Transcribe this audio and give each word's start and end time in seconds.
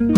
Okay, 0.00 0.12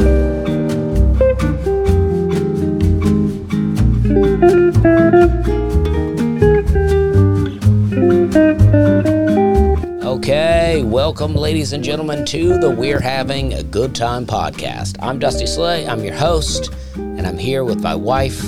welcome, 10.85 11.35
ladies 11.35 11.73
and 11.73 11.83
gentlemen, 11.83 12.27
to 12.27 12.59
the 12.59 12.69
We're 12.69 13.01
Having 13.01 13.55
a 13.55 13.63
Good 13.63 13.95
Time 13.95 14.27
podcast. 14.27 14.99
I'm 15.01 15.19
Dusty 15.19 15.47
Slay, 15.47 15.89
I'm 15.89 16.05
your 16.05 16.15
host, 16.15 16.71
and 16.97 17.27
I'm 17.27 17.39
here 17.39 17.65
with 17.65 17.83
my 17.83 17.95
wife, 17.95 18.39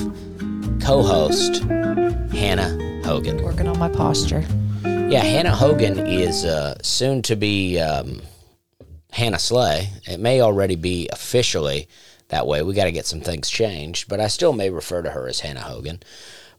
co 0.83 1.03
host, 1.03 1.63
Hannah 1.63 3.03
Hogan. 3.07 3.43
Working 3.43 3.69
on 3.69 3.79
my 3.79 3.89
posture. 3.89 4.45
Yeah, 4.85 5.23
Hannah 5.23 5.57
Hogan 5.57 5.99
is 5.99 6.45
uh, 6.45 6.75
soon 6.83 7.23
to 7.23 7.37
be 7.37 7.81
um, 7.81 8.21
Hannah 9.13 9.39
Slay. 9.39 9.91
It 10.07 10.19
may 10.19 10.41
already 10.41 10.77
be 10.77 11.09
officially 11.13 11.89
that 12.29 12.47
way. 12.47 12.63
We 12.63 12.75
got 12.75 12.85
to 12.85 12.93
get 12.93 13.07
some 13.07 13.21
things 13.21 13.49
changed, 13.49 14.09
but 14.09 14.21
I 14.21 14.27
still 14.27 14.53
may 14.53 14.71
refer 14.71 15.03
to 15.03 15.11
her 15.11 15.29
as 15.29 15.41
Hannah 15.41 15.61
Hogan. 15.61 16.01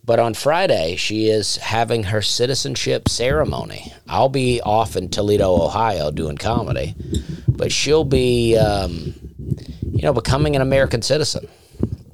But 0.05 0.19
on 0.19 0.33
Friday, 0.33 0.95
she 0.97 1.29
is 1.29 1.57
having 1.57 2.03
her 2.03 2.21
citizenship 2.21 3.07
ceremony. 3.07 3.93
I'll 4.07 4.29
be 4.29 4.61
off 4.61 4.95
in 4.95 5.09
Toledo, 5.09 5.49
Ohio, 5.49 6.11
doing 6.11 6.37
comedy, 6.37 6.93
but 7.47 7.71
she'll 7.71 8.03
be, 8.03 8.57
um, 8.57 9.15
you 9.81 10.01
know, 10.01 10.13
becoming 10.13 10.55
an 10.55 10.61
American 10.61 11.01
citizen 11.01 11.47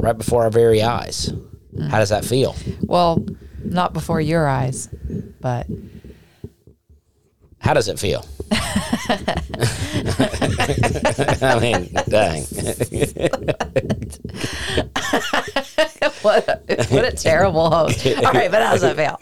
right 0.01 0.17
before 0.17 0.43
our 0.43 0.51
very 0.51 0.83
eyes. 0.83 1.33
How 1.89 1.97
does 1.97 2.09
that 2.09 2.23
feel? 2.25 2.55
Well, 2.81 3.25
not 3.63 3.93
before 3.93 4.21
your 4.21 4.47
eyes, 4.47 4.87
but 5.41 5.67
How 7.59 7.73
does 7.73 7.87
it 7.87 7.99
feel? 7.99 8.25
I 11.41 11.59
mean, 11.59 11.89
dang. 12.07 12.43
what 16.21 16.47
a, 16.47 16.59
what 16.89 17.05
a 17.05 17.11
terrible 17.15 17.69
host. 17.69 18.05
All 18.05 18.33
right, 18.33 18.51
but 18.51 18.61
how 18.61 18.73
does 18.73 18.83
it 18.83 18.95
feel? 18.95 19.17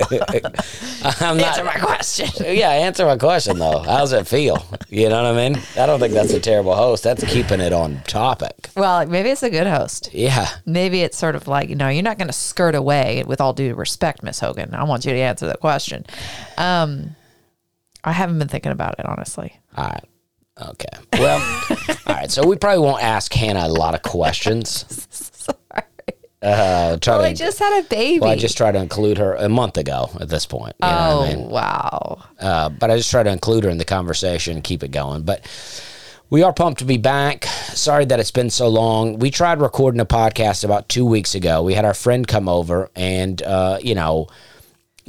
I'm 1.22 1.40
Answer 1.40 1.64
not. 1.64 1.74
my 1.74 1.80
question. 1.80 2.30
Yeah, 2.56 2.72
answer 2.72 3.06
my 3.06 3.18
question 3.18 3.60
though. 3.60 3.80
How 3.80 4.00
does 4.00 4.14
it 4.14 4.28
feel? 4.28 4.64
You 4.90 5.10
know 5.10 5.24
what 5.24 5.38
I 5.38 5.50
mean? 5.50 5.62
I 5.78 5.86
don't 5.86 6.00
think 6.00 6.14
that's 6.14 6.34
a 6.34 6.40
terrible 6.40 6.76
host. 6.76 7.04
That's 7.04 7.24
keeping 7.26 7.60
it 7.62 7.74
on 7.74 8.02
topic. 8.08 8.70
Well, 8.76 9.06
maybe 9.06 9.30
it's 9.30 9.44
a 9.44 9.50
good 9.50 9.68
host. 9.68 10.10
Yeah. 10.14 10.48
Maybe 10.66 11.02
it's 11.02 11.18
sort 11.18 11.36
of 11.36 11.48
like, 11.48 11.70
you 11.70 11.76
know, 11.76 11.90
you're 11.90 12.04
not 12.04 12.18
going 12.18 12.28
to 12.28 12.34
skirt 12.34 12.76
away 12.76 13.24
with 13.26 13.42
all 13.42 13.54
due 13.54 13.76
respect, 13.76 14.24
Miss 14.24 14.40
Hogan. 14.40 14.74
I 14.74 14.84
want 14.84 15.06
you 15.06 15.12
to 15.14 15.20
answer 15.20 15.48
the 15.48 15.58
question. 15.58 16.06
Um, 16.58 17.16
I 18.08 18.14
haven't 18.14 18.40
been 18.40 18.48
thinking 18.48 18.72
about 18.72 18.96
it, 19.00 19.06
honestly. 19.06 19.54
All 19.76 19.86
right. 19.86 20.04
Okay. 20.70 20.88
Well, 21.14 21.40
all 22.08 22.16
right. 22.16 22.32
So 22.32 22.48
we 22.48 22.56
probably 22.56 22.80
won't 22.84 23.04
ask 23.04 23.32
Hannah 23.34 23.68
a 23.68 23.70
lot 23.70 23.94
of 23.96 24.02
questions. 24.02 24.86
Sorry. 25.12 25.84
Uh, 26.42 26.98
try 26.98 27.16
Well, 27.16 27.24
to, 27.24 27.30
I 27.30 27.34
just 27.34 27.60
had 27.60 27.84
a 27.84 27.88
baby. 27.88 28.20
well, 28.20 28.30
I 28.30 28.36
just 28.38 28.56
tried 28.58 28.74
to 28.74 28.80
include 28.80 29.18
her 29.18 29.36
a 29.36 29.50
month 29.50 29.78
ago 29.78 30.10
at 30.20 30.30
this 30.30 30.46
point. 30.46 30.76
You 30.82 30.88
know 30.88 30.98
oh, 30.98 31.18
what 31.20 31.30
I 31.30 31.36
mean? 31.36 31.50
wow. 31.50 32.24
Uh, 32.40 32.70
but 32.70 32.90
I 32.92 32.98
just 32.98 33.12
try 33.12 33.24
to 33.24 33.32
include 33.32 33.64
her 33.66 33.70
in 33.70 33.78
the 33.78 33.86
conversation 33.86 34.56
and 34.56 34.64
keep 34.64 34.84
it 34.84 34.92
going. 34.92 35.24
But 35.24 35.46
we 36.30 36.44
are 36.44 36.54
pumped 36.54 36.80
to 36.80 36.86
be 36.86 36.98
back. 36.98 37.46
Sorry 37.46 38.06
that 38.06 38.20
it's 38.20 38.32
been 38.32 38.50
so 38.50 38.68
long. 38.68 39.20
We 39.20 39.32
tried 39.32 39.60
recording 39.62 40.00
a 40.00 40.06
podcast 40.06 40.64
about 40.64 40.90
two 40.90 41.06
weeks 41.06 41.36
ago. 41.36 41.64
We 41.64 41.74
had 41.74 41.86
our 41.86 41.94
friend 41.94 42.28
come 42.28 42.48
over, 42.50 42.90
and 42.96 43.42
uh, 43.44 43.80
you 43.82 43.96
know, 43.96 44.28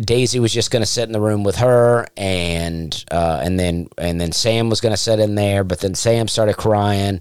Daisy 0.00 0.38
was 0.40 0.52
just 0.52 0.70
going 0.70 0.82
to 0.82 0.86
sit 0.86 1.04
in 1.04 1.12
the 1.12 1.20
room 1.20 1.42
with 1.44 1.56
her, 1.56 2.06
and 2.16 3.04
uh, 3.10 3.40
and 3.42 3.58
then 3.58 3.88
and 3.98 4.20
then 4.20 4.32
Sam 4.32 4.70
was 4.70 4.80
going 4.80 4.92
to 4.92 4.96
sit 4.96 5.18
in 5.18 5.34
there, 5.34 5.64
but 5.64 5.80
then 5.80 5.94
Sam 5.94 6.28
started 6.28 6.56
crying. 6.56 7.20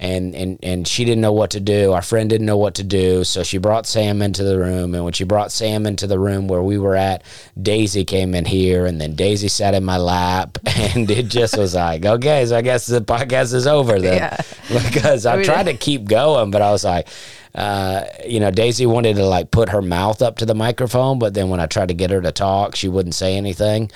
And, 0.00 0.34
and 0.34 0.58
and 0.60 0.88
she 0.88 1.04
didn't 1.04 1.20
know 1.20 1.32
what 1.32 1.50
to 1.52 1.60
do. 1.60 1.92
Our 1.92 2.02
friend 2.02 2.28
didn't 2.28 2.46
know 2.46 2.58
what 2.58 2.74
to 2.74 2.82
do, 2.82 3.22
so 3.22 3.44
she 3.44 3.58
brought 3.58 3.86
Sam 3.86 4.22
into 4.22 4.42
the 4.42 4.58
room. 4.58 4.92
And 4.92 5.04
when 5.04 5.12
she 5.12 5.22
brought 5.22 5.52
Sam 5.52 5.86
into 5.86 6.08
the 6.08 6.18
room 6.18 6.48
where 6.48 6.62
we 6.62 6.78
were 6.78 6.96
at, 6.96 7.22
Daisy 7.62 8.04
came 8.04 8.34
in 8.34 8.44
here, 8.44 8.86
and 8.86 9.00
then 9.00 9.14
Daisy 9.14 9.46
sat 9.46 9.72
in 9.72 9.84
my 9.84 9.96
lap, 9.96 10.58
and 10.66 11.08
it 11.08 11.28
just 11.28 11.56
was 11.56 11.76
like, 11.76 12.04
okay, 12.04 12.44
so 12.44 12.56
I 12.56 12.62
guess 12.62 12.86
the 12.86 13.00
podcast 13.02 13.54
is 13.54 13.68
over 13.68 14.00
then, 14.00 14.16
Yeah. 14.16 14.36
because 14.90 15.26
I 15.26 15.36
mean- 15.36 15.44
tried 15.44 15.66
to 15.66 15.74
keep 15.74 16.06
going, 16.06 16.50
but 16.50 16.60
I 16.60 16.72
was 16.72 16.82
like, 16.84 17.06
uh, 17.54 18.04
you 18.26 18.40
know, 18.40 18.50
Daisy 18.50 18.86
wanted 18.86 19.16
to 19.16 19.26
like 19.26 19.50
put 19.50 19.68
her 19.68 19.82
mouth 19.82 20.22
up 20.22 20.38
to 20.38 20.46
the 20.46 20.54
microphone, 20.54 21.18
but 21.18 21.34
then 21.34 21.48
when 21.48 21.60
I 21.60 21.66
tried 21.66 21.88
to 21.88 21.94
get 21.94 22.10
her 22.10 22.20
to 22.20 22.32
talk, 22.32 22.74
she 22.74 22.88
wouldn't 22.88 23.14
say 23.14 23.36
anything. 23.36 23.90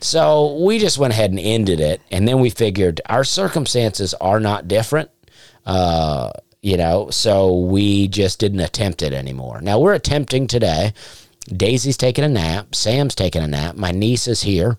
So 0.00 0.56
we 0.62 0.78
just 0.78 0.98
went 0.98 1.12
ahead 1.12 1.30
and 1.30 1.38
ended 1.38 1.80
it. 1.80 2.00
And 2.10 2.26
then 2.26 2.40
we 2.40 2.50
figured 2.50 3.00
our 3.06 3.24
circumstances 3.24 4.12
are 4.14 4.40
not 4.40 4.68
different. 4.68 5.10
Uh, 5.64 6.32
you 6.62 6.76
know, 6.76 7.10
so 7.10 7.60
we 7.60 8.08
just 8.08 8.40
didn't 8.40 8.60
attempt 8.60 9.02
it 9.02 9.12
anymore. 9.12 9.60
Now 9.60 9.78
we're 9.78 9.94
attempting 9.94 10.46
today. 10.48 10.92
Daisy's 11.44 11.96
taking 11.96 12.24
a 12.24 12.28
nap. 12.28 12.74
Sam's 12.74 13.14
taking 13.14 13.42
a 13.42 13.46
nap. 13.46 13.76
My 13.76 13.92
niece 13.92 14.26
is 14.26 14.42
here. 14.42 14.78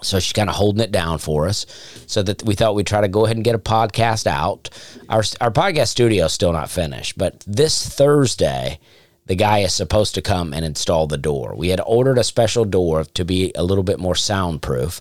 So 0.00 0.20
she's 0.20 0.32
kind 0.32 0.48
of 0.48 0.54
holding 0.54 0.82
it 0.82 0.92
down 0.92 1.18
for 1.18 1.48
us, 1.48 1.66
so 2.06 2.22
that 2.22 2.44
we 2.44 2.54
thought 2.54 2.76
we'd 2.76 2.86
try 2.86 3.00
to 3.00 3.08
go 3.08 3.24
ahead 3.24 3.36
and 3.36 3.44
get 3.44 3.56
a 3.56 3.58
podcast 3.58 4.26
out. 4.28 4.70
Our 5.08 5.24
our 5.40 5.50
podcast 5.50 5.88
studio 5.88 6.26
is 6.26 6.32
still 6.32 6.52
not 6.52 6.70
finished, 6.70 7.18
but 7.18 7.42
this 7.48 7.88
Thursday, 7.88 8.78
the 9.26 9.34
guy 9.34 9.58
is 9.58 9.74
supposed 9.74 10.14
to 10.14 10.22
come 10.22 10.54
and 10.54 10.64
install 10.64 11.08
the 11.08 11.18
door. 11.18 11.54
We 11.56 11.70
had 11.70 11.80
ordered 11.84 12.18
a 12.18 12.22
special 12.24 12.64
door 12.64 13.04
to 13.04 13.24
be 13.24 13.52
a 13.56 13.64
little 13.64 13.82
bit 13.82 13.98
more 13.98 14.14
soundproof. 14.14 15.00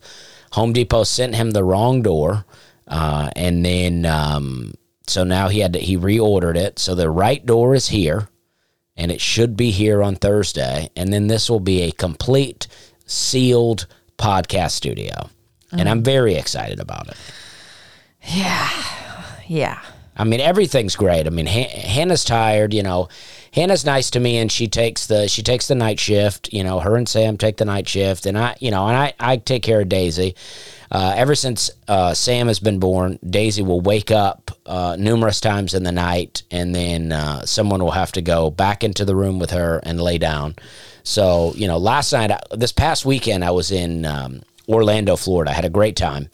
Home 0.54 0.74
Depot 0.74 1.04
sent 1.04 1.36
him 1.36 1.52
the 1.52 1.64
wrong 1.64 2.02
door, 2.02 2.46
uh, 2.88 3.30
and 3.36 3.64
then 3.64 4.06
um, 4.06 4.74
so 5.06 5.24
now 5.24 5.48
he 5.48 5.60
had 5.60 5.74
to, 5.74 5.80
he 5.80 5.96
reordered 5.96 6.56
it. 6.56 6.80
So 6.80 6.96
the 6.96 7.10
right 7.10 7.46
door 7.46 7.76
is 7.76 7.90
here, 7.90 8.30
and 8.96 9.12
it 9.12 9.22
should 9.22 9.56
be 9.56 9.70
here 9.70 10.02
on 10.02 10.16
Thursday. 10.16 10.90
And 10.96 11.14
then 11.14 11.28
this 11.28 11.50
will 11.50 11.60
be 11.60 11.84
a 11.84 11.92
complete 11.92 12.68
sealed 13.06 13.86
podcast 14.18 14.72
studio. 14.72 15.30
And 15.72 15.90
I'm 15.90 16.02
very 16.02 16.36
excited 16.36 16.80
about 16.80 17.10
it. 17.10 17.18
Yeah. 18.24 18.70
Yeah. 19.48 19.80
I 20.16 20.24
mean, 20.24 20.40
everything's 20.40 20.96
great. 20.96 21.28
I 21.28 21.30
mean, 21.30 21.46
Han- 21.46 21.70
Hannah's 21.70 22.24
tired. 22.24 22.74
You 22.74 22.84
know, 22.84 23.08
Hannah's 23.54 23.86
nice 23.86 24.10
to 24.12 24.20
me, 24.20 24.38
and 24.38 24.52
she 24.52 24.68
takes 24.68 25.06
the 25.08 25.28
she 25.28 25.44
takes 25.44 25.68
the 25.68 25.76
night 25.76 26.00
shift. 26.00 26.52
You 26.52 26.64
know, 26.64 26.80
her 26.80 26.96
and 26.96 27.08
Sam 27.08 27.38
take 27.38 27.58
the 27.58 27.66
night 27.66 27.88
shift, 27.88 28.26
and 28.26 28.38
I, 28.38 28.56
you 28.60 28.72
know, 28.72 28.88
and 28.88 28.98
I 28.98 29.14
I 29.20 29.38
take 29.38 29.62
care 29.62 29.82
of 29.82 29.90
Daisy. 29.90 30.36
Uh, 30.90 31.14
ever 31.16 31.36
since 31.36 31.70
uh, 31.88 32.14
Sam 32.14 32.48
has 32.48 32.60
been 32.60 32.80
born, 32.80 33.20
Daisy 33.30 33.62
will 33.62 33.82
wake 33.82 34.10
up 34.10 34.52
uh, 34.66 34.96
numerous 34.98 35.40
times 35.42 35.74
in 35.74 35.84
the 35.84 35.92
night, 35.92 36.44
and 36.50 36.74
then 36.74 37.12
uh, 37.12 37.46
someone 37.46 37.84
will 37.84 37.92
have 37.92 38.14
to 38.14 38.22
go 38.22 38.50
back 38.50 38.84
into 38.84 39.06
the 39.06 39.16
room 39.16 39.38
with 39.38 39.52
her 39.52 39.80
and 39.84 40.02
lay 40.02 40.18
down. 40.18 40.56
So, 41.08 41.54
you 41.56 41.68
know, 41.68 41.78
last 41.78 42.12
night, 42.12 42.32
this 42.52 42.74
past 42.74 43.06
weekend, 43.06 43.46
I 43.46 43.52
was 43.52 43.72
in 43.72 44.04
um, 44.04 44.42
Orlando, 44.68 45.16
Florida. 45.16 45.52
I 45.52 45.54
had 45.54 45.64
a 45.64 45.70
great 45.70 45.96
time. 45.96 46.30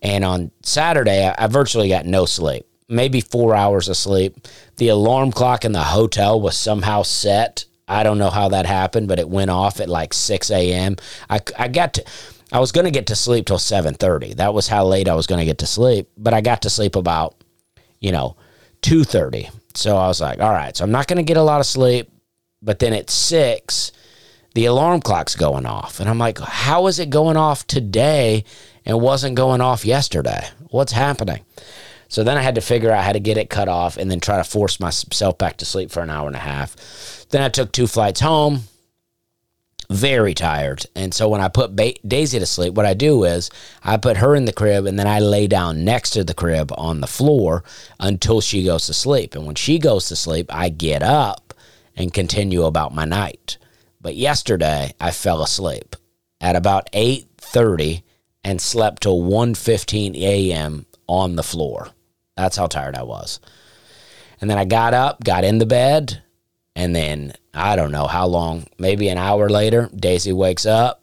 And 0.00 0.24
on 0.24 0.50
Saturday, 0.62 1.28
I, 1.28 1.34
I 1.36 1.46
virtually 1.46 1.90
got 1.90 2.06
no 2.06 2.24
sleep, 2.24 2.66
maybe 2.88 3.20
four 3.20 3.54
hours 3.54 3.86
of 3.90 3.98
sleep. 3.98 4.48
The 4.76 4.88
alarm 4.88 5.30
clock 5.30 5.66
in 5.66 5.72
the 5.72 5.82
hotel 5.82 6.40
was 6.40 6.56
somehow 6.56 7.02
set. 7.02 7.66
I 7.86 8.02
don't 8.02 8.16
know 8.16 8.30
how 8.30 8.48
that 8.48 8.64
happened, 8.64 9.08
but 9.08 9.18
it 9.18 9.28
went 9.28 9.50
off 9.50 9.78
at 9.78 9.90
like 9.90 10.14
6 10.14 10.50
a.m. 10.50 10.96
I, 11.28 11.40
I 11.58 11.68
got 11.68 11.92
to, 11.92 12.04
I 12.50 12.60
was 12.60 12.72
going 12.72 12.86
to 12.86 12.90
get 12.90 13.08
to 13.08 13.16
sleep 13.16 13.44
till 13.44 13.58
7.30. 13.58 14.36
That 14.36 14.54
was 14.54 14.68
how 14.68 14.86
late 14.86 15.06
I 15.06 15.14
was 15.14 15.26
going 15.26 15.40
to 15.40 15.44
get 15.44 15.58
to 15.58 15.66
sleep. 15.66 16.08
But 16.16 16.32
I 16.32 16.40
got 16.40 16.62
to 16.62 16.70
sleep 16.70 16.96
about, 16.96 17.34
you 18.00 18.10
know, 18.10 18.38
2.30. 18.80 19.50
So 19.74 19.98
I 19.98 20.06
was 20.06 20.22
like, 20.22 20.40
all 20.40 20.50
right, 20.50 20.74
so 20.74 20.82
I'm 20.82 20.92
not 20.92 21.08
going 21.08 21.18
to 21.18 21.22
get 21.22 21.36
a 21.36 21.42
lot 21.42 21.60
of 21.60 21.66
sleep. 21.66 22.10
But 22.62 22.78
then 22.78 22.94
at 22.94 23.10
6, 23.10 23.92
the 24.54 24.66
alarm 24.66 25.00
clock's 25.00 25.36
going 25.36 25.66
off. 25.66 26.00
And 26.00 26.08
I'm 26.08 26.18
like, 26.18 26.38
how 26.38 26.86
is 26.86 26.98
it 26.98 27.10
going 27.10 27.36
off 27.36 27.66
today 27.66 28.44
and 28.86 29.00
wasn't 29.00 29.36
going 29.36 29.60
off 29.60 29.84
yesterday? 29.84 30.46
What's 30.70 30.92
happening? 30.92 31.44
So 32.08 32.22
then 32.22 32.36
I 32.36 32.42
had 32.42 32.54
to 32.54 32.60
figure 32.60 32.92
out 32.92 33.04
how 33.04 33.12
to 33.12 33.20
get 33.20 33.36
it 33.36 33.50
cut 33.50 33.68
off 33.68 33.96
and 33.96 34.08
then 34.10 34.20
try 34.20 34.36
to 34.36 34.44
force 34.44 34.78
myself 34.78 35.36
back 35.36 35.56
to 35.58 35.64
sleep 35.64 35.90
for 35.90 36.02
an 36.02 36.10
hour 36.10 36.28
and 36.28 36.36
a 36.36 36.40
half. 36.40 37.26
Then 37.30 37.42
I 37.42 37.48
took 37.48 37.72
two 37.72 37.88
flights 37.88 38.20
home, 38.20 38.60
very 39.90 40.34
tired. 40.34 40.86
And 40.94 41.12
so 41.12 41.28
when 41.28 41.40
I 41.40 41.48
put 41.48 41.74
ba- 41.74 41.94
Daisy 42.06 42.38
to 42.38 42.46
sleep, 42.46 42.74
what 42.74 42.86
I 42.86 42.94
do 42.94 43.24
is 43.24 43.50
I 43.82 43.96
put 43.96 44.18
her 44.18 44.36
in 44.36 44.44
the 44.44 44.52
crib 44.52 44.86
and 44.86 44.96
then 44.96 45.08
I 45.08 45.18
lay 45.18 45.48
down 45.48 45.84
next 45.84 46.10
to 46.10 46.22
the 46.22 46.34
crib 46.34 46.72
on 46.78 47.00
the 47.00 47.08
floor 47.08 47.64
until 47.98 48.40
she 48.40 48.64
goes 48.64 48.86
to 48.86 48.94
sleep. 48.94 49.34
And 49.34 49.44
when 49.44 49.56
she 49.56 49.80
goes 49.80 50.06
to 50.08 50.16
sleep, 50.16 50.54
I 50.54 50.68
get 50.68 51.02
up 51.02 51.54
and 51.96 52.14
continue 52.14 52.64
about 52.64 52.94
my 52.94 53.04
night. 53.04 53.58
But 54.04 54.16
yesterday 54.16 54.92
I 55.00 55.12
fell 55.12 55.42
asleep 55.42 55.96
at 56.38 56.56
about 56.56 56.90
8:30 56.92 58.02
and 58.44 58.60
slept 58.60 59.02
till 59.02 59.22
1:15 59.22 60.14
a.m. 60.14 60.84
on 61.08 61.36
the 61.36 61.42
floor. 61.42 61.88
That's 62.36 62.58
how 62.58 62.66
tired 62.66 62.96
I 62.96 63.02
was. 63.02 63.40
And 64.42 64.50
then 64.50 64.58
I 64.58 64.66
got 64.66 64.92
up, 64.92 65.24
got 65.24 65.42
in 65.42 65.56
the 65.56 65.64
bed, 65.64 66.22
and 66.76 66.94
then 66.94 67.32
I 67.54 67.76
don't 67.76 67.92
know 67.92 68.06
how 68.06 68.26
long, 68.26 68.66
maybe 68.76 69.08
an 69.08 69.16
hour 69.16 69.48
later, 69.48 69.88
Daisy 69.96 70.34
wakes 70.34 70.66
up 70.66 71.00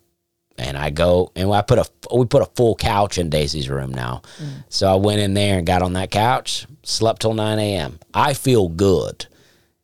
and 0.60 0.78
I 0.78 0.92
go 0.92 1.32
and 1.36 1.52
I 1.52 1.64
put 1.64 1.80
a 1.80 2.16
we 2.16 2.26
put 2.26 2.44
a 2.44 2.52
full 2.54 2.76
couch 2.76 3.18
in 3.18 3.32
Daisy's 3.32 3.68
room 3.68 3.92
now. 3.92 4.22
Mm. 4.38 4.64
So 4.70 4.88
I 4.88 4.96
went 4.96 5.22
in 5.22 5.34
there 5.34 5.58
and 5.58 5.66
got 5.66 5.82
on 5.82 5.94
that 5.94 6.12
couch, 6.12 6.68
slept 6.84 7.22
till 7.22 7.34
nine 7.34 7.58
a.m. 7.58 8.00
I 8.14 8.36
feel 8.36 8.70
good. 8.70 9.26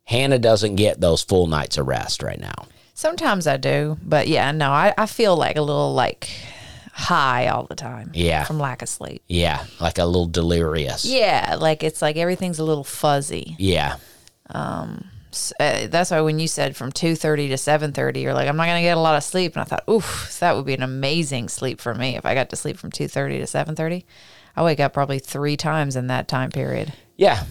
Hannah 0.04 0.38
doesn't 0.38 0.76
get 0.76 1.00
those 1.00 1.24
full 1.24 1.48
nights 1.48 1.78
of 1.78 1.88
rest 1.88 2.22
right 2.22 2.38
now. 2.38 2.68
Sometimes 2.98 3.46
I 3.46 3.58
do, 3.58 3.96
but 4.02 4.26
yeah, 4.26 4.50
no, 4.50 4.70
I, 4.72 4.92
I 4.98 5.06
feel 5.06 5.36
like 5.36 5.54
a 5.56 5.62
little 5.62 5.94
like 5.94 6.28
high 6.92 7.46
all 7.46 7.62
the 7.62 7.76
time. 7.76 8.10
Yeah. 8.12 8.42
From 8.42 8.58
lack 8.58 8.82
of 8.82 8.88
sleep. 8.88 9.22
Yeah, 9.28 9.64
like 9.80 9.98
a 9.98 10.04
little 10.04 10.26
delirious. 10.26 11.04
Yeah, 11.04 11.58
like 11.60 11.84
it's 11.84 12.02
like 12.02 12.16
everything's 12.16 12.58
a 12.58 12.64
little 12.64 12.82
fuzzy. 12.82 13.54
Yeah. 13.56 13.98
S- 14.52 15.52
Uh, 15.60 15.86
that's 15.86 16.10
why 16.10 16.20
when 16.22 16.40
you 16.40 16.48
said 16.48 16.74
from 16.74 16.90
2.30 16.90 17.48
to 17.50 17.54
7.30 17.54 18.22
you're 18.22 18.32
like 18.34 18.48
i'm 18.48 18.56
not 18.56 18.64
going 18.66 18.78
to 18.78 18.82
get 18.82 18.96
a 18.96 19.00
lot 19.00 19.14
of 19.14 19.22
sleep 19.22 19.52
and 19.54 19.60
i 19.60 19.64
thought 19.64 19.84
oof 19.88 20.38
that 20.40 20.56
would 20.56 20.64
be 20.64 20.72
an 20.72 20.82
amazing 20.82 21.48
sleep 21.50 21.80
for 21.82 21.94
me 21.94 22.16
if 22.16 22.24
i 22.24 22.32
got 22.34 22.48
to 22.48 22.56
sleep 22.56 22.78
from 22.78 22.90
2.30 22.90 23.12
to 23.46 23.74
7.30 23.74 24.04
i 24.56 24.62
wake 24.64 24.80
up 24.80 24.94
probably 24.94 25.18
three 25.18 25.54
times 25.56 25.96
in 25.96 26.06
that 26.06 26.28
time 26.28 26.50
period 26.50 26.94
Yeah. 27.18 27.44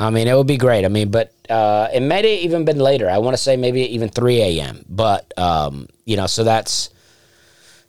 I 0.00 0.10
mean, 0.10 0.26
it 0.28 0.34
would 0.34 0.46
be 0.46 0.56
great. 0.56 0.84
I 0.84 0.88
mean, 0.88 1.10
but 1.10 1.32
uh, 1.48 1.88
it 1.92 2.00
may 2.00 2.16
have 2.16 2.24
even 2.24 2.64
been 2.64 2.78
later. 2.78 3.08
I 3.08 3.18
want 3.18 3.34
to 3.36 3.42
say 3.42 3.56
maybe 3.56 3.82
even 3.94 4.08
3 4.08 4.40
a.m. 4.40 4.84
But, 4.88 5.32
um, 5.38 5.88
you 6.06 6.16
know, 6.16 6.26
so 6.26 6.42
that's 6.42 6.90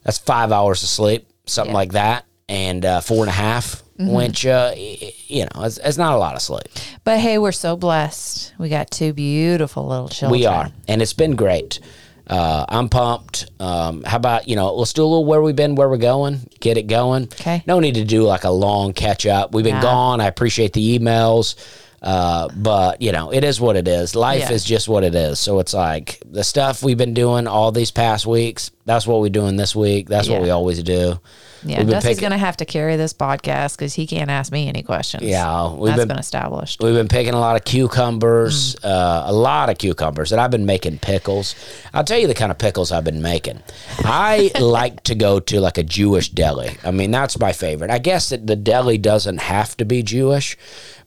that's 0.04 0.18
five 0.18 0.52
hours 0.52 0.84
of 0.84 0.90
sleep, 0.90 1.28
something 1.46 1.72
Yeah. 1.74 1.78
like 1.78 1.92
that, 1.94 2.26
and 2.50 2.84
uh, 2.86 3.02
four 3.02 3.20
and 3.24 3.30
a 3.30 3.34
half, 3.34 3.82
which, 3.98 4.46
uh, 4.46 4.74
you 4.76 5.44
know, 5.46 5.64
it's, 5.64 5.78
it's 5.78 5.98
not 5.98 6.14
a 6.14 6.18
lot 6.18 6.36
of 6.36 6.42
sleep. 6.42 6.64
but 7.04 7.20
hey 7.20 7.38
we're 7.38 7.52
so 7.52 7.76
blessed 7.78 8.54
we 8.58 8.68
got 8.68 8.90
two 8.90 9.14
beautiful 9.14 9.86
little 9.88 10.10
children 10.10 10.40
We 10.40 10.46
are, 10.48 10.72
and 10.88 11.02
it's 11.04 11.14
been 11.14 11.36
great. 11.36 11.80
Uh, 12.28 12.66
I'm 12.70 12.88
pumped. 12.90 13.50
Um, 13.60 14.04
how 14.04 14.16
about 14.18 14.48
you 14.48 14.56
know? 14.56 14.74
Let's 14.74 14.94
do 14.94 15.04
a 15.04 15.06
little 15.06 15.26
where 15.26 15.42
we've 15.42 15.56
been, 15.56 15.76
where 15.76 15.90
we're 15.90 15.98
going. 15.98 16.40
Get 16.62 16.78
it 16.78 16.84
going. 16.88 17.24
Okay. 17.24 17.62
No 17.68 17.80
need 17.80 17.96
to 17.96 18.06
do 18.06 18.24
like 18.24 18.44
a 18.46 18.50
long 18.52 18.94
catch 18.94 19.26
up. 19.26 19.54
We've 19.54 19.66
been 19.66 19.76
Nah. 19.76 19.82
gone. 19.82 20.22
I 20.22 20.28
appreciate 20.28 20.72
the 20.74 20.98
emails, 20.98 21.56
uh, 22.02 22.48
but 22.56 23.02
you 23.02 23.12
know 23.12 23.32
it 23.32 23.44
is 23.44 23.60
what 23.62 23.76
it 23.76 23.88
is. 23.88 24.16
Life 24.16 24.40
Yeah. 24.42 24.52
is 24.54 24.64
just 24.64 24.88
what 24.90 25.04
it 25.04 25.14
is. 25.16 25.40
So 25.40 25.60
it's 25.60 25.74
like 25.74 26.22
the 26.26 26.44
stuff 26.44 26.82
we've 26.84 26.98
been 26.98 27.14
doing 27.14 27.48
all 27.48 27.72
these 27.72 27.92
past 27.92 28.26
weeks. 28.26 28.72
That's 28.86 29.06
what 29.06 29.22
we're 29.22 29.30
doing 29.30 29.56
this 29.56 29.76
week. 29.76 30.10
That's 30.10 30.28
what 30.28 30.42
we 30.42 30.50
always 30.50 30.82
do. 30.84 31.20
Yeah 31.64 31.84
dusty's 31.84 32.20
going 32.20 32.32
to 32.32 32.38
have 32.38 32.58
to 32.58 32.66
carry 32.66 32.96
this 32.96 33.14
podcast 33.14 33.78
because 33.78 33.94
he 33.94 34.08
can't 34.08 34.30
ask 34.30 34.52
me 34.52 34.68
any 34.68 34.82
questions 34.84 35.24
Yeah, 35.24 35.74
we've 35.74 35.88
that's 35.92 36.00
been 36.02 36.08
been 36.10 36.20
established 36.20 36.82
We've 36.82 36.94
been 36.96 37.08
picking 37.08 37.34
a 37.34 37.40
lot 37.40 37.56
of 37.56 37.64
cucumbers, 37.66 38.76
Mm. 38.78 38.86
uh, 38.90 39.24
a 39.28 39.34
lot 39.34 39.70
of 39.70 39.78
cucumbers, 39.78 40.32
and 40.32 40.42
I've 40.42 40.52
been 40.52 40.66
making 40.66 41.00
pickles. 41.00 41.56
I'll 41.94 42.04
tell 42.04 42.18
you 42.18 42.28
the 42.28 42.34
kind 42.34 42.52
of 42.52 42.58
pickles 42.58 42.92
I've 42.92 43.04
been 43.04 43.22
making. 43.22 43.62
I 44.00 44.52
like 44.60 45.04
to 45.04 45.16
go 45.16 45.40
to 45.40 45.60
like 45.60 45.78
a 45.78 45.84
Jewish 45.84 46.30
deli. 46.30 46.78
I 46.84 46.92
mean, 46.92 47.12
that's 47.12 47.38
my 47.40 47.52
favorite. 47.54 47.92
I 47.92 48.00
guess 48.00 48.30
that 48.30 48.48
the 48.48 48.56
deli 48.56 48.98
doesn't 48.98 49.38
have 49.40 49.76
to 49.78 49.86
be 49.86 50.04
Jewish, 50.04 50.58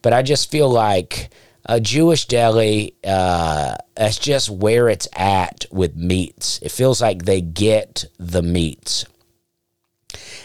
but 0.03 0.13
I 0.13 0.23
just 0.23 0.51
feel 0.51 0.69
like 0.71 1.31
a 1.67 1.81
Jewish 1.81 2.27
deli, 2.27 2.95
uh, 3.05 3.77
that's 3.97 4.19
just 4.19 4.51
where 4.51 4.89
it's 4.89 5.09
at 5.17 5.65
with 5.73 5.97
meats. 5.97 6.59
It 6.63 6.71
feels 6.71 7.01
like 7.01 7.25
they 7.25 7.41
get 7.41 8.05
the 8.19 8.43
meats 8.43 9.07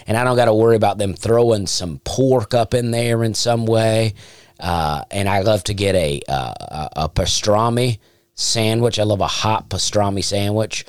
and 0.06 0.16
I 0.16 0.24
don't 0.24 0.36
got 0.36 0.46
to 0.46 0.54
worry 0.54 0.76
about 0.76 0.98
them 0.98 1.14
throwing 1.14 1.66
some 1.66 2.00
pork 2.04 2.54
up 2.54 2.74
in 2.74 2.90
there 2.90 3.24
in 3.24 3.34
some 3.34 3.66
way. 3.66 4.14
Uh, 4.58 5.04
and 5.10 5.28
I 5.28 5.40
love 5.40 5.64
to 5.64 5.74
get 5.74 5.94
a, 5.94 6.20
uh, 6.28 6.54
a 6.58 7.04
a 7.04 7.08
pastrami 7.08 7.98
sandwich. 8.34 8.98
I 8.98 9.04
love 9.04 9.20
a 9.20 9.26
hot 9.26 9.70
pastrami 9.70 10.24
sandwich. 10.24 10.84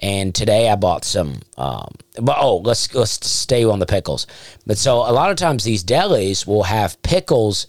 And 0.00 0.34
today 0.34 0.68
I 0.68 0.76
bought 0.76 1.04
some. 1.04 1.40
Um, 1.56 1.94
but 2.20 2.36
oh, 2.40 2.58
let's 2.58 2.92
let's 2.94 3.28
stay 3.28 3.64
on 3.64 3.78
the 3.78 3.86
pickles. 3.86 4.26
But 4.66 4.78
so 4.78 4.96
a 4.98 5.12
lot 5.12 5.30
of 5.30 5.36
times 5.36 5.62
these 5.64 5.84
delis 5.84 6.46
will 6.46 6.64
have 6.64 7.00
pickles 7.02 7.66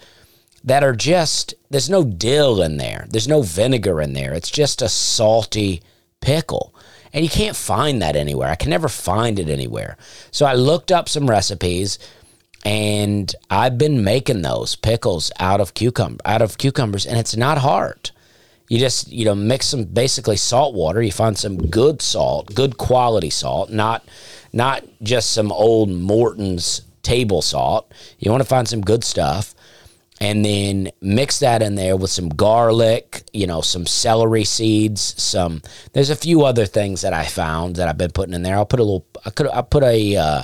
that 0.64 0.84
are 0.84 0.96
just 0.96 1.54
there's 1.70 1.90
no 1.90 2.04
dill 2.04 2.62
in 2.62 2.78
there. 2.78 3.06
There's 3.10 3.28
no 3.28 3.42
vinegar 3.42 4.02
in 4.02 4.14
there. 4.14 4.34
It's 4.34 4.52
just 4.52 4.82
a 4.82 4.90
salty 4.90 5.82
pickle. 6.22 6.73
And 7.14 7.24
you 7.24 7.30
can't 7.30 7.56
find 7.56 8.02
that 8.02 8.16
anywhere. 8.16 8.50
I 8.50 8.56
can 8.56 8.72
never 8.72 8.90
find 8.90 9.40
it 9.40 9.50
anywhere. 9.50 9.98
So 10.32 10.46
I 10.46 10.54
looked 10.54 10.92
up 10.92 11.08
some 11.08 11.30
recipes 11.30 12.00
and 12.66 13.34
I've 13.50 13.78
been 13.78 14.04
making 14.04 14.42
those 14.42 14.76
pickles 14.76 15.32
out 15.40 15.62
of 15.62 15.74
cucumber 15.74 16.22
out 16.26 16.42
of 16.42 16.58
cucumbers 16.58 17.06
and 17.06 17.18
it's 17.20 17.36
not 17.36 17.60
hard. 17.60 18.12
You 18.70 18.80
just, 18.80 19.12
you 19.12 19.26
know, 19.26 19.36
mix 19.36 19.68
some 19.68 19.84
basically 19.84 20.38
salt 20.38 20.74
water. 20.74 21.02
You 21.02 21.12
find 21.12 21.38
some 21.38 21.58
good 21.58 22.02
salt, 22.02 22.56
good 22.56 22.78
quality 22.78 23.30
salt, 23.30 23.70
not 23.70 24.04
not 24.52 24.84
just 25.04 25.32
some 25.32 25.52
old 25.52 25.90
Morton's 25.90 26.82
table 27.04 27.42
salt. 27.42 27.92
You 28.18 28.32
want 28.32 28.42
to 28.42 28.50
find 28.50 28.68
some 28.68 28.82
good 28.82 29.04
stuff 29.04 29.54
and 30.22 30.46
then 30.46 30.90
mix 31.02 31.40
that 31.40 31.62
in 31.62 31.76
there 31.76 31.98
with 31.98 32.10
some 32.12 32.30
garlic, 32.30 33.24
you 33.34 33.48
know, 33.48 33.62
some 33.62 33.86
celery 33.86 34.44
seeds, 34.46 35.22
some. 35.22 35.62
There's 35.94 36.10
a 36.10 36.16
few 36.16 36.46
other 36.46 36.66
things 36.66 37.02
that 37.02 37.14
I 37.14 37.26
found 37.26 37.76
that 37.78 37.88
I've 37.88 37.98
been 37.98 38.12
putting 38.12 38.34
in 38.34 38.44
there. 38.44 38.56
I'll 38.56 38.66
put 38.66 38.80
a 38.80 38.84
little. 38.84 39.06
I 39.26 39.30
could. 39.32 39.48
I 39.48 39.62
put 39.62 39.84
a 39.84 40.16
uh, 40.16 40.44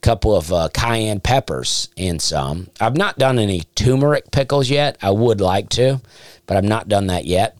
couple 0.00 0.34
of 0.36 0.52
uh, 0.52 0.68
cayenne 0.72 1.20
peppers 1.20 1.88
in 1.96 2.18
some. 2.18 2.68
I've 2.80 2.96
not 2.96 3.18
done 3.18 3.38
any 3.38 3.62
turmeric 3.74 4.30
pickles 4.30 4.70
yet. 4.70 4.96
I 5.02 5.10
would 5.10 5.40
like 5.40 5.68
to, 5.70 6.00
but 6.46 6.56
I've 6.56 6.64
not 6.64 6.88
done 6.88 7.08
that 7.08 7.24
yet. 7.24 7.56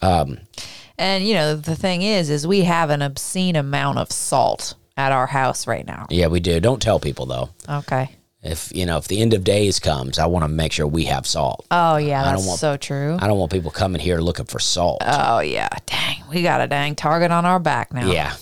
and 0.00 1.24
you 1.24 1.34
know 1.34 1.54
the 1.56 1.76
thing 1.76 2.02
is 2.02 2.28
is 2.30 2.46
we 2.46 2.62
have 2.62 2.90
an 2.90 3.02
obscene 3.02 3.56
amount 3.56 3.98
of 3.98 4.10
salt 4.10 4.74
at 4.96 5.12
our 5.12 5.26
house 5.26 5.66
right 5.66 5.86
now 5.86 6.06
Yeah, 6.10 6.26
we 6.26 6.40
do. 6.40 6.60
Don't 6.60 6.82
tell 6.82 6.98
people 7.00 7.26
though. 7.26 7.50
okay 7.68 8.16
If 8.42 8.74
you 8.74 8.86
know, 8.86 8.96
if 8.98 9.06
the 9.06 9.20
end 9.22 9.34
of 9.34 9.44
days 9.44 9.78
comes, 9.78 10.18
I 10.18 10.26
want 10.26 10.42
to 10.44 10.48
make 10.48 10.72
sure 10.72 10.86
we 10.86 11.04
have 11.04 11.26
salt. 11.26 11.64
oh 11.70 11.96
yeah 11.96 12.22
I 12.22 12.24
don't 12.24 12.34
that's 12.34 12.46
want- 12.48 12.60
so 12.60 12.76
true 12.76 13.16
I 13.20 13.28
don't 13.28 13.38
want 13.38 13.52
people 13.52 13.70
coming 13.70 14.00
here 14.00 14.18
looking 14.20 14.46
for 14.46 14.58
salt. 14.58 15.02
Oh 15.06 15.38
yeah, 15.40 15.68
dang, 15.86 16.24
we 16.28 16.42
got 16.42 16.60
a 16.60 16.66
dang 16.66 16.96
target 16.96 17.30
on 17.30 17.44
our 17.44 17.60
back 17.60 17.92
now. 17.92 18.10
Yeah. 18.10 18.34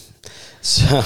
So, 0.63 1.01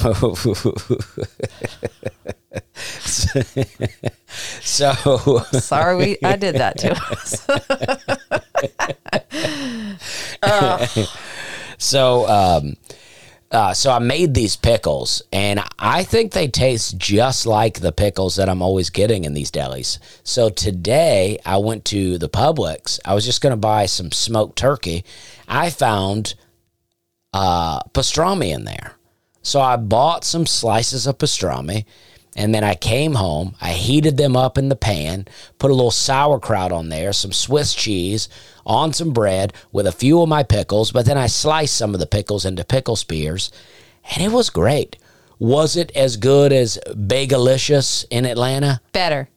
so, 4.61 4.93
Sorry, 5.53 5.95
we 5.95 6.17
I 6.23 6.35
did 6.35 6.55
that 6.55 6.77
to 6.79 6.91
us. 10.43 11.17
so, 11.77 12.27
um, 12.27 12.75
uh, 13.55 13.73
so 13.73 13.91
I 13.91 13.99
made 13.99 14.33
these 14.33 14.55
pickles, 14.55 15.23
and 15.31 15.61
I 15.79 16.03
think 16.03 16.31
they 16.31 16.47
taste 16.47 16.97
just 16.97 17.47
like 17.47 17.79
the 17.79 17.91
pickles 17.91 18.35
that 18.35 18.49
I'm 18.49 18.61
always 18.61 18.89
getting 18.89 19.23
in 19.23 19.33
these 19.33 19.49
delis. 19.49 19.97
So 20.23 20.49
today 20.49 21.39
I 21.45 21.57
went 21.57 21.85
to 21.85 22.17
the 22.17 22.29
Publix. 22.29 22.99
I 23.05 23.13
was 23.13 23.25
just 23.25 23.41
going 23.41 23.51
to 23.51 23.57
buy 23.57 23.85
some 23.85 24.11
smoked 24.11 24.57
turkey. 24.57 25.05
I 25.47 25.69
found 25.69 26.35
uh, 27.33 27.79
pastrami 27.93 28.53
in 28.53 28.65
there. 28.65 28.95
So 29.41 29.61
I 29.61 29.77
bought 29.77 30.23
some 30.25 30.45
slices 30.45 31.07
of 31.07 31.17
pastrami 31.17 31.85
and 32.35 32.53
then 32.53 32.63
I 32.63 32.75
came 32.75 33.13
home. 33.15 33.55
I 33.61 33.71
heated 33.73 34.17
them 34.17 34.35
up 34.35 34.57
in 34.57 34.69
the 34.69 34.75
pan, 34.75 35.27
put 35.59 35.71
a 35.71 35.73
little 35.73 35.91
sauerkraut 35.91 36.71
on 36.71 36.89
there, 36.89 37.13
some 37.13 37.31
Swiss 37.31 37.73
cheese, 37.73 38.27
on 38.65 38.93
some 38.93 39.11
bread 39.13 39.53
with 39.71 39.87
a 39.87 39.91
few 39.91 40.21
of 40.21 40.27
my 40.29 40.43
pickles, 40.43 40.91
but 40.91 41.05
then 41.05 41.17
I 41.17 41.27
sliced 41.27 41.77
some 41.77 41.93
of 41.93 41.99
the 41.99 42.07
pickles 42.07 42.45
into 42.45 42.63
pickle 42.65 42.95
spears 42.95 43.51
and 44.13 44.23
it 44.23 44.31
was 44.31 44.49
great. 44.49 44.97
Was 45.39 45.75
it 45.75 45.91
as 45.95 46.17
good 46.17 46.53
as 46.53 46.77
Bagelicious 46.93 48.05
in 48.09 48.25
Atlanta? 48.25 48.81
Better. 48.91 49.29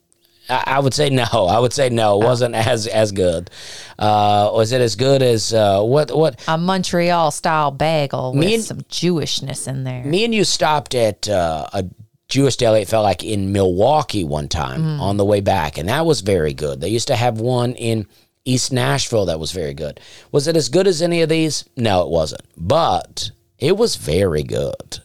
I, 0.49 0.65
I 0.67 0.79
would 0.81 0.95
say 0.95 1.11
no. 1.11 1.25
I 1.33 1.59
would 1.59 1.73
say 1.73 1.89
no. 1.91 2.21
It 2.21 2.25
wasn't 2.25 2.55
as 2.55 2.87
as 2.87 3.13
good. 3.13 3.51
Uh, 3.99 4.51
was 4.55 4.73
it 4.73 4.81
as 4.81 4.97
good 4.97 5.23
as 5.23 5.53
uh, 5.53 5.83
what 5.83 6.17
what 6.17 6.43
A 6.49 6.57
Montreal 6.57 7.31
style 7.31 7.71
bagel 7.71 8.33
with 8.33 8.41
Me 8.47 8.55
and- 8.55 8.65
some 8.65 8.81
Jewishness 8.83 9.69
in 9.69 9.85
there. 9.85 10.05
me 10.05 10.25
and 10.25 10.35
you 10.35 10.45
stopped 10.45 10.95
at 10.95 11.29
uh, 11.29 11.67
a 11.73 11.85
Jewish 12.29 12.57
deli. 12.57 12.83
It 12.83 12.89
felt 12.89 13.05
like 13.05 13.25
in 13.25 13.53
Milwaukee 13.53 14.25
one 14.25 14.49
time 14.49 15.01
on 15.01 15.17
the 15.17 15.25
way 15.25 15.41
back, 15.41 15.79
and 15.79 15.89
that 15.89 16.05
was 16.05 16.21
very 16.21 16.53
good. 16.53 16.81
They 16.81 16.89
used 16.91 17.09
to 17.09 17.17
have 17.17 17.41
one 17.41 17.73
in 17.75 18.07
East 18.45 18.73
Nashville 18.73 19.27
that 19.27 19.41
was 19.41 19.53
very 19.53 19.75
good. 19.75 19.99
Was 20.31 20.47
it 20.47 20.57
as 20.57 20.69
good 20.69 20.87
as 20.87 21.01
any 21.01 21.23
of 21.23 21.29
these? 21.29 21.65
No, 21.77 22.03
it 22.03 22.09
wasn't, 22.11 22.43
but 22.57 23.31
it 23.59 23.77
was 23.77 23.97
very 23.97 24.43
good. 24.43 24.99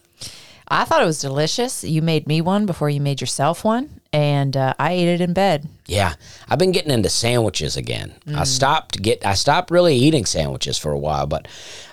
I 0.67 0.85
thought 0.85 1.01
it 1.01 1.05
was 1.05 1.21
delicious. 1.21 1.83
You 1.83 2.01
made 2.01 2.27
me 2.27 2.41
one 2.41 2.65
before 2.65 2.89
you 2.89 2.99
made 2.99 3.21
yourself 3.21 3.63
one, 3.63 4.01
and 4.11 4.57
uh, 4.57 4.73
I 4.79 4.91
ate 4.93 5.07
it 5.07 5.21
in 5.21 5.31
bed. 5.33 5.67
Yeah, 5.85 6.15
I've 6.49 6.59
been 6.59 6.71
getting 6.71 6.91
into 6.91 7.09
sandwiches 7.09 7.77
again. 7.77 8.13
I 8.35 8.43
stopped 8.43 9.01
get 9.01 9.25
I 9.25 9.35
stopped 9.35 9.71
really 9.71 9.95
eating 9.95 10.25
sandwiches 10.25 10.77
for 10.77 10.91
a 10.91 10.97
while, 10.97 11.27
but 11.27 11.47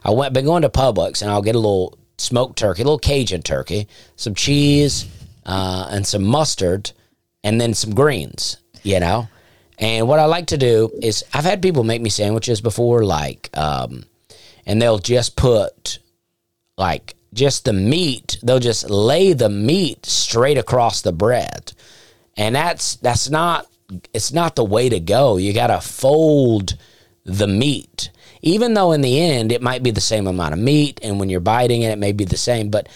I 0.05 0.11
went 0.11 0.33
been 0.35 0.45
going 0.45 0.63
to 0.63 0.69
Publix 0.69 1.23
and 1.23 1.31
I'll 1.31 1.43
get 1.43 1.55
a 1.57 1.59
little 1.59 1.99
smoked 2.19 2.59
turkey, 2.59 2.83
a 2.83 2.85
little 2.85 2.99
Cajun 2.99 3.43
turkey, 3.43 3.89
some 4.17 4.35
cheese, 4.35 5.07
uh, 5.47 5.89
and 5.91 6.07
some 6.07 6.25
mustard, 6.25 6.93
and 7.43 7.61
then 7.61 7.75
some 7.75 7.95
greens. 7.95 8.57
You 8.83 9.01
know, 9.01 9.29
and 9.79 10.09
what 10.09 10.19
I 10.19 10.27
like 10.27 10.47
to 10.49 10.59
do 10.59 10.91
is 11.03 11.25
I've 11.33 11.45
had 11.45 11.63
people 11.63 11.85
make 11.85 12.03
me 12.03 12.11
sandwiches 12.11 12.61
before, 12.61 13.05
like, 13.05 13.51
um, 13.57 14.05
and 14.67 14.81
they'll 14.81 14.99
just 14.99 15.37
put 15.37 15.99
like 16.77 17.15
just 17.33 17.65
the 17.65 17.73
meat. 17.73 18.39
They'll 18.43 18.59
just 18.59 18.91
lay 18.91 19.33
the 19.33 19.49
meat 19.49 20.07
straight 20.07 20.59
across 20.59 21.03
the 21.03 21.13
bread, 21.13 21.73
and 22.37 22.55
that's 22.55 22.97
that's 22.97 23.31
not 23.31 23.67
it's 24.13 24.33
not 24.33 24.57
the 24.57 24.65
way 24.65 24.89
to 24.89 25.01
go. 25.01 25.37
You 25.37 25.53
got 25.53 25.69
to 25.69 25.81
fold 25.81 26.77
the 27.25 27.47
meat, 27.47 28.11
even 28.43 28.75
though 28.75 28.93
in 28.93 29.01
the 29.01 29.21
end 29.21 29.53
it 29.53 29.63
might 29.63 29.83
be 29.83 29.91
the 29.91 30.01
same 30.01 30.27
amount 30.27 30.55
of 30.55 30.59
meat, 30.59 31.01
and 31.03 31.21
when 31.21 31.29
you're 31.31 31.41
biting 31.41 31.83
it, 31.83 31.91
it 31.91 31.99
may 31.99 32.13
be 32.13 32.25
the 32.25 32.37
same, 32.37 32.71
but 32.71 32.89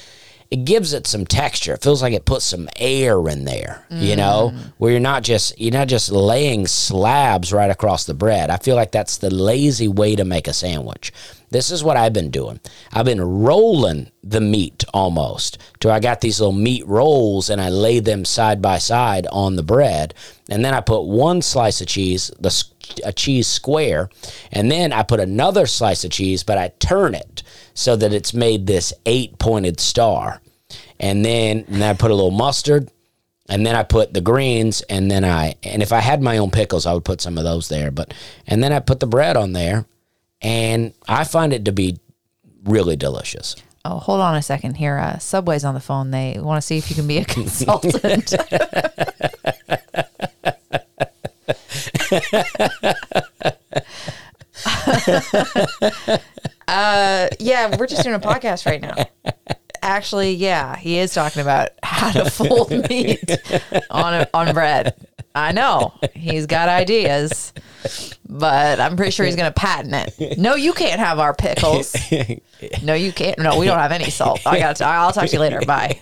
it 0.55 0.65
gives 0.65 0.93
it 0.93 1.05
some 1.09 1.27
texture. 1.27 1.75
It 1.75 1.83
feels 1.83 2.01
like 2.01 2.13
it 2.13 2.27
puts 2.27 2.45
some 2.45 2.69
air 2.77 3.29
in 3.29 3.45
there, 3.45 3.85
you 3.91 4.15
mm. 4.15 4.19
know, 4.19 4.55
where 4.79 4.93
you're 4.93 5.01
not 5.01 5.25
just 5.25 5.59
you're 5.59 5.73
not 5.73 5.89
just 5.89 6.13
laying 6.13 6.69
slabs 6.69 7.53
right 7.53 7.73
across 7.73 8.05
the 8.05 8.15
bread. 8.15 8.51
I 8.51 8.59
feel 8.59 8.77
like 8.77 8.93
that's 8.93 9.17
the 9.17 9.35
lazy 9.35 9.89
way 9.89 10.15
to 10.15 10.25
make 10.25 10.47
a 10.47 10.53
sandwich. 10.53 11.13
This 11.51 11.73
is 11.73 11.83
what 11.83 11.97
I've 11.97 12.13
been 12.13 12.31
doing. 12.31 12.61
I've 12.93 13.05
been 13.05 13.21
rolling 13.21 14.13
the 14.23 14.41
meat 14.41 14.85
almost 14.95 15.59
to 15.81 15.91
I 15.91 15.99
got 15.99 16.21
these 16.21 16.39
little 16.39 16.53
meat 16.53 16.87
rolls 16.87 17.51
and 17.51 17.61
I 17.61 17.69
lay 17.69 17.99
them 17.99 18.25
side 18.25 18.63
by 18.63 18.79
side 18.79 19.27
on 19.33 19.57
the 19.57 19.65
bread, 19.65 20.15
and 20.49 20.65
then 20.65 20.73
I 20.73 20.83
put 20.83 21.03
one 21.03 21.43
slice 21.43 21.81
of 21.81 21.89
cheese, 21.89 22.31
the 22.39 22.65
a 23.05 23.13
cheese 23.13 23.49
square, 23.49 24.09
and 24.53 24.71
then 24.71 24.93
I 24.93 25.03
put 25.03 25.19
another 25.19 25.67
slice 25.67 26.05
of 26.05 26.13
cheese, 26.13 26.45
but 26.45 26.59
I 26.59 26.69
turn 26.79 27.17
it 27.17 27.43
so 27.73 27.97
that 27.97 28.13
it's 28.13 28.33
made 28.33 28.69
this 28.69 28.93
eight 29.05 29.39
pointed 29.41 29.81
star. 29.81 30.41
And 31.01 31.25
then, 31.25 31.65
and 31.67 31.83
then 31.83 31.91
I 31.91 31.95
put 31.95 32.11
a 32.11 32.15
little 32.15 32.31
mustard, 32.31 32.91
and 33.49 33.67
then 33.67 33.75
I 33.75 33.83
put 33.83 34.15
the 34.15 34.21
greens, 34.21 34.83
and 34.83 35.11
then 35.11 35.25
I, 35.25 35.55
and 35.63 35.83
if 35.83 35.93
I 35.93 36.01
had 36.01 36.23
my 36.23 36.39
own 36.39 36.51
pickles, 36.51 36.87
I 36.87 36.95
would 36.95 37.05
put 37.05 37.21
some 37.21 37.37
of 37.37 37.45
those 37.45 37.69
there. 37.69 37.91
But, 37.91 38.15
and 38.47 38.63
then 38.63 38.73
I 38.73 38.81
put 38.81 39.01
the 39.01 39.07
bread 39.07 39.37
on 39.37 39.53
there, 39.53 39.87
and 40.41 40.95
I 41.09 41.25
find 41.25 41.53
it 41.53 41.65
to 41.67 41.73
be 41.73 41.99
really 42.65 42.97
delicious. 42.97 43.57
Oh, 43.85 43.99
hold 43.99 44.21
on 44.21 44.35
a 44.35 44.43
second 44.43 44.77
here. 44.77 44.97
Uh, 44.97 45.19
Subway's 45.19 45.65
on 45.65 45.75
the 45.75 45.81
phone. 45.81 46.11
They 46.11 46.39
want 46.41 46.57
to 46.57 46.67
see 46.67 46.79
if 46.79 46.89
you 46.89 46.97
can 46.97 47.07
be 47.07 47.19
a 47.19 47.25
consultant. 47.27 48.33
uh, 56.69 57.29
yeah, 57.39 57.77
we're 57.77 57.87
just 57.87 58.03
doing 58.03 58.15
a 58.15 58.21
podcast 58.21 58.65
right 58.65 58.81
now. 58.81 58.95
Actually, 59.85 60.33
yeah, 60.33 60.77
he 60.77 60.99
is 60.99 61.13
talking 61.13 61.43
about 61.43 61.69
how 61.83 62.11
to 62.11 62.31
fold 62.31 62.71
meat 62.89 63.23
on 63.91 64.15
a, 64.15 64.29
on 64.33 64.55
bread. 64.55 64.95
I 65.35 65.53
know 65.53 65.93
he's 66.15 66.47
got 66.47 66.71
ideas, 66.71 67.53
but 68.27 68.81
I'm 68.81 68.97
pretty 68.97 69.11
sure 69.11 69.27
he's 69.27 69.37
going 69.37 69.53
to 69.53 69.61
patent 69.61 70.15
it. 70.19 70.39
No, 70.39 70.55
you 70.55 70.73
can't 70.73 70.99
have 71.01 71.19
our 71.19 71.35
pickles. 71.35 71.95
No, 72.83 72.95
you 72.95 73.13
can't. 73.13 73.39
No, 73.39 73.59
we 73.59 73.67
don't 73.67 73.79
have 73.79 73.93
any 73.93 74.09
salt. 74.09 74.41
I 74.47 74.59
got. 74.59 74.81
I'll 74.81 75.13
talk 75.13 75.27
to 75.27 75.33
you 75.33 75.39
later. 75.39 75.61
Bye. 75.67 76.01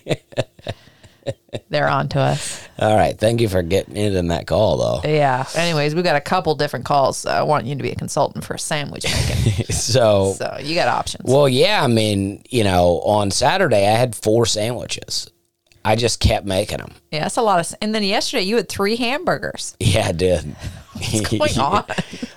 They're 1.68 1.88
on 1.88 2.08
to 2.10 2.20
us. 2.20 2.66
All 2.78 2.96
right. 2.96 3.18
Thank 3.18 3.40
you 3.40 3.48
for 3.48 3.62
getting 3.62 3.96
in 3.96 4.28
that 4.28 4.46
call, 4.46 4.76
though. 5.02 5.08
Yeah. 5.08 5.46
Anyways, 5.54 5.94
we 5.94 6.02
got 6.02 6.16
a 6.16 6.20
couple 6.20 6.54
different 6.54 6.84
calls. 6.84 7.26
I 7.26 7.42
want 7.42 7.66
you 7.66 7.74
to 7.74 7.82
be 7.82 7.90
a 7.90 7.94
consultant 7.96 8.44
for 8.44 8.56
sandwich 8.58 9.04
making. 9.04 9.66
So, 9.72 10.34
so 10.38 10.58
you 10.62 10.74
got 10.74 10.88
options. 10.88 11.24
well, 11.30 11.48
yeah, 11.48 11.82
I 11.82 11.86
mean, 11.88 12.42
you 12.50 12.62
know, 12.64 13.00
on 13.04 13.30
Saturday, 13.30 13.86
I 13.86 13.92
had 13.92 14.14
four 14.14 14.46
sandwiches. 14.46 15.28
I 15.84 15.96
just 15.96 16.20
kept 16.20 16.46
making 16.46 16.78
them. 16.78 16.92
yeah, 17.10 17.22
that's 17.22 17.36
a 17.36 17.42
lot 17.42 17.58
of. 17.58 17.74
And 17.82 17.92
then 17.94 18.04
yesterday 18.04 18.44
you 18.44 18.56
had 18.56 18.68
three 18.68 18.94
hamburgers. 18.96 19.76
Yeah, 19.80 20.06
I 20.06 20.12
did. 20.12 20.44
What's 20.92 21.56
going 21.56 21.58
on? 21.58 21.84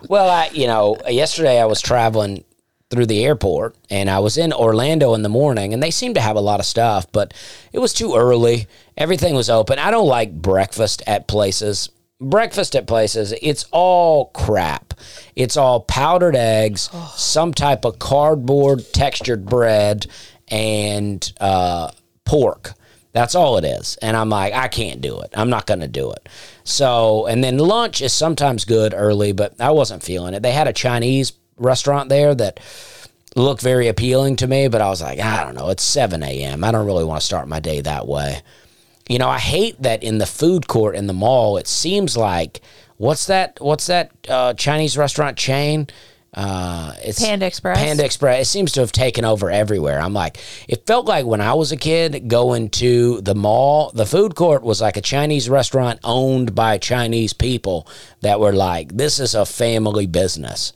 Well, 0.10 0.30
I, 0.30 0.50
you 0.54 0.66
know, 0.68 0.98
yesterday 1.08 1.62
I 1.62 1.66
was 1.66 1.82
traveling 1.82 2.44
through 2.90 3.06
the 3.08 3.26
airport 3.26 3.76
and 3.90 4.10
I 4.10 4.20
was 4.20 4.38
in 4.38 4.54
Orlando 4.54 5.14
in 5.16 5.24
the 5.24 5.30
morning 5.30 5.74
and 5.74 5.82
they 5.82 5.92
seemed 5.92 6.16
to 6.16 6.22
have 6.22 6.36
a 6.36 6.42
lot 6.42 6.60
of 6.60 6.66
stuff, 6.66 7.12
but 7.12 7.34
it 7.74 7.80
was 7.80 7.94
too 7.94 8.16
early. 8.16 8.68
Everything 8.96 9.36
was 9.36 9.50
open. 9.50 9.80
I 9.80 9.92
don't 9.92 10.08
like 10.08 10.34
breakfast 10.34 11.02
at 11.08 11.28
places. 11.28 11.90
Breakfast 12.22 12.78
at 12.78 12.88
places, 12.88 13.34
it's 13.42 13.66
all 13.72 14.28
crap. 14.28 14.94
It's 15.36 15.58
all 15.58 15.82
powdered 15.82 16.38
eggs, 16.38 16.90
some 17.14 17.54
type 17.54 17.84
of 17.84 18.00
cardboard 18.00 18.86
textured 18.94 19.46
bread, 19.46 20.08
and 20.48 21.34
uh, 21.42 21.92
pork. 22.24 22.74
That's 23.12 23.36
all 23.36 23.58
it 23.58 23.66
is. 23.66 23.98
And 24.02 24.16
I'm 24.16 24.30
like, 24.30 24.54
I 24.54 24.70
can't 24.70 25.02
do 25.02 25.20
it. 25.22 25.32
I'm 25.36 25.50
not 25.50 25.66
going 25.66 25.82
to 25.82 25.88
do 25.88 26.12
it. 26.12 26.30
So, 26.64 27.26
and 27.28 27.44
then 27.44 27.58
lunch 27.58 28.02
is 28.02 28.14
sometimes 28.14 28.64
good 28.64 28.94
early, 28.96 29.34
but 29.34 29.60
I 29.60 29.72
wasn't 29.72 30.04
feeling 30.04 30.34
it. 30.34 30.42
They 30.42 30.52
had 30.52 30.68
a 30.68 30.74
Chinese 30.74 31.32
restaurant 31.58 32.10
there 32.10 32.36
that 32.36 32.60
looked 33.36 33.62
very 33.62 33.88
appealing 33.88 34.38
to 34.38 34.48
me, 34.48 34.68
but 34.68 34.82
I 34.82 34.90
was 34.90 35.02
like, 35.02 35.20
I 35.20 35.44
don't 35.44 35.56
know. 35.56 35.70
It's 35.70 35.84
7 35.84 36.24
a.m. 36.24 36.64
I 36.64 36.72
don't 36.72 36.86
really 36.86 37.04
want 37.04 37.20
to 37.20 37.26
start 37.26 37.48
my 37.48 37.60
day 37.60 37.82
that 37.82 38.08
way. 38.08 38.42
You 39.10 39.20
know, 39.20 39.30
I 39.30 39.40
hate 39.40 39.82
that 39.82 40.04
in 40.04 40.18
the 40.18 40.26
food 40.26 40.68
court 40.68 40.96
in 40.96 41.08
the 41.08 41.14
mall, 41.14 41.58
it 41.58 41.68
seems 41.68 42.18
like, 42.18 42.62
what's 42.98 43.28
that? 43.28 43.58
What's 43.60 43.88
that 43.88 44.12
uh, 44.28 44.54
Chinese 44.56 44.98
restaurant 44.98 45.38
chain? 45.38 45.88
Uh, 46.34 46.94
it's 47.02 47.24
Panda 47.24 47.46
Express? 47.46 47.78
Panda 47.78 48.04
Express. 48.04 48.42
It 48.42 48.50
seems 48.50 48.74
to 48.74 48.82
have 48.82 48.92
taken 48.92 49.24
over 49.24 49.50
everywhere. 49.50 50.00
I'm 50.02 50.14
like, 50.14 50.38
it 50.68 50.86
felt 50.86 51.06
like 51.06 51.26
when 51.26 51.40
I 51.40 51.54
was 51.54 51.72
a 51.72 51.78
kid 51.78 52.28
going 52.28 52.70
to 52.72 53.22
the 53.22 53.36
mall, 53.36 53.92
the 53.94 54.06
food 54.06 54.36
court 54.36 54.62
was 54.62 54.82
like 54.82 54.98
a 54.98 55.02
Chinese 55.02 55.50
restaurant 55.50 56.00
owned 56.04 56.54
by 56.54 56.78
Chinese 56.78 57.32
people 57.32 57.88
that 58.20 58.42
were 58.42 58.52
like, 58.52 58.98
this 58.98 59.20
is 59.20 59.34
a 59.34 59.46
family 59.46 60.08
business. 60.08 60.74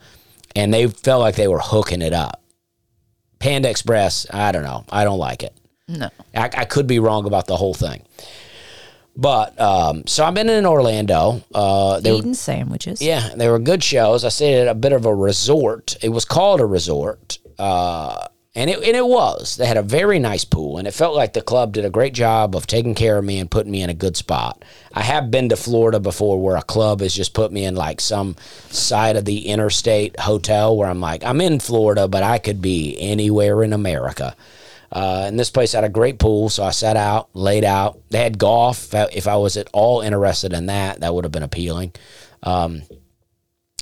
And 0.56 0.74
they 0.74 0.88
felt 0.88 1.22
like 1.22 1.36
they 1.36 1.48
were 1.48 1.60
hooking 1.60 2.02
it 2.02 2.14
up. 2.14 2.42
Panda 3.40 3.70
Express, 3.70 4.26
I 4.32 4.52
don't 4.52 4.64
know. 4.64 4.84
I 4.90 5.04
don't 5.04 5.20
like 5.20 5.44
it. 5.44 5.56
No. 5.88 6.10
I, 6.36 6.50
I 6.54 6.66
could 6.66 6.88
be 6.88 7.00
wrong 7.00 7.26
about 7.26 7.48
the 7.48 7.56
whole 7.56 7.74
thing. 7.74 8.04
But 9.16 9.60
um, 9.60 10.08
so 10.08 10.24
I've 10.24 10.34
been 10.34 10.50
in 10.50 10.66
Orlando. 10.66 11.42
Uh, 11.54 12.00
they 12.00 12.12
were, 12.12 12.20
Eating 12.20 12.34
sandwiches. 12.34 13.02
yeah, 13.02 13.30
they 13.36 13.50
were 13.50 13.60
good 13.60 13.84
shows. 13.84 14.24
I 14.24 14.30
stayed 14.30 14.62
at 14.62 14.68
a 14.68 14.76
bit 14.76 14.94
of 14.94 15.06
a 15.06 15.14
resort. 15.14 15.98
It 16.02 16.10
was 16.10 16.26
called 16.26 16.62
a 16.62 16.66
resort, 16.66 17.40
uh, 17.58 18.28
and 18.56 18.70
it 18.70 18.78
and 18.78 18.98
it 18.98 19.06
was. 19.06 19.58
They 19.58 19.66
had 19.66 19.78
a 19.78 19.84
very 19.84 20.18
nice 20.18 20.44
pool, 20.44 20.78
and 20.78 20.88
it 20.88 20.94
felt 20.94 21.16
like 21.16 21.34
the 21.34 21.42
club 21.42 21.74
did 21.74 21.86
a 21.86 21.90
great 21.90 22.14
job 22.14 22.56
of 22.56 22.66
taking 22.66 22.96
care 22.96 23.18
of 23.18 23.26
me 23.26 23.40
and 23.40 23.50
putting 23.50 23.72
me 23.72 23.82
in 23.82 23.90
a 23.90 23.94
good 23.94 24.18
spot. 24.18 24.64
I 24.94 25.02
have 25.02 25.30
been 25.30 25.50
to 25.50 25.56
Florida 25.56 26.00
before, 26.00 26.42
where 26.42 26.56
a 26.56 26.64
club 26.64 27.02
has 27.02 27.14
just 27.14 27.34
put 27.34 27.52
me 27.52 27.64
in 27.64 27.76
like 27.76 28.02
some 28.02 28.36
side 28.70 29.16
of 29.16 29.26
the 29.26 29.48
interstate 29.48 30.20
hotel, 30.20 30.76
where 30.76 30.90
I'm 30.90 31.00
like, 31.00 31.24
I'm 31.24 31.42
in 31.42 31.60
Florida, 31.60 32.08
but 32.08 32.24
I 32.24 32.40
could 32.40 32.62
be 32.62 32.98
anywhere 33.00 33.64
in 33.64 33.72
America. 33.72 34.36
Uh, 34.92 35.26
and 35.28 35.40
this 35.40 35.52
place 35.52 35.74
had 35.74 35.84
a 35.84 35.90
great 35.90 36.18
pool, 36.18 36.50
so 36.50 36.64
I 36.64 36.72
sat 36.72 36.98
out, 36.98 37.30
laid 37.36 37.64
out. 37.64 38.00
They 38.10 38.24
had 38.24 38.40
golf. 38.40 38.92
If 38.94 39.28
I 39.28 39.36
was 39.36 39.56
at 39.58 39.70
all 39.72 40.02
interested 40.02 40.52
in 40.54 40.66
that, 40.66 41.02
that 41.02 41.14
would 41.14 41.26
have 41.26 41.32
been 41.32 41.44
appealing. 41.44 41.94
Um, 42.42 42.82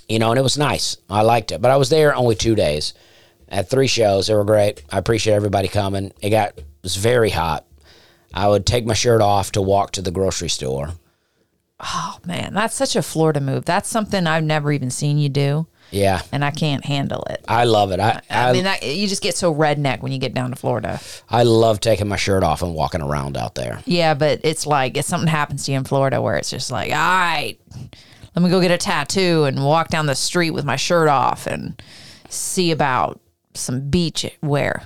you 0.09 0.19
know, 0.19 0.31
and 0.31 0.39
it 0.39 0.43
was 0.43 0.57
nice. 0.57 0.97
I 1.09 1.21
liked 1.21 1.53
it, 1.53 1.61
but 1.61 1.71
I 1.71 1.77
was 1.77 1.89
there 1.89 2.13
only 2.13 2.35
two 2.35 2.55
days. 2.55 2.93
Had 3.49 3.69
three 3.69 3.87
shows. 3.87 4.27
They 4.27 4.35
were 4.35 4.43
great. 4.43 4.83
I 4.89 4.97
appreciate 4.97 5.33
everybody 5.33 5.67
coming. 5.67 6.11
It 6.21 6.29
got 6.29 6.57
it 6.57 6.65
was 6.83 6.95
very 6.95 7.29
hot. 7.29 7.65
I 8.33 8.47
would 8.47 8.65
take 8.65 8.85
my 8.85 8.93
shirt 8.93 9.21
off 9.21 9.53
to 9.53 9.61
walk 9.61 9.91
to 9.93 10.01
the 10.01 10.11
grocery 10.11 10.49
store. 10.49 10.91
Oh 11.79 12.17
man, 12.25 12.53
that's 12.53 12.75
such 12.75 12.95
a 12.95 13.01
Florida 13.01 13.39
move. 13.39 13.65
That's 13.65 13.87
something 13.87 14.25
I've 14.25 14.43
never 14.43 14.71
even 14.71 14.89
seen 14.89 15.19
you 15.19 15.29
do, 15.29 15.67
Yeah, 15.91 16.23
and 16.31 16.43
I 16.43 16.49
can't 16.49 16.83
handle 16.83 17.23
it. 17.29 17.45
I 17.47 17.65
love 17.65 17.91
it. 17.91 17.99
I 17.99 18.21
I, 18.31 18.49
I, 18.49 18.53
mean, 18.53 18.63
that, 18.63 18.81
you 18.81 19.07
just 19.07 19.21
get 19.21 19.35
so 19.35 19.53
redneck 19.53 20.01
when 20.01 20.11
you 20.11 20.17
get 20.17 20.33
down 20.33 20.49
to 20.49 20.55
Florida. 20.55 20.99
I 21.29 21.43
love 21.43 21.79
taking 21.79 22.07
my 22.07 22.15
shirt 22.15 22.43
off 22.43 22.63
and 22.63 22.73
walking 22.73 23.01
around 23.01 23.37
out 23.37 23.53
there. 23.53 23.81
Yeah, 23.85 24.15
but 24.15 24.41
it's 24.43 24.65
like 24.65 24.97
if 24.97 25.05
something 25.05 25.27
happens 25.27 25.65
to 25.65 25.71
you 25.71 25.77
in 25.77 25.83
Florida 25.83 26.19
where 26.19 26.35
it's 26.35 26.49
just 26.49 26.71
like, 26.71 26.91
all 26.91 26.97
right, 26.97 27.57
let 28.35 28.43
me 28.43 28.49
go 28.49 28.59
get 28.59 28.71
a 28.71 28.77
tattoo 28.77 29.43
and 29.43 29.63
walk 29.63 29.89
down 29.89 30.07
the 30.07 30.15
street 30.15 30.51
with 30.51 30.65
my 30.65 30.77
shirt 30.77 31.09
off 31.09 31.45
and 31.45 31.79
see 32.27 32.71
about 32.71 33.21
some 33.59 33.89
beach 33.89 34.29
wear. 34.41 34.83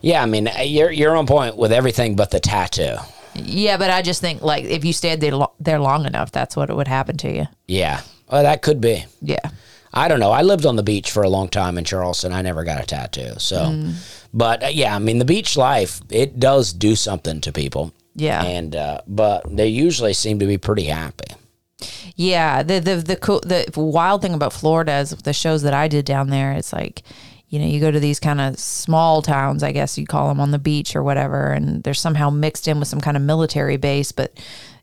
Yeah, 0.00 0.22
I 0.22 0.26
mean, 0.26 0.48
you're 0.64 0.90
you're 0.90 1.16
on 1.16 1.26
point 1.26 1.56
with 1.56 1.72
everything 1.72 2.16
but 2.16 2.30
the 2.30 2.40
tattoo. 2.40 2.96
Yeah, 3.34 3.76
but 3.76 3.90
I 3.90 4.02
just 4.02 4.20
think 4.20 4.42
like 4.42 4.64
if 4.64 4.84
you 4.84 4.92
stayed 4.92 5.20
there, 5.20 5.34
lo- 5.34 5.52
there 5.60 5.78
long 5.78 6.06
enough, 6.06 6.32
that's 6.32 6.56
what 6.56 6.70
it 6.70 6.76
would 6.76 6.88
happen 6.88 7.16
to 7.18 7.32
you. 7.32 7.46
Yeah, 7.66 8.00
well, 8.30 8.42
that 8.42 8.62
could 8.62 8.80
be. 8.80 9.04
Yeah. 9.20 9.50
I 9.94 10.08
don't 10.08 10.20
know. 10.20 10.30
I 10.32 10.40
lived 10.40 10.64
on 10.64 10.76
the 10.76 10.82
beach 10.82 11.10
for 11.10 11.22
a 11.22 11.28
long 11.28 11.48
time 11.48 11.76
in 11.76 11.84
Charleston. 11.84 12.32
I 12.32 12.40
never 12.40 12.64
got 12.64 12.82
a 12.82 12.86
tattoo. 12.86 13.34
So, 13.36 13.90
but 14.32 14.64
uh, 14.64 14.68
yeah, 14.68 14.96
I 14.96 14.98
mean, 14.98 15.18
the 15.18 15.26
beach 15.26 15.54
life 15.56 16.00
it 16.10 16.40
does 16.40 16.72
do 16.72 16.96
something 16.96 17.40
to 17.42 17.52
people. 17.52 17.92
Yeah. 18.14 18.42
and 18.42 18.76
uh, 18.76 19.00
but 19.06 19.44
they 19.54 19.68
usually 19.68 20.12
seem 20.12 20.38
to 20.38 20.46
be 20.46 20.58
pretty 20.58 20.84
happy. 20.84 21.34
Yeah, 22.16 22.62
the 22.62 22.80
the 22.80 22.96
the 22.96 23.16
cool, 23.16 23.40
the 23.40 23.70
wild 23.76 24.22
thing 24.22 24.34
about 24.34 24.52
Florida 24.52 24.98
is 24.98 25.10
the 25.10 25.32
shows 25.32 25.62
that 25.62 25.74
I 25.74 25.88
did 25.88 26.04
down 26.04 26.30
there. 26.30 26.52
It's 26.52 26.72
like, 26.72 27.02
you 27.52 27.58
know, 27.58 27.66
you 27.66 27.80
go 27.80 27.90
to 27.90 28.00
these 28.00 28.18
kind 28.18 28.40
of 28.40 28.58
small 28.58 29.20
towns, 29.20 29.62
I 29.62 29.72
guess 29.72 29.98
you 29.98 30.06
call 30.06 30.28
them, 30.28 30.40
on 30.40 30.52
the 30.52 30.58
beach 30.58 30.96
or 30.96 31.02
whatever, 31.02 31.52
and 31.52 31.82
they're 31.82 31.92
somehow 31.92 32.30
mixed 32.30 32.66
in 32.66 32.78
with 32.78 32.88
some 32.88 33.00
kind 33.02 33.14
of 33.16 33.22
military 33.22 33.76
base, 33.76 34.10
but 34.10 34.32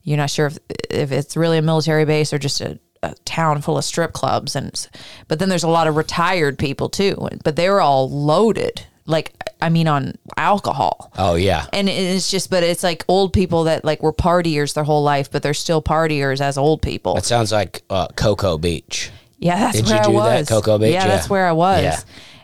you're 0.04 0.18
not 0.18 0.30
sure 0.30 0.46
if 0.48 0.60
if 0.90 1.12
it's 1.12 1.36
really 1.36 1.58
a 1.58 1.64
military 1.64 2.06
base 2.06 2.32
or 2.32 2.38
just 2.38 2.62
a, 2.62 2.78
a 3.02 3.16
town 3.26 3.62
full 3.62 3.78
of 3.80 3.84
strip 3.84 4.14
clubs. 4.14 4.56
And 4.56 4.88
but 5.28 5.40
then 5.40 5.50
there's 5.50 5.64
a 5.64 5.68
lot 5.70 5.88
of 5.88 5.96
retired 5.98 6.60
people 6.60 6.90
too, 6.90 7.28
but 7.44 7.56
they're 7.56 7.82
all 7.82 8.08
loaded. 8.08 8.86
like 9.08 9.34
I 9.62 9.70
mean 9.70 9.88
on 9.88 10.14
alcohol. 10.38 11.12
Oh 11.18 11.34
yeah. 11.36 11.66
And 11.74 11.90
it's 11.90 12.30
just, 12.30 12.52
but 12.52 12.62
it's 12.64 12.84
like 12.84 13.04
old 13.08 13.34
people 13.34 13.64
that 13.64 13.84
like 13.84 14.04
were 14.04 14.14
partiers 14.14 14.74
their 14.76 14.84
whole 14.84 15.04
life, 15.04 15.32
but 15.32 15.42
they're 15.42 15.54
still 15.56 15.82
partiers 15.82 16.40
as 16.40 16.56
old 16.58 16.82
people. 16.84 17.18
It 17.18 17.26
sounds 17.26 17.52
like 17.52 17.82
uh, 17.90 18.08
Cocoa 18.16 18.58
Beach. 18.60 19.10
Yeah, 19.40 19.58
that's 19.58 19.78
Did 19.78 19.88
you 19.88 19.94
where 19.96 20.04
do 20.04 20.10
I 20.18 20.30
that, 20.30 20.40
was. 20.42 20.50
Cocoa 20.50 20.78
Beach? 20.78 20.94
Yeah, 20.94 21.06
Yeah. 21.06 21.08
that's 21.08 21.30
where 21.30 21.48
I 21.48 21.52
was. 21.54 21.82
Yeah. 21.84 22.00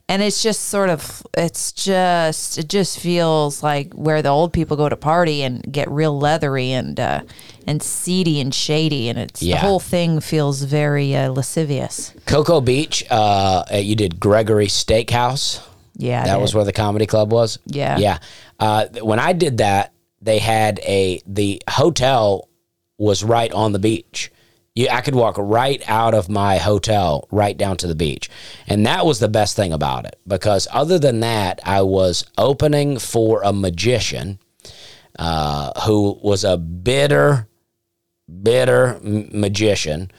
And 0.08 0.22
it's 0.22 0.44
just 0.44 0.66
sort 0.66 0.90
of, 0.92 1.26
it's 1.36 1.72
just, 1.72 2.60
it 2.60 2.70
just 2.70 3.00
feels 3.00 3.64
like 3.64 3.92
where 3.94 4.22
the 4.22 4.30
old 4.30 4.54
people 4.54 4.78
go 4.78 4.88
to 4.88 4.96
party 4.96 5.42
and 5.42 5.66
get 5.72 5.90
real 5.90 6.16
leathery 6.18 6.72
and 6.72 7.00
uh, 7.00 7.22
and 7.66 7.82
seedy 7.82 8.40
and 8.40 8.54
shady, 8.54 9.10
and 9.10 9.18
it's 9.18 9.42
Yeah. 9.42 9.56
the 9.56 9.62
whole 9.62 9.80
thing 9.80 10.20
feels 10.20 10.62
very 10.62 11.16
uh, 11.16 11.30
lascivious. 11.32 12.14
Cocoa 12.28 12.62
Beach. 12.62 13.04
Uh, 13.10 13.64
you 13.74 13.96
did 13.96 14.20
Gregory 14.20 14.68
Steakhouse. 14.68 15.66
Yeah, 15.96 16.22
I 16.22 16.26
that 16.28 16.36
did. 16.36 16.42
was 16.42 16.54
where 16.54 16.66
the 16.66 16.74
comedy 16.74 17.08
club 17.08 17.32
was. 17.32 17.58
Yeah. 17.66 17.98
yeah. 17.98 18.20
Uh, 18.60 18.86
when 19.02 19.18
I 19.20 19.34
did 19.34 19.58
that, 19.58 19.92
they 20.22 20.38
had 20.38 20.80
a 20.84 21.22
the 21.26 21.64
hotel 21.68 22.48
was 23.00 23.24
right 23.24 23.52
on 23.52 23.72
the 23.72 23.80
beach. 23.80 24.32
You, 24.76 24.90
I 24.90 25.02
could 25.02 25.16
walk 25.16 25.36
right 25.38 25.82
out 25.88 26.14
of 26.14 26.30
my 26.30 26.58
hotel 26.58 27.28
right 27.32 27.58
down 27.58 27.78
to 27.78 27.88
the 27.88 27.96
beach, 27.96 28.30
and 28.68 28.86
that 28.86 29.06
was 29.06 29.20
the 29.20 29.30
best 29.30 29.56
thing 29.56 29.74
about 29.74 30.06
it. 30.06 30.20
Because 30.28 30.68
other 30.72 31.00
than 31.00 31.22
that, 31.22 31.60
I 31.64 31.82
was 31.82 32.26
opening 32.38 33.00
for 33.00 33.42
a 33.42 33.54
magician 33.54 34.40
uh, 35.18 35.72
who 35.82 36.20
was 36.22 36.44
a 36.44 36.58
bitter, 36.58 37.48
bitter 38.44 39.00
m- 39.04 39.30
magician 39.32 40.12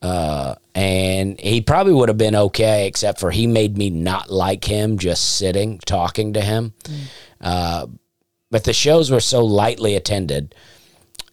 uh, 0.00 0.54
and 0.74 1.40
he 1.40 1.60
probably 1.60 1.92
would 1.92 2.08
have 2.08 2.18
been 2.18 2.36
okay, 2.36 2.86
except 2.86 3.18
for 3.18 3.30
he 3.30 3.46
made 3.46 3.76
me 3.76 3.90
not 3.90 4.30
like 4.30 4.64
him 4.64 4.98
just 4.98 5.36
sitting 5.36 5.78
talking 5.80 6.34
to 6.34 6.40
him. 6.40 6.72
Uh, 7.40 7.86
but 8.50 8.64
the 8.64 8.72
shows 8.72 9.10
were 9.10 9.20
so 9.20 9.44
lightly 9.44 9.96
attended 9.96 10.54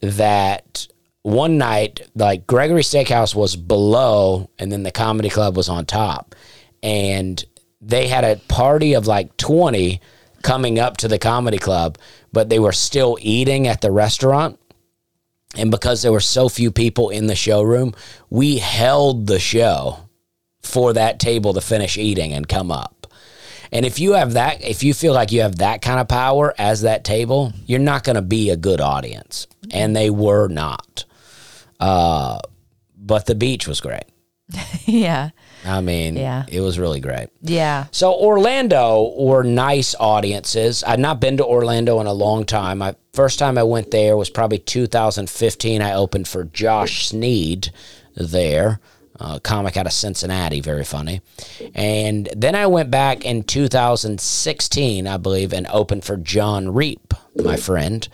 that 0.02 0.88
one 1.26 1.58
night, 1.58 2.08
like 2.14 2.46
Gregory 2.46 2.84
Steakhouse 2.84 3.34
was 3.34 3.56
below, 3.56 4.52
and 4.60 4.72
then 4.72 4.84
the 4.84 4.92
comedy 4.92 5.28
club 5.28 5.58
was 5.58 5.68
on 5.70 5.88
top, 5.88 6.36
and 6.84 7.44
they 7.82 8.08
had 8.08 8.24
a 8.24 8.36
party 8.48 8.94
of 8.94 9.08
like 9.08 9.36
twenty 9.38 10.02
coming 10.44 10.78
up 10.78 10.98
to 10.98 11.08
the 11.08 11.18
comedy 11.18 11.58
club, 11.58 11.98
but 12.32 12.50
they 12.50 12.60
were 12.60 12.72
still 12.72 13.18
eating 13.22 13.68
at 13.68 13.82
the 13.82 13.92
restaurant. 13.92 14.60
And 15.56 15.72
because 15.72 16.04
there 16.04 16.12
were 16.12 16.20
so 16.20 16.48
few 16.48 16.72
people 16.72 17.10
in 17.10 17.26
the 17.26 17.36
showroom, 17.36 17.96
we 18.30 18.60
held 18.60 19.26
the 19.26 19.40
show 19.40 20.08
for 20.62 20.94
that 20.94 21.20
table 21.20 21.54
to 21.54 21.62
finish 21.62 21.98
eating 21.98 22.34
and 22.34 22.48
come 22.48 22.72
up. 22.72 23.08
And 23.72 23.84
if 23.84 24.00
you 24.00 24.14
have 24.14 24.34
that, 24.34 24.64
if 24.64 24.84
you 24.84 24.94
feel 24.94 25.14
like 25.14 25.32
you 25.32 25.42
have 25.42 25.56
that 25.56 25.82
kind 25.82 26.00
of 26.00 26.08
power 26.08 26.54
as 26.60 26.82
that 26.82 27.04
table, 27.04 27.52
you're 27.66 27.80
not 27.80 28.04
going 28.04 28.16
to 28.16 28.22
be 28.22 28.52
a 28.52 28.58
good 28.58 28.80
audience. 28.80 29.48
And 29.72 29.96
they 29.96 30.12
were 30.12 30.48
not. 30.48 31.06
Uh, 31.80 32.40
but 32.98 33.26
the 33.26 33.36
beach 33.36 33.68
was 33.68 33.82
great. 33.82 34.04
yeah, 34.86 35.32
I 35.66 35.82
mean, 35.82 36.16
Yeah. 36.16 36.46
it 36.48 36.62
was 36.62 36.78
really 36.78 37.00
great. 37.00 37.30
yeah. 37.42 37.86
So 37.92 38.14
Orlando 38.14 39.14
were 39.18 39.44
nice 39.44 39.96
audiences. 40.00 40.84
I'd 40.86 41.00
not 41.00 41.20
been 41.20 41.38
to 41.38 41.46
Orlando 41.46 42.00
in 42.00 42.06
a 42.08 42.14
long 42.14 42.46
time. 42.46 42.78
My 42.78 42.96
first 43.14 43.40
time 43.40 43.58
I 43.58 43.64
went 43.64 43.90
there 43.92 44.16
was 44.16 44.30
probably 44.30 44.60
2015. 44.60 45.82
I 45.82 45.94
opened 45.94 46.28
for 46.28 46.44
Josh 46.44 47.08
Sneed 47.08 47.72
there, 48.16 48.80
a 49.20 49.40
comic 49.40 49.78
out 49.78 49.88
of 49.88 49.94
Cincinnati, 49.94 50.62
very 50.62 50.84
funny. 50.84 51.22
And 51.74 52.30
then 52.36 52.54
I 52.54 52.68
went 52.68 52.92
back 52.92 53.26
in 53.26 53.44
2016, 53.44 55.08
I 55.08 55.18
believe, 55.18 55.54
and 55.54 55.66
opened 55.68 56.04
for 56.04 56.18
John 56.18 56.72
Reep, 56.74 57.14
my 57.44 57.56
friend. 57.56 58.08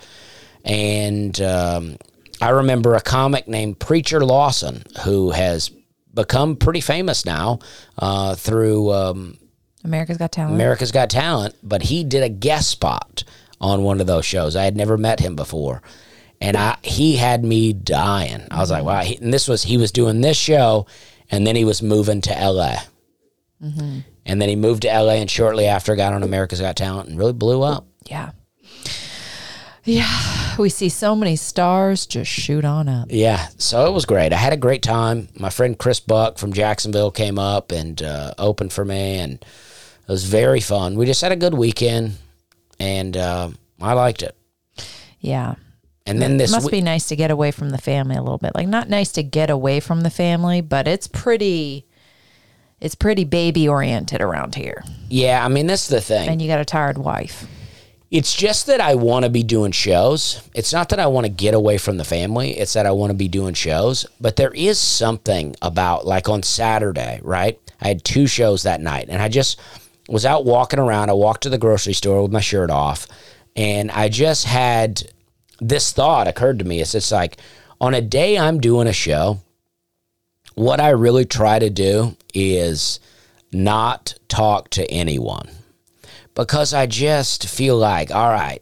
And 0.64 1.40
um, 1.42 1.98
I 2.42 2.50
remember 2.50 2.96
a 2.96 3.02
comic 3.02 3.48
named 3.48 3.80
Preacher 3.80 4.24
Lawson 4.26 4.84
who 5.04 5.32
has 5.32 5.70
become 6.14 6.56
pretty 6.56 6.82
famous 6.82 7.26
now 7.26 7.60
uh, 7.98 8.36
through 8.36 8.92
um, 8.92 9.38
America's 9.84 10.18
Got 10.18 10.32
Talent. 10.32 10.56
America's 10.56 10.92
Got 10.92 11.10
Talent, 11.10 11.56
but 11.64 11.84
he 11.84 12.04
did 12.04 12.24
a 12.24 12.30
guest 12.30 12.70
spot 12.70 13.24
on 13.60 13.84
one 13.84 14.02
of 14.02 14.08
those 14.08 14.26
shows. 14.26 14.56
I 14.56 14.64
had 14.64 14.76
never 14.76 14.98
met 14.98 15.20
him 15.20 15.36
before. 15.36 15.82
And 16.42 16.58
I 16.58 16.78
he 16.82 17.18
had 17.18 17.44
me 17.46 17.72
dying. 17.72 18.48
I 18.50 18.60
was 18.60 18.72
like, 18.72 18.84
wow. 18.84 19.02
He, 19.02 19.16
and 19.18 19.32
this 19.32 19.48
was, 19.48 19.62
he 19.62 19.78
was 19.78 19.92
doing 19.92 20.22
this 20.22 20.38
show, 20.38 20.88
and 21.30 21.46
then 21.46 21.56
he 21.56 21.64
was 21.66 21.84
moving 21.84 22.22
to 22.22 22.32
LA. 22.32 22.78
And 24.26 24.42
then 24.42 24.50
he 24.50 24.56
moved 24.56 24.82
to 24.82 24.88
LA, 24.88 25.14
and 25.14 25.30
shortly 25.30 25.68
after 25.68 25.96
got 25.96 26.14
on 26.14 26.24
America's 26.24 26.60
Got 26.60 26.76
Talent 26.76 27.10
and 27.10 27.18
really 27.20 27.34
blew 27.34 27.62
up. 27.62 27.86
yeah, 28.06 28.32
yeah. 29.84 30.56
We 30.58 30.70
see 30.70 30.90
so 30.90 31.16
many 31.16 31.36
stars 31.38 32.06
just 32.06 32.30
shoot 32.30 32.66
on 32.66 32.88
up. 32.90 33.08
Yeah, 33.10 33.48
so 33.58 33.86
it 33.88 33.94
was 33.94 34.06
great. 34.06 34.34
I 34.34 34.38
had 34.38 34.54
a 34.54 34.58
great 34.58 34.84
time. 34.84 35.30
My 35.38 35.50
friend 35.50 35.78
Chris 35.78 36.00
Buck 36.00 36.38
from 36.38 36.54
Jacksonville 36.54 37.12
came 37.12 37.40
up 37.40 37.72
and 37.72 38.02
uh, 38.02 38.34
opened 38.38 38.74
for 38.74 38.84
me, 38.86 39.18
and 39.18 39.34
it 39.34 40.08
was 40.12 40.26
very 40.26 40.60
fun. 40.60 40.96
We 40.96 41.06
just 41.06 41.22
had 41.22 41.32
a 41.32 41.36
good 41.38 41.54
weekend, 41.54 42.18
and 42.80 43.16
uh, 43.16 43.50
I 43.82 43.94
liked 43.94 44.24
it. 44.24 44.36
Yeah. 45.20 45.56
And 46.06 46.22
then 46.22 46.38
this 46.38 46.52
must 46.52 46.66
we- 46.66 46.72
be 46.72 46.82
nice 46.82 47.08
to 47.10 47.16
get 47.16 47.32
away 47.32 47.52
from 47.52 47.70
the 47.70 47.78
family 47.78 48.16
a 48.16 48.22
little 48.22 48.40
bit. 48.40 48.54
Like 48.56 48.68
not 48.68 48.90
nice 48.90 49.12
to 49.14 49.24
get 49.24 49.50
away 49.50 49.80
from 49.80 50.02
the 50.02 50.10
family, 50.10 50.60
but 50.62 50.88
it's 50.88 51.08
pretty 51.08 51.86
it's 52.82 52.96
pretty 52.96 53.24
baby 53.24 53.70
oriented 53.70 54.20
around 54.20 54.56
here. 54.56 54.84
yeah, 55.10 55.46
I 55.46 55.48
mean 55.48 55.68
that's 55.68 55.88
the 55.88 56.02
thing. 56.02 56.28
And 56.28 56.42
you 56.42 56.48
got 56.48 56.60
a 56.60 56.66
tired 56.66 56.98
wife. 56.98 57.46
It's 58.12 58.36
just 58.36 58.68
that 58.68 58.82
I 58.82 58.96
want 58.96 59.24
to 59.24 59.32
be 59.32 59.42
doing 59.42 59.72
shows. 59.72 60.42
It's 60.54 60.74
not 60.74 60.90
that 60.90 61.00
I 61.00 61.08
want 61.08 61.26
to 61.26 61.32
get 61.32 61.54
away 61.54 61.78
from 61.78 61.96
the 61.96 62.04
family. 62.04 62.52
It's 62.60 62.74
that 62.74 62.86
I 62.86 62.92
want 62.92 63.12
to 63.12 63.18
be 63.18 63.30
doing 63.30 63.54
shows. 63.54 64.06
But 64.20 64.36
there 64.36 64.52
is 64.52 64.78
something 64.78 65.56
about, 65.62 66.06
like 66.06 66.28
on 66.28 66.44
Saturday, 66.44 67.22
right? 67.24 67.58
I 67.80 67.88
had 67.88 68.04
two 68.04 68.28
shows 68.28 68.64
that 68.64 68.82
night, 68.82 69.06
and 69.08 69.22
I 69.22 69.30
just 69.30 69.62
was 70.10 70.26
out 70.26 70.44
walking 70.44 70.78
around. 70.78 71.10
I 71.10 71.14
walked 71.14 71.44
to 71.44 71.50
the 71.50 71.58
grocery 71.58 71.94
store 71.94 72.22
with 72.22 72.34
my 72.34 72.42
shirt 72.42 72.70
off, 72.70 73.08
and 73.56 73.90
I 73.92 74.10
just 74.10 74.44
had 74.44 75.04
this 75.62 75.94
thought 75.94 76.28
occurred 76.28 76.60
to 76.60 76.66
me. 76.66 76.82
It's 76.82 76.92
just 76.92 77.14
like 77.14 77.38
on 77.80 77.94
a 77.94 78.02
day 78.02 78.38
I'm 78.38 78.60
doing 78.60 78.88
a 78.88 78.94
show, 78.94 79.40
what 80.56 80.82
I 80.82 80.90
really 80.90 81.24
try 81.24 81.60
to 81.60 81.70
do 81.70 82.18
is 82.34 83.00
not 83.54 84.16
talk 84.28 84.70
to 84.72 84.86
anyone 84.92 85.50
because 86.36 86.74
I 86.74 86.86
just 86.86 87.48
feel 87.48 87.78
like, 87.78 88.12
all 88.12 88.30
right, 88.30 88.62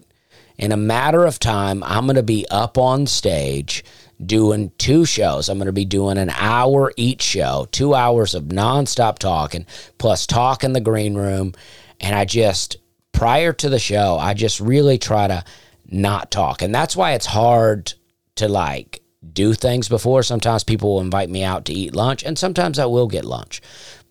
in 0.57 0.71
a 0.71 0.77
matter 0.77 1.25
of 1.25 1.39
time, 1.39 1.83
I'm 1.83 2.05
going 2.05 2.15
to 2.15 2.23
be 2.23 2.45
up 2.51 2.77
on 2.77 3.07
stage 3.07 3.83
doing 4.23 4.71
two 4.77 5.05
shows. 5.05 5.47
I'm 5.47 5.57
going 5.57 5.67
to 5.67 5.71
be 5.71 5.85
doing 5.85 6.17
an 6.17 6.29
hour 6.31 6.91
each 6.97 7.21
show, 7.21 7.67
two 7.71 7.95
hours 7.95 8.35
of 8.35 8.45
nonstop 8.45 9.19
talking, 9.19 9.65
plus 9.97 10.27
talk 10.27 10.63
in 10.63 10.73
the 10.73 10.81
green 10.81 11.15
room. 11.15 11.53
And 12.01 12.15
I 12.15 12.25
just, 12.25 12.77
prior 13.13 13.53
to 13.53 13.69
the 13.69 13.79
show, 13.79 14.17
I 14.17 14.33
just 14.33 14.59
really 14.59 14.97
try 14.97 15.27
to 15.27 15.43
not 15.89 16.31
talk. 16.31 16.61
And 16.61 16.75
that's 16.75 16.95
why 16.95 17.13
it's 17.13 17.25
hard 17.25 17.93
to 18.35 18.47
like 18.47 19.01
do 19.33 19.53
things 19.53 19.87
before. 19.87 20.23
Sometimes 20.23 20.63
people 20.63 20.93
will 20.93 21.01
invite 21.01 21.29
me 21.29 21.43
out 21.43 21.65
to 21.65 21.73
eat 21.73 21.95
lunch, 21.95 22.23
and 22.23 22.37
sometimes 22.37 22.79
I 22.79 22.85
will 22.85 23.07
get 23.07 23.25
lunch. 23.25 23.61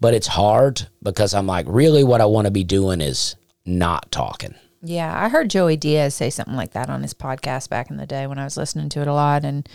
But 0.00 0.14
it's 0.14 0.26
hard 0.26 0.86
because 1.02 1.34
I'm 1.34 1.46
like, 1.46 1.66
really, 1.68 2.04
what 2.04 2.20
I 2.20 2.26
want 2.26 2.46
to 2.46 2.50
be 2.50 2.64
doing 2.64 3.00
is 3.00 3.36
not 3.68 4.10
talking. 4.10 4.54
Yeah, 4.82 5.12
I 5.20 5.28
heard 5.28 5.50
Joey 5.50 5.76
Diaz 5.76 6.14
say 6.14 6.30
something 6.30 6.56
like 6.56 6.72
that 6.72 6.88
on 6.88 7.02
his 7.02 7.14
podcast 7.14 7.68
back 7.68 7.90
in 7.90 7.96
the 7.96 8.06
day 8.06 8.26
when 8.26 8.38
I 8.38 8.44
was 8.44 8.56
listening 8.56 8.88
to 8.90 9.00
it 9.00 9.08
a 9.08 9.12
lot. 9.12 9.44
And 9.44 9.68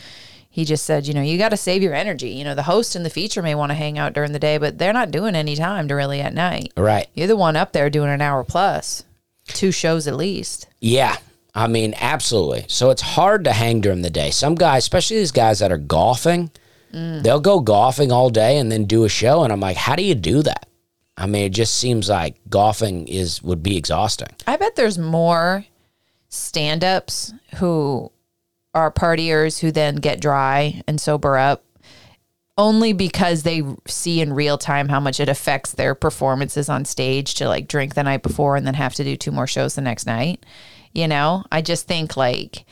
he 0.50 0.66
just 0.66 0.86
said, 0.86 1.08
you 1.08 1.14
know, 1.14 1.22
you 1.22 1.38
got 1.38 1.50
to 1.50 1.58
save 1.58 1.82
your 1.82 1.94
energy. 1.94 2.30
You 2.30 2.44
know, 2.44 2.56
the 2.56 2.64
host 2.64 2.96
and 2.96 3.06
the 3.06 3.10
feature 3.10 3.42
may 3.42 3.56
want 3.56 3.72
to 3.72 3.76
hang 3.76 3.98
out 3.98 4.14
during 4.14 4.32
the 4.32 4.40
day, 4.40 4.58
but 4.58 4.78
they're 4.78 4.94
not 4.94 5.12
doing 5.12 5.36
any 5.36 5.56
time 5.56 5.88
to 5.88 5.96
really 5.96 6.22
at 6.22 6.34
night. 6.34 6.72
Right. 6.78 7.08
You're 7.14 7.28
the 7.28 7.36
one 7.36 7.56
up 7.56 7.74
there 7.74 7.90
doing 7.90 8.10
an 8.10 8.22
hour 8.22 8.44
plus, 8.44 9.04
two 9.48 9.72
shows 9.72 10.08
at 10.08 10.16
least. 10.16 10.68
Yeah. 10.80 11.18
I 11.56 11.68
mean, 11.68 11.94
absolutely. 12.00 12.66
So 12.68 12.90
it's 12.90 13.02
hard 13.02 13.44
to 13.44 13.52
hang 13.52 13.82
during 13.82 14.04
the 14.04 14.10
day. 14.10 14.32
Some 14.32 14.56
guys, 14.56 14.84
especially 14.84 15.18
these 15.18 15.32
guys 15.32 15.60
that 15.60 15.72
are 15.72 15.78
golfing, 15.78 16.50
mm. 16.94 17.22
they'll 17.22 17.40
go 17.40 17.60
golfing 17.60 18.12
all 18.12 18.30
day 18.30 18.58
and 18.58 18.72
then 18.72 18.86
do 18.86 19.04
a 19.04 19.10
show. 19.10 19.44
And 19.44 19.52
I'm 19.52 19.60
like, 19.60 19.78
how 19.78 19.96
do 19.96 20.04
you 20.04 20.16
do 20.16 20.42
that? 20.44 20.68
I 21.18 21.28
mean, 21.28 21.46
it 21.46 21.50
just 21.54 21.76
seems 21.76 22.10
like 22.10 22.38
golfing 22.50 23.08
is 23.08 23.42
would 23.44 23.62
be 23.62 23.78
exhausting. 23.78 24.30
I 24.48 24.58
bet 24.58 24.76
there's 24.76 24.98
more 24.98 25.66
stand 26.30 26.84
ups 26.84 27.34
who 27.58 28.12
are 28.74 28.92
partiers 28.92 29.60
who 29.60 29.72
then 29.72 29.98
get 29.98 30.20
dry 30.20 30.82
and 30.88 31.00
sober 31.00 31.38
up 31.38 31.64
only 32.58 32.94
because 32.94 33.44
they 33.44 33.64
see 33.88 34.22
in 34.22 34.34
real 34.34 34.58
time 34.58 34.90
how 34.90 35.00
much 35.00 35.20
it 35.20 35.30
affects 35.30 35.72
their 35.72 35.96
performances 35.96 36.70
on 36.70 36.86
stage 36.86 37.36
to 37.36 37.48
like 37.48 37.68
drink 37.68 37.96
the 37.96 38.04
night 38.04 38.24
before 38.24 38.56
and 38.56 38.66
then 38.66 38.76
have 38.76 38.94
to 38.94 39.04
do 39.04 39.16
two 39.16 39.32
more 39.32 39.48
shows 39.48 39.76
the 39.76 39.82
next 39.82 40.06
night. 40.06 40.44
You 40.94 41.08
know, 41.08 41.44
I 41.52 41.62
just 41.62 41.88
think 41.88 42.16
like 42.16 42.66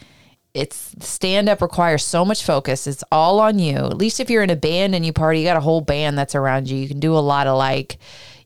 it's 0.53 0.95
stand 0.99 1.49
up 1.49 1.61
requires 1.61 2.03
so 2.03 2.25
much 2.25 2.43
focus. 2.43 2.85
It's 2.85 3.03
all 3.11 3.39
on 3.39 3.57
you. 3.57 3.77
At 3.77 3.97
least 3.97 4.19
if 4.19 4.29
you're 4.29 4.43
in 4.43 4.49
a 4.49 4.55
band 4.55 4.93
and 4.93 5.05
you 5.05 5.13
party, 5.13 5.39
you 5.39 5.45
got 5.45 5.57
a 5.57 5.61
whole 5.61 5.81
band 5.81 6.17
that's 6.17 6.35
around 6.35 6.69
you. 6.69 6.77
You 6.77 6.87
can 6.87 6.99
do 6.99 7.15
a 7.15 7.19
lot 7.19 7.47
of 7.47 7.57
like, 7.57 7.97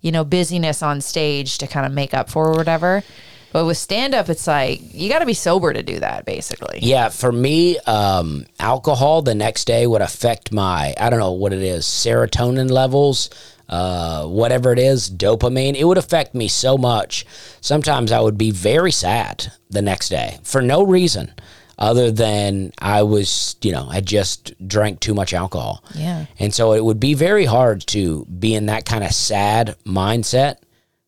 you 0.05 0.11
know, 0.11 0.23
busyness 0.23 0.83
on 0.83 1.01
stage 1.01 1.57
to 1.57 1.65
kind 1.65 1.83
of 1.83 1.91
make 1.91 2.13
up 2.13 2.29
for 2.29 2.49
or 2.49 2.51
whatever. 2.51 3.03
But 3.51 3.65
with 3.65 3.77
stand 3.77 4.13
up, 4.13 4.29
it's 4.29 4.45
like 4.45 4.79
you 4.93 5.09
got 5.09 5.19
to 5.19 5.25
be 5.25 5.33
sober 5.33 5.73
to 5.73 5.81
do 5.81 5.99
that, 5.99 6.25
basically. 6.25 6.77
Yeah, 6.83 7.09
for 7.09 7.31
me, 7.31 7.79
um, 7.79 8.45
alcohol 8.59 9.23
the 9.23 9.33
next 9.33 9.65
day 9.65 9.87
would 9.87 10.03
affect 10.03 10.51
my, 10.51 10.93
I 10.99 11.09
don't 11.09 11.17
know 11.17 11.31
what 11.31 11.53
it 11.53 11.63
is, 11.63 11.85
serotonin 11.85 12.69
levels, 12.69 13.31
uh, 13.67 14.27
whatever 14.27 14.71
it 14.71 14.77
is, 14.77 15.09
dopamine. 15.09 15.73
It 15.73 15.85
would 15.85 15.97
affect 15.97 16.35
me 16.35 16.49
so 16.49 16.77
much. 16.77 17.25
Sometimes 17.59 18.11
I 18.11 18.19
would 18.19 18.37
be 18.37 18.51
very 18.51 18.91
sad 18.91 19.51
the 19.71 19.81
next 19.81 20.09
day 20.09 20.37
for 20.43 20.61
no 20.61 20.83
reason 20.83 21.33
other 21.77 22.11
than 22.11 22.71
I 22.79 23.03
was, 23.03 23.55
you 23.61 23.71
know, 23.71 23.88
I 23.89 24.01
just 24.01 24.53
drank 24.67 24.99
too 24.99 25.13
much 25.13 25.33
alcohol. 25.33 25.83
Yeah. 25.93 26.25
And 26.39 26.53
so 26.53 26.73
it 26.73 26.83
would 26.83 26.99
be 26.99 27.13
very 27.13 27.45
hard 27.45 27.85
to 27.88 28.25
be 28.25 28.53
in 28.55 28.67
that 28.67 28.85
kind 28.85 29.03
of 29.03 29.11
sad 29.11 29.75
mindset, 29.85 30.57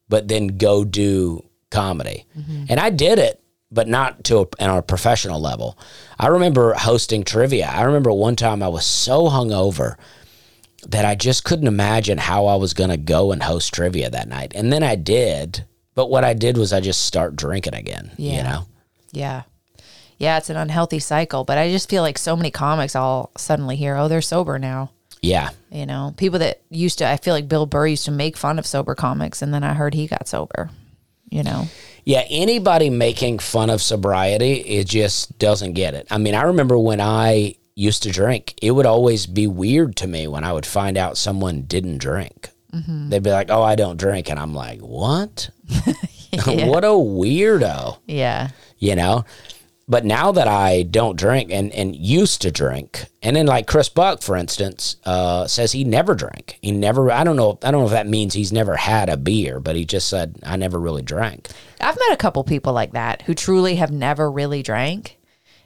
but 0.10 0.27
then 0.27 0.47
go 0.58 0.84
do 0.84 1.43
comedy. 1.71 2.25
Mm-hmm. 2.38 2.65
And 2.69 2.80
I 2.80 2.89
did 2.89 3.17
it, 3.19 3.41
but 3.71 3.88
not 3.88 4.23
to 4.25 4.39
a, 4.39 4.47
on 4.63 4.77
a 4.77 4.82
professional 4.82 5.39
level. 5.39 5.77
I 6.19 6.27
remember 6.27 6.73
hosting 6.73 7.23
trivia. 7.23 7.67
I 7.67 7.84
remember 7.84 8.12
one 8.12 8.36
time 8.36 8.62
I 8.62 8.67
was 8.67 8.86
so 8.86 9.27
hungover 9.30 9.95
that 10.89 11.06
I 11.06 11.15
just 11.15 11.43
couldn't 11.43 11.67
imagine 11.67 12.17
how 12.17 12.45
I 12.45 12.56
was 12.56 12.73
going 12.73 12.89
to 12.91 12.97
go 12.97 13.32
and 13.32 13.43
host 13.43 13.73
trivia 13.73 14.10
that 14.10 14.27
night. 14.30 14.53
And 14.56 14.71
then 14.71 14.84
I 14.84 14.95
did, 14.95 15.65
but 15.95 16.10
what 16.10 16.23
I 16.23 16.34
did 16.34 16.58
was 16.58 16.71
I 16.71 16.80
just 16.82 17.06
start 17.06 17.36
drinking 17.36 17.73
again, 17.73 18.12
you 18.17 18.32
Yeah. 18.34 18.43
know? 18.43 18.65
Yeah. 19.12 19.43
Yeah, 20.17 20.38
it's 20.38 20.49
an 20.49 20.58
unhealthy 20.58 20.99
cycle. 20.99 21.43
But 21.43 21.58
I 21.58 21.69
just 21.71 21.89
feel 21.89 22.01
like 22.01 22.17
so 22.17 22.36
many 22.36 22.51
comics 22.51 22.95
all 22.95 23.32
suddenly 23.38 23.75
hear, 23.75 23.95
oh, 23.95 24.08
they're 24.08 24.21
sober 24.21 24.58
now. 24.58 24.91
Yeah. 25.21 25.49
You 25.71 25.86
know, 25.86 26.13
people 26.17 26.39
that 26.39 26.62
used 26.69 26.99
to, 26.99 27.08
I 27.08 27.17
feel 27.17 27.34
like 27.34 27.47
Bill 27.47 27.65
Burr 27.65 27.88
used 27.88 28.06
to 28.06 28.12
make 28.12 28.38
fun 28.38 28.60
of 28.60 28.65
sober 28.65 28.95
comics, 28.95 29.41
and 29.41 29.53
then 29.53 29.63
I 29.63 29.73
heard 29.73 29.93
he 29.93 30.08
got 30.08 30.27
sober. 30.27 30.69
You 31.30 31.43
know, 31.43 31.67
Yeah, 32.06 32.23
anybody 32.30 32.89
making 32.89 33.39
fun 33.39 33.69
of 33.69 33.82
sobriety, 33.82 34.53
it 34.53 34.88
just 34.88 35.38
doesn't 35.39 35.73
get 35.73 35.93
it. 35.93 36.08
I 36.10 36.17
mean, 36.17 36.36
I 36.36 36.43
remember 36.43 36.80
when 36.80 37.01
I 37.01 37.56
used 37.75 38.03
to 38.03 38.12
drink, 38.12 38.56
it 38.62 38.71
would 38.71 38.86
always 38.86 39.25
be 39.27 39.45
weird 39.45 39.97
to 39.97 40.08
me 40.08 40.27
when 40.27 40.45
I 40.45 40.53
would 40.53 40.65
find 40.65 40.97
out 40.97 41.17
someone 41.17 41.63
didn't 41.63 41.97
drink. 41.97 42.49
Mm-hmm. 42.73 43.10
They'd 43.10 43.23
be 43.23 43.32
like, 43.32 43.49
"Oh, 43.49 43.62
I 43.62 43.75
don't 43.75 43.97
drink," 43.97 44.30
and 44.30 44.39
I'm 44.39 44.53
like, 44.53 44.80
"What? 44.80 45.49
what 46.45 46.84
a 46.84 46.95
weirdo!" 46.95 47.97
yeah, 48.06 48.49
You 48.77 48.95
know. 48.95 49.25
But 49.89 50.04
now 50.04 50.34
that 50.34 50.50
I 50.50 50.84
don't 50.84 51.17
drink 51.17 51.50
and, 51.50 51.71
and 51.71 51.95
used 51.95 52.41
to 52.41 52.52
drink, 52.52 53.06
and 53.21 53.38
then 53.38 53.45
like 53.45 53.67
Chris 53.67 53.88
Buck, 53.88 54.21
for 54.21 54.36
instance, 54.36 54.97
uh, 55.06 55.47
says 55.47 55.71
he 55.71 55.86
never 55.86 56.13
drank. 56.13 56.60
He 56.62 56.71
never. 56.71 57.10
I 57.10 57.23
don't 57.23 57.38
know. 57.38 57.58
I 57.63 57.71
don't 57.71 57.82
know 57.82 57.88
if 57.88 57.93
that 57.93 58.06
means 58.06 58.34
he's 58.34 58.52
never 58.52 58.76
had 58.76 59.08
a 59.08 59.15
beer, 59.15 59.62
but 59.62 59.78
he 59.78 59.86
just 59.86 60.10
said 60.10 60.39
I 60.43 60.58
never 60.58 60.78
really 60.78 61.04
drank. 61.04 61.47
I've 61.80 61.95
met 61.95 62.12
a 62.12 62.17
couple 62.17 62.43
people 62.43 62.73
like 62.73 62.91
that 62.91 63.21
who 63.21 63.34
truly 63.34 63.76
have 63.76 63.91
never 63.91 64.30
really 64.30 64.62
drank, 64.62 65.17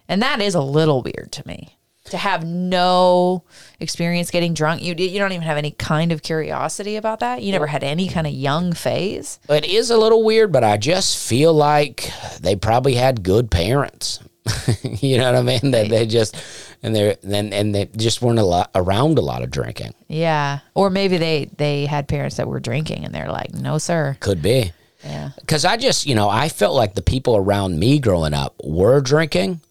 and 0.08 0.22
that 0.22 0.40
is 0.40 0.54
a 0.54 0.62
little 0.62 1.02
weird 1.02 1.32
to 1.32 1.48
me. 1.48 1.78
To 2.12 2.18
have 2.18 2.46
no 2.46 3.44
experience 3.80 4.32
getting 4.32 4.54
drunk, 4.54 4.82
you 4.82 4.94
you 4.94 5.20
don't 5.20 5.32
even 5.32 5.44
have 5.44 5.58
any 5.58 5.72
kind 5.72 6.12
of 6.12 6.22
curiosity 6.22 6.96
about 6.98 7.22
that. 7.22 7.42
You 7.42 7.52
never 7.52 7.68
had 7.68 7.84
any 7.84 8.08
kind 8.10 8.28
of 8.28 8.34
young 8.34 8.74
phase. 8.74 9.40
It 9.50 9.66
is 9.66 9.90
a 9.90 9.98
little 9.98 10.24
weird, 10.24 10.52
but 10.52 10.64
I 10.64 10.78
just 10.78 11.18
feel 11.18 11.54
like 11.54 12.12
they 12.40 12.56
probably 12.56 12.96
had 12.96 13.24
good 13.24 13.50
parents. 13.50 14.20
you 14.84 15.18
know 15.18 15.32
what 15.32 15.40
I 15.40 15.42
mean? 15.42 15.72
That 15.72 15.90
they 15.90 16.06
just 16.06 16.36
and 16.84 16.96
they 16.96 17.16
then 17.24 17.54
and 17.54 17.74
they 17.74 17.86
just 17.86 18.22
weren't 18.22 18.40
a 18.40 18.44
lot 18.44 18.72
around 18.76 19.18
a 19.18 19.22
lot 19.22 19.42
of 19.44 19.52
drinking. 19.52 19.94
Yeah, 20.08 20.60
or 20.74 20.90
maybe 20.90 21.18
they 21.18 21.50
they 21.58 21.86
had 21.86 22.08
parents 22.08 22.38
that 22.38 22.48
were 22.48 22.60
drinking, 22.60 23.06
and 23.06 23.14
they're 23.14 23.32
like, 23.32 23.54
"No, 23.54 23.78
sir." 23.78 24.18
Could 24.20 24.42
be. 24.42 24.74
Yeah, 25.04 25.32
Because 25.40 25.66
I 25.66 25.78
just, 25.78 26.06
you 26.06 26.14
know, 26.14 26.30
I 26.30 26.48
felt 26.48 26.76
like 26.76 26.94
the 26.94 27.02
people 27.02 27.36
around 27.36 27.80
me 27.80 27.98
growing 27.98 28.36
up 28.36 28.54
were 28.64 29.02
drinking, 29.02 29.62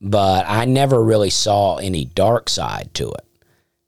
but 0.00 0.44
I 0.48 0.64
never 0.64 1.02
really 1.02 1.30
saw 1.30 1.76
any 1.76 2.04
dark 2.04 2.48
side 2.48 2.90
to 2.94 3.08
it. 3.10 3.24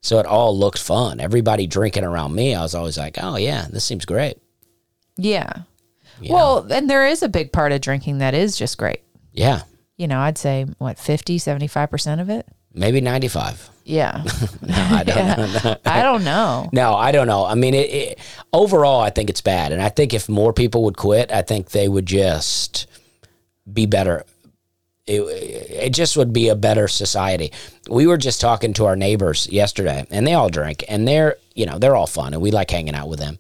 So 0.03 0.19
it 0.19 0.27
all 0.27 0.57
looked 0.57 0.79
fun. 0.79 1.21
Everybody 1.21 1.67
drinking 1.67 2.05
around 2.05 2.35
me, 2.35 2.55
I 2.55 2.63
was 2.63 2.75
always 2.75 2.97
like, 2.99 3.19
oh, 3.21 3.37
yeah, 3.37 3.67
this 3.71 3.85
seems 3.85 4.05
great. 4.05 4.39
yeah. 5.17 5.53
You 6.23 6.35
Well, 6.35 6.67
and 6.71 6.89
there 6.91 7.07
is 7.07 7.23
a 7.23 7.31
big 7.31 7.51
part 7.51 7.73
of 7.73 7.81
drinking 7.81 8.19
that 8.19 8.35
is 8.35 8.55
just 8.59 8.77
great. 8.77 9.01
Yeah, 9.33 9.63
You 9.97 10.07
know, 10.07 10.19
I'd 10.21 10.37
say 10.37 10.67
what 10.79 10.99
50, 10.99 11.39
75% 11.39 12.21
of 12.21 12.29
it. 12.29 12.47
maybe 12.75 13.01
95. 13.01 13.71
Yeah. 13.85 14.23
No, 14.63 14.75
I 14.77 15.03
don't 15.05 15.27
know. 15.65 15.77
I 15.87 16.03
don't 16.03 16.25
know. 16.25 16.69
No, 16.73 16.95
I 16.95 17.11
don't 17.13 17.27
know. 17.27 17.45
I 17.47 17.55
mean, 17.55 17.73
it, 17.75 17.91
it, 17.91 18.19
overall, 18.53 19.01
I 19.01 19.09
think 19.11 19.31
it's 19.31 19.41
bad, 19.41 19.73
and 19.73 19.81
I 19.81 19.89
think 19.89 20.13
if 20.13 20.29
more 20.29 20.53
people 20.53 20.85
would 20.85 20.97
quit, 20.99 21.33
I 21.33 21.41
think 21.43 21.71
they 21.71 21.89
would 21.89 22.05
just 22.07 22.87
be 23.73 23.87
better. 23.87 24.25
It, 25.11 25.23
it 25.23 25.91
just 25.91 26.17
would 26.17 26.33
be 26.33 26.49
a 26.49 26.55
better 26.55 26.87
society. 26.87 27.53
We 27.89 28.07
were 28.07 28.17
just 28.17 28.41
talking 28.41 28.73
to 28.75 28.87
our 28.87 28.95
neighbors 28.95 29.49
yesterday, 29.51 30.07
and 30.11 30.25
they 30.25 30.35
all 30.35 30.49
drink, 30.49 30.85
and 30.89 31.07
they're 31.07 31.37
you 31.55 31.67
know 31.67 31.79
they're 31.79 31.97
all 31.97 32.07
fun, 32.07 32.33
and 32.33 32.41
we 32.41 32.53
like 32.53 32.71
hanging 32.71 32.95
out 32.95 33.09
with 33.09 33.19
them. 33.19 33.39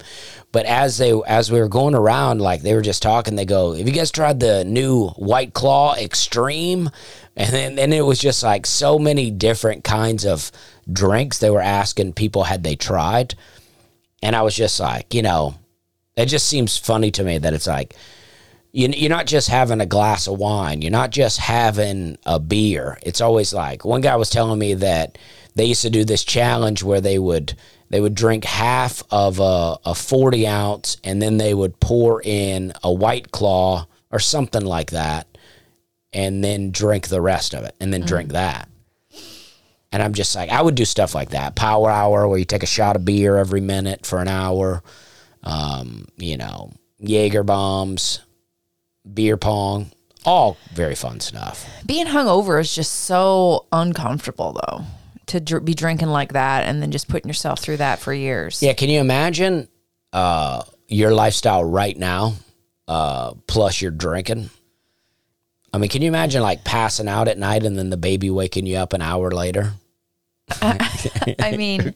But 0.51 0.67
as 0.67 0.99
they 0.99 1.13
as 1.29 1.53
we 1.53 1.61
were 1.61 1.69
going 1.69 1.95
around, 1.95 2.41
like 2.41 2.63
they 2.63 2.75
were 2.75 2.83
just 2.83 3.03
talking, 3.03 3.37
they 3.37 3.45
go, 3.45 3.75
"Have 3.75 3.87
you 3.87 3.95
guys 3.95 4.11
tried 4.11 4.41
the 4.41 4.65
new 4.65 5.11
White 5.11 5.55
Claw 5.55 5.95
Extreme?" 5.95 6.91
And 7.37 7.53
then 7.53 7.79
and 7.79 7.95
it 7.95 8.03
was 8.03 8.19
just 8.19 8.43
like 8.43 8.67
so 8.67 8.99
many 8.99 9.31
different 9.31 9.85
kinds 9.85 10.27
of 10.27 10.51
drinks 10.93 11.39
they 11.39 11.51
were 11.51 11.61
asking 11.61 12.15
people 12.15 12.45
had 12.45 12.65
they 12.65 12.75
tried. 12.75 13.37
And 14.23 14.35
I 14.35 14.43
was 14.43 14.57
just 14.57 14.81
like, 14.81 15.15
you 15.15 15.23
know, 15.23 15.55
it 16.17 16.27
just 16.27 16.49
seems 16.49 16.77
funny 16.77 17.13
to 17.13 17.23
me 17.23 17.39
that 17.39 17.55
it's 17.55 17.67
like, 17.67 17.95
you're 18.73 19.11
not 19.11 19.27
just 19.27 19.49
having 19.49 19.81
a 19.81 19.87
glass 19.87 20.27
of 20.27 20.39
wine, 20.39 20.83
you're 20.83 20.93
not 20.93 21.11
just 21.11 21.39
having 21.39 22.19
a 22.25 22.39
beer. 22.39 22.99
It's 23.03 23.21
always 23.21 23.53
like, 23.53 23.85
one 23.85 24.01
guy 24.01 24.17
was 24.17 24.31
telling 24.31 24.59
me 24.59 24.75
that 24.75 25.19
they 25.55 25.65
used 25.65 25.83
to 25.83 25.91
do 25.91 26.05
this 26.05 26.25
challenge 26.25 26.83
where 26.83 27.01
they 27.01 27.19
would 27.19 27.55
they 27.89 28.01
would 28.01 28.15
drink 28.15 28.45
half 28.45 29.03
of 29.11 29.41
a, 29.41 29.77
a 29.85 29.97
40 29.97 30.47
ounce 30.47 30.97
and 31.03 31.21
then 31.21 31.39
they 31.39 31.53
would 31.53 31.81
pour 31.81 32.23
in 32.23 32.73
a 32.85 32.93
white 32.93 33.33
claw 33.33 33.85
or 34.13 34.21
something 34.21 34.65
like 34.65 34.93
that 34.93 35.27
and 36.13 36.45
then 36.45 36.71
drink 36.71 37.09
the 37.09 37.21
rest 37.21 37.53
of 37.53 37.65
it 37.65 37.75
and 37.81 37.93
then 37.93 38.03
drink 38.03 38.31
that 38.31 38.69
and 39.93 40.03
I'm 40.03 40.15
just 40.15 40.35
like, 40.37 40.51
I 40.51 40.63
would 40.63 40.75
do 40.75 40.85
stuff 40.85 41.15
like 41.15 41.31
that. 41.31 41.57
Power 41.57 41.91
hour, 41.91 42.29
where 42.29 42.39
you 42.39 42.45
take 42.45 42.63
a 42.63 42.67
shot 42.67 42.97
of 42.97 43.05
beer 43.05 43.37
every 43.37 43.61
minute 43.61 44.07
for 44.07 44.21
an 44.21 44.29
hour. 44.29 44.83
Um, 45.43 46.07
you 46.17 46.37
know, 46.37 46.73
Jaeger 47.01 47.43
bombs, 47.43 48.21
beer 49.13 49.37
pong, 49.37 49.93
all 50.25 50.57
very 50.73 50.95
fun 50.95 51.21
stuff. 51.21 51.69
Being 51.87 52.07
hungover 52.07 52.61
is 52.61 52.75
just 52.75 52.93
so 52.93 53.67
uncomfortable, 53.73 54.53
though, 54.53 54.85
to 55.27 55.41
dr- 55.41 55.65
be 55.65 55.75
drinking 55.75 56.09
like 56.09 56.33
that 56.33 56.65
and 56.65 56.83
then 56.83 56.91
just 56.91 57.09
putting 57.09 57.29
yourself 57.29 57.61
through 57.61 57.79
that 57.79 57.99
for 57.99 58.13
years. 58.13 58.63
Yeah, 58.63 58.75
can 58.75 58.89
you 58.89 59.01
imagine 59.01 59.69
uh, 60.13 60.63
your 60.89 61.13
lifestyle 61.13 61.65
right 61.65 61.97
now, 61.97 62.35
uh, 62.89 63.35
plus 63.47 63.81
you're 63.81 63.91
drinking? 63.91 64.51
I 65.73 65.79
mean, 65.79 65.89
can 65.89 66.03
you 66.03 66.09
imagine 66.09 66.43
like 66.43 66.65
passing 66.65 67.09
out 67.09 67.29
at 67.29 67.39
night 67.39 67.65
and 67.65 67.79
then 67.79 67.91
the 67.91 67.97
baby 67.97 68.29
waking 68.29 68.67
you 68.67 68.77
up 68.77 68.93
an 68.93 69.03
hour 69.03 69.31
later? 69.31 69.75
I 70.61 71.55
mean, 71.57 71.95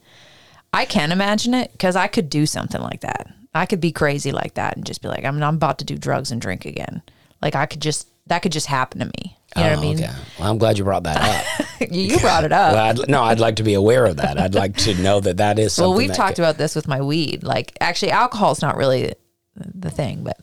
I 0.72 0.84
can't 0.84 1.12
imagine 1.12 1.54
it 1.54 1.72
because 1.72 1.96
I 1.96 2.06
could 2.06 2.30
do 2.30 2.46
something 2.46 2.80
like 2.80 3.00
that. 3.00 3.32
I 3.54 3.66
could 3.66 3.80
be 3.80 3.92
crazy 3.92 4.32
like 4.32 4.54
that 4.54 4.76
and 4.76 4.84
just 4.84 5.00
be 5.02 5.08
like, 5.08 5.24
I'm, 5.24 5.42
I'm 5.42 5.54
about 5.56 5.78
to 5.78 5.84
do 5.84 5.96
drugs 5.96 6.30
and 6.30 6.40
drink 6.40 6.64
again. 6.64 7.02
Like 7.40 7.54
I 7.54 7.66
could 7.66 7.80
just, 7.80 8.08
that 8.26 8.40
could 8.40 8.52
just 8.52 8.66
happen 8.66 9.00
to 9.00 9.06
me. 9.06 9.36
You 9.56 9.62
know 9.62 9.68
what 9.70 9.72
I 9.72 9.76
Oh, 9.76 9.80
mean? 9.80 9.96
okay. 10.02 10.12
Well, 10.38 10.50
I'm 10.50 10.58
glad 10.58 10.78
you 10.78 10.84
brought 10.84 11.04
that 11.04 11.20
up. 11.60 11.66
You 11.90 12.18
brought 12.18 12.44
it 12.44 12.52
up. 12.52 12.72
well, 12.72 12.84
I'd, 13.02 13.08
no, 13.10 13.22
I'd 13.22 13.38
like 13.40 13.56
to 13.56 13.62
be 13.62 13.74
aware 13.74 14.06
of 14.06 14.16
that. 14.16 14.40
I'd 14.40 14.54
like 14.54 14.74
to 14.78 14.94
know 15.02 15.20
that 15.20 15.36
that 15.36 15.58
is 15.58 15.74
something. 15.74 15.90
well, 15.90 15.98
we've 15.98 16.12
talked 16.14 16.36
could- 16.36 16.42
about 16.42 16.56
this 16.56 16.74
with 16.74 16.88
my 16.88 17.02
weed. 17.02 17.42
Like, 17.42 17.76
actually, 17.80 18.10
alcohol's 18.12 18.62
not 18.62 18.76
really 18.76 19.12
the 19.56 19.90
thing, 19.90 20.24
but 20.24 20.38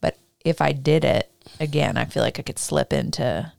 but 0.00 0.18
if 0.44 0.60
I 0.60 0.72
did 0.72 1.04
it 1.04 1.30
again, 1.60 1.96
I 1.96 2.06
feel 2.06 2.22
like 2.24 2.38
I 2.40 2.42
could 2.42 2.58
slip 2.58 2.92
into 2.92 3.52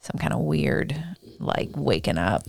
some 0.00 0.20
kind 0.20 0.32
of 0.32 0.40
weird, 0.40 0.94
like 1.40 1.70
waking 1.74 2.18
up, 2.18 2.44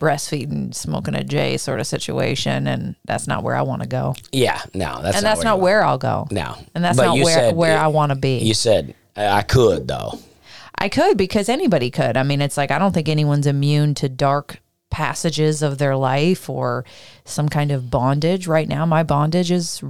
breastfeeding, 0.00 0.74
smoking 0.74 1.14
a 1.14 1.24
J 1.24 1.56
sort 1.56 1.80
of 1.80 1.86
situation, 1.86 2.66
and 2.66 2.96
that's 3.04 3.26
not 3.26 3.42
where 3.42 3.54
I 3.56 3.62
want 3.62 3.82
to 3.82 3.88
go, 3.88 4.14
Yeah, 4.32 4.60
no, 4.74 5.00
that's 5.02 5.16
and 5.16 5.24
not 5.24 5.30
that's 5.30 5.38
where 5.38 5.44
not 5.44 5.60
where 5.60 5.84
I'll 5.84 5.98
go. 5.98 6.26
No, 6.30 6.56
and 6.74 6.84
that's 6.84 6.96
But 6.96 7.06
not 7.06 7.14
where 7.18 7.34
said- 7.34 7.56
where 7.56 7.78
I 7.78 7.86
want 7.88 8.10
to 8.10 8.16
be. 8.16 8.38
You 8.38 8.54
said 8.54 8.94
I 9.16 9.42
could 9.42 9.88
though. 9.88 10.18
I 10.78 10.88
could 10.90 11.16
because 11.16 11.48
anybody 11.48 11.90
could. 11.90 12.16
I 12.18 12.22
mean, 12.22 12.42
it's 12.42 12.56
like 12.58 12.70
I 12.70 12.78
don't 12.78 12.92
think 12.92 13.08
anyone's 13.08 13.46
immune 13.46 13.94
to 13.94 14.08
dark 14.10 14.60
passages 14.90 15.62
of 15.62 15.78
their 15.78 15.96
life 15.96 16.48
or 16.50 16.84
some 17.24 17.48
kind 17.48 17.72
of 17.72 17.90
bondage. 17.90 18.46
Right 18.46 18.68
now, 18.68 18.84
my 18.84 19.02
bondage 19.02 19.50
is 19.50 19.82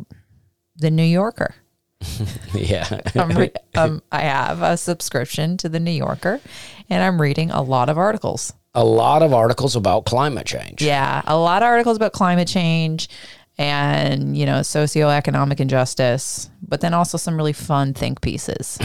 the 0.77 0.91
New 0.91 1.03
Yorker. 1.03 1.55
yeah, 2.55 3.01
I'm 3.15 3.31
re- 3.31 3.53
um, 3.75 4.03
I 4.13 4.21
have 4.21 4.63
a 4.63 4.77
subscription 4.77 5.57
to 5.59 5.69
the 5.69 5.81
New 5.81 5.91
Yorker, 5.91 6.41
and 6.91 7.03
I'm 7.03 7.21
reading 7.21 7.51
a 7.51 7.63
lot 7.63 7.89
of 7.89 7.97
articles. 7.99 8.53
A 8.77 8.85
lot 8.85 9.23
of 9.23 9.33
articles 9.33 9.75
about 9.75 10.05
climate 10.05 10.47
change. 10.47 10.83
Yeah, 10.83 11.23
a 11.27 11.37
lot 11.37 11.63
of 11.63 11.67
articles 11.67 11.97
about 11.97 12.13
climate 12.13 12.47
change 12.47 13.09
and, 13.59 14.37
you 14.37 14.45
know, 14.45 14.61
socioeconomic 14.61 15.61
injustice, 15.61 16.51
but 16.63 16.83
then 16.83 16.93
also 16.93 17.17
some 17.17 17.37
really 17.37 17.55
fun 17.55 17.95
think 17.95 18.21
pieces. 18.21 18.79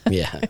yeah, 0.08 0.40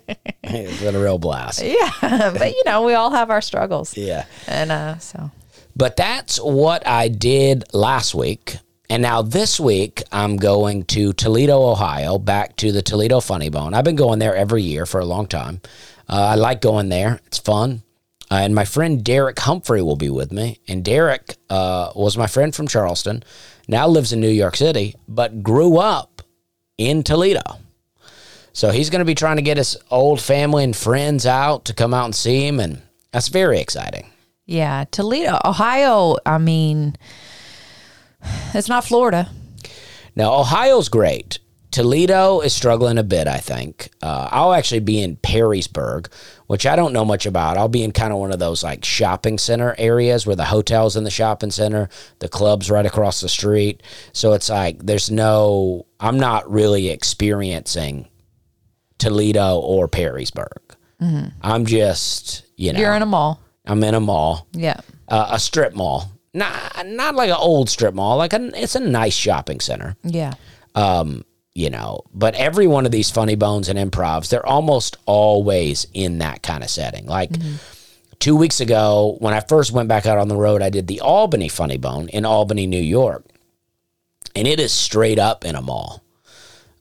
it's 0.43 0.81
been 0.81 0.95
a 0.95 1.01
real 1.01 1.19
blast. 1.19 1.63
yeah. 1.65 1.91
But, 2.01 2.51
you 2.51 2.63
know, 2.67 2.83
we 2.83 2.93
all 2.93 3.11
have 3.11 3.31
our 3.31 3.41
struggles. 3.41 3.97
Yeah. 3.97 4.27
And 4.47 4.71
uh, 4.71 4.99
so, 4.99 5.31
But 5.75 5.97
that's 5.97 6.37
what 6.37 6.87
I 6.87 7.09
did 7.09 7.65
last 7.73 8.15
week. 8.15 8.59
And 8.91 9.01
now 9.01 9.23
this 9.23 9.59
week, 9.59 10.03
I'm 10.13 10.37
going 10.37 10.85
to 10.87 11.15
Toledo, 11.15 11.71
Ohio, 11.71 12.19
back 12.19 12.57
to 12.57 12.71
the 12.71 12.83
Toledo 12.83 13.21
Funny 13.21 13.49
Bone. 13.49 13.73
I've 13.73 13.85
been 13.85 13.97
going 13.97 14.19
there 14.19 14.37
every 14.37 14.63
year 14.63 14.85
for 14.85 15.01
a 15.01 15.07
long 15.07 15.27
time. 15.27 15.63
Uh, 16.07 16.33
I 16.33 16.35
like 16.35 16.61
going 16.61 16.91
there, 16.91 17.19
it's 17.27 17.39
fun. 17.39 17.83
Uh, 18.31 18.37
and 18.37 18.55
my 18.55 18.65
friend 18.65 19.05
Derek 19.05 19.39
Humphrey 19.39 19.83
will 19.83 19.97
be 19.97 20.11
with 20.11 20.33
me. 20.33 20.61
And 20.69 20.85
Derek 20.85 21.37
uh, 21.51 21.93
was 21.95 22.17
my 22.17 22.27
friend 22.27 22.55
from 22.55 22.69
Charleston, 22.69 23.23
now 23.69 23.87
lives 23.87 24.13
in 24.13 24.21
New 24.21 24.29
York 24.29 24.57
City, 24.57 24.95
but 25.07 25.43
grew 25.43 25.79
up 25.79 26.23
in 26.79 27.03
Toledo. 27.03 27.59
So 28.53 28.71
he's 28.71 28.91
going 28.91 29.01
to 29.01 29.07
be 29.07 29.15
trying 29.15 29.37
to 29.37 29.43
get 29.43 29.57
his 29.57 29.77
old 29.91 30.21
family 30.21 30.65
and 30.65 30.77
friends 30.77 31.27
out 31.27 31.65
to 31.67 31.75
come 31.75 31.95
out 31.95 32.07
and 32.07 32.15
see 32.15 32.47
him. 32.47 32.61
And 32.61 32.83
that's 33.11 33.29
very 33.29 33.59
exciting. 33.61 34.07
yeah, 34.47 34.85
Toledo, 34.91 35.39
Ohio, 35.45 36.17
I 36.27 36.39
mean, 36.39 36.97
it's 38.55 38.69
not 38.69 38.85
Florida. 38.85 39.31
Now, 40.15 40.35
Ohio's 40.35 40.89
great. 40.89 41.39
Toledo 41.73 42.41
is 42.41 42.53
struggling 42.55 42.99
a 42.99 43.03
bit, 43.03 43.27
I 43.27 43.39
think. 43.39 43.91
Uh, 44.03 44.29
I'll 44.31 44.53
actually 44.53 44.81
be 44.81 45.01
in 45.03 45.17
Perrysburg, 45.17 46.13
which 46.47 46.67
I 46.67 46.77
don't 46.77 46.93
know 46.93 47.05
much 47.05 47.27
about. 47.27 47.57
I'll 47.57 47.69
be 47.69 47.83
in 47.83 47.93
kind 47.93 48.13
of 48.13 48.19
one 48.19 48.31
of 48.31 48.39
those 48.39 48.63
like 48.63 48.85
shopping 48.85 49.39
center 49.39 49.75
areas 49.79 50.27
where 50.27 50.37
the 50.37 50.45
hotel's 50.45 50.97
in 50.97 51.05
the 51.05 51.11
shopping 51.11 51.51
center, 51.51 51.89
the 52.21 52.29
club's 52.29 52.71
right 52.71 52.85
across 52.87 53.21
the 53.23 53.29
street. 53.29 53.83
So 54.13 54.35
it's 54.35 54.49
like 54.51 54.79
there's 54.85 55.11
no, 55.11 55.87
I'm 55.99 56.19
not 56.21 56.49
really 56.51 56.91
experiencing 56.91 58.07
Toledo 58.99 59.59
or 59.59 59.89
Perrysburg. 59.89 60.59
I'm 61.43 61.67
just, 61.67 62.45
you 62.57 62.73
know, 62.73 62.79
You're 62.79 62.95
in 62.95 63.03
a 63.03 63.07
mall. 63.07 63.41
I'm 63.67 63.83
in 63.83 63.95
a 63.95 64.01
mall 64.01 64.47
Yeah. 64.53 64.81
uh, 65.09 65.31
a 65.33 65.41
strip 65.41 65.75
mall. 65.75 66.13
Not 66.33 66.87
not 66.87 67.15
like 67.17 67.29
an 67.29 67.37
old 67.39 67.69
strip 67.69 67.93
mall. 67.93 68.17
Like 68.19 68.33
a, 68.33 68.51
it's 68.63 68.77
a 68.77 68.81
nice 68.81 69.13
shopping 69.15 69.59
center. 69.61 69.97
Yeah. 70.05 70.35
Um, 70.77 71.25
you 71.55 71.71
know, 71.71 72.03
but 72.15 72.35
every 72.35 72.67
one 72.67 72.87
of 72.87 72.93
these 72.93 73.11
funny 73.11 73.35
bones 73.35 73.69
and 73.69 73.79
improvs, 73.79 74.29
they're 74.29 74.47
almost 74.47 74.97
always 75.07 75.87
in 75.93 76.19
that 76.19 76.43
kind 76.43 76.63
of 76.65 76.71
setting. 76.71 77.07
Like 77.07 77.31
two 78.19 78.37
weeks 78.37 78.61
ago, 78.61 79.17
when 79.19 79.35
I 79.35 79.41
first 79.41 79.73
went 79.73 79.89
back 79.89 80.07
out 80.07 80.19
on 80.19 80.29
the 80.29 80.37
road, 80.37 80.63
I 80.63 80.71
did 80.71 80.87
the 80.87 81.01
Albany 81.01 81.49
Funny 81.49 81.77
Bone 81.77 82.09
in 82.09 82.25
Albany, 82.25 82.67
New 82.67 82.81
York, 82.81 83.25
and 84.35 84.49
it 84.49 84.61
is 84.61 84.73
straight 84.73 85.19
up 85.19 85.45
in 85.45 85.55
a 85.55 85.63
mall. 85.63 86.03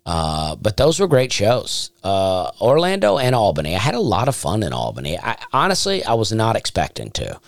Uh, 0.05 0.55
but 0.55 0.77
those 0.77 0.99
were 0.99 1.07
great 1.07 1.31
shows. 1.31 1.91
Uh, 2.03 2.49
Orlando 2.60 3.17
and 3.17 3.36
Albany. 3.36 3.75
I 3.75 3.79
had 3.79 3.93
a 3.93 3.99
lot 3.99 4.27
of 4.27 4.36
fun 4.36 4.63
in 4.63 4.73
Albany. 4.73 5.19
I, 5.19 5.38
honestly, 5.53 6.03
I 6.03 6.13
was 6.13 6.31
not 6.31 6.55
expecting 6.55 7.12
to 7.12 7.39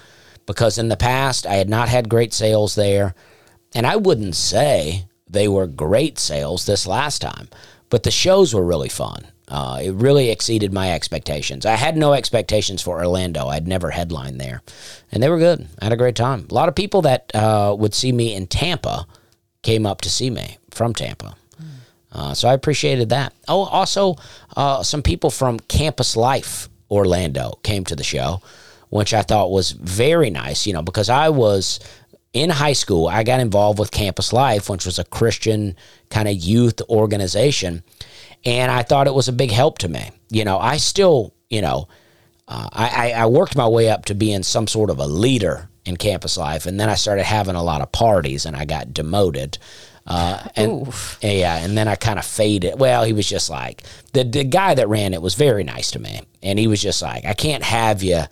because 0.46 0.78
in 0.78 0.90
the 0.90 0.98
past 0.98 1.48
I 1.48 1.56
had 1.56 1.70
not 1.70 1.90
had 1.90 2.10
great 2.10 2.34
sales 2.34 2.76
there. 2.76 3.16
And 3.74 3.88
I 3.88 3.96
wouldn't 3.96 4.36
say 4.36 5.06
they 5.34 5.48
were 5.48 5.68
great 5.68 6.18
sales 6.18 6.66
this 6.66 6.88
last 6.88 7.22
time, 7.22 7.50
but 7.90 8.04
the 8.04 8.12
shows 8.12 8.54
were 8.54 8.64
really 8.64 8.90
fun. 8.90 9.28
Uh, 9.50 9.80
it 9.84 9.92
really 9.92 10.30
exceeded 10.30 10.72
my 10.72 10.94
expectations. 10.94 11.66
I 11.66 11.76
had 11.76 11.98
no 11.98 12.14
expectations 12.14 12.82
for 12.82 12.98
Orlando. 12.98 13.48
I'd 13.48 13.68
never 13.68 13.92
headlined 13.92 14.40
there, 14.40 14.62
and 15.12 15.22
they 15.22 15.30
were 15.30 15.38
good. 15.38 15.68
I 15.80 15.86
had 15.86 15.94
a 15.94 15.98
great 15.98 16.16
time. 16.16 16.48
A 16.50 16.54
lot 16.54 16.70
of 16.70 16.76
people 16.76 17.02
that 17.04 17.30
uh, 17.36 17.76
would 17.78 17.94
see 17.94 18.12
me 18.12 18.34
in 18.34 18.48
Tampa 18.48 19.06
came 19.62 19.86
up 19.86 20.02
to 20.02 20.10
see 20.10 20.30
me 20.30 20.58
from 20.72 20.94
Tampa. 20.94 21.36
Uh, 22.12 22.34
so 22.34 22.48
I 22.48 22.54
appreciated 22.54 23.10
that. 23.10 23.34
Oh, 23.48 23.64
also, 23.64 24.16
uh, 24.56 24.84
some 24.84 25.02
people 25.02 25.32
from 25.32 25.60
Campus 25.60 26.16
Life 26.16 26.70
Orlando 26.90 27.60
came 27.64 27.84
to 27.86 27.96
the 27.96 28.04
show, 28.04 28.42
which 28.90 29.14
I 29.14 29.24
thought 29.24 29.50
was 29.50 29.72
very 29.72 30.30
nice, 30.30 30.68
you 30.68 30.74
know, 30.74 30.84
because 30.84 31.10
I 31.10 31.30
was 31.30 31.80
in 32.34 32.50
high 32.50 32.74
school, 32.74 33.08
I 33.08 33.24
got 33.24 33.40
involved 33.40 33.80
with 33.80 33.92
Campus 33.92 34.34
Life, 34.34 34.70
which 34.70 34.86
was 34.86 35.00
a 35.00 35.04
Christian 35.06 35.76
kind 36.10 36.28
of 36.28 36.36
youth 36.36 36.82
organization. 36.90 37.84
And 38.44 38.72
I 38.72 38.82
thought 38.84 39.08
it 39.08 39.14
was 39.14 39.28
a 39.28 39.34
big 39.34 39.52
help 39.52 39.78
to 39.80 39.88
me. 39.88 40.12
You 40.30 40.44
know, 40.44 40.58
I 40.58 40.78
still, 40.78 41.34
you 41.50 41.62
know, 41.62 41.88
uh, 42.48 42.68
I, 42.74 43.12
I 43.12 43.26
worked 43.28 43.56
my 43.56 43.68
way 43.68 43.90
up 43.90 44.06
to 44.06 44.16
being 44.16 44.44
some 44.44 44.68
sort 44.68 44.90
of 44.90 45.00
a 45.00 45.06
leader 45.06 45.70
in 45.86 45.96
campus 45.98 46.38
life, 46.38 46.66
and 46.66 46.80
then 46.80 46.90
I 46.90 46.96
started 46.96 47.24
having 47.24 47.56
a 47.56 47.64
lot 47.64 47.82
of 47.82 47.92
parties, 47.92 48.46
and 48.46 48.56
I 48.56 48.66
got 48.66 48.94
demoted. 48.94 49.58
Uh, 50.06 50.46
and 50.56 50.94
yeah, 51.22 51.58
and 51.58 51.78
then 51.78 51.88
I 51.88 51.96
kind 51.96 52.20
of 52.20 52.26
faded. 52.26 52.80
Well, 52.80 53.04
he 53.06 53.14
was 53.14 53.28
just 53.28 53.50
like 53.50 53.84
the 54.12 54.24
the 54.26 54.44
guy 54.44 54.76
that 54.76 54.90
ran 54.90 55.14
it 55.14 55.22
was 55.22 55.36
very 55.36 55.64
nice 55.64 55.92
to 55.92 56.00
me, 56.00 56.22
and 56.42 56.60
he 56.60 56.68
was 56.68 56.82
just 56.82 57.02
like, 57.02 57.26
I 57.26 57.34
can't 57.34 57.64
have 57.64 58.04
you 58.04 58.24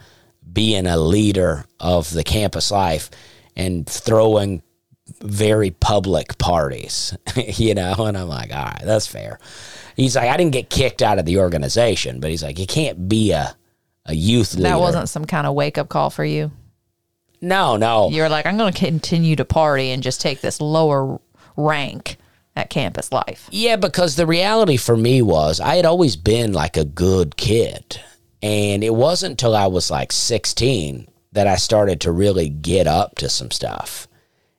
being 0.51 0.87
a 0.87 0.97
leader 0.97 1.65
of 1.79 2.09
the 2.11 2.23
campus 2.23 2.71
life 2.71 3.09
and 3.55 3.87
throwing 3.87 4.61
very 5.21 5.71
public 5.71 6.37
parties, 6.37 7.15
you 7.35 7.73
know. 7.73 7.93
And 7.99 8.17
I'm 8.17 8.27
like, 8.27 8.53
all 8.53 8.65
right, 8.65 8.81
that's 8.83 9.07
fair. 9.07 9.39
He's 9.95 10.15
like, 10.15 10.29
I 10.29 10.37
didn't 10.37 10.53
get 10.53 10.69
kicked 10.69 11.01
out 11.01 11.19
of 11.19 11.25
the 11.25 11.39
organization, 11.39 12.19
but 12.19 12.29
he's 12.29 12.43
like, 12.43 12.59
you 12.59 12.67
can't 12.67 13.09
be 13.09 13.31
a 13.31 13.55
a 14.05 14.15
youth 14.15 14.55
leader. 14.55 14.69
That 14.69 14.79
wasn't 14.79 15.09
some 15.09 15.25
kind 15.25 15.45
of 15.45 15.53
wake 15.53 15.77
up 15.77 15.89
call 15.89 16.09
for 16.09 16.25
you. 16.25 16.51
No, 17.41 17.77
no. 17.77 18.09
You're 18.09 18.29
like, 18.29 18.45
I'm 18.45 18.57
going 18.57 18.71
to 18.71 18.79
continue 18.79 19.35
to 19.35 19.45
party 19.45 19.91
and 19.91 20.03
just 20.03 20.21
take 20.21 20.41
this 20.41 20.61
lower 20.61 21.19
rank 21.57 22.17
at 22.55 22.69
campus 22.69 23.11
life. 23.11 23.47
Yeah, 23.51 23.77
because 23.77 24.15
the 24.15 24.27
reality 24.27 24.77
for 24.77 24.95
me 24.95 25.21
was 25.21 25.59
I 25.59 25.75
had 25.75 25.85
always 25.85 26.15
been 26.15 26.53
like 26.53 26.77
a 26.77 26.85
good 26.85 27.37
kid. 27.37 27.99
And 28.43 28.83
it 28.83 28.93
wasn't 28.93 29.31
until 29.31 29.55
I 29.55 29.67
was 29.67 29.91
like 29.91 30.11
16 30.11 31.07
that 31.31 31.47
I 31.47 31.55
started 31.55 32.01
to 32.01 32.11
really 32.11 32.49
get 32.49 32.87
up 32.87 33.15
to 33.15 33.29
some 33.29 33.51
stuff. 33.51 34.07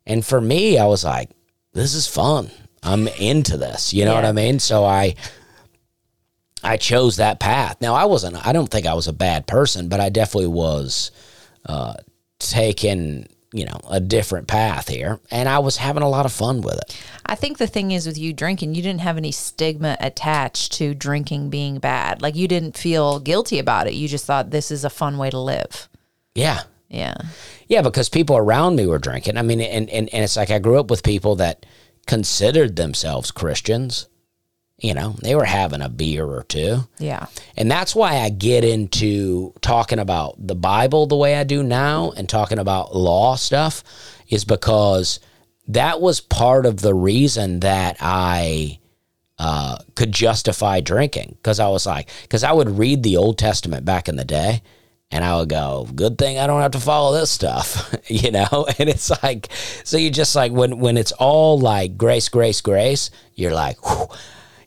And 0.06 0.24
for 0.24 0.40
me, 0.40 0.78
I 0.78 0.86
was 0.86 1.04
like, 1.04 1.30
this 1.72 1.94
is 1.94 2.06
fun. 2.06 2.50
I'm 2.82 3.08
into 3.08 3.56
this. 3.56 3.92
You 3.92 4.04
know 4.04 4.14
what 4.14 4.24
I 4.24 4.32
mean? 4.32 4.58
So 4.58 4.84
I 4.84 5.14
I 6.64 6.76
chose 6.76 7.16
that 7.16 7.40
path. 7.40 7.80
Now 7.80 7.94
I 7.94 8.04
wasn't 8.06 8.44
I 8.46 8.52
don't 8.52 8.68
think 8.68 8.86
I 8.86 8.94
was 8.94 9.08
a 9.08 9.12
bad 9.12 9.46
person, 9.46 9.88
but 9.88 10.00
I 10.00 10.08
definitely 10.08 10.48
was 10.48 11.12
uh 11.66 11.94
taking, 12.40 13.28
you 13.52 13.64
know, 13.64 13.80
a 13.88 14.00
different 14.00 14.48
path 14.48 14.88
here. 14.88 15.20
And 15.30 15.48
I 15.48 15.60
was 15.60 15.76
having 15.76 16.02
a 16.02 16.08
lot 16.08 16.26
of 16.26 16.32
fun 16.32 16.60
with 16.60 16.74
it. 16.74 17.00
I 17.24 17.36
think 17.36 17.58
the 17.58 17.68
thing 17.68 17.92
is 17.92 18.06
with 18.06 18.18
you 18.18 18.32
drinking, 18.32 18.74
you 18.74 18.82
didn't 18.82 19.02
have 19.02 19.16
any 19.16 19.32
stigma 19.32 19.96
attached 20.00 20.72
to 20.72 20.94
drinking 20.94 21.50
being 21.50 21.78
bad. 21.78 22.20
Like 22.20 22.34
you 22.34 22.48
didn't 22.48 22.76
feel 22.76 23.20
guilty 23.20 23.60
about 23.60 23.86
it. 23.86 23.94
You 23.94 24.08
just 24.08 24.26
thought 24.26 24.50
this 24.50 24.72
is 24.72 24.84
a 24.84 24.90
fun 24.90 25.18
way 25.18 25.30
to 25.30 25.38
live. 25.38 25.88
Yeah. 26.34 26.62
Yeah. 26.88 27.14
Yeah, 27.68 27.82
because 27.82 28.08
people 28.08 28.36
around 28.36 28.76
me 28.76 28.86
were 28.86 28.98
drinking. 28.98 29.38
I 29.38 29.42
mean, 29.42 29.60
and, 29.60 29.88
and, 29.88 30.12
and 30.12 30.24
it's 30.24 30.36
like 30.36 30.50
I 30.50 30.58
grew 30.58 30.78
up 30.78 30.90
with 30.90 31.02
people 31.02 31.36
that 31.36 31.64
considered 32.06 32.76
themselves 32.76 33.30
Christians. 33.30 34.08
You 34.78 34.94
know, 34.94 35.14
they 35.22 35.34
were 35.36 35.44
having 35.44 35.80
a 35.80 35.88
beer 35.88 36.26
or 36.26 36.42
two. 36.42 36.80
Yeah. 36.98 37.26
And 37.56 37.70
that's 37.70 37.94
why 37.94 38.16
I 38.16 38.30
get 38.30 38.64
into 38.64 39.54
talking 39.60 40.00
about 40.00 40.44
the 40.44 40.56
Bible 40.56 41.06
the 41.06 41.16
way 41.16 41.36
I 41.36 41.44
do 41.44 41.62
now 41.62 42.10
and 42.16 42.28
talking 42.28 42.58
about 42.58 42.96
law 42.96 43.36
stuff, 43.36 43.84
is 44.28 44.44
because 44.44 45.20
that 45.68 46.00
was 46.00 46.20
part 46.20 46.66
of 46.66 46.80
the 46.80 46.94
reason 46.94 47.60
that 47.60 47.96
I 48.00 48.80
uh, 49.38 49.76
could 49.94 50.10
justify 50.10 50.80
drinking. 50.80 51.36
Because 51.36 51.60
I 51.60 51.68
was 51.68 51.86
like, 51.86 52.10
because 52.22 52.42
I 52.42 52.52
would 52.52 52.76
read 52.76 53.04
the 53.04 53.16
Old 53.16 53.38
Testament 53.38 53.84
back 53.84 54.08
in 54.08 54.16
the 54.16 54.24
day 54.24 54.62
and 55.12 55.22
I 55.22 55.36
would 55.36 55.50
go, 55.50 55.86
good 55.94 56.16
thing 56.16 56.38
I 56.38 56.46
don't 56.46 56.62
have 56.62 56.70
to 56.72 56.80
follow 56.80 57.12
this 57.12 57.30
stuff, 57.30 57.94
you 58.06 58.30
know? 58.30 58.66
And 58.78 58.88
it's 58.88 59.10
like, 59.22 59.48
so 59.84 59.98
you 59.98 60.10
just 60.10 60.34
like, 60.34 60.50
when, 60.50 60.78
when 60.78 60.96
it's 60.96 61.12
all 61.12 61.60
like 61.60 61.96
grace, 61.98 62.28
grace, 62.30 62.60
grace, 62.62 63.10
you're 63.34 63.52
like, 63.52 63.76
whew, 63.86 64.08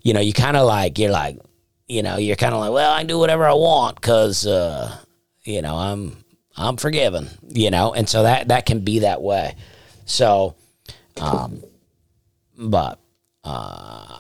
you 0.04 0.14
know, 0.14 0.20
you 0.20 0.32
kind 0.32 0.56
of 0.56 0.68
like, 0.68 1.00
you're 1.00 1.12
like, 1.12 1.40
you 1.88 2.04
know, 2.04 2.18
you're 2.18 2.36
kind 2.36 2.54
of 2.54 2.60
like, 2.60 2.72
well, 2.72 2.94
I 2.94 3.00
can 3.00 3.08
do 3.08 3.18
whatever 3.18 3.46
I 3.46 3.54
want 3.54 3.96
because, 3.96 4.46
uh, 4.46 4.96
you 5.44 5.62
know, 5.64 5.76
I'm, 5.76 6.24
I'm 6.56 6.78
forgiven, 6.78 7.28
you 7.48 7.72
know? 7.72 7.94
And 7.94 8.08
so 8.08 8.24
that, 8.24 8.50
that 8.50 8.68
can 8.68 8.82
be 8.82 9.00
that 9.00 9.22
way. 9.22 9.56
So, 10.06 10.56
um, 11.20 11.64
but, 12.58 13.00
uh, 13.44 14.20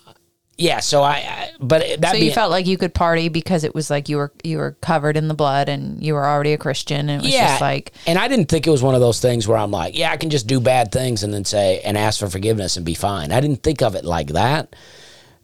yeah, 0.57 0.79
so 0.79 1.03
I, 1.03 1.15
I 1.15 1.51
but 1.59 2.01
that 2.01 2.11
So 2.11 2.17
you 2.17 2.31
felt 2.31 2.49
like 2.49 2.65
you 2.65 2.77
could 2.77 2.93
party 2.93 3.27
because 3.27 3.65
it 3.65 3.75
was 3.75 3.89
like 3.89 4.07
you 4.07 4.17
were 4.17 4.31
you 4.43 4.57
were 4.57 4.77
covered 4.79 5.17
in 5.17 5.27
the 5.27 5.33
blood 5.33 5.67
and 5.67 6.01
you 6.01 6.13
were 6.13 6.25
already 6.25 6.53
a 6.53 6.57
Christian 6.57 7.09
and 7.09 7.21
it 7.21 7.25
was 7.25 7.33
just 7.33 7.61
like 7.61 7.91
and 8.07 8.17
I 8.17 8.29
didn't 8.29 8.47
think 8.47 8.65
it 8.65 8.69
was 8.69 8.81
one 8.81 8.95
of 8.95 9.01
those 9.01 9.19
things 9.19 9.47
where 9.47 9.57
I'm 9.57 9.71
like, 9.71 9.97
yeah, 9.97 10.11
I 10.11 10.17
can 10.17 10.29
just 10.29 10.47
do 10.47 10.61
bad 10.61 10.93
things 10.93 11.23
and 11.23 11.33
then 11.33 11.43
say 11.43 11.81
and 11.81 11.97
ask 11.97 12.21
for 12.21 12.29
forgiveness 12.29 12.77
and 12.77 12.85
be 12.85 12.93
fine. 12.93 13.33
I 13.33 13.41
didn't 13.41 13.63
think 13.63 13.81
of 13.81 13.95
it 13.95 14.05
like 14.05 14.27
that, 14.27 14.73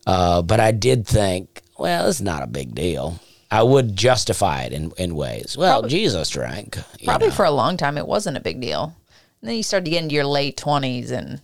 uh, 0.08 0.42
but 0.44 0.62
I 0.62 0.72
did 0.72 1.06
think, 1.06 1.62
well, 1.78 2.08
it's 2.08 2.22
not 2.22 2.44
a 2.44 2.48
big 2.48 2.74
deal. 2.74 3.20
I 3.50 3.64
would 3.64 3.98
justify 3.98 4.64
it 4.64 4.72
in, 4.72 4.94
in 4.98 5.14
ways. 5.14 5.58
Well, 5.58 5.84
Jesus 5.84 6.30
drank. 6.30 6.78
probably 7.04 7.28
know. 7.28 7.34
for 7.34 7.44
a 7.44 7.52
long 7.52 7.76
time 7.76 7.98
it 7.98 8.08
wasn't 8.08 8.38
a 8.38 8.42
big 8.42 8.62
deal. 8.62 8.96
And 9.42 9.50
then 9.50 9.58
you 9.58 9.64
start 9.64 9.84
to 9.84 9.92
get 9.92 10.04
into 10.04 10.16
your 10.16 10.24
late 10.24 10.56
twenties, 10.56 11.12
and 11.12 11.42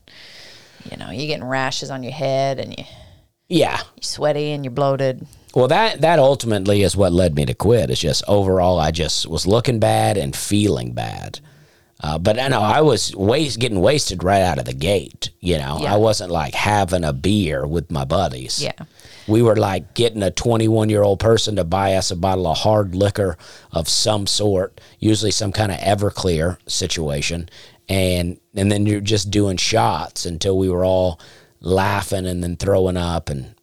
you 0.90 0.96
know 0.96 1.12
you're 1.12 1.28
getting 1.28 1.44
rashes 1.44 1.92
on 1.92 2.04
your 2.04 2.14
head, 2.14 2.60
and 2.60 2.78
you 2.78 2.86
Yeah. 3.50 3.78
you're 3.96 4.02
sweaty 4.04 4.52
and 4.52 4.64
you're 4.66 4.72
bloated. 4.74 5.26
Well, 5.56 5.68
that 5.70 6.02
that 6.02 6.20
ultimately 6.20 6.84
is 6.84 6.96
what 6.96 7.14
led 7.14 7.36
me 7.36 7.46
to 7.46 7.54
quit. 7.54 7.90
It's 7.90 8.00
just 8.02 8.24
overall, 8.28 8.80
I 8.80 8.92
just 8.92 9.26
was 9.28 9.48
looking 9.48 9.80
bad 9.80 10.18
and 10.18 10.36
feeling 10.36 10.94
bad. 10.94 11.40
Uh, 12.00 12.20
but 12.20 12.38
I 12.40 12.48
know 12.48 12.62
I 12.62 12.82
was 12.82 13.16
waste, 13.16 13.58
getting 13.60 13.82
wasted 13.82 14.24
right 14.24 14.44
out 14.44 14.60
of 14.60 14.66
the 14.66 14.74
gate. 14.74 15.32
You 15.40 15.58
know, 15.58 15.80
Yeah. 15.82 15.96
I 15.96 15.98
wasn't 15.98 16.30
like 16.30 16.54
having 16.54 17.04
a 17.04 17.12
beer 17.14 17.66
with 17.66 17.90
my 17.90 18.06
buddies. 18.06 18.62
Yeah. 18.62 18.74
we 19.28 19.42
were 19.42 19.56
like 19.56 19.94
getting 19.96 20.22
a 20.24 20.30
21 20.32 20.90
year 20.90 21.02
old 21.02 21.20
person 21.20 21.56
to 21.56 21.64
buy 21.64 21.96
us 21.96 22.12
a 22.12 22.16
bottle 22.16 22.46
of 22.48 22.58
hard 22.60 22.94
liquor 22.94 23.36
of 23.72 23.90
some 23.90 24.28
sort, 24.28 24.80
usually 25.00 25.32
some 25.32 25.52
kind 25.52 25.72
of 25.72 25.80
Everclear 25.80 26.58
situation, 26.68 27.50
and 27.90 28.38
and 28.56 28.72
then 28.72 28.86
you're 28.86 29.02
just 29.02 29.32
doing 29.32 29.58
shots 29.58 30.26
until 30.26 30.58
we 30.58 30.70
were 30.70 30.86
all 30.86 31.20
laughing 31.68 32.26
and 32.26 32.44
then 32.44 32.56
throwing 32.56 32.98
up 32.98 33.30
and 33.30 33.54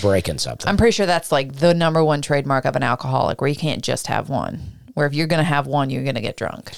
breaking 0.00 0.38
something. 0.38 0.68
I'm 0.68 0.76
pretty 0.76 0.92
sure 0.92 1.06
that's 1.06 1.30
like 1.32 1.54
the 1.54 1.74
number 1.74 2.04
one 2.04 2.22
trademark 2.22 2.64
of 2.64 2.76
an 2.76 2.82
alcoholic, 2.82 3.40
where 3.40 3.48
you 3.48 3.56
can't 3.56 3.82
just 3.82 4.06
have 4.06 4.28
one. 4.28 4.60
Where 4.94 5.06
if 5.06 5.14
you're 5.14 5.26
gonna 5.26 5.44
have 5.44 5.66
one, 5.66 5.90
you're 5.90 6.04
gonna 6.04 6.20
get 6.20 6.36
drunk. 6.36 6.72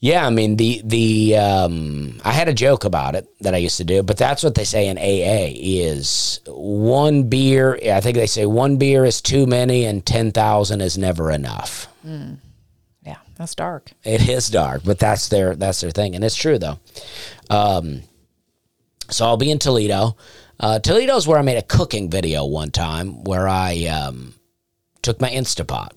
Yeah, 0.00 0.24
I 0.26 0.30
mean 0.30 0.56
the 0.56 0.80
the 0.84 1.36
um, 1.36 2.20
I 2.24 2.32
had 2.32 2.48
a 2.48 2.54
joke 2.54 2.84
about 2.84 3.16
it 3.16 3.28
that 3.40 3.54
I 3.54 3.58
used 3.58 3.78
to 3.78 3.84
do, 3.84 4.02
but 4.02 4.16
that's 4.16 4.44
what 4.44 4.54
they 4.54 4.64
say 4.64 4.86
in 4.86 4.96
AA 4.96 5.52
is 5.54 6.40
one 6.46 7.24
beer. 7.24 7.78
I 7.92 8.00
think 8.00 8.16
they 8.16 8.26
say 8.26 8.46
one 8.46 8.76
beer 8.76 9.04
is 9.04 9.20
too 9.20 9.46
many 9.46 9.84
and 9.86 10.06
ten 10.06 10.30
thousand 10.30 10.82
is 10.82 10.96
never 10.96 11.32
enough. 11.32 11.88
Yeah, 12.04 13.16
that's 13.36 13.56
dark. 13.56 13.90
It 14.04 14.28
is 14.28 14.48
dark, 14.48 14.82
but 14.84 15.00
that's 15.00 15.28
their 15.28 15.56
that's 15.56 15.80
their 15.80 15.90
thing, 15.90 16.14
and 16.14 16.22
it's 16.22 16.36
true 16.36 16.58
though. 16.58 16.78
Um, 17.50 18.02
so 19.10 19.26
I'll 19.26 19.36
be 19.36 19.50
in 19.50 19.58
Toledo. 19.58 20.16
Uh, 20.60 20.78
Toledo's 20.80 21.26
where 21.26 21.38
I 21.38 21.42
made 21.42 21.56
a 21.56 21.62
cooking 21.62 22.10
video 22.10 22.44
one 22.44 22.70
time, 22.70 23.22
where 23.24 23.46
I 23.48 23.84
um, 23.86 24.34
took 25.02 25.20
my 25.20 25.30
Instapot 25.30 25.90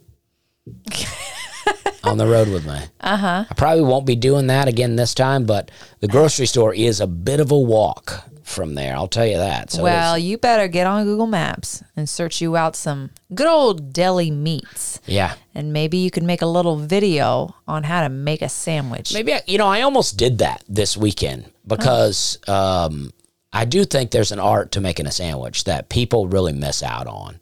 on 2.04 2.17
the 2.17 2.28
road 2.28 2.47
with 2.50 2.65
me. 2.65 2.80
Uh 3.00 3.17
huh. 3.17 3.45
I 3.50 3.54
probably 3.56 3.84
won't 3.84 4.06
be 4.06 4.15
doing 4.15 4.47
that 4.47 4.67
again 4.67 4.95
this 4.95 5.13
time, 5.13 5.45
but 5.45 5.71
the 6.00 6.08
grocery 6.08 6.45
store 6.45 6.74
is 6.74 7.00
a 7.00 7.08
bit 7.08 7.39
of 7.39 7.52
a 7.52 7.58
walk 7.58 8.24
from 8.43 8.76
there. 8.76 8.95
I'll 8.95 9.08
tell 9.08 9.26
you 9.26 9.38
that. 9.38 9.71
So 9.71 9.84
well, 9.84 10.17
you 10.17 10.38
better 10.38 10.67
get 10.67 10.86
on 10.86 11.06
Google 11.06 11.28
Maps 11.28 11.84
and 11.95 12.08
search 12.08 12.41
you 12.41 12.56
out 12.58 12.76
some 12.76 13.10
good 13.34 13.47
old 13.47 13.93
deli 13.93 14.30
meats. 14.30 15.00
yeah. 15.06 15.36
And 15.56 15.74
maybe 15.74 15.97
you 15.97 16.12
could 16.12 16.24
make 16.24 16.41
a 16.41 16.45
little 16.45 16.78
video 16.78 17.56
on 17.67 17.84
how 17.84 18.02
to 18.04 18.10
make 18.10 18.41
a 18.41 18.50
sandwich. 18.50 19.13
Maybe 19.13 19.34
I, 19.34 19.41
you 19.47 19.58
know 19.58 19.67
I 19.67 19.82
almost 19.82 20.17
did 20.17 20.38
that 20.39 20.63
this 20.67 20.95
weekend 20.95 21.51
because 21.65 22.38
um, 22.47 23.12
I 23.54 23.65
do 23.65 23.86
think 23.86 24.12
there's 24.12 24.32
an 24.32 24.39
art 24.39 24.71
to 24.74 24.82
making 24.82 25.08
a 25.08 25.12
sandwich 25.12 25.65
that 25.65 25.89
people 25.89 26.28
really 26.28 26.54
miss 26.54 26.84
out 26.84 27.08
on. 27.08 27.39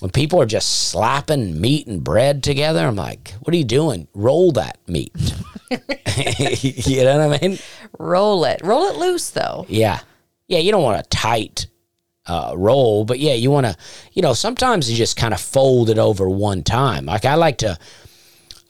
When 0.00 0.10
people 0.12 0.40
are 0.40 0.46
just 0.46 0.88
slapping 0.88 1.60
meat 1.60 1.88
and 1.88 2.04
bread 2.04 2.44
together, 2.44 2.86
I'm 2.86 2.94
like, 2.94 3.34
"What 3.40 3.52
are 3.52 3.56
you 3.56 3.64
doing? 3.64 4.06
Roll 4.14 4.52
that 4.52 4.78
meat." 4.86 5.12
you 5.70 7.04
know 7.04 7.28
what 7.28 7.42
I 7.42 7.48
mean? 7.48 7.58
Roll 7.98 8.44
it. 8.44 8.60
Roll 8.62 8.88
it 8.88 8.96
loose 8.96 9.30
though. 9.30 9.66
Yeah, 9.68 10.00
yeah. 10.46 10.58
You 10.58 10.70
don't 10.70 10.82
want 10.82 11.04
a 11.04 11.08
tight 11.08 11.66
uh, 12.26 12.52
roll, 12.56 13.04
but 13.04 13.18
yeah, 13.18 13.34
you 13.34 13.50
want 13.50 13.66
to. 13.66 13.76
You 14.12 14.22
know, 14.22 14.34
sometimes 14.34 14.90
you 14.90 14.96
just 14.96 15.16
kind 15.16 15.34
of 15.34 15.40
fold 15.40 15.90
it 15.90 15.98
over 15.98 16.28
one 16.28 16.62
time. 16.62 17.06
Like 17.06 17.24
I 17.24 17.34
like 17.34 17.58
to. 17.58 17.78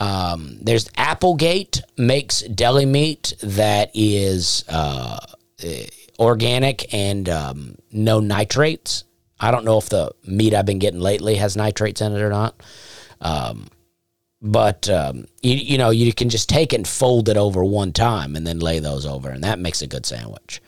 Um, 0.00 0.58
there's 0.61 0.88
Applegate 0.96 1.82
makes 1.96 2.42
deli 2.42 2.87
meat 2.87 3.34
that 3.42 3.90
is 3.94 4.64
uh, 4.68 5.18
eh, 5.62 5.87
organic 6.18 6.92
and 6.94 7.28
um, 7.28 7.74
no 7.90 8.20
nitrates. 8.20 9.04
I 9.40 9.50
don't 9.50 9.64
know 9.64 9.78
if 9.78 9.88
the 9.88 10.12
meat 10.24 10.54
I've 10.54 10.66
been 10.66 10.78
getting 10.78 11.00
lately 11.00 11.37
has 11.37 11.56
nitrates 11.56 12.00
in 12.00 12.12
it 12.12 12.20
or 12.20 12.30
not. 12.30 12.61
Um, 13.20 13.68
but 14.40 14.88
um, 14.88 15.26
you, 15.42 15.54
you 15.54 15.78
know 15.78 15.90
you 15.90 16.12
can 16.12 16.28
just 16.28 16.48
take 16.48 16.72
it 16.72 16.76
and 16.76 16.87
fold 16.88 17.28
it 17.28 17.37
over 17.37 17.64
one 17.64 17.92
time 17.92 18.37
and 18.37 18.46
then 18.46 18.61
lay 18.61 18.78
those 18.78 19.04
over, 19.04 19.30
and 19.30 19.42
that 19.42 19.58
makes 19.58 19.82
a 19.82 19.87
good 19.88 20.06
sandwich. 20.06 20.62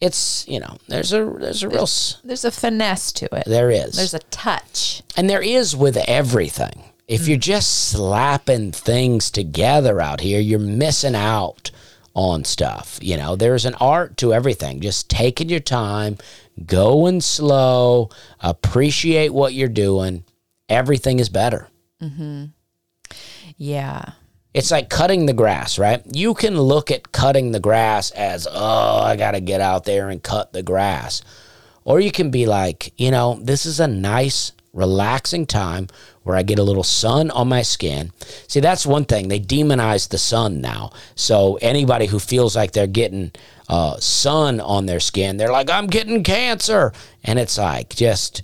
It's 0.00 0.46
you 0.46 0.60
know 0.60 0.76
there's 0.88 1.12
a 1.14 1.24
there's 1.40 1.62
a 1.62 1.68
real 1.68 1.88
There's 2.24 2.44
a 2.44 2.50
finesse 2.50 3.10
to 3.12 3.34
it. 3.34 3.44
there 3.46 3.70
is 3.70 3.96
There's 3.96 4.12
a 4.12 4.18
touch. 4.18 5.02
and 5.16 5.30
there 5.30 5.40
is 5.42 5.74
with 5.74 5.96
everything. 5.96 6.84
If 7.06 7.28
you're 7.28 7.36
just 7.36 7.90
slapping 7.90 8.72
things 8.72 9.30
together 9.30 10.00
out 10.00 10.20
here, 10.20 10.40
you're 10.40 10.58
missing 10.58 11.14
out 11.14 11.70
on 12.14 12.44
stuff. 12.44 12.98
You 13.02 13.16
know, 13.16 13.36
there's 13.36 13.66
an 13.66 13.74
art 13.74 14.16
to 14.18 14.32
everything. 14.32 14.80
Just 14.80 15.10
taking 15.10 15.48
your 15.48 15.60
time, 15.60 16.16
going 16.64 17.20
slow, 17.20 18.08
appreciate 18.40 19.34
what 19.34 19.52
you're 19.52 19.68
doing. 19.68 20.24
Everything 20.68 21.18
is 21.18 21.28
better. 21.28 21.68
Mm-hmm. 22.00 22.46
Yeah. 23.56 24.12
It's 24.54 24.70
like 24.70 24.88
cutting 24.88 25.26
the 25.26 25.32
grass, 25.32 25.78
right? 25.78 26.02
You 26.14 26.32
can 26.32 26.58
look 26.58 26.90
at 26.90 27.12
cutting 27.12 27.50
the 27.50 27.60
grass 27.60 28.12
as, 28.12 28.46
oh, 28.50 29.00
I 29.00 29.16
got 29.16 29.32
to 29.32 29.40
get 29.40 29.60
out 29.60 29.84
there 29.84 30.08
and 30.08 30.22
cut 30.22 30.52
the 30.52 30.62
grass. 30.62 31.22
Or 31.84 32.00
you 32.00 32.12
can 32.12 32.30
be 32.30 32.46
like, 32.46 32.92
you 32.96 33.10
know, 33.10 33.38
this 33.42 33.66
is 33.66 33.80
a 33.80 33.88
nice, 33.88 34.52
relaxing 34.74 35.46
time 35.46 35.88
where 36.22 36.36
I 36.36 36.42
get 36.42 36.58
a 36.58 36.62
little 36.62 36.82
sun 36.82 37.30
on 37.30 37.48
my 37.48 37.62
skin. 37.62 38.12
See, 38.48 38.60
that's 38.60 38.84
one 38.84 39.04
thing. 39.04 39.28
They 39.28 39.40
demonize 39.40 40.08
the 40.08 40.18
sun 40.18 40.60
now. 40.60 40.90
So 41.14 41.58
anybody 41.62 42.06
who 42.06 42.18
feels 42.18 42.56
like 42.56 42.72
they're 42.72 42.86
getting 42.86 43.32
uh, 43.68 43.98
sun 43.98 44.60
on 44.60 44.86
their 44.86 45.00
skin, 45.00 45.36
they're 45.36 45.52
like, 45.52 45.70
I'm 45.70 45.86
getting 45.86 46.22
cancer. 46.22 46.92
And 47.22 47.38
it's 47.38 47.56
like, 47.56 47.90
just, 47.90 48.42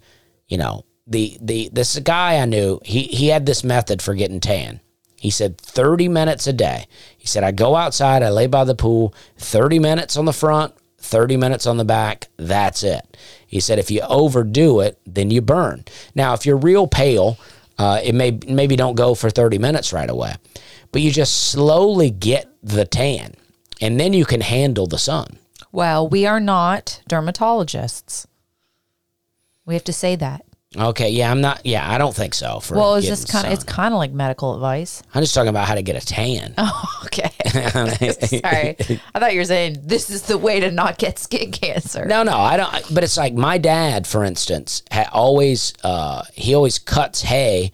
you 0.49 0.57
know, 0.57 0.85
the, 1.07 1.37
the 1.41 1.71
this 1.73 1.99
guy 1.99 2.37
I 2.39 2.45
knew, 2.45 2.81
he, 2.85 3.03
he 3.03 3.29
had 3.29 3.45
this 3.45 3.65
method 3.65 4.01
for 4.01 4.15
getting 4.15 4.41
tan. 4.41 4.81
He 5.17 5.31
said 5.31 5.59
30 5.59 6.09
minutes 6.09 6.47
a 6.47 6.53
day. 6.53 6.87
He 7.19 7.27
said, 7.27 7.45
I 7.45 7.53
go 7.53 7.77
outside, 7.77 8.23
I 8.23 8.31
lay 8.31 8.47
by 8.47 8.65
the 8.65 8.75
pool, 8.75 9.15
30 9.37 9.79
minutes 9.79 10.17
on 10.17 10.25
the 10.25 10.33
front, 10.33 10.73
30 11.01 11.37
minutes 11.37 11.67
on 11.67 11.77
the 11.77 11.85
back. 11.85 12.29
That's 12.37 12.83
it. 12.83 13.17
He 13.47 13.61
said, 13.61 13.79
if 13.79 13.91
you 13.91 14.03
overdo 14.03 14.81
it, 14.81 14.99
then 15.07 15.31
you 15.31 15.41
burn. 15.41 15.85
Now, 16.15 16.35
if 16.35 16.47
you're 16.47 16.57
real 16.57 16.87
pale, 16.87 17.39
uh, 17.79 18.01
it 18.03 18.15
may 18.15 18.39
maybe 18.47 18.77
don't 18.77 18.95
go 18.95 19.15
for 19.15 19.31
30 19.31 19.59
minutes 19.59 19.93
right 19.93 20.11
away, 20.11 20.35
but 20.93 21.03
you 21.03 21.11
just 21.11 21.51
slowly 21.51 22.11
get 22.11 22.49
the 22.63 22.85
tan 22.85 23.35
and 23.81 23.99
then 23.99 24.13
you 24.13 24.25
can 24.25 24.43
handle 24.43 24.87
the 24.87 24.99
sun. 24.99 25.39
Well, 25.73 26.07
we 26.07 26.27
are 26.27 26.41
not 26.41 27.01
dermatologists. 27.09 28.27
We 29.65 29.75
have 29.75 29.85
to 29.85 29.93
say 29.93 30.17
that. 30.17 30.45
Okay, 30.79 31.11
yeah, 31.11 31.33
I'm 31.33 31.41
not. 31.41 31.67
Yeah, 31.67 31.89
I 31.91 31.99
don't 31.99 32.15
think 32.15 32.33
so. 32.33 32.61
For 32.61 32.77
Well, 32.77 32.95
it's 32.95 33.05
just 33.07 33.29
kind 33.29 33.45
of 33.45 33.53
it's 33.53 33.65
kind 33.65 33.93
of 33.93 33.99
like 33.99 34.13
medical 34.13 34.55
advice. 34.55 35.03
I'm 35.13 35.21
just 35.21 35.35
talking 35.35 35.49
about 35.49 35.67
how 35.67 35.75
to 35.75 35.83
get 35.83 36.01
a 36.01 36.07
tan. 36.07 36.55
Oh, 36.59 37.01
okay. 37.07 37.31
Sorry. 38.41 38.77
I 39.15 39.19
thought 39.19 39.33
you 39.33 39.41
were 39.41 39.45
saying 39.45 39.79
this 39.83 40.11
is 40.11 40.23
the 40.23 40.39
way 40.39 40.61
to 40.61 40.71
not 40.71 40.97
get 40.99 41.19
skin 41.19 41.51
cancer. 41.51 42.05
No, 42.05 42.23
no, 42.23 42.35
I 42.37 42.57
don't. 42.57 42.95
But 42.95 43.03
it's 43.03 43.17
like 43.17 43.35
my 43.35 43.59
dad, 43.59 44.07
for 44.07 44.23
instance, 44.23 44.85
ha- 44.93 45.09
always 45.13 45.75
uh, 45.83 46.23
he 46.35 46.55
always 46.55 46.79
cuts 46.79 47.23
hay 47.23 47.73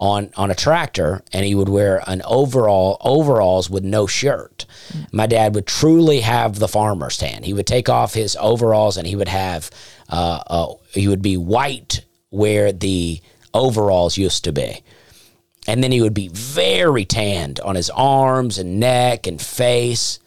on 0.00 0.30
on 0.36 0.50
a 0.50 0.54
tractor, 0.54 1.22
and 1.34 1.44
he 1.44 1.54
would 1.54 1.68
wear 1.68 2.02
an 2.06 2.22
overall 2.24 2.96
overalls 3.02 3.68
with 3.68 3.84
no 3.84 4.06
shirt. 4.06 4.64
My 5.12 5.26
dad 5.26 5.54
would 5.54 5.66
truly 5.66 6.20
have 6.20 6.58
the 6.58 6.68
farmer's 6.68 7.18
tan. 7.18 7.42
He 7.42 7.52
would 7.52 7.66
take 7.66 7.90
off 7.90 8.14
his 8.14 8.38
overalls, 8.40 8.96
and 8.96 9.06
he 9.06 9.16
would 9.16 9.28
have 9.28 9.68
uh, 10.08 10.40
uh, 10.46 10.74
he 10.94 11.08
would 11.08 11.20
be 11.20 11.36
white 11.36 12.04
where 12.30 12.72
the 12.72 13.20
overalls 13.54 14.16
used 14.16 14.44
to 14.44 14.52
be. 14.52 14.82
And 15.66 15.84
then 15.84 15.92
he 15.92 16.00
would 16.00 16.14
be 16.14 16.28
very 16.28 17.04
tanned 17.04 17.60
on 17.60 17.74
his 17.74 17.90
arms 17.90 18.58
and 18.58 18.80
neck 18.80 19.26
and 19.26 19.40
face. 19.40 20.18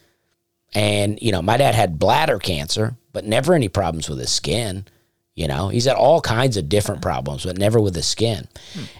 And, 0.73 1.19
you 1.21 1.31
know, 1.31 1.41
my 1.41 1.57
dad 1.57 1.73
had 1.73 1.99
bladder 1.99 2.37
cancer, 2.37 2.95
but 3.11 3.25
never 3.25 3.53
any 3.53 3.67
problems 3.67 4.07
with 4.07 4.19
his 4.19 4.31
skin. 4.31 4.85
You 5.33 5.47
know, 5.47 5.69
he's 5.69 5.85
had 5.85 5.95
all 5.95 6.21
kinds 6.21 6.57
of 6.57 6.69
different 6.69 7.01
problems, 7.01 7.45
but 7.45 7.57
never 7.57 7.79
with 7.79 7.95
his 7.95 8.05
skin. 8.05 8.47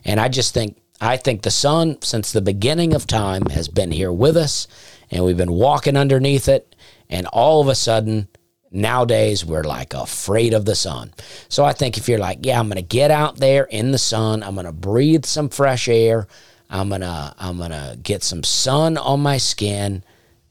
And 0.06 0.20
I 0.20 0.30
just 0.30 0.54
think, 0.54 0.78
I 1.00 1.18
think 1.18 1.42
the 1.42 1.52
sun, 1.52 2.02
since 2.02 2.32
the 2.32 2.42
beginning 2.42 2.94
of 2.94 3.06
time, 3.06 3.46
has 3.48 3.68
been 3.68 3.92
here 3.92 4.12
with 4.12 4.38
us, 4.38 4.68
and 5.10 5.26
we've 5.26 5.38
been 5.38 5.52
walking 5.52 5.98
underneath 5.98 6.48
it. 6.48 6.76
And 7.10 7.28
all 7.28 7.62
of 7.62 7.68
a 7.68 7.76
sudden, 7.76 8.30
nowadays, 8.72 9.46
we're 9.46 9.64
like 9.64 9.94
afraid 9.94 10.54
of 10.54 10.66
the 10.66 10.76
sun. 10.76 11.14
So 11.50 11.64
I 11.64 11.74
think 11.74 11.98
if 11.98 12.08
you're 12.08 12.20
like, 12.20 12.40
yeah, 12.42 12.60
I'm 12.60 12.68
going 12.68 12.78
to 12.78 12.82
get 12.82 13.12
out 13.12 13.38
there 13.38 13.66
in 13.66 13.92
the 13.92 13.98
sun, 13.98 14.44
I'm 14.44 14.56
going 14.56 14.66
to 14.66 14.72
breathe 14.72 15.26
some 15.26 15.50
fresh 15.50 15.88
air, 15.88 16.28
I'm 16.70 16.90
going 16.90 17.02
to, 17.02 17.36
I'm 17.38 17.58
going 17.58 17.72
to 17.72 17.98
get 18.02 18.24
some 18.24 18.44
sun 18.44 18.98
on 18.98 19.20
my 19.20 19.38
skin, 19.38 20.04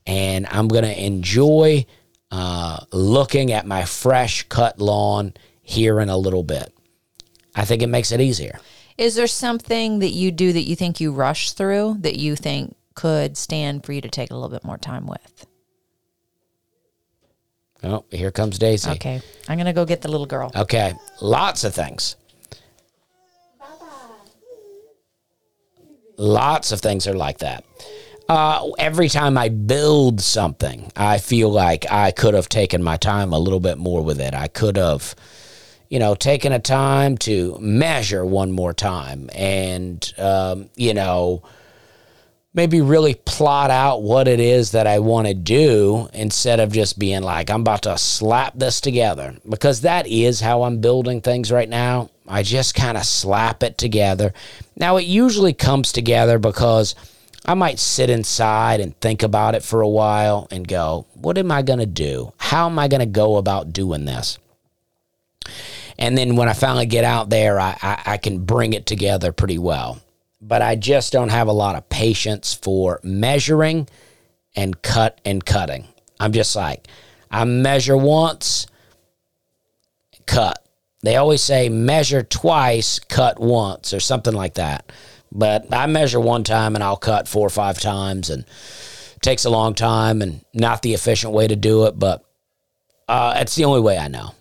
and 0.07 0.47
I'm 0.51 0.69
going 0.69 0.85
to 0.85 1.05
enjoy 1.05 1.87
uh, 2.31 2.85
looking 2.93 3.53
at 3.53 3.67
my 3.67 3.85
fresh 3.85 4.47
cut 4.49 4.79
lawn 4.79 5.35
here 5.63 6.01
in 6.01 6.09
a 6.09 6.17
little 6.17 6.43
bit. 6.43 6.73
I 7.55 7.65
think 7.65 7.83
it 7.83 7.89
makes 7.89 8.13
it 8.13 8.21
easier. 8.21 8.61
Is 8.99 9.15
there 9.15 9.27
something 9.27 10.01
that 10.01 10.11
you 10.11 10.31
do 10.31 10.53
that 10.53 10.63
you 10.63 10.77
think 10.77 11.01
you 11.01 11.11
rush 11.13 11.53
through 11.53 11.97
that 12.01 12.17
you 12.17 12.37
think 12.37 12.77
could 12.95 13.37
stand 13.37 13.85
for 13.85 13.93
you 13.93 14.01
to 14.03 14.11
take 14.11 14.31
a 14.31 14.35
little 14.35 14.51
bit 14.51 14.65
more 14.65 14.77
time 14.77 15.07
with? 15.07 15.47
Oh, 17.83 18.05
here 18.11 18.31
comes 18.31 18.59
Daisy. 18.59 18.91
Okay. 18.91 19.21
I'm 19.49 19.57
going 19.57 19.67
to 19.67 19.73
go 19.73 19.85
get 19.85 20.03
the 20.03 20.11
little 20.11 20.27
girl. 20.27 20.51
Okay, 20.55 20.95
lots 21.21 21.65
of 21.65 21.75
things. 21.75 22.17
Lots 26.17 26.71
of 26.73 26.81
things 26.81 27.07
are 27.07 27.15
like 27.15 27.39
that. 27.39 27.65
Uh, 28.29 28.71
every 28.79 29.09
time 29.09 29.39
I 29.39 29.49
build 29.49 30.21
something, 30.21 30.93
I 30.95 31.19
feel 31.19 31.49
like 31.51 31.91
I 31.91 32.11
could 32.11 32.35
have 32.35 32.49
taken 32.49 32.83
my 32.83 32.97
time 32.99 33.33
a 33.33 33.39
little 33.39 33.59
bit 33.59 33.79
more 33.79 34.03
with 34.05 34.21
it. 34.21 34.35
I 34.35 34.47
could 34.47 34.77
have, 34.77 35.17
you 35.89 35.99
know, 35.99 36.15
taken 36.15 36.53
a 36.53 36.59
time 36.59 37.17
to 37.19 37.59
measure 37.59 38.25
one 38.25 38.53
more 38.53 38.75
time 38.75 39.31
and, 39.35 40.13
um, 40.19 40.69
you 40.77 40.93
know, 40.93 41.43
maybe 42.53 42.81
really 42.81 43.15
plot 43.15 43.71
out 43.71 44.03
what 44.03 44.27
it 44.27 44.41
is 44.41 44.73
that 44.73 44.87
I 44.87 44.99
want 44.99 45.29
to 45.29 45.35
do 45.35 46.09
instead 46.13 46.59
of 46.59 46.73
just 46.73 46.99
being 46.99 47.23
like, 47.23 47.49
I'm 47.49 47.61
about 47.61 47.83
to 47.83 47.97
slap 47.97 48.55
this 48.57 48.81
together. 48.81 49.37
Because 49.49 49.83
that 49.83 50.07
is 50.07 50.41
how 50.41 50.65
I'm 50.65 50.81
building 50.81 51.21
things 51.21 51.53
right 51.53 51.69
now. 51.69 52.11
I 52.27 52.43
just 52.43 52.75
kind 52.75 52.97
of 52.97 53.05
slap 53.05 53.63
it 53.63 53.79
together. 53.79 54.33
Now, 54.77 54.97
it 54.97 55.05
usually 55.05 55.53
comes 55.53 55.93
together 55.93 56.39
because 56.39 56.95
I 57.45 57.55
might 57.55 57.79
sit 57.79 58.11
inside 58.11 58.81
and 58.81 58.99
think 59.01 59.23
about 59.23 59.55
it 59.55 59.63
for 59.63 59.81
a 59.81 59.89
while 59.89 60.49
and 60.51 60.67
go, 60.67 61.07
what 61.15 61.39
am 61.39 61.51
I 61.51 61.63
going 61.63 61.79
to 61.79 61.87
do? 61.87 62.33
How 62.37 62.67
am 62.67 62.79
I 62.79 62.89
going 62.89 63.01
to 63.01 63.07
go 63.07 63.37
about 63.37 63.73
doing 63.73 64.05
this? 64.05 64.39
And 65.99 66.17
then 66.17 66.37
when 66.37 66.49
I 66.49 66.55
finally 66.55 66.87
get 66.87 67.05
out 67.05 67.31
there, 67.31 67.61
I, 67.61 67.77
I, 67.83 68.03
I 68.07 68.17
can 68.17 68.45
bring 68.45 68.73
it 68.73 68.87
together 68.87 69.33
pretty 69.33 69.59
well 69.59 70.01
but 70.41 70.63
I 70.63 70.77
just 70.77 71.13
don't 71.13 71.29
have 71.29 71.49
a 71.49 71.53
lot 71.53 71.77
of 71.77 71.89
patience 71.89 72.55
for 72.55 73.01
measuring 73.03 73.89
and 74.57 74.81
cut 74.83 75.21
and 75.25 75.45
cutting. 75.45 75.87
I'm 76.19 76.33
just 76.33 76.57
like, 76.57 76.89
I 77.31 77.45
measure 77.45 77.97
once, 77.97 78.67
cut. 80.27 80.65
They 81.03 81.17
always 81.17 81.43
say 81.43 81.69
measure 81.69 82.23
twice, 82.23 82.99
cut 82.99 83.41
once, 83.41 83.95
or 83.95 84.01
something 84.01 84.35
like 84.35 84.55
that. 84.55 84.93
But 85.33 85.73
I 85.73 85.87
measure 85.87 86.21
one 86.21 86.45
time 86.45 86.75
and 86.75 86.83
I'll 86.83 86.97
cut 86.97 87.29
four 87.29 87.47
or 87.47 87.51
five 87.51 87.79
times, 87.79 88.31
and 88.31 88.45
takes 89.21 89.45
a 89.45 89.51
long 89.51 89.75
time 89.75 90.23
and 90.23 90.45
not 90.55 90.83
the 90.83 90.95
efficient 90.95 91.33
way 91.33 91.47
to 91.47 91.57
do 91.57 91.87
it, 91.87 91.99
but 91.99 92.25
uh, 93.09 93.35
it's 93.37 93.55
the 93.55 93.65
only 93.65 93.81
way 93.81 93.99
I 93.99 94.09
know. 94.09 94.35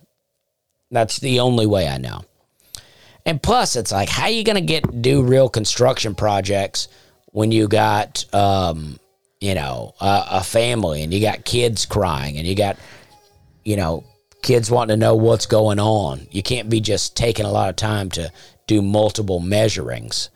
That's 0.91 1.19
the 1.19 1.41
only 1.41 1.65
way 1.65 1.87
I 1.87 1.97
know. 1.97 2.23
And 3.29 3.39
plus, 3.39 3.75
it's 3.75 3.91
like, 3.91 4.09
how 4.09 4.25
you 4.25 4.43
gonna 4.43 4.59
get 4.59 5.03
do 5.03 5.21
real 5.21 5.49
construction 5.49 6.15
projects 6.15 6.87
when 7.27 7.51
you 7.51 7.67
got, 7.67 8.25
um, 8.33 8.99
you 9.39 9.53
know, 9.53 9.93
a, 10.01 10.25
a 10.31 10.43
family 10.43 11.03
and 11.03 11.13
you 11.13 11.21
got 11.21 11.45
kids 11.45 11.85
crying 11.85 12.39
and 12.39 12.47
you 12.47 12.55
got, 12.55 12.77
you 13.63 13.75
know, 13.75 14.03
kids 14.41 14.71
wanting 14.71 14.95
to 14.95 14.97
know 14.97 15.13
what's 15.13 15.45
going 15.45 15.79
on. 15.79 16.25
You 16.31 16.41
can't 16.41 16.71
be 16.71 16.81
just 16.81 17.15
taking 17.15 17.45
a 17.45 17.51
lot 17.51 17.69
of 17.69 17.75
time 17.75 18.09
to 18.11 18.31
do 18.65 18.81
multiple 18.81 19.39
measurings. 19.39 20.29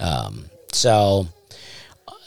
Um, 0.00 0.46
so 0.72 1.28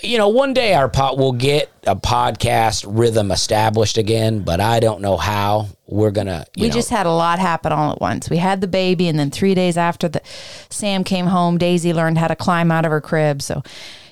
you 0.01 0.17
know, 0.17 0.29
one 0.29 0.53
day 0.53 0.73
our 0.73 0.87
pot 0.87 1.17
will 1.17 1.33
get 1.33 1.71
a 1.85 1.95
podcast 1.95 2.85
rhythm 2.87 3.31
established 3.31 3.97
again, 3.97 4.39
but 4.41 4.59
I 4.61 4.79
don't 4.79 5.01
know 5.01 5.17
how 5.17 5.67
we're 5.87 6.11
gonna. 6.11 6.45
we 6.57 6.67
know, 6.67 6.73
just 6.73 6.89
had 6.89 7.05
a 7.05 7.11
lot 7.11 7.39
happen 7.39 7.71
all 7.71 7.91
at 7.91 7.99
once. 7.99 8.29
We 8.29 8.37
had 8.37 8.61
the 8.61 8.67
baby, 8.67 9.07
and 9.07 9.19
then 9.19 9.31
three 9.31 9.53
days 9.53 9.77
after 9.77 10.07
the 10.07 10.21
Sam 10.69 11.03
came 11.03 11.27
home, 11.27 11.57
Daisy 11.57 11.93
learned 11.93 12.17
how 12.17 12.27
to 12.27 12.35
climb 12.35 12.71
out 12.71 12.85
of 12.85 12.91
her 12.91 13.01
crib. 13.01 13.41
So, 13.41 13.61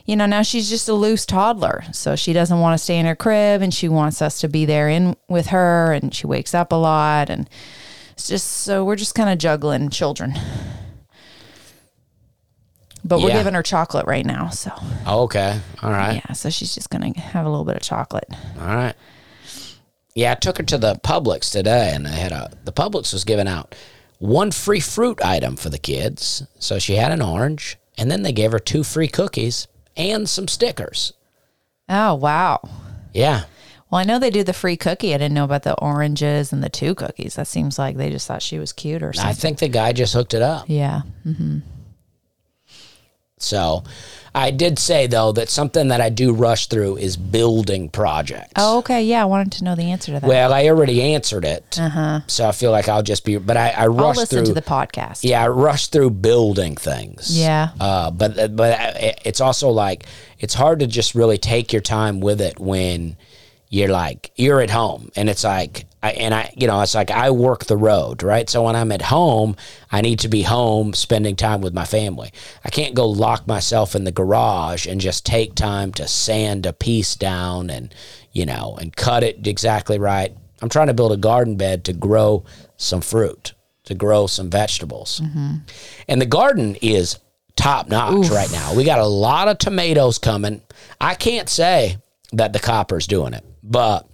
you 0.06 0.16
know, 0.16 0.26
now 0.26 0.42
she's 0.42 0.70
just 0.70 0.90
a 0.90 0.94
loose 0.94 1.26
toddler. 1.26 1.84
So 1.94 2.16
she 2.16 2.34
doesn't 2.34 2.60
want 2.60 2.78
to 2.78 2.84
stay 2.84 2.98
in 2.98 3.06
her 3.06 3.16
crib, 3.16 3.62
and 3.62 3.74
she 3.74 3.88
wants 3.88 4.22
us 4.22 4.42
to 4.42 4.50
be 4.50 4.66
there 4.66 4.90
in 4.90 5.16
with 5.30 5.48
her, 5.48 5.94
and 5.94 6.14
she 6.14 6.28
wakes 6.28 6.54
up 6.54 6.74
a 6.74 6.76
lot, 6.76 7.30
and 7.30 7.50
it's 8.12 8.28
just 8.28 8.48
so 8.48 8.84
we're 8.84 8.96
just 8.98 9.16
kind 9.16 9.30
of 9.30 9.38
juggling 9.38 9.90
children. 9.90 10.34
But 13.08 13.20
we're 13.22 13.30
Yeah. 13.30 13.38
giving 13.38 13.54
her 13.54 13.64
chocolate 13.64 14.06
right 14.06 14.26
now, 14.26 14.50
so 14.50 14.72
oh, 15.06 15.24
okay, 15.24 15.60
all 15.82 15.92
right. 15.92 16.22
yeah. 16.28 16.34
So 16.34 16.50
she's 16.50 16.76
just 16.76 16.90
gonna 16.90 17.18
have 17.18 17.46
a 17.46 17.50
little 17.50 17.66
bit 17.66 17.76
of 17.76 17.82
chocolate. 17.82 18.28
All 18.60 18.68
right. 18.68 18.94
Yeah, 20.16 20.32
I 20.32 20.36
took 20.36 20.58
her 20.58 20.64
to 20.64 20.78
the 20.78 20.96
Publix 20.96 21.52
today, 21.52 21.92
and 21.94 22.06
they 22.06 22.10
had 22.12 22.32
a 22.32 22.52
the 22.66 22.72
Publix 22.74 23.14
was 23.14 23.24
giving 23.24 23.48
out 23.48 23.76
one 24.20 24.52
free 24.52 24.80
fruit 24.80 25.22
item 25.24 25.56
for 25.56 25.70
the 25.70 25.78
kids. 25.78 26.44
So 26.60 26.80
she 26.80 26.96
had 26.96 27.12
an 27.12 27.22
orange, 27.22 27.78
and 27.98 28.10
then 28.10 28.24
they 28.24 28.32
gave 28.32 28.52
her 28.52 28.60
two 28.60 28.84
free 28.84 29.08
cookies 29.08 29.68
and 29.96 30.28
some 30.28 30.48
stickers. 30.48 31.14
Oh 31.88 32.16
wow. 32.16 32.60
Yeah, 33.14 33.44
Well, 33.90 34.00
I 34.02 34.04
know 34.04 34.20
they 34.20 34.30
do 34.30 34.44
the 34.44 34.54
free 34.54 34.76
cookie. 34.78 35.14
I 35.14 35.18
didn't 35.18 35.34
know 35.34 35.46
about 35.46 35.64
the 35.64 35.74
oranges 35.80 36.52
and 36.52 36.62
the 36.64 36.70
two 36.70 36.94
cookies. 36.94 37.36
That 37.36 37.48
seems 37.48 37.80
like 37.80 37.96
they 37.98 38.10
just 38.12 38.28
thought 38.28 38.42
she 38.44 38.60
was 38.60 38.74
cute 38.74 39.02
or 39.02 39.14
something. 39.14 39.30
I 39.30 39.34
think 39.34 39.58
the 39.60 39.70
guy 39.70 39.94
just 39.94 40.14
hooked 40.14 40.34
it 40.36 40.42
up. 40.42 40.66
yeah. 40.68 41.02
Mm-hmm. 41.26 41.60
So 43.40 43.84
I 44.34 44.52
did 44.52 44.80
say 44.80 45.08
though 45.08 45.32
that 45.34 45.50
something 45.50 45.88
that 45.90 46.02
I 46.02 46.10
do 46.10 46.34
rush 46.34 46.68
through 46.68 46.98
is 46.98 47.18
building 47.18 47.90
projects. 47.90 48.54
Oh, 48.56 48.80
okay. 48.80 49.04
Yeah, 49.04 49.22
I 49.22 49.26
wanted 49.26 49.52
to 49.54 49.64
know 49.64 49.76
the 49.76 49.92
answer 49.92 50.14
to 50.14 50.20
that. 50.20 50.28
Well, 50.28 50.54
I 50.54 50.68
already 50.68 51.02
answered 51.02 51.46
it, 51.46 51.78
uh-huh. 51.80 52.22
so 52.28 52.48
I 52.48 52.52
feel 52.52 52.72
like 52.72 52.88
I'll 52.88 53.04
just 53.04 53.26
be. 53.26 53.38
But 53.38 53.58
I, 53.58 53.70
I 53.70 53.88
rush 53.88 54.18
listen 54.18 54.38
through 54.40 54.48
to 54.48 54.54
the 54.54 54.62
podcast. 54.62 55.24
Yeah, 55.24 55.44
I 55.44 55.48
rush 55.48 55.88
through 55.88 56.12
building 56.12 56.76
things. 56.76 57.38
Yeah. 57.38 57.70
Uh, 57.80 58.12
but 58.12 58.56
but 58.56 58.78
it's 59.26 59.42
also 59.42 59.70
like 59.70 60.06
it's 60.40 60.54
hard 60.54 60.80
to 60.80 60.88
just 60.88 61.16
really 61.16 61.38
take 61.38 61.74
your 61.74 61.82
time 61.82 62.20
with 62.20 62.42
it 62.42 62.60
when 62.60 63.18
you're 63.70 63.90
like 63.90 64.32
you're 64.36 64.62
at 64.62 64.70
home 64.70 65.12
and 65.16 65.30
it's 65.30 65.44
like 65.44 65.86
I, 66.08 66.12
and 66.12 66.34
I 66.34 66.54
you 66.56 66.68
know 66.68 66.82
it's 66.82 66.96
like 66.96 67.12
I 67.12 67.30
work 67.32 67.66
the 67.66 67.78
road 67.78 68.24
right? 68.24 68.50
So 68.50 68.64
when 68.64 68.76
I'm 68.76 68.92
at 68.92 69.02
home 69.02 69.56
I 69.92 70.02
need 70.02 70.20
to 70.20 70.28
be 70.28 70.44
home 70.44 70.94
spending 70.94 71.36
time 71.36 71.62
with 71.62 71.74
my 71.74 71.86
family. 71.86 72.32
I 72.64 72.70
can't 72.70 72.96
go 72.96 73.08
lock 73.08 73.48
myself 73.48 73.96
in 73.96 74.04
the 74.04 74.12
garage 74.12 74.88
and 74.88 75.02
just 75.02 75.26
take 75.26 75.56
time 75.56 75.92
to 75.94 76.08
sand 76.08 76.66
a 76.66 76.74
piece 76.74 77.16
down 77.16 77.70
and 77.70 77.94
you 78.32 78.46
know 78.46 78.78
and 78.80 78.96
cut 78.96 79.24
it 79.24 79.48
exactly 79.48 80.00
right. 80.00 80.36
I'm 80.62 80.70
trying 80.70 80.88
to 80.88 80.94
build 80.94 81.12
a 81.12 81.18
garden 81.18 81.56
bed 81.56 81.84
to 81.86 81.94
grow 81.94 82.44
some 82.78 83.02
fruit 83.02 83.54
to 83.88 83.96
grow 83.96 84.28
some 84.28 84.50
vegetables. 84.50 85.22
Mm-hmm. 85.22 85.56
And 86.10 86.22
the 86.22 86.26
garden 86.26 86.76
is 86.82 87.20
top 87.56 87.88
notch 87.88 88.30
right 88.30 88.52
now. 88.52 88.74
We 88.76 88.84
got 88.84 89.00
a 89.00 89.06
lot 89.06 89.48
of 89.48 89.58
tomatoes 89.58 90.20
coming. 90.20 90.62
I 91.00 91.16
can't 91.16 91.50
say 91.50 91.98
that 92.34 92.52
the 92.52 92.60
copper's 92.60 93.08
doing 93.08 93.34
it, 93.34 93.46
but 93.64 94.08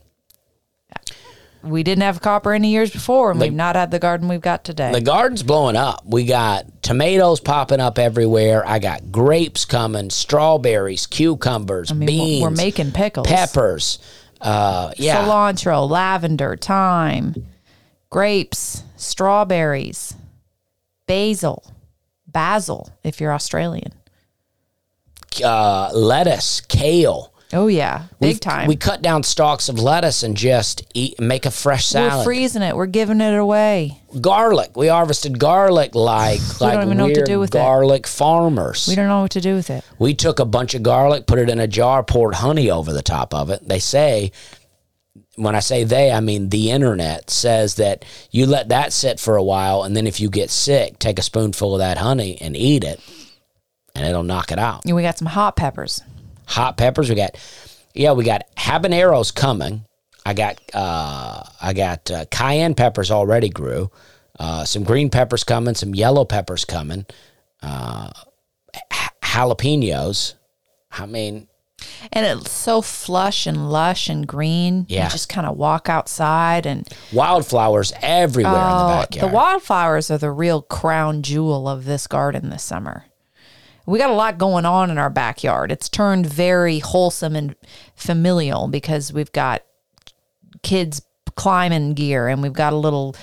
We 1.63 1.83
didn't 1.83 2.01
have 2.03 2.21
copper 2.21 2.51
any 2.51 2.71
years 2.71 2.91
before, 2.91 3.31
and 3.31 3.39
we've 3.39 3.53
not 3.53 3.75
had 3.75 3.89
the 3.89 3.99
garden 3.99 4.27
we've 4.27 4.41
got 4.41 4.63
today. 4.65 4.91
the 4.91 5.01
garden's 5.01 5.43
blowing 5.43 5.77
up. 5.77 6.03
We 6.05 6.25
got 6.25 6.83
tomatoes 6.83 7.39
popping 7.39 7.79
up 7.79 7.97
everywhere. 7.97 8.67
I 8.67 8.79
got 8.79 9.11
grapes 9.11 9.63
coming, 9.63 10.09
strawberries, 10.09 11.07
cucumbers, 11.07 11.91
I 11.91 11.95
mean, 11.95 12.07
beans, 12.07 12.43
we're 12.43 12.49
making 12.49 12.91
pickles. 12.91 13.27
peppers. 13.27 13.99
Uh, 14.41 14.91
yeah, 14.97 15.23
Cilantro, 15.23 15.89
lavender, 15.89 16.57
thyme, 16.57 17.45
grapes, 18.09 18.83
strawberries, 18.97 20.15
basil, 21.07 21.63
basil, 22.27 22.89
if 23.03 23.21
you're 23.21 23.31
Australian. 23.33 23.93
uh, 25.43 25.89
lettuce, 25.93 26.59
kale. 26.61 27.32
Oh, 27.53 27.67
yeah. 27.67 28.03
Big 28.19 28.27
We've- 28.29 28.39
time. 28.39 28.67
We 28.67 28.75
cut 28.75 29.01
down 29.01 29.23
stalks 29.23 29.69
of 29.69 29.79
lettuce 29.79 30.23
and 30.23 30.35
just 30.35 30.83
eat, 30.93 31.19
make 31.19 31.45
a 31.45 31.51
fresh 31.51 31.85
salad. 31.85 32.19
We're 32.19 32.23
freezing 32.23 32.61
it. 32.63 32.75
We're 32.75 32.85
giving 32.87 33.21
it 33.21 33.33
away. 33.35 33.99
garlic. 34.21 34.75
We 34.75 34.87
harvested 34.87 35.39
garlic 35.39 35.95
like 35.95 36.39
like 36.61 36.83
even 36.83 36.97
know 36.97 37.05
what 37.05 37.13
to 37.15 37.21
we're 37.21 37.25
do 37.25 37.39
with 37.39 37.49
it. 37.49 37.57
garlic 37.57 38.05
farmers. 38.07 38.87
We 38.87 38.95
don't 38.95 39.07
know 39.07 39.21
what 39.21 39.31
to 39.31 39.41
do 39.41 39.55
with 39.55 39.69
it. 39.69 39.83
We 39.99 40.13
took 40.13 40.39
a 40.39 40.45
bunch 40.45 40.73
of 40.75 40.83
garlic, 40.83 41.25
put 41.27 41.39
it 41.39 41.49
in 41.49 41.59
a 41.59 41.67
jar, 41.67 42.03
poured 42.03 42.35
honey 42.35 42.69
over 42.69 42.91
the 42.93 43.01
top 43.01 43.33
of 43.33 43.49
it. 43.49 43.67
They 43.67 43.79
say, 43.79 44.31
when 45.35 45.55
I 45.55 45.61
say 45.61 45.83
they, 45.83 46.11
I 46.11 46.19
mean 46.19 46.49
the 46.49 46.69
internet 46.71 47.29
says 47.31 47.75
that 47.75 48.05
you 48.29 48.45
let 48.45 48.69
that 48.69 48.93
sit 48.93 49.19
for 49.19 49.35
a 49.35 49.43
while, 49.43 49.81
and 49.83 49.95
then 49.97 50.05
if 50.05 50.19
you 50.19 50.29
get 50.29 50.49
sick, 50.51 50.99
take 50.99 51.17
a 51.17 51.23
spoonful 51.23 51.73
of 51.73 51.79
that 51.79 51.97
honey 51.97 52.37
and 52.39 52.55
eat 52.55 52.83
it, 52.83 52.99
and 53.95 54.05
it'll 54.05 54.21
knock 54.23 54.51
it 54.51 54.59
out. 54.59 54.85
And 54.85 54.95
we 54.95 55.01
got 55.01 55.17
some 55.17 55.27
hot 55.27 55.55
peppers. 55.55 56.01
Hot 56.47 56.77
peppers, 56.77 57.09
we 57.09 57.15
got, 57.15 57.35
yeah, 57.93 58.11
we 58.13 58.23
got 58.23 58.43
habaneros 58.57 59.33
coming. 59.33 59.85
I 60.25 60.33
got, 60.33 60.59
uh, 60.73 61.43
I 61.61 61.73
got 61.73 62.09
uh, 62.09 62.25
cayenne 62.31 62.75
peppers 62.75 63.11
already 63.11 63.49
grew. 63.49 63.91
Uh, 64.39 64.63
some 64.65 64.83
green 64.83 65.09
peppers 65.09 65.43
coming, 65.43 65.75
some 65.75 65.93
yellow 65.93 66.25
peppers 66.25 66.65
coming, 66.65 67.05
uh, 67.61 68.09
jalapenos. 69.21 70.33
I 70.91 71.05
mean, 71.05 71.47
And 72.11 72.25
it's 72.25 72.51
so 72.51 72.81
flush 72.81 73.45
and 73.47 73.71
lush 73.71 74.07
and 74.09 74.27
green. 74.27 74.85
Yeah. 74.89 75.05
You 75.05 75.09
just 75.11 75.29
kind 75.29 75.47
of 75.47 75.57
walk 75.57 75.89
outside 75.89 76.65
and 76.65 76.87
wildflowers 77.11 77.91
everywhere 78.01 78.53
in 78.53 78.59
the 78.59 78.65
Oh, 78.85 78.87
backyard. 79.01 79.29
the 79.31 79.33
wildflowers 79.35 80.11
are 80.11 80.17
the 80.17 80.31
real 80.31 80.61
crown 80.61 81.21
jewel 81.23 81.67
of 81.67 81.85
this 81.85 82.07
garden 82.07 82.49
this 82.49 82.63
summer. 82.63 83.05
We 83.85 83.99
got 83.99 84.09
a 84.09 84.13
lot 84.13 84.37
going 84.37 84.65
on 84.65 84.89
in 84.89 84.97
our 84.97 85.09
backyard. 85.09 85.71
It's 85.71 85.89
turned 85.89 86.25
very 86.25 86.79
wholesome 86.79 87.35
and 87.35 87.55
familial 87.95 88.67
because 88.67 89.11
we've 89.11 89.31
got 89.31 89.61
kids 90.61 91.01
climbing 91.35 91.93
gear 91.93 92.27
and 92.27 92.41
we've 92.41 92.53
got 92.53 92.73
a 92.73 92.77
little 92.77 93.15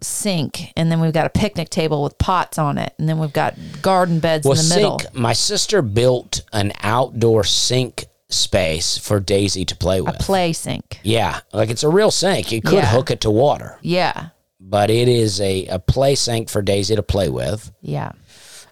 sink 0.00 0.72
and 0.76 0.92
then 0.92 1.00
we've 1.00 1.12
got 1.12 1.26
a 1.26 1.30
picnic 1.30 1.70
table 1.70 2.04
with 2.04 2.16
pots 2.18 2.58
on 2.58 2.78
it 2.78 2.94
and 2.98 3.08
then 3.08 3.18
we've 3.18 3.32
got 3.32 3.56
garden 3.82 4.20
beds 4.20 4.46
Well, 4.46 4.58
in 4.58 4.68
the 4.68 4.74
middle. 4.74 5.00
My 5.14 5.32
sister 5.32 5.82
built 5.82 6.42
an 6.52 6.72
outdoor 6.82 7.42
sink 7.42 8.06
space 8.28 8.96
for 8.98 9.18
Daisy 9.18 9.64
to 9.64 9.74
play 9.74 10.00
with. 10.00 10.14
A 10.14 10.18
play 10.22 10.52
sink. 10.52 11.00
yeah, 11.02 11.40
like 11.52 11.70
it's 11.70 11.82
a 11.82 11.88
real 11.88 12.10
sink. 12.12 12.52
You 12.52 12.60
could 12.60 12.74
Yeah. 12.74 12.86
hook 12.86 13.10
it 13.10 13.22
to 13.22 13.30
water, 13.30 13.78
Yeah. 13.82 14.28
but 14.60 14.90
it 14.90 15.08
is 15.08 15.40
a, 15.40 15.66
a 15.66 15.78
play 15.80 16.14
sink 16.14 16.48
for 16.50 16.62
Daisy 16.62 16.94
to 16.94 17.02
play 17.02 17.28
with. 17.30 17.72
Yeah. 17.80 18.12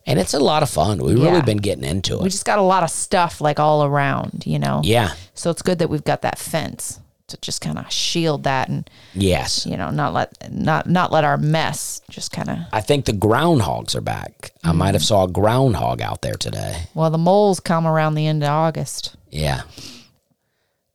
And 0.07 0.19
it's 0.21 0.35
a 0.35 0.39
lot 0.39 0.63
of 0.63 0.71
fun. 0.71 0.99
We've 0.99 1.21
really 1.21 1.43
been 1.43 1.57
getting 1.57 1.83
into 1.85 2.15
it. 2.15 2.23
We 2.23 2.29
just 2.31 2.45
got 2.45 2.59
a 2.61 2.63
lot 2.63 2.83
of 2.85 2.91
stuff 2.91 3.41
like 3.41 3.59
all 3.59 3.85
around, 3.85 4.45
you 4.47 4.59
know? 4.59 4.81
Yeah. 4.85 5.11
So 5.35 5.51
it's 5.51 5.63
good 5.63 5.81
that 5.81 5.91
we've 5.91 6.05
got 6.05 6.23
that 6.23 6.39
fence 6.39 7.01
to 7.27 7.37
just 7.39 7.61
kind 7.61 7.77
of 7.77 7.91
shield 7.91 8.45
that 8.45 8.69
and 8.69 8.89
Yes. 9.13 9.67
you 9.67 9.77
know 9.77 9.91
not 9.91 10.15
let 10.15 10.33
not 10.53 10.89
not 10.89 11.11
let 11.11 11.25
our 11.25 11.37
mess 11.37 12.01
just 12.09 12.31
kind 12.31 12.49
of 12.49 12.59
I 12.73 12.81
think 12.81 13.05
the 13.07 13.13
groundhogs 13.13 13.97
are 13.97 14.01
back. 14.01 14.53
I 14.63 14.71
might 14.71 14.95
have 14.95 15.03
saw 15.03 15.25
a 15.25 15.29
groundhog 15.29 16.01
out 16.01 16.23
there 16.23 16.35
today. 16.37 16.85
well 16.95 17.11
the 17.11 17.19
moles 17.19 17.59
come 17.59 17.85
around 17.85 18.15
the 18.15 18.29
end 18.29 18.45
of 18.45 18.51
August. 18.51 19.17
Yeah. 19.33 19.63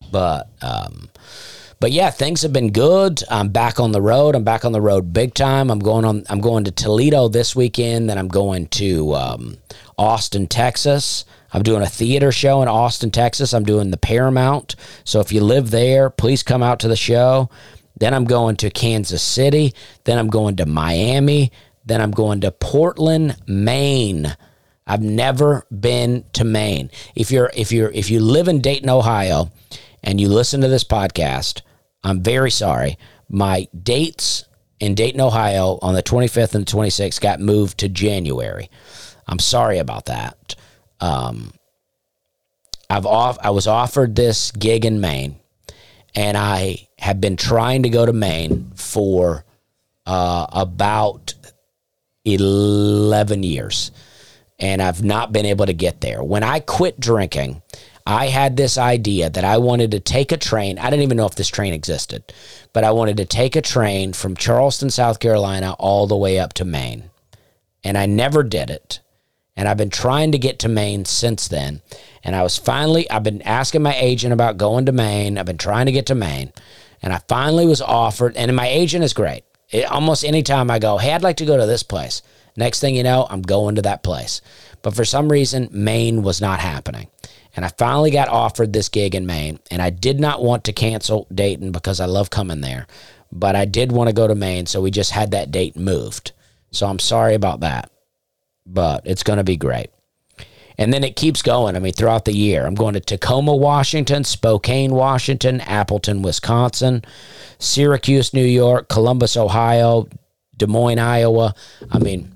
But 0.09 0.47
um 0.61 1.09
but 1.81 1.91
yeah, 1.91 2.11
things 2.11 2.43
have 2.43 2.53
been 2.53 2.71
good. 2.71 3.23
I'm 3.27 3.49
back 3.49 3.79
on 3.79 3.91
the 3.91 4.03
road. 4.03 4.35
I'm 4.35 4.43
back 4.43 4.65
on 4.65 4.71
the 4.71 4.79
road 4.79 5.13
big 5.13 5.33
time. 5.33 5.71
I'm 5.71 5.79
going 5.79 6.05
on 6.05 6.23
I'm 6.29 6.39
going 6.39 6.63
to 6.65 6.71
Toledo 6.71 7.27
this 7.27 7.55
weekend, 7.55 8.07
then 8.07 8.19
I'm 8.19 8.27
going 8.27 8.67
to 8.67 9.15
um 9.15 9.57
Austin, 9.97 10.45
Texas. 10.45 11.25
I'm 11.51 11.63
doing 11.63 11.81
a 11.81 11.87
theater 11.87 12.31
show 12.31 12.61
in 12.61 12.67
Austin, 12.67 13.09
Texas. 13.09 13.51
I'm 13.51 13.63
doing 13.63 13.89
the 13.89 13.97
Paramount. 13.97 14.75
So 15.03 15.21
if 15.21 15.31
you 15.31 15.41
live 15.41 15.71
there, 15.71 16.11
please 16.11 16.43
come 16.43 16.61
out 16.61 16.79
to 16.81 16.87
the 16.87 16.95
show. 16.95 17.49
Then 17.97 18.13
I'm 18.13 18.25
going 18.25 18.57
to 18.57 18.69
Kansas 18.69 19.23
City. 19.23 19.73
Then 20.03 20.19
I'm 20.19 20.29
going 20.29 20.57
to 20.57 20.67
Miami. 20.67 21.51
Then 21.83 21.99
I'm 21.99 22.11
going 22.11 22.41
to 22.41 22.51
Portland, 22.51 23.37
Maine. 23.47 24.37
I've 24.85 25.01
never 25.01 25.65
been 25.71 26.25
to 26.33 26.43
Maine. 26.43 26.91
If 27.15 27.31
you're 27.31 27.49
if 27.55 27.71
you're 27.71 27.89
if 27.89 28.11
you 28.11 28.19
live 28.19 28.47
in 28.47 28.61
Dayton, 28.61 28.89
Ohio, 28.89 29.51
and 30.03 30.21
you 30.21 30.29
listen 30.29 30.61
to 30.61 30.67
this 30.67 30.83
podcast, 30.83 31.61
I'm 32.03 32.21
very 32.21 32.51
sorry. 32.51 32.97
My 33.29 33.67
dates 33.83 34.45
in 34.79 34.95
Dayton, 34.95 35.21
Ohio 35.21 35.77
on 35.81 35.93
the 35.93 36.03
25th 36.03 36.55
and 36.55 36.65
the 36.65 36.71
26th 36.71 37.21
got 37.21 37.39
moved 37.39 37.77
to 37.79 37.89
January. 37.89 38.69
I'm 39.27 39.39
sorry 39.39 39.77
about 39.77 40.05
that. 40.05 40.55
Um, 40.99 41.53
I've 42.89 43.05
off 43.05 43.37
I 43.41 43.51
was 43.51 43.67
offered 43.67 44.15
this 44.15 44.51
gig 44.51 44.83
in 44.83 44.99
Maine, 44.99 45.39
and 46.13 46.35
I 46.35 46.87
have 46.97 47.21
been 47.21 47.37
trying 47.37 47.83
to 47.83 47.89
go 47.89 48.05
to 48.05 48.11
Maine 48.11 48.71
for 48.75 49.45
uh, 50.05 50.47
about 50.51 51.33
11 52.25 53.43
years 53.43 53.91
and 54.61 54.81
I've 54.81 55.03
not 55.03 55.33
been 55.33 55.45
able 55.47 55.65
to 55.65 55.73
get 55.73 56.01
there. 56.01 56.23
When 56.23 56.43
I 56.43 56.59
quit 56.59 56.99
drinking, 56.99 57.61
I 58.05 58.27
had 58.27 58.57
this 58.57 58.77
idea 58.77 59.29
that 59.29 59.43
I 59.43 59.57
wanted 59.57 59.91
to 59.91 59.99
take 59.99 60.31
a 60.31 60.37
train. 60.37 60.79
I 60.79 60.89
didn't 60.89 61.03
even 61.03 61.17
know 61.17 61.25
if 61.25 61.35
this 61.35 61.47
train 61.47 61.73
existed, 61.73 62.33
but 62.73 62.83
I 62.83 62.91
wanted 62.91 63.17
to 63.17 63.25
take 63.25 63.55
a 63.55 63.61
train 63.61 64.13
from 64.13 64.35
Charleston, 64.35 64.89
South 64.89 65.19
Carolina, 65.19 65.75
all 65.77 66.07
the 66.07 66.17
way 66.17 66.39
up 66.39 66.53
to 66.53 66.65
Maine. 66.65 67.09
And 67.83 67.97
I 67.97 68.05
never 68.05 68.43
did 68.43 68.69
it. 68.69 68.99
And 69.55 69.67
I've 69.67 69.77
been 69.77 69.89
trying 69.89 70.31
to 70.31 70.37
get 70.37 70.59
to 70.59 70.69
Maine 70.69 71.05
since 71.05 71.47
then. 71.47 71.81
And 72.23 72.35
I 72.35 72.43
was 72.43 72.57
finally, 72.57 73.09
I've 73.09 73.23
been 73.23 73.41
asking 73.41 73.83
my 73.83 73.95
agent 73.95 74.33
about 74.33 74.57
going 74.57 74.85
to 74.85 74.91
Maine. 74.91 75.37
I've 75.37 75.45
been 75.45 75.57
trying 75.57 75.87
to 75.87 75.91
get 75.91 76.05
to 76.07 76.15
Maine. 76.15 76.53
And 77.01 77.11
I 77.11 77.19
finally 77.27 77.65
was 77.65 77.81
offered, 77.81 78.37
and 78.37 78.55
my 78.55 78.67
agent 78.67 79.03
is 79.03 79.13
great. 79.13 79.43
It, 79.69 79.85
almost 79.85 80.23
anytime 80.23 80.69
I 80.69 80.79
go, 80.79 80.97
hey, 80.97 81.13
I'd 81.13 81.23
like 81.23 81.37
to 81.37 81.45
go 81.45 81.57
to 81.57 81.65
this 81.65 81.83
place. 81.83 82.21
Next 82.55 82.79
thing 82.79 82.95
you 82.95 83.03
know, 83.03 83.25
I'm 83.29 83.41
going 83.41 83.75
to 83.75 83.81
that 83.83 84.03
place. 84.03 84.41
But 84.81 84.95
for 84.95 85.05
some 85.05 85.31
reason, 85.31 85.69
Maine 85.71 86.21
was 86.21 86.41
not 86.41 86.59
happening. 86.59 87.07
And 87.55 87.65
I 87.65 87.69
finally 87.69 88.11
got 88.11 88.29
offered 88.29 88.73
this 88.73 88.89
gig 88.89 89.15
in 89.15 89.25
Maine. 89.25 89.59
And 89.69 89.81
I 89.81 89.89
did 89.89 90.19
not 90.19 90.41
want 90.41 90.63
to 90.65 90.73
cancel 90.73 91.27
Dayton 91.33 91.71
because 91.71 91.99
I 91.99 92.05
love 92.05 92.29
coming 92.29 92.61
there. 92.61 92.87
But 93.31 93.55
I 93.55 93.65
did 93.65 93.91
want 93.91 94.09
to 94.09 94.15
go 94.15 94.27
to 94.27 94.35
Maine. 94.35 94.65
So 94.65 94.81
we 94.81 94.91
just 94.91 95.11
had 95.11 95.31
that 95.31 95.51
date 95.51 95.75
moved. 95.75 96.31
So 96.71 96.87
I'm 96.87 96.99
sorry 96.99 97.33
about 97.33 97.61
that. 97.61 97.91
But 98.65 99.05
it's 99.05 99.23
going 99.23 99.37
to 99.37 99.43
be 99.43 99.57
great. 99.57 99.89
And 100.77 100.93
then 100.93 101.03
it 101.03 101.15
keeps 101.15 101.41
going. 101.41 101.75
I 101.75 101.79
mean, 101.79 101.93
throughout 101.93 102.25
the 102.25 102.33
year, 102.33 102.65
I'm 102.65 102.75
going 102.75 102.93
to 102.93 102.99
Tacoma, 102.99 103.55
Washington, 103.55 104.23
Spokane, 104.23 104.91
Washington, 104.91 105.61
Appleton, 105.61 106.21
Wisconsin, 106.21 107.03
Syracuse, 107.59 108.33
New 108.33 108.45
York, 108.45 108.87
Columbus, 108.87 109.37
Ohio, 109.37 110.07
Des 110.57 110.67
Moines, 110.67 110.99
Iowa. 110.99 111.53
I 111.91 111.99
mean, 111.99 112.31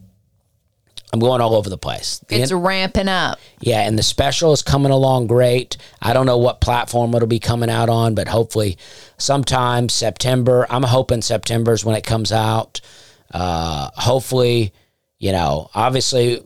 I'm 1.15 1.19
going 1.21 1.39
all 1.39 1.55
over 1.55 1.69
the 1.69 1.77
place. 1.77 2.19
The 2.27 2.41
It's 2.41 2.51
ramping 2.51 3.07
up. 3.07 3.39
yeah, 3.61 3.87
and 3.87 3.97
the 3.97 4.03
special 4.03 4.51
is 4.51 4.61
coming 4.61 4.91
along 4.91 5.27
great. 5.27 5.77
I 6.01 6.11
don't 6.11 6.25
know 6.25 6.37
what 6.37 6.59
platform 6.59 7.15
it'll 7.15 7.25
be 7.29 7.39
coming 7.39 7.69
out 7.69 7.87
on, 7.87 8.15
but 8.15 8.27
hopefully 8.27 8.77
sometime 9.17 9.87
September. 9.87 10.67
I'm 10.69 10.83
hoping 10.83 11.21
September 11.21 11.71
is 11.71 11.85
when 11.85 11.95
it 11.95 12.03
comes 12.03 12.33
out. 12.33 12.81
Uh, 13.31 13.91
hopefully, 13.95 14.73
you 15.17 15.31
know, 15.31 15.69
obviously 15.73 16.43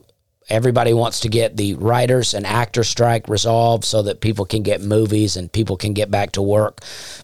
everybody 0.50 0.92
wants 0.92 1.20
to 1.20 1.28
get 1.28 1.56
the 1.56 1.74
writers 1.74 2.34
and 2.34 2.46
actor 2.46 2.84
strike 2.84 3.28
resolved 3.28 3.84
so 3.84 4.02
that 4.02 4.20
people 4.20 4.44
can 4.44 4.62
get 4.62 4.80
movies 4.80 5.36
and 5.36 5.50
people 5.52 5.76
can 5.76 5.92
get 5.92 6.10
back 6.10 6.32
to 6.32 6.42
work. 6.42 6.80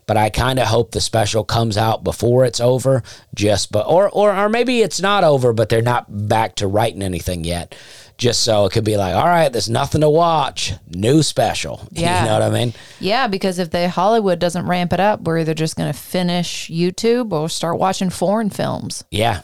But 0.07 0.17
I 0.17 0.31
kind 0.31 0.59
of 0.59 0.69
hope 0.69 0.93
the 0.93 1.01
special 1.01 1.45
comes 1.45 1.77
out 1.77 2.05
before 2.05 2.45
it's 2.45 2.61
over, 2.61 3.03
just 3.35 3.73
but 3.73 3.87
or 3.87 4.09
or 4.11 4.35
or 4.37 4.49
maybe 4.49 4.81
it's 4.83 5.01
not 5.01 5.25
over, 5.25 5.53
but 5.53 5.69
they're 5.69 5.83
not 5.83 6.29
back 6.29 6.55
to 6.57 6.67
writing 6.67 7.03
anything 7.03 7.45
yet. 7.45 7.75
Just 8.19 8.45
so 8.45 8.65
it 8.65 8.73
could 8.73 8.85
be 8.85 8.97
like, 8.97 9.15
all 9.15 9.27
right, 9.27 9.53
there's 9.53 9.69
nothing 9.69 10.01
to 10.01 10.09
watch. 10.09 10.73
New 10.89 11.23
special. 11.23 11.87
Yeah. 11.93 12.21
You 12.23 12.27
know 12.29 12.33
what 12.35 12.43
I 12.43 12.51
mean? 12.51 12.73
Yeah, 12.99 13.27
because 13.27 13.59
if 13.59 13.71
the 13.71 13.91
Hollywood 13.91 14.39
doesn't 14.39 14.67
ramp 14.67 14.95
it 14.95 15.01
up, 15.01 15.21
we're 15.21 15.41
either 15.41 15.53
just 15.53 15.77
going 15.77 15.93
to 15.93 15.99
finish 15.99 16.71
YouTube 16.71 17.33
or 17.33 17.51
start 17.51 17.79
watching 17.79 18.09
foreign 18.09 18.49
films, 18.49 19.05
Yeah. 19.11 19.43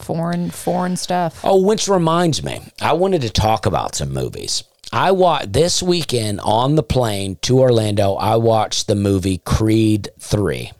Foreign 0.00 0.50
foreign 0.50 0.96
stuff. 0.96 1.40
Oh, 1.44 1.62
which 1.62 1.88
reminds 1.88 2.42
me, 2.42 2.60
I 2.80 2.92
wanted 2.94 3.22
to 3.22 3.30
talk 3.30 3.66
about 3.66 3.94
some 3.94 4.12
movies. 4.12 4.64
I 4.92 5.12
watched 5.12 5.52
this 5.52 5.82
weekend 5.82 6.40
on 6.40 6.74
the 6.74 6.82
plane 6.82 7.36
to 7.42 7.60
Orlando. 7.60 8.14
I 8.14 8.36
watched 8.36 8.88
the 8.88 8.96
movie 8.96 9.38
Creed 9.38 10.08
3. 10.18 10.72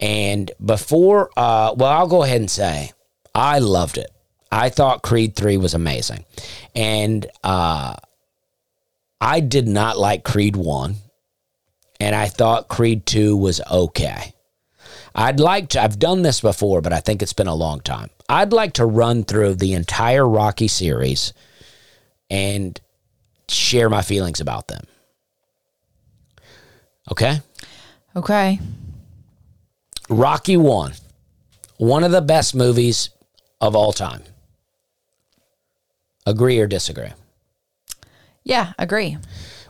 And 0.00 0.50
before, 0.64 1.30
uh, 1.36 1.74
well, 1.76 1.90
I'll 1.90 2.06
go 2.06 2.22
ahead 2.22 2.40
and 2.40 2.50
say 2.50 2.92
I 3.34 3.58
loved 3.58 3.98
it. 3.98 4.10
I 4.50 4.70
thought 4.70 5.02
Creed 5.02 5.36
3 5.36 5.58
was 5.58 5.74
amazing. 5.74 6.24
And 6.74 7.26
uh, 7.44 7.96
I 9.20 9.40
did 9.40 9.68
not 9.68 9.98
like 9.98 10.24
Creed 10.24 10.56
1. 10.56 10.94
And 12.00 12.14
I 12.14 12.28
thought 12.28 12.68
Creed 12.68 13.04
2 13.04 13.36
was 13.36 13.60
okay. 13.70 14.32
I'd 15.14 15.40
like 15.40 15.70
to, 15.70 15.82
I've 15.82 15.98
done 15.98 16.22
this 16.22 16.40
before, 16.40 16.80
but 16.80 16.92
I 16.92 17.00
think 17.00 17.22
it's 17.22 17.32
been 17.32 17.46
a 17.46 17.54
long 17.54 17.80
time. 17.80 18.10
I'd 18.28 18.52
like 18.52 18.74
to 18.74 18.86
run 18.86 19.24
through 19.24 19.54
the 19.54 19.72
entire 19.72 20.28
Rocky 20.28 20.68
series 20.68 21.32
and 22.30 22.80
share 23.48 23.88
my 23.88 24.02
feelings 24.02 24.40
about 24.40 24.68
them. 24.68 24.84
Okay? 27.10 27.40
Okay. 28.14 28.60
Rocky 30.08 30.56
1, 30.56 30.92
one 31.78 32.04
of 32.04 32.10
the 32.12 32.22
best 32.22 32.54
movies 32.54 33.10
of 33.60 33.74
all 33.76 33.92
time. 33.92 34.22
Agree 36.26 36.58
or 36.58 36.66
disagree? 36.66 37.12
Yeah, 38.44 38.72
agree. 38.78 39.16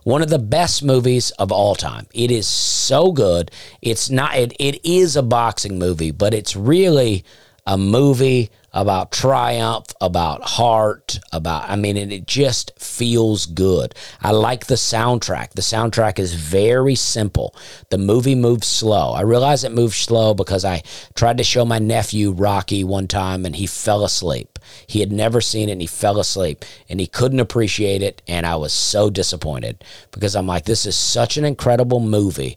One 0.08 0.22
of 0.22 0.30
the 0.30 0.38
best 0.38 0.82
movies 0.82 1.32
of 1.32 1.52
all 1.52 1.74
time. 1.74 2.06
It 2.14 2.30
is 2.30 2.48
so 2.48 3.12
good. 3.12 3.50
It's 3.82 4.08
not 4.08 4.38
it, 4.38 4.54
it 4.58 4.82
is 4.82 5.16
a 5.16 5.22
boxing 5.22 5.78
movie, 5.78 6.12
but 6.12 6.32
it's 6.32 6.56
really 6.56 7.26
a 7.68 7.76
movie 7.76 8.50
about 8.72 9.12
triumph, 9.12 9.88
about 10.00 10.42
heart, 10.42 11.20
about 11.32 11.68
I 11.68 11.76
mean 11.76 11.98
and 11.98 12.10
it 12.10 12.26
just 12.26 12.72
feels 12.78 13.44
good. 13.44 13.94
I 14.22 14.30
like 14.30 14.66
the 14.66 14.76
soundtrack. 14.76 15.50
The 15.50 15.60
soundtrack 15.60 16.18
is 16.18 16.32
very 16.32 16.94
simple. 16.94 17.54
The 17.90 17.98
movie 17.98 18.34
moves 18.34 18.66
slow. 18.66 19.12
I 19.12 19.20
realize 19.20 19.64
it 19.64 19.72
moves 19.72 19.96
slow 19.96 20.32
because 20.32 20.64
I 20.64 20.82
tried 21.14 21.36
to 21.38 21.44
show 21.44 21.66
my 21.66 21.78
nephew 21.78 22.32
Rocky 22.32 22.84
one 22.84 23.06
time 23.06 23.44
and 23.44 23.54
he 23.54 23.66
fell 23.66 24.02
asleep. 24.02 24.58
He 24.86 25.00
had 25.00 25.12
never 25.12 25.42
seen 25.42 25.68
it 25.68 25.72
and 25.72 25.82
he 25.82 25.86
fell 25.86 26.18
asleep 26.18 26.64
and 26.88 27.00
he 27.00 27.06
couldn't 27.06 27.40
appreciate 27.40 28.00
it. 28.00 28.22
And 28.26 28.46
I 28.46 28.56
was 28.56 28.72
so 28.72 29.10
disappointed 29.10 29.84
because 30.10 30.34
I'm 30.34 30.46
like, 30.46 30.64
this 30.64 30.86
is 30.86 30.96
such 30.96 31.36
an 31.36 31.44
incredible 31.44 32.00
movie 32.00 32.56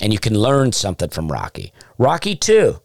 and 0.00 0.12
you 0.12 0.20
can 0.20 0.38
learn 0.38 0.70
something 0.70 1.10
from 1.10 1.30
Rocky. 1.30 1.72
Rocky 1.98 2.36
2, 2.36 2.80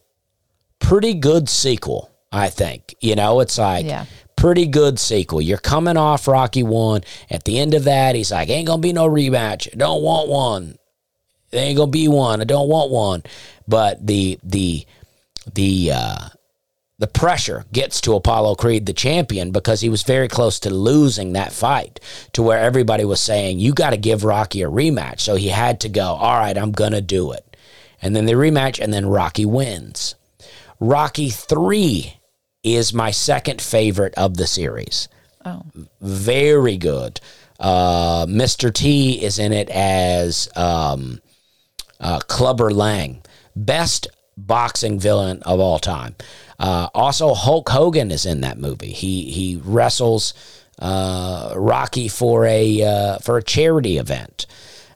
pretty 0.79 1.13
good 1.13 1.49
sequel, 1.49 2.11
I 2.31 2.49
think. 2.49 2.95
You 2.99 3.15
know, 3.15 3.39
it's 3.39 3.57
like 3.57 3.85
Yeah. 3.85 4.05
pretty 4.35 4.65
good 4.67 4.99
sequel. 4.99 5.41
You're 5.41 5.57
coming 5.57 5.97
off 5.97 6.27
Rocky 6.27 6.63
one. 6.63 7.01
At 7.29 7.43
the 7.43 7.59
end 7.59 7.73
of 7.73 7.83
that, 7.85 8.15
he's 8.15 8.31
like, 8.31 8.49
"Ain't 8.49 8.67
gonna 8.67 8.81
be 8.81 8.93
no 8.93 9.07
rematch. 9.07 9.67
I 9.73 9.77
don't 9.77 10.01
want 10.03 10.29
one. 10.29 10.77
There 11.51 11.63
ain't 11.63 11.77
gonna 11.77 11.91
be 11.91 12.07
one. 12.07 12.41
I 12.41 12.45
don't 12.45 12.69
want 12.69 12.91
one." 12.91 13.23
But 13.67 14.05
the 14.05 14.39
the 14.43 14.85
the 15.53 15.91
uh, 15.93 16.29
the 16.99 17.07
pressure 17.07 17.65
gets 17.71 18.01
to 18.01 18.15
Apollo 18.15 18.55
Creed, 18.55 18.85
the 18.85 18.93
champion, 18.93 19.51
because 19.51 19.81
he 19.81 19.89
was 19.89 20.01
very 20.03 20.27
close 20.27 20.59
to 20.61 20.69
losing 20.71 21.33
that 21.33 21.51
fight 21.53 21.99
to 22.33 22.41
where 22.41 22.57
everybody 22.57 23.05
was 23.05 23.19
saying, 23.19 23.59
You 23.59 23.71
got 23.73 23.91
to 23.91 23.97
give 23.97 24.23
Rocky 24.23 24.63
a 24.63 24.67
rematch. 24.69 25.19
So 25.19 25.35
he 25.35 25.49
had 25.49 25.79
to 25.81 25.89
go, 25.89 26.03
All 26.15 26.39
right, 26.39 26.57
I'm 26.57 26.71
going 26.71 26.93
to 26.93 27.01
do 27.01 27.31
it. 27.33 27.55
And 28.01 28.15
then 28.15 28.25
they 28.25 28.33
rematch, 28.33 28.79
and 28.83 28.91
then 28.91 29.05
Rocky 29.05 29.45
wins. 29.45 30.15
Rocky 30.79 31.29
3 31.29 32.13
is 32.63 32.93
my 32.93 33.11
second 33.11 33.61
favorite 33.61 34.13
of 34.15 34.37
the 34.37 34.47
series. 34.47 35.07
Oh. 35.45 35.63
Very 36.01 36.77
good. 36.77 37.19
Uh, 37.59 38.25
Mr. 38.25 38.71
T 38.73 39.23
is 39.23 39.39
in 39.39 39.53
it 39.53 39.69
as 39.69 40.49
um, 40.55 41.21
uh, 41.99 42.19
Clubber 42.19 42.71
Lang. 42.71 43.21
Best 43.55 44.07
boxing 44.35 44.99
villain 44.99 45.41
of 45.43 45.59
all 45.59 45.79
time. 45.79 46.15
Uh, 46.59 46.89
also, 46.93 47.33
Hulk 47.33 47.69
Hogan 47.69 48.11
is 48.11 48.25
in 48.25 48.41
that 48.41 48.59
movie. 48.59 48.91
He 48.91 49.31
he 49.31 49.59
wrestles 49.63 50.33
uh, 50.79 51.53
Rocky 51.55 52.07
for 52.07 52.45
a 52.45 52.83
uh, 52.83 53.17
for 53.19 53.37
a 53.37 53.43
charity 53.43 53.97
event. 53.97 54.45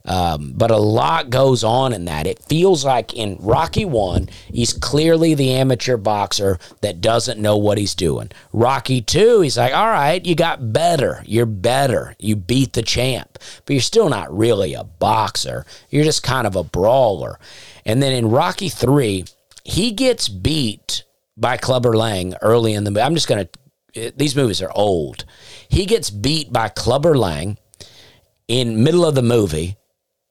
Um, 0.06 0.54
but 0.56 0.72
a 0.72 0.78
lot 0.78 1.30
goes 1.30 1.64
on 1.64 1.94
in 1.94 2.06
that. 2.06 2.26
It 2.26 2.44
feels 2.44 2.84
like 2.84 3.14
in 3.14 3.38
Rocky 3.40 3.86
One, 3.86 4.30
he's 4.52 4.74
clearly 4.74 5.34
the 5.36 5.52
amateur 5.52 5.98
boxer 5.98 6.58
that 6.82 7.02
doesn't 7.02 7.40
know 7.40 7.58
what 7.58 7.78
he's 7.78 7.96
doing. 7.96 8.32
Rocky 8.52 9.02
Two, 9.02 9.42
he's 9.42 9.58
like, 9.58 9.74
all 9.74 9.90
right, 9.90 10.26
you 10.26 10.36
got 10.36 10.74
better. 10.74 11.24
You're 11.26 11.46
better. 11.46 12.16
You 12.20 12.36
beat 12.36 12.74
the 12.74 12.82
champ, 12.82 13.38
but 13.66 13.74
you're 13.74 13.82
still 13.82 14.10
not 14.10 14.36
really 14.36 14.74
a 14.74 14.84
boxer. 14.84 15.66
You're 15.90 16.04
just 16.04 16.24
kind 16.24 16.48
of 16.48 16.56
a 16.56 16.64
brawler. 16.64 17.40
And 17.86 18.02
then 18.02 18.14
in 18.14 18.30
Rocky 18.30 18.70
Three, 18.70 19.26
he 19.64 19.92
gets 19.92 20.28
beat 20.28 21.04
by 21.38 21.58
Clubber 21.58 21.96
Lang 21.96 22.36
early 22.42 22.74
in 22.74 22.84
the. 22.84 23.02
I'm 23.02 23.14
just 23.14 23.28
going 23.28 23.48
to, 23.94 24.12
these 24.16 24.36
movies 24.36 24.62
are 24.62 24.72
old. 24.74 25.26
He 25.70 25.86
gets 25.86 26.10
beat 26.10 26.52
by 26.52 26.70
Clubber 26.70 27.18
Lang 27.18 27.58
in 28.48 28.84
middle 28.84 29.06
of 29.06 29.16
the 29.16 29.22
movie. 29.22 29.78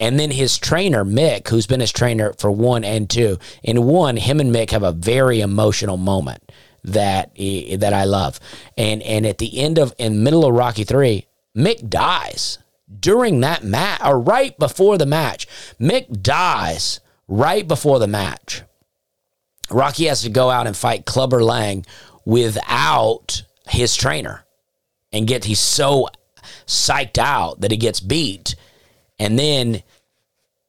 And 0.01 0.19
then 0.19 0.31
his 0.31 0.59
trainer, 0.59 1.05
Mick, 1.05 1.49
who's 1.49 1.67
been 1.67 1.81
his 1.81 1.93
trainer 1.93 2.33
for 2.39 2.51
one 2.51 2.85
and 2.85 3.09
two, 3.09 3.39
in 3.63 3.85
one, 3.85 4.17
him 4.17 4.41
and 4.41 4.53
Mick 4.53 4.71
have 4.71 4.83
a 4.83 4.93
very 4.93 5.43
emotional 5.43 5.99
moment 5.99 6.43
that 6.83 7.37
that 7.37 7.93
I 7.93 8.05
love. 8.05 8.41
And 8.79 9.03
and 9.03 9.27
at 9.27 9.39
the 9.39 9.61
end 9.61 9.79
of 9.79 9.93
in 9.99 10.23
middle 10.23 10.47
of 10.47 10.55
Rocky 10.55 10.85
three, 10.85 11.27
Mick 11.55 11.91
dies 11.91 12.59
during 12.99 13.41
that 13.41 13.63
match 13.63 14.01
or 14.03 14.19
right 14.19 14.59
before 14.59 14.97
the 14.97 15.07
match. 15.07 15.47
Mick 15.79 16.23
dies 16.23 17.01
right 17.29 17.69
before 17.69 17.99
the 17.99 18.09
match. 18.09 18.63
Rocky 19.71 20.07
has 20.07 20.23
to 20.23 20.31
go 20.31 20.51
out 20.51 20.67
and 20.67 20.77
fight 20.77 21.05
Clubber 21.05 21.45
Lang 21.45 21.85
without 22.25 23.43
his 23.69 23.95
trainer 23.95 24.45
and 25.13 25.29
get 25.29 25.45
he's 25.45 25.61
so 25.61 26.09
psyched 26.67 27.19
out 27.19 27.61
that 27.61 27.71
he 27.71 27.77
gets 27.77 28.01
beat 28.01 28.57
and 29.21 29.39
then 29.39 29.83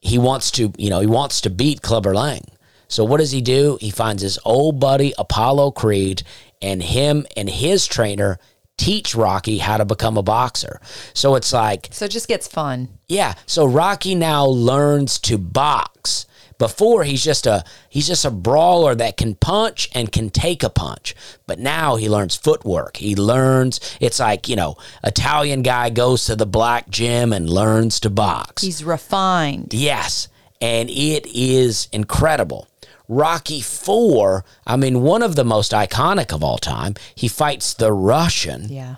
he 0.02 0.18
wants 0.18 0.50
to 0.50 0.72
you 0.76 0.90
know 0.90 1.00
he 1.00 1.06
wants 1.06 1.40
to 1.40 1.48
beat 1.50 1.80
Clubber 1.80 2.14
Lang. 2.14 2.44
So 2.88 3.04
what 3.04 3.20
does 3.20 3.30
he 3.30 3.40
do? 3.40 3.78
He 3.80 3.90
finds 3.90 4.22
his 4.22 4.38
old 4.44 4.78
buddy 4.78 5.14
Apollo 5.16 5.70
Creed 5.70 6.22
and 6.60 6.82
him 6.82 7.24
and 7.34 7.48
his 7.48 7.86
trainer 7.86 8.38
teach 8.76 9.14
Rocky 9.14 9.58
how 9.58 9.78
to 9.78 9.84
become 9.86 10.18
a 10.18 10.22
boxer. 10.22 10.78
So 11.14 11.34
it's 11.36 11.52
like 11.54 11.88
So 11.92 12.04
it 12.04 12.10
just 12.10 12.28
gets 12.28 12.46
fun. 12.46 12.88
yeah. 13.08 13.32
So 13.46 13.64
Rocky 13.64 14.14
now 14.14 14.44
learns 14.44 15.18
to 15.20 15.38
box 15.38 16.26
before 16.62 17.02
he's 17.02 17.24
just 17.24 17.44
a 17.44 17.64
he's 17.88 18.06
just 18.06 18.24
a 18.24 18.30
brawler 18.30 18.94
that 18.94 19.16
can 19.16 19.34
punch 19.34 19.90
and 19.96 20.12
can 20.12 20.30
take 20.30 20.62
a 20.62 20.70
punch. 20.70 21.12
But 21.48 21.58
now 21.58 21.96
he 21.96 22.08
learns 22.08 22.36
footwork. 22.36 22.98
He 22.98 23.16
learns 23.16 23.80
it's 24.00 24.20
like, 24.20 24.48
you 24.48 24.54
know, 24.54 24.76
Italian 25.02 25.62
guy 25.62 25.90
goes 25.90 26.24
to 26.26 26.36
the 26.36 26.46
black 26.46 26.88
gym 26.88 27.32
and 27.32 27.50
learns 27.50 27.98
to 28.00 28.10
box. 28.10 28.62
He's 28.62 28.84
refined. 28.84 29.74
Yes. 29.74 30.28
And 30.60 30.88
it 30.88 31.26
is 31.34 31.88
incredible. 31.90 32.68
Rocky 33.08 33.60
4, 33.60 34.44
I 34.64 34.76
mean, 34.76 35.02
one 35.02 35.22
of 35.22 35.34
the 35.34 35.44
most 35.44 35.72
iconic 35.72 36.32
of 36.32 36.44
all 36.44 36.58
time. 36.58 36.94
He 37.16 37.26
fights 37.26 37.74
the 37.74 37.92
Russian, 37.92 38.68
Yeah. 38.70 38.94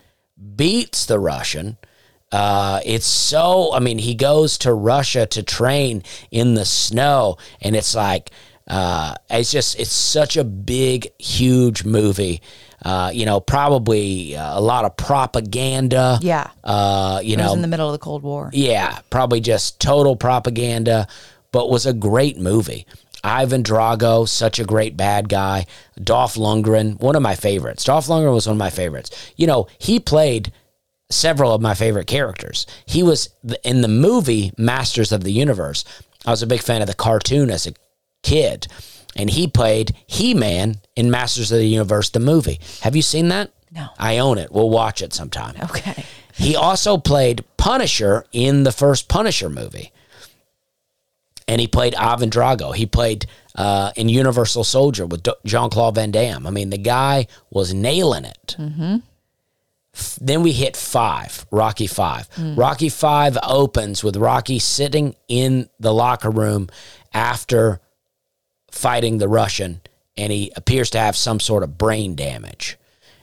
beats 0.57 1.07
the 1.07 1.19
Russian. 1.19 1.79
Uh, 2.35 2.81
it's 2.85 3.07
so, 3.07 3.73
I 3.73 3.79
mean, 3.79 3.99
he 3.99 4.17
goes 4.17 4.59
to 4.59 4.75
Russia 4.75 5.25
to 5.25 5.43
train 5.45 6.03
in 6.33 6.55
the 6.55 6.65
snow, 6.65 7.39
and 7.61 7.77
it's 7.77 7.95
like, 7.95 8.33
uh, 8.67 9.15
it's 9.31 9.53
just, 9.53 9.79
it's 9.79 9.93
such 9.93 10.37
a 10.37 10.43
big, 10.43 11.07
huge 11.21 11.85
movie. 11.85 12.43
Uh, 12.85 13.13
you 13.15 13.25
know, 13.25 13.39
probably 13.39 14.35
a 14.35 14.61
lot 14.61 14.85
of 14.85 14.97
propaganda. 14.97 16.19
Yeah. 16.23 16.51
Uh, 16.65 17.21
you 17.23 17.37
know, 17.37 17.53
in 17.53 17.63
the 17.63 17.69
middle 17.69 17.87
of 17.87 17.93
the 17.93 17.99
Cold 17.99 18.25
War. 18.25 18.51
yeah, 18.53 18.99
probably 19.11 19.41
just 19.41 19.81
total 19.81 20.17
propaganda, 20.17 21.07
but 21.53 21.71
was 21.71 21.87
a 21.87 21.93
great 21.93 22.37
movie. 22.37 22.85
Ivan 23.23 23.63
Drago, 23.63 24.29
such 24.29 24.59
a 24.59 24.65
great 24.65 24.97
bad 24.97 25.29
guy. 25.29 25.67
Dolph 26.03 26.35
Lundgren, 26.35 27.01
one 27.01 27.15
of 27.15 27.23
my 27.23 27.37
favorites. 27.37 27.85
Dolph 27.85 28.09
Lundgren 28.09 28.35
was 28.35 28.49
one 28.49 28.57
of 28.57 28.59
my 28.59 28.71
favorites. 28.71 29.33
You 29.37 29.47
know, 29.47 29.69
he 29.79 30.01
played 30.01 30.53
several 31.15 31.53
of 31.53 31.61
my 31.61 31.75
favorite 31.75 32.07
characters. 32.07 32.67
He 32.87 33.03
was 33.03 33.31
in 33.63 33.81
the 33.81 33.89
movie 33.89 34.53
Masters 34.59 35.13
of 35.13 35.25
the 35.25 35.33
Universe. 35.33 35.85
I 36.27 36.31
was 36.31 36.43
a 36.43 36.47
big 36.47 36.63
fan 36.63 36.81
of 36.83 36.89
the 36.89 36.95
cartoon 36.95 37.51
as 37.51 37.67
a 37.67 37.75
kid, 38.23 38.67
and 39.17 39.31
he 39.31 39.47
played 39.47 39.95
He 40.07 40.35
Man 40.35 40.77
in 40.97 41.11
Masters 41.11 41.53
of 41.53 41.59
the 41.59 41.67
Universe, 41.67 42.11
the 42.11 42.21
movie. 42.21 42.61
Have 42.81 42.97
you 42.97 43.03
seen 43.03 43.29
that? 43.29 43.51
No. 43.71 43.89
I 43.99 44.19
own 44.19 44.39
it. 44.39 44.53
We'll 44.53 44.71
watch 44.71 45.03
it 45.03 45.13
sometime. 45.13 45.55
Okay. 45.63 46.05
He 46.37 46.57
also 46.57 46.97
played 46.99 47.45
Punisher 47.57 48.25
in 48.33 48.65
the 48.65 48.73
first 48.73 49.09
Punisher 49.09 49.49
movie. 49.49 49.93
And 51.47 51.61
he 51.61 51.67
played 51.67 51.95
Ivan 51.95 52.31
Drago. 52.31 52.75
He 52.75 52.87
played 52.87 53.27
uh, 53.55 53.93
in 53.97 54.09
Universal 54.09 54.65
Soldier 54.65 55.05
with 55.07 55.27
Jean 55.45 55.69
Claude 55.71 55.97
Van 55.97 56.11
Damme. 56.11 56.47
I 56.47 56.51
mean, 56.51 56.71
the 56.71 56.79
guy 56.79 57.27
was 57.51 57.75
nailing 57.75 58.25
it. 58.25 58.57
F- 58.59 59.03
Then 60.21 60.43
we 60.43 60.53
hit 60.53 60.77
five, 60.77 61.47
Rocky 61.51 61.87
five. 61.87 62.29
Rocky 62.57 62.89
five 62.89 63.39
opens 63.43 64.03
with 64.03 64.17
Rocky 64.17 64.59
sitting 64.59 65.15
in 65.29 65.69
the 65.79 65.95
locker 65.95 66.31
room 66.31 66.69
after 67.13 67.81
fighting 68.71 69.19
the 69.19 69.29
Russian, 69.29 69.81
and 70.17 70.33
he 70.33 70.53
appears 70.57 70.91
to 70.91 70.99
have 70.99 71.17
some 71.17 71.39
sort 71.39 71.63
of 71.63 71.79
brain 71.79 72.17
damage. 72.17 72.77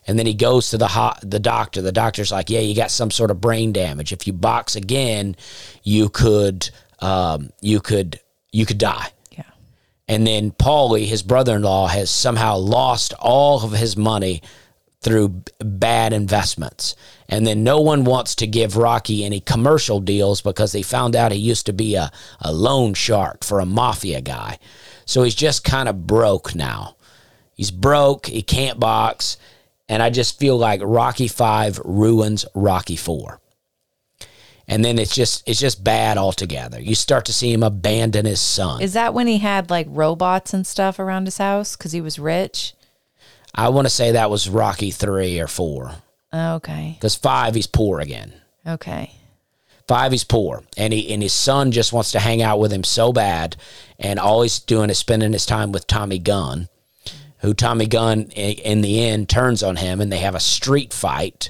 And 0.07 0.17
then 0.17 0.26
he 0.26 0.34
goes 0.34 0.69
to 0.72 0.78
the 0.78 0.88
ho- 0.88 1.13
the 1.22 1.39
doctor. 1.39 1.82
The 1.82 1.91
doctor's 1.91 2.32
like, 2.32 2.49
"Yeah, 2.49 2.61
you 2.61 2.74
got 2.76 2.89
some 2.89 3.11
sort 3.11 3.32
of 3.32 3.39
brain 3.41 3.72
damage. 3.72 4.11
If 4.11 4.26
you 4.26 4.34
box 4.34 4.76
again, 4.76 5.36
you 5.84 6.09
could 6.09 6.69
um, 6.99 7.51
you 7.61 7.82
could 7.82 8.19
you 8.51 8.65
could 8.65 8.80
die." 8.80 9.09
Yeah. 9.32 9.43
And 10.07 10.26
then 10.26 10.51
Paulie, 10.51 11.05
his 11.05 11.22
brother-in-law, 11.22 11.88
has 11.88 12.09
somehow 12.09 12.57
lost 12.57 13.13
all 13.19 13.63
of 13.63 13.74
his 13.74 13.95
money 13.95 14.41
through 15.02 15.43
bad 15.60 16.14
investments. 16.14 16.95
And 17.28 17.45
then 17.45 17.64
no 17.64 17.82
one 17.82 18.04
wants 18.04 18.36
to 18.36 18.47
give 18.47 18.78
Rocky 18.78 19.26
any 19.26 19.39
commercial 19.39 19.99
deals 19.99 20.41
because 20.41 20.72
they 20.72 20.84
found 20.84 21.16
out 21.16 21.32
he 21.32 21.39
used 21.39 21.66
to 21.66 21.74
be 21.74 21.95
a, 21.95 22.12
a 22.39 22.54
loan 22.54 22.93
shark 22.93 23.43
for 23.43 23.60
a 23.60 23.66
mafia 23.66 24.22
guy. 24.22 24.60
So 25.06 25.24
he's 25.24 25.36
just 25.36 25.64
kind 25.64 25.89
of 25.89 26.06
broke 26.06 26.54
now. 26.54 26.95
He's 27.56 27.72
broke, 27.72 28.28
he 28.28 28.41
can't 28.41 28.80
box, 28.80 29.38
and 29.89 30.02
I 30.02 30.10
just 30.10 30.39
feel 30.39 30.58
like 30.58 30.82
Rocky 30.84 31.28
5 31.28 31.82
ruins 31.84 32.45
Rocky 32.56 32.95
4. 32.95 33.39
And 34.68 34.86
then 34.86 34.99
it's 34.99 35.14
just 35.14 35.43
it's 35.49 35.60
just 35.60 35.84
bad 35.84 36.18
altogether. 36.18 36.80
You 36.80 36.95
start 36.95 37.26
to 37.26 37.34
see 37.34 37.52
him 37.52 37.62
abandon 37.62 38.26
his 38.26 38.39
son. 38.39 38.82
Is 38.82 38.93
that 38.93 39.14
when 39.14 39.28
he 39.28 39.39
had 39.39 39.70
like 39.70 39.88
robots 39.89 40.54
and 40.54 40.66
stuff 40.66 40.97
around 40.97 41.26
his 41.26 41.39
house 41.39 41.76
because 41.76 41.91
he 41.91 41.99
was 41.99 42.18
rich? 42.18 42.74
I 43.54 43.70
want 43.70 43.86
to 43.86 43.89
say 43.89 44.12
that 44.12 44.30
was 44.30 44.47
Rocky 44.49 44.91
3 44.91 45.39
or 45.39 45.47
4. 45.47 45.91
Okay. 46.34 46.95
Because 46.97 47.16
5 47.16 47.56
he's 47.56 47.68
poor 47.68 47.99
again. 47.99 48.34
Okay. 48.68 49.12
Five, 49.88 50.14
he's 50.14 50.24
poor, 50.24 50.64
and 50.78 50.93
he 50.93 51.14
and 51.14 51.22
his 51.22 51.34
son 51.34 51.72
just 51.74 51.91
wants 51.91 52.12
to 52.12 52.20
hang 52.20 52.41
out 52.41 52.60
with 52.60 52.72
him 52.72 52.84
so 52.84 53.12
bad, 53.12 53.58
and 53.99 54.20
all 54.20 54.41
he's 54.41 54.60
doing 54.60 54.89
is 54.89 54.97
spending 54.97 55.34
his 55.34 55.45
time 55.45 55.74
with 55.74 55.86
Tommy 55.86 56.18
Gunn, 56.18 56.70
who 57.39 57.54
Tommy 57.54 57.88
Gunn 57.88 58.32
i- 58.38 58.39
in 58.64 58.82
the 58.82 59.04
end 59.04 59.28
turns 59.28 59.62
on 59.62 59.76
him, 59.78 59.99
and 59.99 60.10
they 60.10 60.20
have 60.20 60.36
a 60.36 60.39
street 60.39 60.93
fight, 60.93 61.49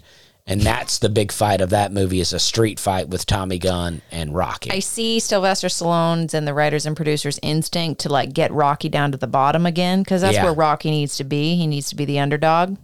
and 0.52 0.60
that's 0.60 1.00
the 1.00 1.08
big 1.08 1.32
fight 1.32 1.62
of 1.62 1.70
that 1.70 1.94
movie 1.94 2.20
is 2.20 2.34
a 2.34 2.40
street 2.40 2.78
fight 2.78 3.08
with 3.08 3.26
Tommy 3.26 3.58
Gunn 3.58 4.02
and 4.12 4.36
Rocky. 4.36 4.70
I 4.70 4.80
see 4.80 5.20
Sylvester 5.22 5.68
Stallone's 5.70 6.34
and 6.34 6.46
the 6.46 6.54
writers 6.54 6.86
and 6.86 6.94
producers' 6.94 7.40
instinct 7.42 8.02
to 8.02 8.10
like 8.10 8.34
get 8.34 8.52
Rocky 8.52 8.90
down 8.90 9.14
to 9.14 9.18
the 9.18 9.28
bottom 9.28 9.66
again 9.66 10.04
because 10.04 10.20
that's 10.22 10.36
Yeah. 10.36 10.44
where 10.44 10.54
Rocky 10.54 10.92
needs 10.92 11.16
to 11.18 11.24
be. 11.24 11.56
He 11.56 11.68
needs 11.68 11.88
to 11.90 11.96
be 11.96 12.04
the 12.04 12.20
underdog. 12.20 12.78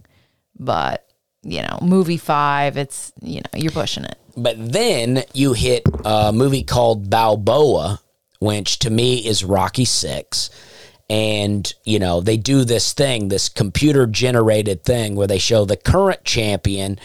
But 0.58 1.04
you 1.42 1.60
know, 1.60 1.78
movie 1.82 2.16
five. 2.16 2.78
It's 2.78 3.12
you 3.20 3.40
know, 3.40 3.50
you're 3.58 3.70
pushing 3.70 4.04
it. 4.04 4.16
But 4.34 4.56
then 4.72 5.24
you 5.34 5.52
hit 5.52 5.82
a 6.06 6.32
movie 6.32 6.64
called 6.64 7.10
Balboa, 7.10 8.00
which 8.40 8.78
to 8.78 8.90
me 8.90 9.18
is 9.26 9.44
Rocky 9.44 9.84
Six. 9.84 10.48
And, 11.10 11.72
you 11.84 11.98
know, 11.98 12.20
they 12.20 12.36
do 12.36 12.64
this 12.64 12.92
thing, 12.92 13.28
this 13.28 13.48
computer 13.48 14.06
generated 14.06 14.84
thing 14.84 15.16
where 15.16 15.26
they 15.26 15.38
show 15.38 15.64
the 15.64 15.76
current 15.76 16.22
champion. 16.24 16.98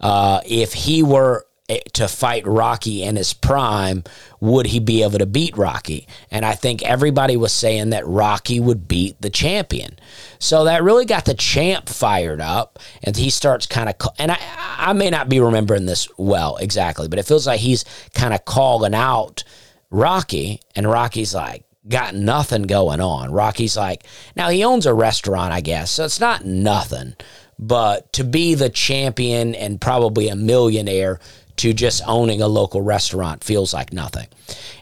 Uh, 0.00 0.40
if 0.46 0.72
he 0.72 1.02
were 1.02 1.46
eh, 1.68 1.80
to 1.94 2.08
fight 2.08 2.46
Rocky 2.46 3.02
in 3.02 3.16
his 3.16 3.32
prime, 3.32 4.04
would 4.40 4.66
he 4.66 4.80
be 4.80 5.02
able 5.02 5.18
to 5.18 5.26
beat 5.26 5.56
Rocky? 5.56 6.06
And 6.30 6.44
I 6.44 6.52
think 6.52 6.82
everybody 6.82 7.36
was 7.36 7.52
saying 7.52 7.90
that 7.90 8.06
Rocky 8.06 8.60
would 8.60 8.88
beat 8.88 9.20
the 9.20 9.30
champion. 9.30 9.98
So 10.38 10.64
that 10.64 10.82
really 10.82 11.04
got 11.04 11.24
the 11.24 11.34
champ 11.34 11.88
fired 11.88 12.40
up, 12.40 12.78
and 13.02 13.16
he 13.16 13.30
starts 13.30 13.66
kind 13.66 13.88
of. 13.88 13.94
And 14.18 14.32
I, 14.32 14.38
I 14.78 14.92
may 14.92 15.10
not 15.10 15.28
be 15.28 15.40
remembering 15.40 15.86
this 15.86 16.08
well 16.16 16.56
exactly, 16.56 17.08
but 17.08 17.18
it 17.18 17.26
feels 17.26 17.46
like 17.46 17.60
he's 17.60 17.84
kind 18.14 18.34
of 18.34 18.44
calling 18.44 18.94
out 18.94 19.44
Rocky, 19.90 20.60
and 20.74 20.88
Rocky's 20.88 21.34
like, 21.34 21.64
got 21.88 22.14
nothing 22.14 22.62
going 22.62 23.00
on. 23.00 23.32
Rocky's 23.32 23.76
like, 23.76 24.04
now 24.36 24.48
he 24.48 24.64
owns 24.64 24.86
a 24.86 24.94
restaurant, 24.94 25.52
I 25.52 25.60
guess, 25.60 25.90
so 25.90 26.04
it's 26.04 26.20
not 26.20 26.44
nothing. 26.44 27.14
But 27.62 28.12
to 28.14 28.24
be 28.24 28.54
the 28.54 28.70
champion 28.70 29.54
and 29.54 29.80
probably 29.80 30.28
a 30.28 30.36
millionaire 30.36 31.20
to 31.56 31.74
just 31.74 32.02
owning 32.06 32.40
a 32.40 32.48
local 32.48 32.80
restaurant 32.80 33.44
feels 33.44 33.74
like 33.74 33.92
nothing. 33.92 34.28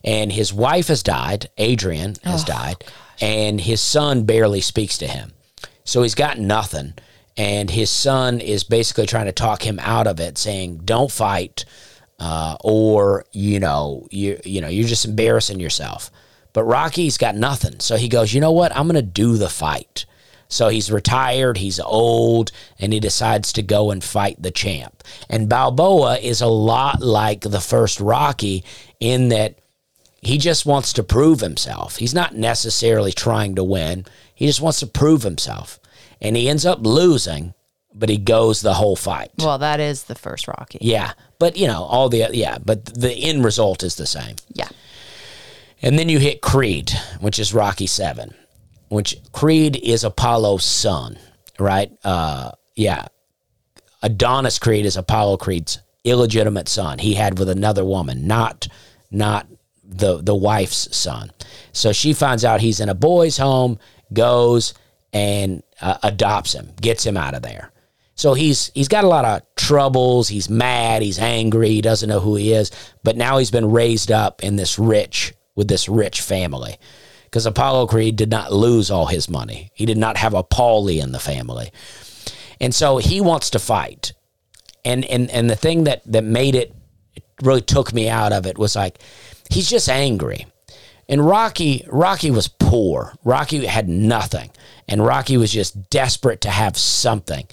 And 0.05 0.31
his 0.31 0.55
wife 0.55 0.89
has 0.89 1.03
died, 1.03 1.51
Adrian 1.59 2.15
has 2.23 2.45
oh, 2.45 2.47
died, 2.47 2.77
gosh. 2.79 2.93
and 3.21 3.61
his 3.61 3.81
son 3.81 4.25
barely 4.25 4.61
speaks 4.61 4.97
to 4.99 5.09
him. 5.09 5.33
So 5.85 6.03
he's 6.03 6.15
got 6.15 6.39
nothing. 6.39 6.95
And 7.37 7.71
his 7.71 7.91
son 7.91 8.41
is 8.41 8.63
basically 8.63 9.07
trying 9.07 9.27
to 9.27 9.33
talk 9.33 9.63
him 9.63 9.79
out 9.81 10.07
of 10.07 10.21
it, 10.21 10.39
saying, 10.39 10.83
don't 10.85 11.11
fight. 11.11 11.65
Uh, 12.21 12.57
or 12.65 13.25
you 13.31 13.61
know 13.61 14.09
you 14.11 14.41
you 14.45 14.61
know 14.61 14.67
you're 14.67 14.89
just 14.89 15.05
embarrassing 15.05 15.61
yourself 15.61 16.11
but 16.53 16.65
Rocky's 16.65 17.19
got 17.19 17.37
nothing. 17.37 17.79
So 17.79 17.97
he 17.97 18.09
goes, 18.09 18.35
you 18.35 18.41
know 18.41 18.51
what? 18.51 18.75
I'm 18.75 18.89
going 18.89 18.97
to 18.97 19.03
do 19.03 19.37
the 19.37 19.49
fight. 19.49 20.07
So 20.49 20.69
he's 20.69 20.91
retired, 20.91 21.59
he's 21.59 21.79
old, 21.79 22.53
and 22.79 22.93
he 22.93 23.01
decides 23.01 23.53
to 23.53 23.63
go 23.63 23.91
and 23.91 24.03
fight 24.03 24.43
the 24.43 24.51
champ. 24.51 25.05
And 25.29 25.49
Balboa 25.49 26.19
is 26.19 26.41
a 26.41 26.47
lot 26.47 27.03
like 27.03 27.43
the 27.43 27.61
first 27.61 28.01
Rocky 28.01 28.65
in 28.99 29.29
that 29.29 29.59
he 30.21 30.39
just 30.39 30.67
wants 30.67 30.93
to 30.95 31.03
prove 31.03 31.41
himself. 31.41 31.97
He's 31.97 32.15
not 32.15 32.35
necessarily 32.35 33.13
trying 33.13 33.55
to 33.57 33.65
win, 33.65 34.07
he 34.35 34.47
just 34.47 34.61
wants 34.61 34.81
to 34.81 34.87
prove 34.87 35.23
himself. 35.23 35.79
And 36.21 36.37
he 36.37 36.49
ends 36.49 36.67
up 36.67 36.81
losing, 36.83 37.55
but 37.95 38.09
he 38.09 38.19
goes 38.19 38.61
the 38.61 38.75
whole 38.75 38.97
fight. 38.97 39.31
Well, 39.39 39.59
that 39.59 39.81
is 39.81 40.05
the 40.05 40.15
first 40.15 40.49
Rocky. 40.49 40.79
Yeah. 40.81 41.13
But, 41.39 41.57
you 41.57 41.67
know, 41.67 41.85
all 41.85 42.09
the, 42.09 42.29
yeah, 42.33 42.59
but 42.59 42.85
the 42.87 43.13
end 43.13 43.45
result 43.45 43.83
is 43.83 43.97
the 43.97 44.07
same. 44.07 44.37
Yeah. 44.53 44.69
And 45.83 45.99
then 45.99 46.09
you 46.09 46.19
hit 46.19 46.41
Creed, 46.41 46.93
which 47.21 47.39
is 47.39 47.55
Rocky 47.55 47.87
7, 47.87 48.35
which 48.89 49.17
Creed 49.33 49.77
is 49.77 50.05
Apollo's 50.05 50.65
son, 50.65 51.19
right? 51.59 51.91
Uh, 52.05 52.53
yeah. 52.77 53.07
Adonis 54.03 54.59
Creed 54.59 54.87
is 54.87 54.97
Apollo 54.97 55.39
Creed's 55.39 55.81
illegitimate 56.05 56.69
son. 56.69 56.99
He 56.99 57.15
had 57.15 57.39
with 57.39 57.49
another 57.49 57.85
woman, 57.85 58.27
not 58.27 58.69
not 59.11 59.47
the 59.85 60.23
the 60.23 60.35
wife's 60.35 60.95
son. 60.97 61.33
So 61.73 61.93
she 61.93 62.13
finds 62.13 62.45
out 62.45 62.61
he's 62.61 62.81
in 62.81 62.89
a 62.89 62.95
boys' 62.95 63.39
home, 63.39 63.79
goes 64.13 64.75
and 65.13 65.63
uh, 65.81 65.99
adopts 66.03 66.55
him, 66.55 66.73
gets 66.81 67.05
him 67.05 67.17
out 67.17 67.35
of 67.35 67.43
there. 67.43 67.73
So 68.15 68.35
he's 68.35 68.71
he's 68.75 68.89
got 68.89 69.05
a 69.05 69.09
lot 69.09 69.25
of 69.25 69.43
troubles. 69.57 70.29
He's 70.29 70.49
mad. 70.49 71.03
He's 71.03 71.19
angry. 71.19 71.71
He 71.71 71.81
doesn't 71.81 72.09
know 72.09 72.21
who 72.21 72.37
he 72.37 72.53
is. 72.53 72.71
But 73.03 73.17
now 73.17 73.39
he's 73.39 73.51
been 73.51 73.71
raised 73.71 74.11
up 74.11 74.43
in 74.43 74.57
this 74.57 74.79
rich 74.79 75.35
with 75.55 75.69
this 75.69 75.89
rich 75.89 76.21
family 76.21 76.79
because 77.29 77.47
Apollo 77.47 77.87
Creed 77.89 78.17
did 78.17 78.31
not 78.31 78.53
lose 78.53 78.91
all 78.91 79.07
his 79.07 79.29
money. 79.29 79.71
He 79.75 79.85
did 79.87 79.99
not 79.99 80.17
have 80.17 80.35
a 80.35 80.43
Paulie 80.43 81.03
in 81.03 81.13
the 81.13 81.19
family. 81.19 81.71
And 82.61 82.75
so 82.75 82.97
he 82.97 83.21
wants 83.21 83.51
to 83.51 83.59
fight. 83.59 84.13
And 84.85 85.05
and 85.05 85.31
and 85.31 85.51
the 85.51 85.57
thing 85.57 85.85
that 85.85 86.03
that 86.11 86.25
made 86.25 86.55
it 86.55 86.75
really 87.43 87.61
took 87.61 87.93
me 87.93 88.09
out 88.09 88.33
of 88.33 88.47
it 88.47 88.59
was 88.59 88.75
like 88.75 88.99
he's 89.51 89.69
just 89.69 89.89
angry. 89.89 90.47
And 91.09 91.27
Rocky 91.27 91.85
Rocky 91.89 92.31
was 92.31 92.49
poor. 92.49 93.15
Rocky 93.25 93.67
had 93.67 93.89
nothing. 93.89 94.51
And 94.89 95.05
Rocky 95.05 95.37
was 95.37 95.53
just 95.53 95.91
desperate 95.91 96.41
to 96.43 96.51
have 96.51 96.77
something. 96.77 97.47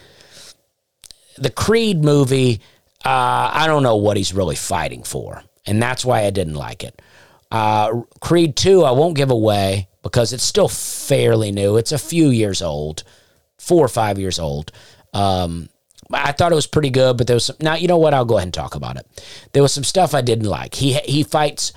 The 1.38 1.50
Creed 1.50 2.04
movie, 2.04 2.62
uh, 3.04 3.52
I 3.54 3.66
don't 3.68 3.84
know 3.84 3.98
what 3.98 4.16
he's 4.16 4.34
really 4.34 4.56
fighting 4.56 5.04
for. 5.04 5.44
And 5.66 5.82
that's 5.82 6.06
why 6.06 6.24
I 6.24 6.30
didn't 6.30 6.54
like 6.54 6.84
it. 6.84 7.02
Uh, 7.56 8.02
Creed 8.20 8.58
2, 8.58 8.84
I 8.84 8.92
won't 8.92 9.16
give 9.16 9.32
away 9.32 9.88
because 10.04 10.34
it's 10.34 10.44
still 10.44 10.68
fairly 10.68 11.54
new. 11.54 11.78
It's 11.78 11.94
a 11.94 11.98
few 11.98 12.28
years 12.28 12.62
old, 12.62 13.06
four 13.58 13.86
or 13.86 13.88
five 13.88 14.20
years 14.20 14.40
old. 14.40 14.74
Um, 15.14 15.70
I 16.12 16.34
thought 16.34 16.52
it 16.52 16.56
was 16.56 16.68
pretty 16.68 16.90
good, 16.90 17.18
but 17.18 17.28
there 17.28 17.38
was 17.38 17.46
some. 17.46 17.56
Now 17.62 17.76
you 17.76 17.88
know 17.88 17.98
what? 17.98 18.14
I'll 18.14 18.26
go 18.26 18.36
ahead 18.36 18.48
and 18.48 18.54
talk 18.54 18.76
about 18.76 18.98
it. 18.98 19.08
There 19.54 19.64
was 19.64 19.74
some 19.74 19.86
stuff 19.86 20.14
I 20.14 20.20
didn't 20.20 20.50
like. 20.50 20.76
He 20.76 20.96
he 20.96 21.24
fights 21.24 21.72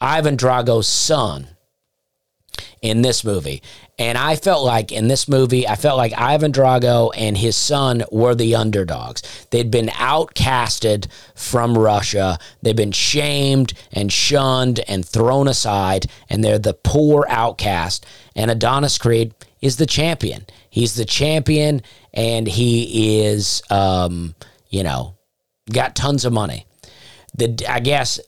Ivan 0.00 0.34
Drago's 0.34 0.88
son 0.88 1.46
in 2.82 3.02
this 3.02 3.22
movie, 3.22 3.62
and 3.98 4.16
I 4.16 4.36
felt 4.36 4.64
like 4.64 4.92
in 4.92 5.08
this 5.08 5.28
movie, 5.28 5.66
I 5.66 5.74
felt 5.74 5.96
like 5.96 6.12
Ivan 6.16 6.52
Drago 6.52 7.10
and 7.16 7.36
his 7.36 7.56
son 7.56 8.04
were 8.12 8.34
the 8.34 8.54
underdogs. 8.54 9.22
They'd 9.50 9.72
been 9.72 9.88
outcasted 9.88 11.08
from 11.34 11.76
Russia. 11.76 12.38
They've 12.62 12.76
been 12.76 12.92
shamed 12.92 13.74
and 13.92 14.12
shunned 14.12 14.80
and 14.86 15.04
thrown 15.04 15.48
aside, 15.48 16.06
and 16.30 16.44
they're 16.44 16.60
the 16.60 16.74
poor 16.74 17.26
outcast. 17.28 18.06
And 18.36 18.52
Adonis 18.52 18.98
Creed 18.98 19.34
is 19.60 19.78
the 19.78 19.86
champion. 19.86 20.46
He's 20.70 20.94
the 20.94 21.04
champion, 21.04 21.82
and 22.14 22.46
he 22.46 23.24
is, 23.24 23.62
um, 23.68 24.36
you 24.68 24.84
know, 24.84 25.16
got 25.72 25.96
tons 25.96 26.24
of 26.24 26.32
money. 26.32 26.66
The 27.34 27.56
I 27.68 27.80
guess, 27.80 28.20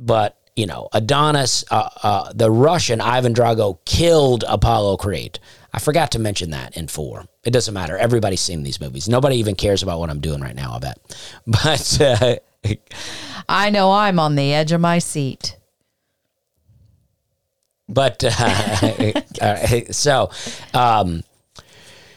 but 0.00 0.36
you 0.56 0.66
know, 0.66 0.88
Adonis, 0.92 1.64
uh, 1.70 1.88
uh, 2.02 2.32
the 2.34 2.50
Russian 2.50 3.00
Ivan 3.00 3.34
Drago 3.34 3.78
killed 3.84 4.44
Apollo 4.46 4.98
Creed. 4.98 5.38
I 5.72 5.78
forgot 5.78 6.12
to 6.12 6.18
mention 6.18 6.50
that 6.50 6.76
in 6.76 6.88
four. 6.88 7.24
It 7.44 7.52
doesn't 7.52 7.72
matter. 7.72 7.96
Everybody's 7.96 8.42
seen 8.42 8.62
these 8.62 8.80
movies. 8.80 9.08
Nobody 9.08 9.36
even 9.36 9.54
cares 9.54 9.82
about 9.82 9.98
what 9.98 10.10
I'm 10.10 10.20
doing 10.20 10.40
right 10.40 10.54
now, 10.54 10.74
I 10.74 10.78
bet. 10.78 10.98
But 11.46 12.00
uh, 12.00 12.36
I 13.48 13.70
know 13.70 13.92
I'm 13.92 14.18
on 14.18 14.34
the 14.34 14.52
edge 14.52 14.72
of 14.72 14.80
my 14.80 14.98
seat. 14.98 15.56
But 17.88 18.22
uh, 18.24 19.82
so, 19.92 20.30
um, 20.74 21.22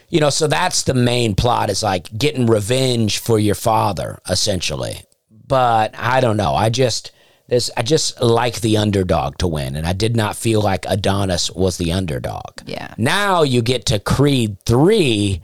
you 0.10 0.20
know, 0.20 0.30
so 0.30 0.48
that's 0.48 0.84
the 0.84 0.94
main 0.94 1.36
plot 1.36 1.70
is 1.70 1.82
like 1.82 2.16
getting 2.18 2.46
revenge 2.46 3.20
for 3.20 3.40
your 3.40 3.56
father, 3.56 4.20
essentially. 4.30 5.02
But 5.30 5.98
I 5.98 6.22
don't 6.22 6.38
know. 6.38 6.54
I 6.54 6.70
just 6.70 7.12
this 7.48 7.70
I 7.78 7.84
just 7.84 8.22
like 8.22 8.62
the 8.62 8.78
underdog 8.78 9.38
to 9.38 9.48
win, 9.48 9.76
and 9.76 9.86
I 9.86 9.94
did 9.94 10.16
not 10.16 10.36
feel 10.36 10.62
like 10.62 10.86
Adonis 10.88 11.52
was 11.52 11.78
the 11.78 11.92
underdog. 11.92 12.62
Yeah. 12.66 12.94
Now 12.98 13.44
you 13.44 13.62
get 13.62 13.86
to 13.88 14.00
Creed 14.00 14.58
three, 14.66 15.42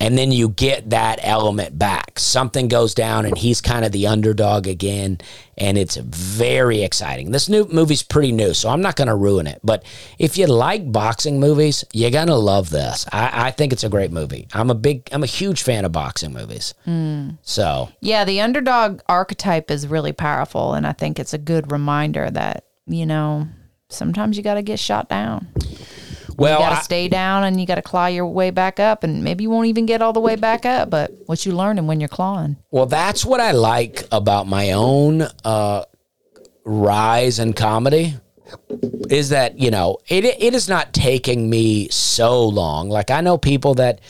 and 0.00 0.16
then 0.16 0.32
you 0.32 0.48
get 0.48 0.90
that 0.90 1.20
element 1.22 1.78
back. 1.78 2.18
Something 2.18 2.68
goes 2.68 2.94
down, 2.94 3.26
and 3.26 3.36
he's 3.36 3.60
kind 3.60 3.84
of 3.84 3.92
the 3.92 4.06
underdog 4.06 4.66
again, 4.66 5.18
and 5.58 5.76
it's 5.76 5.96
very 5.96 6.82
exciting. 6.82 7.30
This 7.30 7.50
new 7.50 7.66
movie's 7.66 8.02
pretty 8.02 8.32
new, 8.32 8.54
so 8.54 8.70
I'm 8.70 8.80
not 8.80 8.96
going 8.96 9.08
to 9.08 9.14
ruin 9.14 9.46
it. 9.46 9.60
But 9.62 9.84
if 10.18 10.38
you 10.38 10.46
like 10.46 10.90
boxing 10.90 11.38
movies, 11.38 11.84
you're 11.92 12.10
going 12.10 12.28
to 12.28 12.34
love 12.34 12.70
this. 12.70 13.06
I, 13.12 13.48
I, 13.48 13.50
think 13.50 13.74
it's 13.74 13.84
a 13.84 13.90
great 13.90 14.10
movie. 14.10 14.48
I'm 14.54 14.70
a 14.70 14.74
big, 14.74 15.06
I'm 15.12 15.22
a 15.22 15.26
huge 15.26 15.62
fan 15.62 15.84
of 15.84 15.92
boxing 15.92 16.32
movies. 16.32 16.72
Mm. 16.86 17.38
So 17.42 17.90
yeah, 18.00 18.24
the 18.24 18.40
underdog 18.40 19.02
archetype 19.06 19.70
is 19.70 19.86
really 19.86 20.12
powerful, 20.12 20.72
and 20.72 20.86
I 20.86 20.92
think 20.92 21.18
it's 21.18 21.34
a 21.34 21.38
good 21.38 21.70
reminder 21.70 22.30
that 22.30 22.64
you 22.86 23.04
know 23.04 23.46
sometimes 23.90 24.38
you 24.38 24.42
got 24.42 24.54
to 24.54 24.62
get 24.62 24.78
shot 24.78 25.10
down. 25.10 25.48
Well, 26.40 26.58
you 26.58 26.66
got 26.66 26.78
to 26.78 26.84
stay 26.84 27.08
down 27.08 27.44
and 27.44 27.60
you 27.60 27.66
got 27.66 27.74
to 27.74 27.82
claw 27.82 28.06
your 28.06 28.26
way 28.26 28.50
back 28.50 28.80
up, 28.80 29.04
and 29.04 29.22
maybe 29.22 29.44
you 29.44 29.50
won't 29.50 29.66
even 29.66 29.86
get 29.86 30.00
all 30.00 30.12
the 30.12 30.20
way 30.20 30.36
back 30.36 30.64
up. 30.64 30.88
But 30.88 31.12
what 31.26 31.44
you 31.44 31.52
learning 31.52 31.86
when 31.86 32.00
you're 32.00 32.08
clawing? 32.08 32.56
Well, 32.70 32.86
that's 32.86 33.24
what 33.24 33.40
I 33.40 33.52
like 33.52 34.04
about 34.10 34.46
my 34.46 34.72
own 34.72 35.26
uh, 35.44 35.84
rise 36.64 37.38
in 37.38 37.52
comedy 37.52 38.14
is 39.08 39.28
that 39.28 39.58
you 39.58 39.70
know 39.70 39.98
it 40.08 40.24
it 40.24 40.54
is 40.54 40.68
not 40.68 40.92
taking 40.92 41.50
me 41.50 41.88
so 41.88 42.46
long. 42.46 42.88
Like 42.88 43.10
I 43.10 43.20
know 43.20 43.38
people 43.38 43.74
that 43.74 44.00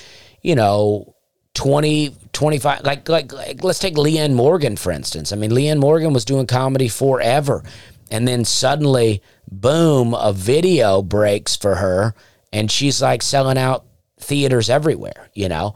you 0.42 0.54
know 0.54 1.14
20 1.54 2.14
25 2.32 2.84
like 2.84 3.08
like, 3.08 3.32
like 3.32 3.64
let's 3.64 3.78
take 3.78 3.96
Leanne 3.96 4.34
Morgan 4.34 4.76
for 4.76 4.92
instance. 4.92 5.32
I 5.32 5.36
mean 5.36 5.50
Leanne 5.50 5.78
Morgan 5.78 6.12
was 6.12 6.24
doing 6.24 6.46
comedy 6.46 6.88
forever 6.88 7.62
and 8.10 8.26
then 8.26 8.44
suddenly 8.44 9.22
boom, 9.50 10.14
a 10.14 10.32
video 10.32 11.02
breaks 11.02 11.56
for 11.56 11.76
her, 11.76 12.14
and 12.52 12.70
she's 12.70 13.02
like 13.02 13.22
selling 13.22 13.58
out 13.58 13.84
theaters 14.18 14.70
everywhere, 14.70 15.28
you 15.34 15.48
know? 15.48 15.74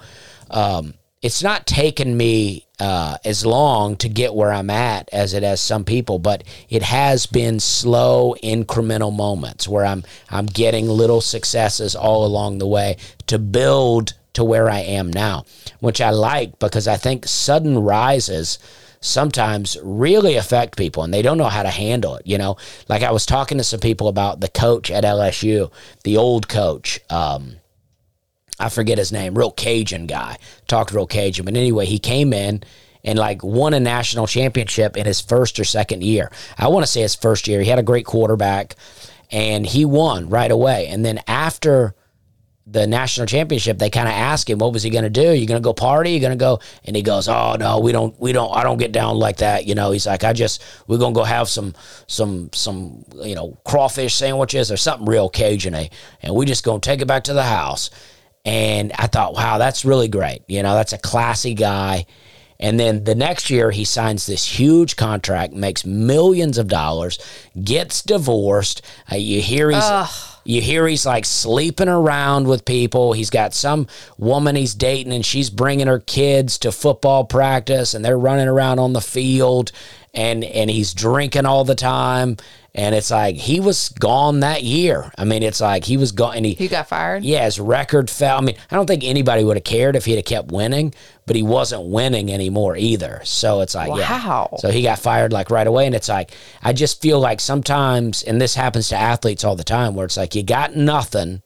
Um, 0.50 0.94
it's 1.22 1.42
not 1.42 1.66
taken 1.66 2.16
me 2.16 2.66
uh, 2.78 3.16
as 3.24 3.46
long 3.46 3.96
to 3.96 4.08
get 4.08 4.34
where 4.34 4.52
I'm 4.52 4.68
at 4.68 5.08
as 5.10 5.32
it 5.32 5.42
has 5.42 5.60
some 5.60 5.84
people, 5.84 6.18
but 6.18 6.44
it 6.68 6.82
has 6.82 7.24
been 7.24 7.60
slow 7.60 8.34
incremental 8.42 9.14
moments 9.14 9.66
where 9.66 9.86
I'm 9.86 10.04
I'm 10.28 10.44
getting 10.44 10.86
little 10.86 11.22
successes 11.22 11.94
all 11.94 12.26
along 12.26 12.58
the 12.58 12.66
way 12.66 12.98
to 13.28 13.38
build 13.38 14.12
to 14.34 14.44
where 14.44 14.68
I 14.68 14.80
am 14.80 15.10
now, 15.10 15.46
which 15.80 16.00
I 16.00 16.10
like 16.10 16.58
because 16.58 16.86
I 16.86 16.96
think 16.96 17.26
sudden 17.26 17.78
rises 17.78 18.58
sometimes 19.04 19.76
really 19.82 20.36
affect 20.36 20.78
people 20.78 21.02
and 21.02 21.12
they 21.12 21.22
don't 21.22 21.38
know 21.38 21.44
how 21.44 21.62
to 21.62 21.70
handle 21.70 22.16
it. 22.16 22.26
You 22.26 22.38
know, 22.38 22.56
like 22.88 23.02
I 23.02 23.10
was 23.12 23.26
talking 23.26 23.58
to 23.58 23.64
some 23.64 23.80
people 23.80 24.08
about 24.08 24.40
the 24.40 24.48
coach 24.48 24.90
at 24.90 25.04
LSU, 25.04 25.70
the 26.04 26.16
old 26.16 26.48
coach. 26.48 27.00
Um, 27.10 27.56
I 28.58 28.68
forget 28.68 28.98
his 28.98 29.12
name, 29.12 29.36
real 29.36 29.50
Cajun 29.50 30.06
guy. 30.06 30.38
Talked 30.68 30.92
real 30.92 31.06
Cajun. 31.06 31.44
But 31.44 31.56
anyway, 31.56 31.86
he 31.86 31.98
came 31.98 32.32
in 32.32 32.62
and 33.04 33.18
like 33.18 33.44
won 33.44 33.74
a 33.74 33.80
national 33.80 34.26
championship 34.26 34.96
in 34.96 35.04
his 35.04 35.20
first 35.20 35.60
or 35.60 35.64
second 35.64 36.02
year. 36.02 36.30
I 36.56 36.68
want 36.68 36.86
to 36.86 36.90
say 36.90 37.02
his 37.02 37.14
first 37.14 37.46
year. 37.46 37.60
He 37.60 37.68
had 37.68 37.78
a 37.78 37.82
great 37.82 38.06
quarterback 38.06 38.74
and 39.30 39.66
he 39.66 39.84
won 39.84 40.30
right 40.30 40.50
away. 40.50 40.86
And 40.86 41.04
then 41.04 41.20
after 41.26 41.94
the 42.66 42.86
national 42.86 43.26
championship, 43.26 43.78
they 43.78 43.90
kind 43.90 44.08
of 44.08 44.14
asked 44.14 44.48
him, 44.48 44.58
what 44.58 44.72
was 44.72 44.82
he 44.82 44.90
going 44.90 45.04
to 45.04 45.10
do? 45.10 45.32
You 45.32 45.46
going 45.46 45.60
to 45.60 45.64
go 45.64 45.74
party? 45.74 46.12
You 46.12 46.20
going 46.20 46.32
to 46.32 46.36
go? 46.36 46.60
And 46.84 46.96
he 46.96 47.02
goes, 47.02 47.28
oh 47.28 47.56
no, 47.58 47.78
we 47.78 47.92
don't, 47.92 48.18
we 48.18 48.32
don't, 48.32 48.56
I 48.56 48.62
don't 48.62 48.78
get 48.78 48.90
down 48.90 49.18
like 49.18 49.38
that. 49.38 49.66
You 49.66 49.74
know, 49.74 49.90
he's 49.90 50.06
like, 50.06 50.24
I 50.24 50.32
just, 50.32 50.62
we're 50.86 50.98
going 50.98 51.12
to 51.12 51.20
go 51.20 51.24
have 51.24 51.48
some, 51.48 51.74
some, 52.06 52.50
some, 52.54 53.04
you 53.22 53.34
know, 53.34 53.58
crawfish 53.64 54.14
sandwiches 54.14 54.72
or 54.72 54.78
something 54.78 55.06
real 55.06 55.28
Cajun 55.28 55.74
and 55.74 56.34
we 56.34 56.46
just 56.46 56.64
going 56.64 56.80
to 56.80 56.88
take 56.88 57.02
it 57.02 57.06
back 57.06 57.24
to 57.24 57.34
the 57.34 57.42
house. 57.42 57.90
And 58.46 58.92
I 58.92 59.06
thought, 59.08 59.34
wow, 59.34 59.58
that's 59.58 59.84
really 59.84 60.08
great. 60.08 60.42
You 60.48 60.62
know, 60.62 60.74
that's 60.74 60.92
a 60.92 60.98
classy 60.98 61.54
guy. 61.54 62.06
And 62.60 62.78
then 62.78 63.04
the 63.04 63.14
next 63.14 63.50
year, 63.50 63.70
he 63.70 63.84
signs 63.84 64.26
this 64.26 64.46
huge 64.46 64.96
contract, 64.96 65.52
makes 65.52 65.84
millions 65.84 66.56
of 66.56 66.68
dollars, 66.68 67.18
gets 67.62 68.02
divorced. 68.02 68.82
Uh, 69.10 69.16
you 69.16 69.42
hear 69.42 69.70
he's. 69.70 69.82
Ugh. 69.82 70.33
You 70.44 70.60
hear 70.60 70.86
he's 70.86 71.06
like 71.06 71.24
sleeping 71.24 71.88
around 71.88 72.46
with 72.46 72.64
people. 72.64 73.12
He's 73.12 73.30
got 73.30 73.54
some 73.54 73.86
woman 74.18 74.56
he's 74.56 74.74
dating, 74.74 75.12
and 75.12 75.24
she's 75.24 75.50
bringing 75.50 75.86
her 75.86 76.00
kids 76.00 76.58
to 76.58 76.72
football 76.72 77.24
practice, 77.24 77.94
and 77.94 78.04
they're 78.04 78.18
running 78.18 78.48
around 78.48 78.78
on 78.78 78.92
the 78.92 79.00
field, 79.00 79.72
and 80.12 80.44
and 80.44 80.70
he's 80.70 80.94
drinking 80.94 81.46
all 81.46 81.64
the 81.64 81.74
time 81.74 82.36
and 82.74 82.94
it's 82.94 83.10
like 83.10 83.36
he 83.36 83.60
was 83.60 83.90
gone 83.90 84.40
that 84.40 84.64
year. 84.64 85.12
I 85.16 85.24
mean, 85.24 85.44
it's 85.44 85.60
like 85.60 85.84
he 85.84 85.96
was 85.96 86.10
gone. 86.10 86.36
And 86.36 86.44
he, 86.44 86.54
he 86.54 86.66
got 86.66 86.88
fired? 86.88 87.24
Yeah, 87.24 87.44
his 87.44 87.60
record 87.60 88.10
fell. 88.10 88.38
I 88.38 88.40
mean, 88.40 88.56
I 88.68 88.74
don't 88.74 88.86
think 88.86 89.04
anybody 89.04 89.44
would 89.44 89.56
have 89.56 89.64
cared 89.64 89.94
if 89.94 90.06
he'd 90.06 90.16
have 90.16 90.24
kept 90.24 90.50
winning, 90.50 90.92
but 91.24 91.36
he 91.36 91.42
wasn't 91.44 91.84
winning 91.84 92.32
anymore 92.32 92.76
either. 92.76 93.20
So 93.22 93.60
it's 93.60 93.76
like, 93.76 93.90
wow. 93.90 93.98
yeah. 93.98 94.56
So 94.58 94.70
he 94.70 94.82
got 94.82 94.98
fired 94.98 95.32
like 95.32 95.50
right 95.50 95.66
away. 95.66 95.86
And 95.86 95.94
it's 95.94 96.08
like, 96.08 96.32
I 96.62 96.72
just 96.72 97.00
feel 97.00 97.20
like 97.20 97.40
sometimes, 97.40 98.24
and 98.24 98.40
this 98.40 98.56
happens 98.56 98.88
to 98.88 98.96
athletes 98.96 99.44
all 99.44 99.54
the 99.54 99.62
time, 99.62 99.94
where 99.94 100.06
it's 100.06 100.16
like 100.16 100.34
you 100.34 100.42
got 100.42 100.74
nothing 100.74 101.42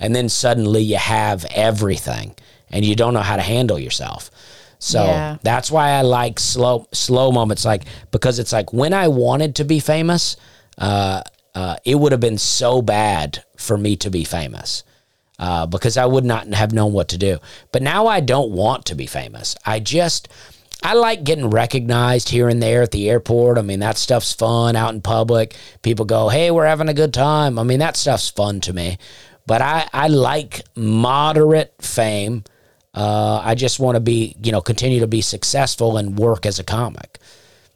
and 0.00 0.16
then 0.16 0.28
suddenly 0.28 0.82
you 0.82 0.96
have 0.96 1.46
everything 1.54 2.34
and 2.70 2.84
you 2.84 2.96
don't 2.96 3.14
know 3.14 3.20
how 3.20 3.36
to 3.36 3.42
handle 3.42 3.78
yourself. 3.78 4.32
So 4.80 5.04
yeah. 5.04 5.36
that's 5.42 5.70
why 5.70 5.90
I 5.90 6.02
like 6.02 6.40
slow 6.40 6.88
slow 6.90 7.30
moments 7.30 7.64
like 7.64 7.84
because 8.10 8.40
it's 8.40 8.52
like 8.52 8.72
when 8.72 8.92
I 8.92 9.06
wanted 9.06 9.54
to 9.56 9.64
be 9.64 9.78
famous, 9.78 10.36
uh, 10.78 11.22
uh, 11.54 11.76
it 11.84 11.96
would 11.96 12.12
have 12.12 12.20
been 12.20 12.38
so 12.38 12.82
bad 12.82 13.44
for 13.56 13.76
me 13.76 13.96
to 13.96 14.10
be 14.10 14.24
famous 14.24 14.84
uh, 15.38 15.66
because 15.66 15.96
I 15.96 16.06
would 16.06 16.24
not 16.24 16.46
have 16.48 16.72
known 16.72 16.92
what 16.92 17.08
to 17.08 17.18
do. 17.18 17.38
But 17.72 17.82
now 17.82 18.06
I 18.06 18.20
don't 18.20 18.52
want 18.52 18.86
to 18.86 18.94
be 18.94 19.06
famous. 19.06 19.54
I 19.66 19.80
just, 19.80 20.28
I 20.82 20.94
like 20.94 21.24
getting 21.24 21.50
recognized 21.50 22.30
here 22.30 22.48
and 22.48 22.62
there 22.62 22.82
at 22.82 22.90
the 22.90 23.10
airport. 23.10 23.58
I 23.58 23.62
mean, 23.62 23.80
that 23.80 23.98
stuff's 23.98 24.32
fun 24.32 24.76
out 24.76 24.94
in 24.94 25.00
public. 25.00 25.54
People 25.82 26.04
go, 26.06 26.28
hey, 26.28 26.50
we're 26.50 26.66
having 26.66 26.88
a 26.88 26.94
good 26.94 27.12
time. 27.12 27.58
I 27.58 27.62
mean, 27.62 27.80
that 27.80 27.96
stuff's 27.96 28.30
fun 28.30 28.60
to 28.62 28.72
me. 28.72 28.98
But 29.46 29.60
I, 29.60 29.88
I 29.92 30.08
like 30.08 30.62
moderate 30.74 31.74
fame. 31.80 32.44
Uh, 32.94 33.40
I 33.42 33.54
just 33.54 33.80
want 33.80 33.96
to 33.96 34.00
be, 34.00 34.36
you 34.42 34.52
know, 34.52 34.60
continue 34.60 35.00
to 35.00 35.06
be 35.06 35.22
successful 35.22 35.96
and 35.96 36.18
work 36.18 36.46
as 36.46 36.58
a 36.58 36.64
comic. 36.64 37.18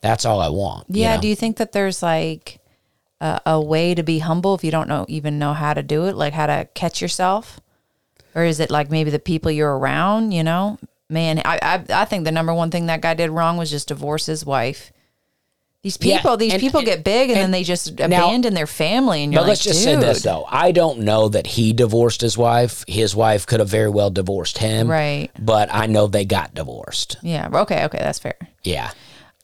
That's 0.01 0.25
all 0.25 0.41
I 0.41 0.49
want. 0.49 0.87
Yeah. 0.89 1.11
You 1.11 1.17
know? 1.17 1.23
Do 1.23 1.29
you 1.29 1.37
think 1.37 1.57
that 1.57 1.73
there's 1.73 2.03
like, 2.03 2.61
a, 3.21 3.41
a 3.47 3.61
way 3.61 3.95
to 3.95 4.03
be 4.03 4.19
humble 4.19 4.55
if 4.55 4.65
you 4.65 4.71
don't 4.71 4.89
know 4.89 5.07
even 5.09 5.39
know 5.39 5.53
how 5.53 5.75
to 5.75 5.83
do 5.83 6.07
it, 6.07 6.17
like 6.17 6.33
how 6.33 6.47
to 6.47 6.69
catch 6.75 7.01
yourself? 7.01 7.61
Or 8.35 8.45
is 8.45 8.61
it 8.61 8.71
like 8.71 8.91
maybe 8.91 9.11
the 9.11 9.19
people 9.19 9.51
you're 9.51 9.77
around, 9.77 10.33
you 10.33 10.45
know? 10.45 10.79
Man, 11.09 11.41
I, 11.45 11.59
I 11.63 12.03
I 12.03 12.05
think 12.05 12.25
the 12.25 12.33
number 12.33 12.53
one 12.53 12.71
thing 12.71 12.87
that 12.87 13.01
guy 13.01 13.15
did 13.15 13.31
wrong 13.31 13.57
was 13.57 13.71
just 13.71 13.89
divorce 13.89 14.27
his 14.27 14.45
wife. 14.45 14.93
These 15.87 15.99
people, 15.99 16.33
yeah, 16.33 16.37
these 16.37 16.53
and, 16.55 16.61
people 16.61 16.83
get 16.83 17.05
big 17.05 17.31
and, 17.31 17.39
and, 17.39 17.45
then 17.45 17.51
they 17.53 17.63
just 17.63 17.97
now, 17.97 18.07
abandon 18.07 18.55
their 18.55 18.67
family. 18.67 19.23
And 19.23 19.33
you're 19.33 19.39
but 19.39 19.43
like, 19.45 19.51
let's 19.51 19.63
just 19.63 19.85
Dude. 19.85 20.01
say 20.01 20.05
this 20.05 20.23
though: 20.25 20.45
I 20.49 20.73
don't 20.73 21.01
know 21.01 21.29
that 21.29 21.47
he 21.47 21.73
divorced 21.73 22.23
his 22.23 22.37
wife. 22.37 22.83
His 22.89 23.15
wife 23.15 23.47
could 23.47 23.61
have 23.61 23.69
very 23.69 23.89
well 23.89 24.11
divorced 24.11 24.59
him, 24.59 24.91
right? 24.91 25.31
But 25.39 25.73
I 25.73 25.87
know 25.87 26.09
they 26.09 26.25
got 26.25 26.55
divorced. 26.55 27.19
Yeah. 27.23 27.49
Okay. 27.53 27.85
Okay. 27.85 27.99
That's 27.99 28.19
fair. 28.19 28.37
Yeah. 28.65 28.91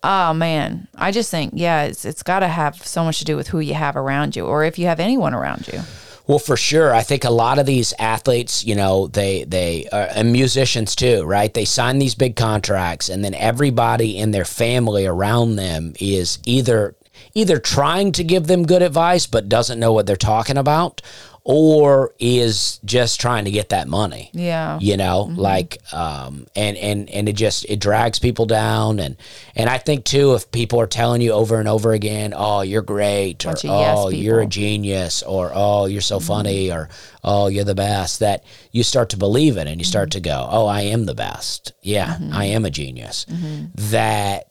Oh 0.04 0.34
man, 0.34 0.88
I 0.96 1.12
just 1.12 1.30
think 1.30 1.52
yeah, 1.54 1.84
it's 1.84 2.04
it's 2.04 2.22
got 2.22 2.40
to 2.40 2.48
have 2.48 2.84
so 2.84 3.04
much 3.04 3.18
to 3.20 3.24
do 3.24 3.36
with 3.36 3.48
who 3.48 3.60
you 3.60 3.74
have 3.74 3.96
around 3.96 4.34
you, 4.34 4.46
or 4.46 4.64
if 4.64 4.78
you 4.78 4.86
have 4.86 4.98
anyone 4.98 5.32
around 5.32 5.68
you. 5.72 5.80
Well, 6.26 6.38
for 6.38 6.56
sure, 6.56 6.94
I 6.94 7.02
think 7.02 7.24
a 7.24 7.30
lot 7.30 7.58
of 7.58 7.66
these 7.66 7.92
athletes, 7.98 8.64
you 8.64 8.74
know, 8.74 9.08
they 9.08 9.44
they 9.44 9.88
are, 9.92 10.08
and 10.14 10.32
musicians 10.32 10.96
too, 10.96 11.24
right? 11.24 11.52
They 11.52 11.64
sign 11.64 11.98
these 11.98 12.14
big 12.14 12.36
contracts, 12.36 13.08
and 13.08 13.24
then 13.24 13.34
everybody 13.34 14.16
in 14.16 14.30
their 14.30 14.44
family 14.44 15.06
around 15.06 15.56
them 15.56 15.94
is 16.00 16.38
either 16.44 16.96
either 17.34 17.58
trying 17.58 18.12
to 18.12 18.24
give 18.24 18.46
them 18.46 18.66
good 18.66 18.82
advice 18.82 19.26
but 19.26 19.48
doesn't 19.48 19.80
know 19.80 19.92
what 19.92 20.06
they're 20.06 20.16
talking 20.16 20.56
about 20.56 21.00
or 21.44 22.14
is 22.20 22.78
just 22.84 23.20
trying 23.20 23.46
to 23.46 23.50
get 23.50 23.70
that 23.70 23.88
money. 23.88 24.30
Yeah. 24.32 24.78
You 24.80 24.96
know, 24.96 25.26
mm-hmm. 25.28 25.40
like 25.40 25.78
um 25.92 26.46
and 26.54 26.76
and 26.76 27.10
and 27.10 27.28
it 27.28 27.34
just 27.34 27.64
it 27.68 27.80
drags 27.80 28.18
people 28.18 28.46
down 28.46 29.00
and 29.00 29.16
and 29.56 29.68
I 29.68 29.78
think 29.78 30.04
too 30.04 30.34
if 30.34 30.50
people 30.52 30.80
are 30.80 30.86
telling 30.86 31.20
you 31.20 31.32
over 31.32 31.58
and 31.58 31.68
over 31.68 31.92
again, 31.92 32.32
"Oh, 32.36 32.60
you're 32.60 32.82
great," 32.82 33.44
or 33.44 33.54
"Oh, 33.64 34.08
yes 34.08 34.22
you're 34.22 34.40
a 34.40 34.46
genius," 34.46 35.22
or 35.22 35.50
"Oh, 35.52 35.86
you're 35.86 36.00
so 36.00 36.18
mm-hmm. 36.18 36.26
funny," 36.26 36.70
or 36.70 36.88
"Oh, 37.24 37.48
you're 37.48 37.64
the 37.64 37.74
best," 37.74 38.20
that 38.20 38.44
you 38.70 38.84
start 38.84 39.10
to 39.10 39.16
believe 39.16 39.56
it 39.56 39.66
and 39.66 39.80
you 39.80 39.84
start 39.84 40.10
mm-hmm. 40.10 40.22
to 40.22 40.28
go, 40.28 40.48
"Oh, 40.48 40.66
I 40.66 40.82
am 40.82 41.06
the 41.06 41.14
best. 41.14 41.72
Yeah, 41.82 42.14
mm-hmm. 42.14 42.32
I 42.32 42.44
am 42.46 42.64
a 42.64 42.70
genius." 42.70 43.26
Mm-hmm. 43.28 43.66
That 43.90 44.48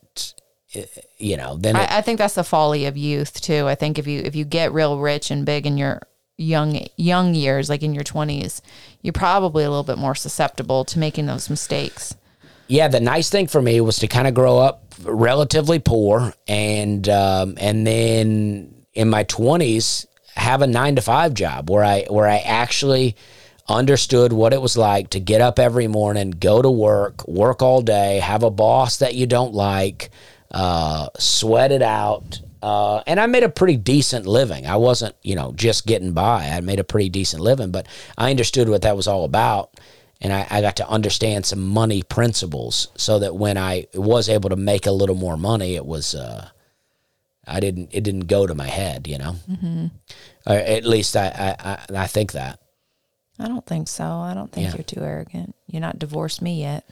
you 1.18 1.36
know 1.36 1.58
then 1.58 1.76
it, 1.76 1.80
I, 1.80 1.98
I, 1.98 2.02
think 2.02 2.18
that's 2.18 2.36
the 2.36 2.46
folly 2.46 2.86
of 2.86 2.96
youth 2.96 3.42
too 3.42 3.68
i 3.68 3.76
think 3.76 4.00
if 4.00 4.08
you 4.08 4.22
if 4.22 4.36
you 4.36 4.46
get 4.46 4.72
real 4.72 5.00
rich 5.00 5.30
and 5.30 5.46
big 5.46 5.66
and 5.66 5.78
you're 5.78 6.02
young 6.38 6.86
young 6.98 7.36
years, 7.36 7.70
like 7.70 7.84
in 7.84 7.94
your 7.94 8.04
twenties, 8.04 8.62
you're 9.02 9.14
probably 9.14 9.64
a 9.64 9.70
little 9.70 9.84
bit 9.84 9.98
more 9.98 10.16
susceptible 10.16 10.86
to 10.86 11.00
making 11.00 11.26
those 11.26 11.50
mistakes. 11.50 12.16
Yeah, 12.68 12.88
the 12.88 13.02
nice 13.02 13.30
thing 13.30 13.48
for 13.48 13.62
me 13.62 13.82
was 13.82 13.98
to 13.98 14.08
kind 14.08 14.28
of 14.28 14.34
grow 14.34 14.58
up 14.58 14.96
relatively 15.04 15.80
poor, 15.80 16.34
and 16.48 17.08
um, 17.10 17.56
and 17.60 17.86
then 17.86 18.74
in 18.94 19.10
my 19.10 19.24
twenties 19.24 20.08
have 20.36 20.62
a 20.62 20.68
nine 20.68 20.96
to 20.96 21.02
five 21.02 21.34
job 21.34 21.70
where 21.70 21.84
I 21.84 22.06
where 22.10 22.28
I 22.28 22.38
actually 22.38 23.16
understood 23.68 24.34
what 24.34 24.54
it 24.54 24.62
was 24.62 24.78
like 24.78 25.10
to 25.12 25.20
get 25.20 25.42
up 25.42 25.60
every 25.60 25.88
morning, 25.88 26.32
go 26.32 26.62
to 26.62 26.70
work, 26.70 27.28
work 27.28 27.62
all 27.62 27.82
day, 27.82 28.20
have 28.20 28.44
a 28.44 28.50
boss 28.50 28.98
that 28.98 29.16
you 29.16 29.26
don't 29.26 29.54
like, 29.54 30.10
uh, 30.52 31.08
sweat 31.18 31.72
it 31.72 31.82
out, 31.82 32.42
uh, 32.62 33.02
and 33.08 33.20
I 33.20 33.26
made 33.26 33.44
a 33.44 33.50
pretty 33.50 33.78
decent 33.78 34.28
living. 34.28 34.68
I 34.68 34.76
wasn't, 34.76 35.16
you 35.24 35.36
know, 35.36 35.52
just 35.54 35.88
getting 35.88 36.14
by. 36.14 36.46
I 36.46 36.62
made 36.62 36.80
a 36.80 36.84
pretty 36.84 37.10
decent 37.10 37.42
living, 37.42 37.72
but 37.72 37.88
I 38.18 38.30
understood 38.30 38.70
what 38.70 38.84
that 38.84 38.96
was 38.96 39.08
all 39.08 39.24
about. 39.24 39.80
And 40.22 40.32
I, 40.32 40.46
I 40.52 40.62
got 40.62 40.76
to 40.76 40.88
understand 40.88 41.48
some 41.48 41.66
money 41.66 42.04
principles 42.04 42.90
so 42.96 43.18
that 43.20 43.36
when 43.36 43.58
I 43.58 43.88
was 43.96 44.30
able 44.30 44.50
to 44.50 44.56
make 44.56 44.86
a 44.86 44.92
little 44.92 45.16
more 45.16 45.38
money, 45.38 45.76
it 45.76 45.86
was, 45.86 46.14
uh, 46.14 46.50
I 47.48 47.60
didn't, 47.60 47.90
it 47.92 48.04
didn't 48.04 48.28
go 48.28 48.46
to 48.46 48.54
my 48.54 48.68
head, 48.68 49.08
you 49.08 49.18
know? 49.18 49.36
Mm-hmm. 49.50 49.88
Or 50.46 50.54
at 50.54 50.86
least 50.86 51.16
I, 51.16 51.26
I, 51.28 51.72
I, 51.72 52.04
I 52.04 52.08
think 52.08 52.34
that. 52.34 52.60
I 53.40 53.48
don't 53.48 53.66
think 53.66 53.88
so. 53.88 54.06
I 54.06 54.36
don't 54.36 54.52
think 54.52 54.68
yeah. 54.68 54.76
you're 54.76 54.84
too 54.84 55.02
arrogant. 55.02 55.56
You're 55.66 55.82
not 55.82 55.98
divorced 55.98 56.44
me 56.44 56.62
yet. 56.62 56.88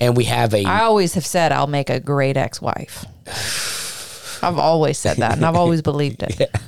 And 0.00 0.16
we 0.16 0.24
have 0.24 0.52
a. 0.52 0.64
I 0.64 0.82
always 0.82 1.14
have 1.14 1.24
said 1.24 1.52
I'll 1.52 1.68
make 1.68 1.88
a 1.88 2.00
great 2.00 2.36
ex 2.36 2.60
wife. 2.60 3.04
I've 4.42 4.58
always 4.58 4.98
said 4.98 5.18
that, 5.18 5.32
and 5.32 5.44
I've 5.44 5.56
always 5.56 5.82
believed 5.82 6.22
it. 6.22 6.36
Yeah. 6.40 6.60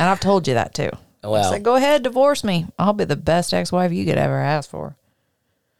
And 0.00 0.08
I've 0.08 0.20
told 0.20 0.46
you 0.46 0.54
that 0.54 0.74
too. 0.74 0.90
Well, 1.24 1.34
I 1.34 1.50
said, 1.50 1.64
go 1.64 1.74
ahead, 1.74 2.04
divorce 2.04 2.44
me. 2.44 2.66
I'll 2.78 2.92
be 2.92 3.04
the 3.04 3.16
best 3.16 3.52
ex-wife 3.52 3.90
you 3.90 4.04
could 4.04 4.18
ever 4.18 4.38
ask 4.38 4.70
for. 4.70 4.96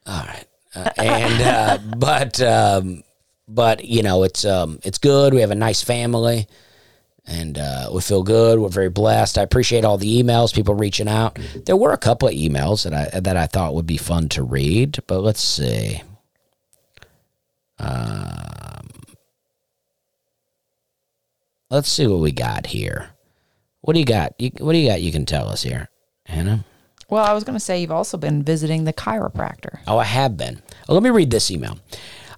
All 0.06 0.24
right, 0.24 0.44
uh, 0.74 0.90
and 0.96 1.42
uh, 1.42 1.78
but 1.96 2.40
um, 2.40 3.04
but 3.46 3.84
you 3.84 4.02
know 4.02 4.24
it's 4.24 4.44
um, 4.44 4.80
it's 4.82 4.98
good. 4.98 5.34
We 5.34 5.40
have 5.42 5.50
a 5.52 5.54
nice 5.54 5.82
family, 5.82 6.48
and 7.26 7.58
uh, 7.58 7.90
we 7.92 8.00
feel 8.00 8.22
good. 8.22 8.58
We're 8.58 8.68
very 8.70 8.90
blessed. 8.90 9.38
I 9.38 9.42
appreciate 9.42 9.84
all 9.84 9.98
the 9.98 10.20
emails, 10.22 10.52
people 10.54 10.74
reaching 10.74 11.08
out. 11.08 11.38
There 11.66 11.76
were 11.76 11.92
a 11.92 11.98
couple 11.98 12.26
of 12.28 12.34
emails 12.34 12.84
that 12.84 12.94
I 13.14 13.20
that 13.20 13.36
I 13.36 13.46
thought 13.46 13.74
would 13.74 13.86
be 13.86 13.98
fun 13.98 14.28
to 14.30 14.42
read, 14.42 14.98
but 15.06 15.20
let's 15.20 15.42
see. 15.42 16.02
Um, 17.78 18.78
let's 21.70 21.90
see 21.90 22.06
what 22.06 22.20
we 22.20 22.32
got 22.32 22.66
here. 22.66 23.10
What 23.80 23.94
do 23.94 24.00
you 24.00 24.06
got? 24.06 24.34
You, 24.38 24.50
what 24.58 24.72
do 24.72 24.78
you 24.78 24.88
got? 24.88 25.02
You 25.02 25.12
can 25.12 25.26
tell 25.26 25.48
us 25.48 25.62
here, 25.62 25.88
Hannah. 26.26 26.64
Well, 27.08 27.24
I 27.24 27.32
was 27.32 27.44
going 27.44 27.56
to 27.56 27.64
say 27.64 27.80
you've 27.80 27.90
also 27.90 28.18
been 28.18 28.42
visiting 28.42 28.84
the 28.84 28.92
chiropractor. 28.92 29.78
Oh, 29.86 29.98
I 29.98 30.04
have 30.04 30.36
been. 30.36 30.60
Well, 30.86 30.94
let 30.94 31.02
me 31.02 31.10
read 31.10 31.30
this 31.30 31.50
email. 31.50 31.78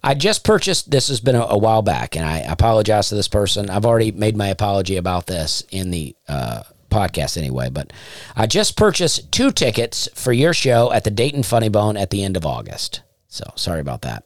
I 0.03 0.15
just 0.15 0.45
purchased. 0.45 0.91
This 0.91 1.09
has 1.09 1.21
been 1.21 1.35
a, 1.35 1.45
a, 1.45 1.59
while 1.59 1.83
back, 1.83 2.17
and 2.17 2.25
I 2.25 2.39
apologize 2.39 3.09
to 3.09 3.17
this 3.17 3.29
person. 3.29 3.69
I've 3.69 3.85
already 3.85 4.13
made 4.13 4.37
my 4.37 4.49
apology 4.49 4.97
about 4.97 5.27
this 5.27 5.63
in 5.71 5.91
the 5.91 6.15
uh, 6.29 6.63
podcast 6.91 7.37
anyway. 7.37 7.69
But 7.69 7.93
I 8.37 8.47
just 8.47 8.77
purchased 8.77 9.31
two 9.33 9.51
tickets 9.51 10.09
for 10.15 10.33
your 10.33 10.55
show 10.55 10.93
at 10.93 11.05
the 11.05 11.11
Dayton 11.11 11.43
Funny 11.43 11.69
Bone 11.69 11.97
at 11.97 12.11
the 12.11 12.23
end 12.23 12.37
of 12.37 12.47
August. 12.47 13.03
So 13.33 13.45
sorry 13.55 13.79
about 13.79 14.03
that. 14.03 14.25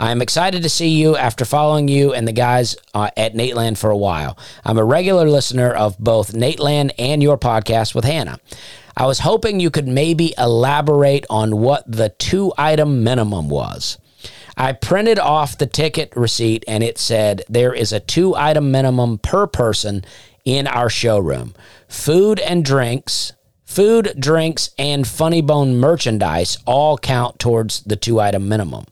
I 0.00 0.10
am 0.10 0.22
excited 0.22 0.62
to 0.62 0.70
see 0.70 0.88
you 0.88 1.14
after 1.14 1.44
following 1.44 1.88
you 1.88 2.14
and 2.14 2.26
the 2.26 2.32
guys 2.32 2.74
uh, 2.94 3.10
at 3.14 3.34
Nateland 3.34 3.76
for 3.76 3.90
a 3.90 3.96
while. 3.96 4.38
I'm 4.64 4.78
a 4.78 4.84
regular 4.84 5.28
listener 5.28 5.70
of 5.70 5.98
both 5.98 6.32
Nateland 6.32 6.92
and 6.98 7.22
your 7.22 7.36
podcast 7.36 7.94
with 7.94 8.06
Hannah. 8.06 8.40
I 8.96 9.04
was 9.04 9.18
hoping 9.18 9.60
you 9.60 9.70
could 9.70 9.86
maybe 9.86 10.32
elaborate 10.38 11.26
on 11.28 11.58
what 11.58 11.84
the 11.86 12.08
two 12.08 12.50
item 12.56 13.04
minimum 13.04 13.50
was. 13.50 13.98
I 14.56 14.72
printed 14.72 15.18
off 15.18 15.58
the 15.58 15.66
ticket 15.66 16.16
receipt 16.16 16.64
and 16.66 16.82
it 16.82 16.96
said 16.96 17.42
there 17.50 17.74
is 17.74 17.92
a 17.92 18.00
two 18.00 18.34
item 18.34 18.70
minimum 18.70 19.18
per 19.18 19.46
person 19.46 20.02
in 20.46 20.66
our 20.66 20.88
showroom 20.88 21.54
food 21.88 22.40
and 22.40 22.64
drinks, 22.64 23.34
food, 23.66 24.14
drinks, 24.18 24.70
and 24.78 25.06
Funny 25.06 25.42
Bone 25.42 25.76
merchandise 25.76 26.56
all 26.64 26.96
count 26.96 27.38
towards 27.38 27.82
the 27.82 27.96
two 27.96 28.18
item 28.18 28.48
minimum. 28.48 28.86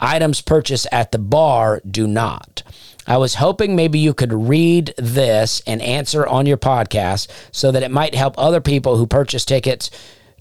Items 0.00 0.40
purchased 0.40 0.88
at 0.90 1.12
the 1.12 1.18
bar 1.18 1.80
do 1.88 2.08
not. 2.08 2.64
I 3.06 3.16
was 3.18 3.36
hoping 3.36 3.76
maybe 3.76 3.98
you 3.98 4.14
could 4.14 4.32
read 4.32 4.94
this 4.96 5.62
and 5.66 5.80
answer 5.82 6.26
on 6.26 6.46
your 6.46 6.56
podcast 6.56 7.28
so 7.52 7.70
that 7.70 7.82
it 7.82 7.90
might 7.90 8.14
help 8.14 8.34
other 8.36 8.60
people 8.60 8.96
who 8.96 9.06
purchase 9.06 9.44
tickets 9.44 9.90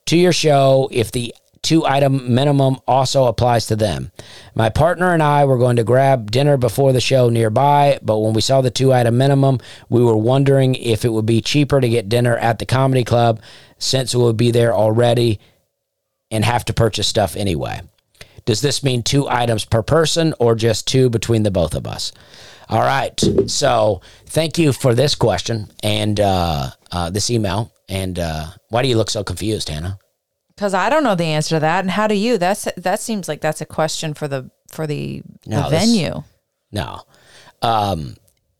to 0.08 0.18
your 0.18 0.34
show 0.34 0.90
if 0.92 1.12
the 1.12 1.34
two 1.62 1.86
item 1.86 2.34
minimum 2.34 2.78
also 2.88 3.26
applies 3.26 3.68
to 3.68 3.76
them. 3.76 4.12
My 4.56 4.70
partner 4.70 5.14
and 5.14 5.22
I 5.22 5.46
were 5.46 5.58
going 5.58 5.76
to 5.76 5.84
grab 5.84 6.32
dinner 6.32 6.58
before 6.58 6.92
the 6.94 7.02
show 7.02 7.30
nearby, 7.30 8.00
but 8.02 8.20
when 8.20 8.34
we 8.34 8.42
saw 8.42 8.62
the 8.62 8.72
two 8.72 8.92
item 8.92 9.18
minimum, 9.18 9.60
we 9.90 10.04
were 10.04 10.18
wondering 10.18 10.76
if 10.76 11.06
it 11.06 11.10
would 11.10 11.26
be 11.26 11.42
cheaper 11.42 11.80
to 11.80 11.90
get 11.90 12.10
dinner 12.10 12.36
at 12.38 12.60
the 12.60 12.66
comedy 12.66 13.04
club 13.04 13.42
since 13.78 14.14
it 14.14 14.18
would 14.18 14.38
be 14.38 14.52
there 14.52 14.74
already 14.74 15.40
and 16.30 16.46
have 16.46 16.66
to 16.66 16.74
purchase 16.74 17.08
stuff 17.08 17.36
anyway. 17.36 17.82
Does 18.46 18.62
this 18.62 18.84
mean 18.84 19.04
two 19.04 19.30
items 19.30 19.66
per 19.66 19.84
person 19.84 20.34
or 20.40 20.56
just 20.56 20.88
two 20.88 21.10
between 21.10 21.44
the 21.44 21.52
both 21.52 21.76
of 21.76 21.86
us? 21.86 22.12
All 22.70 22.82
right. 22.82 23.20
So 23.48 24.02
thank 24.26 24.58
you 24.58 24.74
for 24.74 24.96
this 24.96 25.14
question 25.14 25.70
and 25.84 26.20
uh, 26.20 26.72
uh, 26.92 27.10
this 27.10 27.30
email. 27.30 27.72
And 27.90 28.18
uh, 28.18 28.48
why 28.70 28.82
do 28.82 28.88
you 28.88 28.96
look 28.96 29.10
so 29.10 29.24
confused, 29.24 29.70
Hannah? 29.70 30.00
Because 30.62 30.76
I 30.76 30.92
don't 30.92 31.04
know 31.04 31.16
the 31.16 31.24
answer 31.24 31.56
to 31.56 31.60
that, 31.62 31.80
and 31.80 31.90
how 31.90 32.06
do 32.06 32.14
you? 32.14 32.38
That's 32.38 32.68
that 32.78 33.00
seems 33.00 33.28
like 33.28 33.42
that's 33.42 33.62
a 33.62 33.66
question 33.66 34.14
for 34.14 34.28
the 34.28 34.52
for 34.70 34.86
the, 34.86 35.24
no, 35.48 35.64
the 35.64 35.70
venue. 35.72 36.14
This, 36.14 36.24
no, 36.72 37.02
um, 37.64 38.16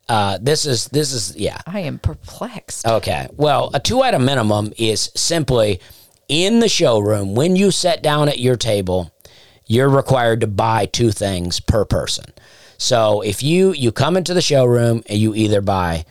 uh, 0.10 0.40
this 0.42 0.66
is 0.66 0.88
this 0.88 1.14
is 1.14 1.38
yeah. 1.38 1.62
I 1.68 1.82
am 1.82 2.00
perplexed. 2.00 2.88
Okay, 2.88 3.28
well, 3.34 3.70
a 3.76 3.80
two 3.80 4.02
item 4.02 4.26
minimum 4.26 4.74
is 4.80 5.12
simply 5.16 5.80
in 6.28 6.60
the 6.60 6.68
showroom 6.68 7.36
when 7.36 7.56
you 7.56 7.70
sit 7.70 8.02
down 8.02 8.30
at 8.30 8.40
your 8.40 8.56
table, 8.56 9.14
you're 9.68 9.88
required 9.88 10.42
to 10.42 10.48
buy 10.48 10.88
two 10.88 11.12
things 11.12 11.60
per 11.60 11.86
person. 11.86 12.34
So 12.80 13.22
if 13.22 13.44
you 13.44 13.74
you 13.74 13.92
come 13.92 14.18
into 14.18 14.34
the 14.34 14.42
showroom 14.42 15.04
and 15.06 15.20
you 15.20 15.36
either 15.36 15.62
buy 15.62 16.06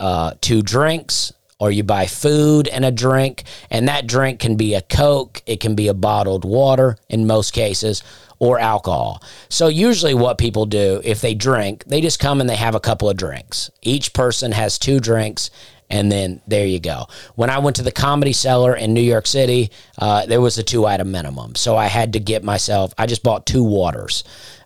uh, 0.00 0.36
two 0.40 0.62
drinks 0.62 1.34
or 1.64 1.70
you 1.70 1.82
buy 1.82 2.06
food 2.06 2.68
and 2.68 2.84
a 2.84 2.90
drink, 2.90 3.44
and 3.70 3.88
that 3.88 4.06
drink 4.06 4.38
can 4.38 4.54
be 4.54 4.74
a 4.74 4.82
Coke, 4.82 5.42
it 5.46 5.60
can 5.60 5.74
be 5.74 5.88
a 5.88 5.94
bottled 5.94 6.44
water 6.44 6.98
in 7.08 7.26
most 7.26 7.54
cases, 7.54 8.02
or 8.38 8.58
alcohol. 8.58 9.22
So, 9.48 9.68
usually, 9.68 10.12
what 10.12 10.36
people 10.36 10.66
do 10.66 11.00
if 11.02 11.22
they 11.22 11.34
drink, 11.34 11.82
they 11.84 12.02
just 12.02 12.20
come 12.20 12.42
and 12.42 12.50
they 12.50 12.56
have 12.56 12.74
a 12.74 12.80
couple 12.80 13.08
of 13.08 13.16
drinks. 13.16 13.70
Each 13.80 14.12
person 14.12 14.52
has 14.52 14.78
two 14.78 15.00
drinks, 15.00 15.50
and 15.88 16.12
then 16.12 16.42
there 16.46 16.66
you 16.66 16.80
go. 16.80 17.06
When 17.34 17.48
I 17.48 17.60
went 17.60 17.76
to 17.76 17.82
the 17.82 17.92
Comedy 17.92 18.34
Cellar 18.34 18.76
in 18.76 18.92
New 18.92 19.00
York 19.00 19.26
City, 19.26 19.70
uh, 19.96 20.26
there 20.26 20.42
was 20.42 20.58
a 20.58 20.62
two 20.62 20.84
item 20.84 21.12
minimum. 21.12 21.54
So, 21.54 21.78
I 21.78 21.86
had 21.86 22.12
to 22.12 22.20
get 22.20 22.44
myself, 22.44 22.92
I 22.98 23.06
just 23.06 23.22
bought 23.22 23.46
two 23.46 23.64
waters, 23.64 24.22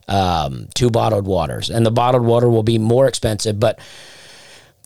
um, 0.08 0.66
two 0.74 0.90
bottled 0.90 1.26
waters, 1.26 1.70
and 1.70 1.86
the 1.86 1.92
bottled 1.92 2.26
water 2.26 2.48
will 2.48 2.64
be 2.64 2.78
more 2.78 3.06
expensive, 3.06 3.60
but 3.60 3.78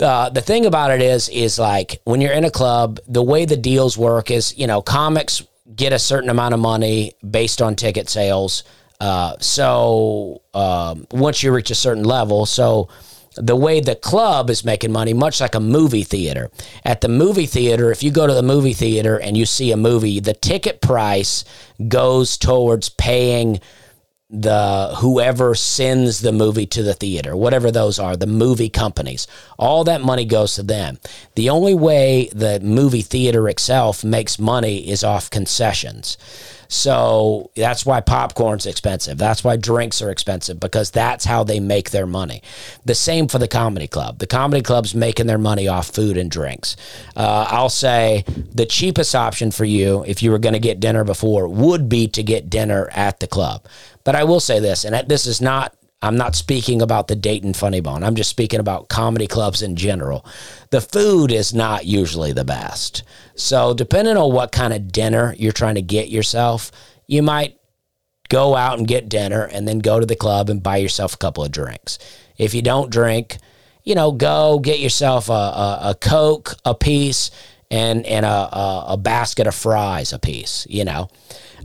uh, 0.02 0.30
the 0.30 0.40
thing 0.40 0.66
about 0.66 0.90
it 0.90 1.00
is, 1.02 1.28
is 1.28 1.58
like 1.58 2.00
when 2.04 2.20
you're 2.20 2.32
in 2.32 2.44
a 2.44 2.50
club, 2.50 3.00
the 3.06 3.22
way 3.22 3.44
the 3.44 3.56
deals 3.56 3.96
work 3.96 4.30
is, 4.30 4.56
you 4.56 4.66
know, 4.66 4.82
comics 4.82 5.42
get 5.74 5.92
a 5.92 5.98
certain 5.98 6.30
amount 6.30 6.54
of 6.54 6.60
money 6.60 7.12
based 7.28 7.62
on 7.62 7.76
ticket 7.76 8.08
sales. 8.08 8.64
Uh, 9.00 9.36
so 9.40 10.42
um, 10.54 11.06
once 11.10 11.42
you 11.42 11.52
reach 11.52 11.70
a 11.70 11.74
certain 11.74 12.04
level, 12.04 12.46
so 12.46 12.88
the 13.36 13.56
way 13.56 13.80
the 13.80 13.94
club 13.94 14.50
is 14.50 14.64
making 14.64 14.92
money, 14.92 15.14
much 15.14 15.40
like 15.40 15.54
a 15.54 15.60
movie 15.60 16.04
theater. 16.04 16.50
At 16.84 17.00
the 17.00 17.08
movie 17.08 17.46
theater, 17.46 17.90
if 17.90 18.02
you 18.02 18.10
go 18.10 18.26
to 18.26 18.34
the 18.34 18.42
movie 18.42 18.74
theater 18.74 19.18
and 19.18 19.36
you 19.36 19.46
see 19.46 19.72
a 19.72 19.76
movie, 19.76 20.20
the 20.20 20.34
ticket 20.34 20.80
price 20.80 21.44
goes 21.88 22.36
towards 22.36 22.88
paying 22.90 23.60
the 24.32 24.94
whoever 24.96 25.54
sends 25.54 26.22
the 26.22 26.32
movie 26.32 26.64
to 26.64 26.82
the 26.82 26.94
theater, 26.94 27.36
whatever 27.36 27.70
those 27.70 27.98
are, 27.98 28.16
the 28.16 28.26
movie 28.26 28.70
companies, 28.70 29.26
all 29.58 29.84
that 29.84 30.00
money 30.00 30.24
goes 30.24 30.54
to 30.54 30.62
them. 30.62 30.98
The 31.34 31.50
only 31.50 31.74
way 31.74 32.30
the 32.32 32.58
movie 32.60 33.02
theater 33.02 33.46
itself 33.50 34.02
makes 34.02 34.38
money 34.38 34.88
is 34.88 35.04
off 35.04 35.28
concessions. 35.28 36.16
So 36.72 37.50
that's 37.54 37.84
why 37.84 38.00
popcorn's 38.00 38.64
expensive. 38.64 39.18
That's 39.18 39.44
why 39.44 39.58
drinks 39.58 40.00
are 40.00 40.10
expensive 40.10 40.58
because 40.58 40.90
that's 40.90 41.26
how 41.26 41.44
they 41.44 41.60
make 41.60 41.90
their 41.90 42.06
money. 42.06 42.42
The 42.86 42.94
same 42.94 43.28
for 43.28 43.38
the 43.38 43.46
comedy 43.46 43.86
club. 43.86 44.20
The 44.20 44.26
comedy 44.26 44.62
club's 44.62 44.94
making 44.94 45.26
their 45.26 45.36
money 45.36 45.68
off 45.68 45.88
food 45.88 46.16
and 46.16 46.30
drinks. 46.30 46.76
Uh, 47.14 47.46
I'll 47.50 47.68
say 47.68 48.24
the 48.54 48.64
cheapest 48.64 49.14
option 49.14 49.50
for 49.50 49.66
you, 49.66 50.02
if 50.06 50.22
you 50.22 50.30
were 50.30 50.38
going 50.38 50.54
to 50.54 50.58
get 50.58 50.80
dinner 50.80 51.04
before, 51.04 51.46
would 51.46 51.90
be 51.90 52.08
to 52.08 52.22
get 52.22 52.48
dinner 52.48 52.88
at 52.92 53.20
the 53.20 53.26
club. 53.26 53.66
But 54.04 54.16
I 54.16 54.24
will 54.24 54.40
say 54.40 54.60
this, 54.60 54.84
and 54.84 55.08
this 55.08 55.26
is 55.26 55.40
not 55.40 55.76
I'm 56.02 56.16
not 56.16 56.34
speaking 56.34 56.82
about 56.82 57.06
the 57.06 57.14
Dayton 57.14 57.54
Funny 57.54 57.80
Bone. 57.80 58.02
I'm 58.02 58.16
just 58.16 58.28
speaking 58.28 58.58
about 58.58 58.88
comedy 58.88 59.28
clubs 59.28 59.62
in 59.62 59.76
general. 59.76 60.26
The 60.70 60.80
food 60.80 61.30
is 61.30 61.54
not 61.54 61.86
usually 61.86 62.32
the 62.32 62.44
best. 62.44 63.04
So, 63.36 63.72
depending 63.72 64.16
on 64.16 64.32
what 64.32 64.50
kind 64.50 64.72
of 64.72 64.90
dinner 64.90 65.32
you're 65.38 65.52
trying 65.52 65.76
to 65.76 65.82
get 65.82 66.08
yourself, 66.08 66.72
you 67.06 67.22
might 67.22 67.56
go 68.28 68.56
out 68.56 68.78
and 68.78 68.88
get 68.88 69.08
dinner 69.08 69.44
and 69.44 69.68
then 69.68 69.78
go 69.78 70.00
to 70.00 70.06
the 70.06 70.16
club 70.16 70.50
and 70.50 70.62
buy 70.62 70.78
yourself 70.78 71.14
a 71.14 71.18
couple 71.18 71.44
of 71.44 71.52
drinks. 71.52 71.98
If 72.36 72.52
you 72.52 72.62
don't 72.62 72.90
drink, 72.90 73.38
you 73.84 73.94
know, 73.94 74.10
go 74.10 74.58
get 74.58 74.80
yourself 74.80 75.28
a, 75.28 75.32
a, 75.32 75.78
a 75.90 75.94
Coke 75.94 76.54
a 76.64 76.74
piece 76.74 77.30
and, 77.70 78.04
and 78.06 78.26
a, 78.26 78.28
a, 78.28 78.84
a 78.88 78.96
basket 78.96 79.46
of 79.46 79.54
fries 79.54 80.12
a 80.12 80.18
piece, 80.18 80.66
you 80.68 80.84
know. 80.84 81.08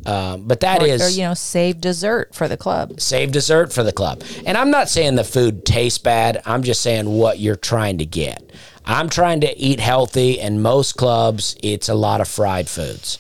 Um, 0.08 0.44
but 0.48 0.62
that 0.62 0.82
or, 0.82 0.88
is, 0.88 1.02
or, 1.02 1.10
you 1.10 1.24
know, 1.24 1.34
save 1.34 1.82
dessert 1.82 2.34
for 2.34 2.48
the 2.48 2.56
club. 2.56 3.02
Save 3.02 3.34
dessert 3.34 3.74
for 3.74 3.84
the 3.84 3.92
club. 3.92 4.24
And 4.46 4.58
I'm 4.58 4.72
not 4.72 4.88
saying 4.88 5.16
the 5.16 5.26
food 5.26 5.66
tastes 5.66 6.00
bad. 6.00 6.42
I'm 6.46 6.64
just 6.64 6.82
saying 6.82 7.10
what 7.10 7.40
you're 7.40 7.58
trying 7.58 7.98
to 7.98 8.06
get. 8.06 8.54
I'm 8.86 9.10
trying 9.10 9.42
to 9.42 9.58
eat 9.58 9.82
healthy, 9.82 10.40
and 10.40 10.64
most 10.64 10.96
clubs, 10.96 11.58
it's 11.62 11.90
a 11.90 11.94
lot 11.94 12.22
of 12.22 12.28
fried 12.30 12.70
foods. 12.70 13.20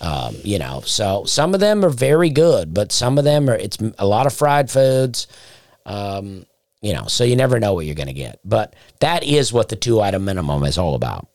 Um, 0.00 0.34
you 0.42 0.58
know, 0.58 0.80
so 0.80 1.24
some 1.26 1.52
of 1.52 1.60
them 1.60 1.84
are 1.84 1.90
very 1.90 2.30
good, 2.30 2.72
but 2.72 2.92
some 2.92 3.18
of 3.18 3.24
them 3.24 3.50
are 3.50 3.54
it's 3.54 3.76
a 3.98 4.06
lot 4.06 4.26
of 4.26 4.32
fried 4.32 4.70
foods. 4.70 5.26
Um, 5.84 6.46
you 6.80 6.94
know, 6.94 7.06
so 7.06 7.24
you 7.24 7.36
never 7.36 7.60
know 7.60 7.74
what 7.74 7.84
you're 7.84 7.94
going 7.94 8.08
to 8.08 8.14
get. 8.14 8.40
But 8.42 8.74
that 9.00 9.22
is 9.22 9.52
what 9.52 9.68
the 9.68 9.76
two 9.76 10.00
item 10.00 10.24
minimum 10.24 10.64
is 10.64 10.78
all 10.78 10.94
about. 10.94 11.28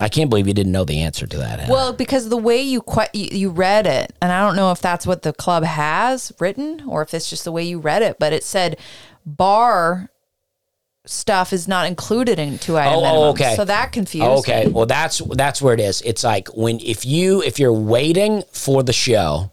I 0.00 0.08
can't 0.08 0.28
believe 0.28 0.48
you 0.48 0.54
didn't 0.54 0.72
know 0.72 0.84
the 0.84 1.00
answer 1.00 1.26
to 1.26 1.36
that. 1.38 1.68
Well, 1.68 1.92
because 1.92 2.28
the 2.28 2.36
way 2.36 2.60
you 2.60 2.82
que- 2.82 3.08
you 3.12 3.50
read 3.50 3.86
it, 3.86 4.12
and 4.20 4.32
I 4.32 4.40
don't 4.40 4.56
know 4.56 4.72
if 4.72 4.80
that's 4.80 5.06
what 5.06 5.22
the 5.22 5.32
club 5.32 5.64
has 5.64 6.32
written 6.40 6.82
or 6.88 7.02
if 7.02 7.14
it's 7.14 7.30
just 7.30 7.44
the 7.44 7.52
way 7.52 7.62
you 7.62 7.78
read 7.78 8.02
it, 8.02 8.18
but 8.18 8.32
it 8.32 8.42
said 8.42 8.78
bar 9.24 10.10
stuff 11.06 11.52
is 11.52 11.68
not 11.68 11.86
included 11.86 12.38
in 12.38 12.58
two 12.58 12.76
item. 12.76 12.94
Oh, 12.94 13.04
oh, 13.04 13.30
okay. 13.30 13.54
So 13.56 13.64
that 13.64 13.92
confused. 13.92 14.26
Oh, 14.26 14.38
okay, 14.38 14.66
me. 14.66 14.72
well 14.72 14.86
that's 14.86 15.18
that's 15.32 15.62
where 15.62 15.74
it 15.74 15.80
is. 15.80 16.02
It's 16.02 16.24
like 16.24 16.48
when 16.48 16.80
if 16.80 17.04
you 17.04 17.42
if 17.42 17.58
you're 17.58 17.72
waiting 17.72 18.42
for 18.52 18.82
the 18.82 18.92
show, 18.92 19.50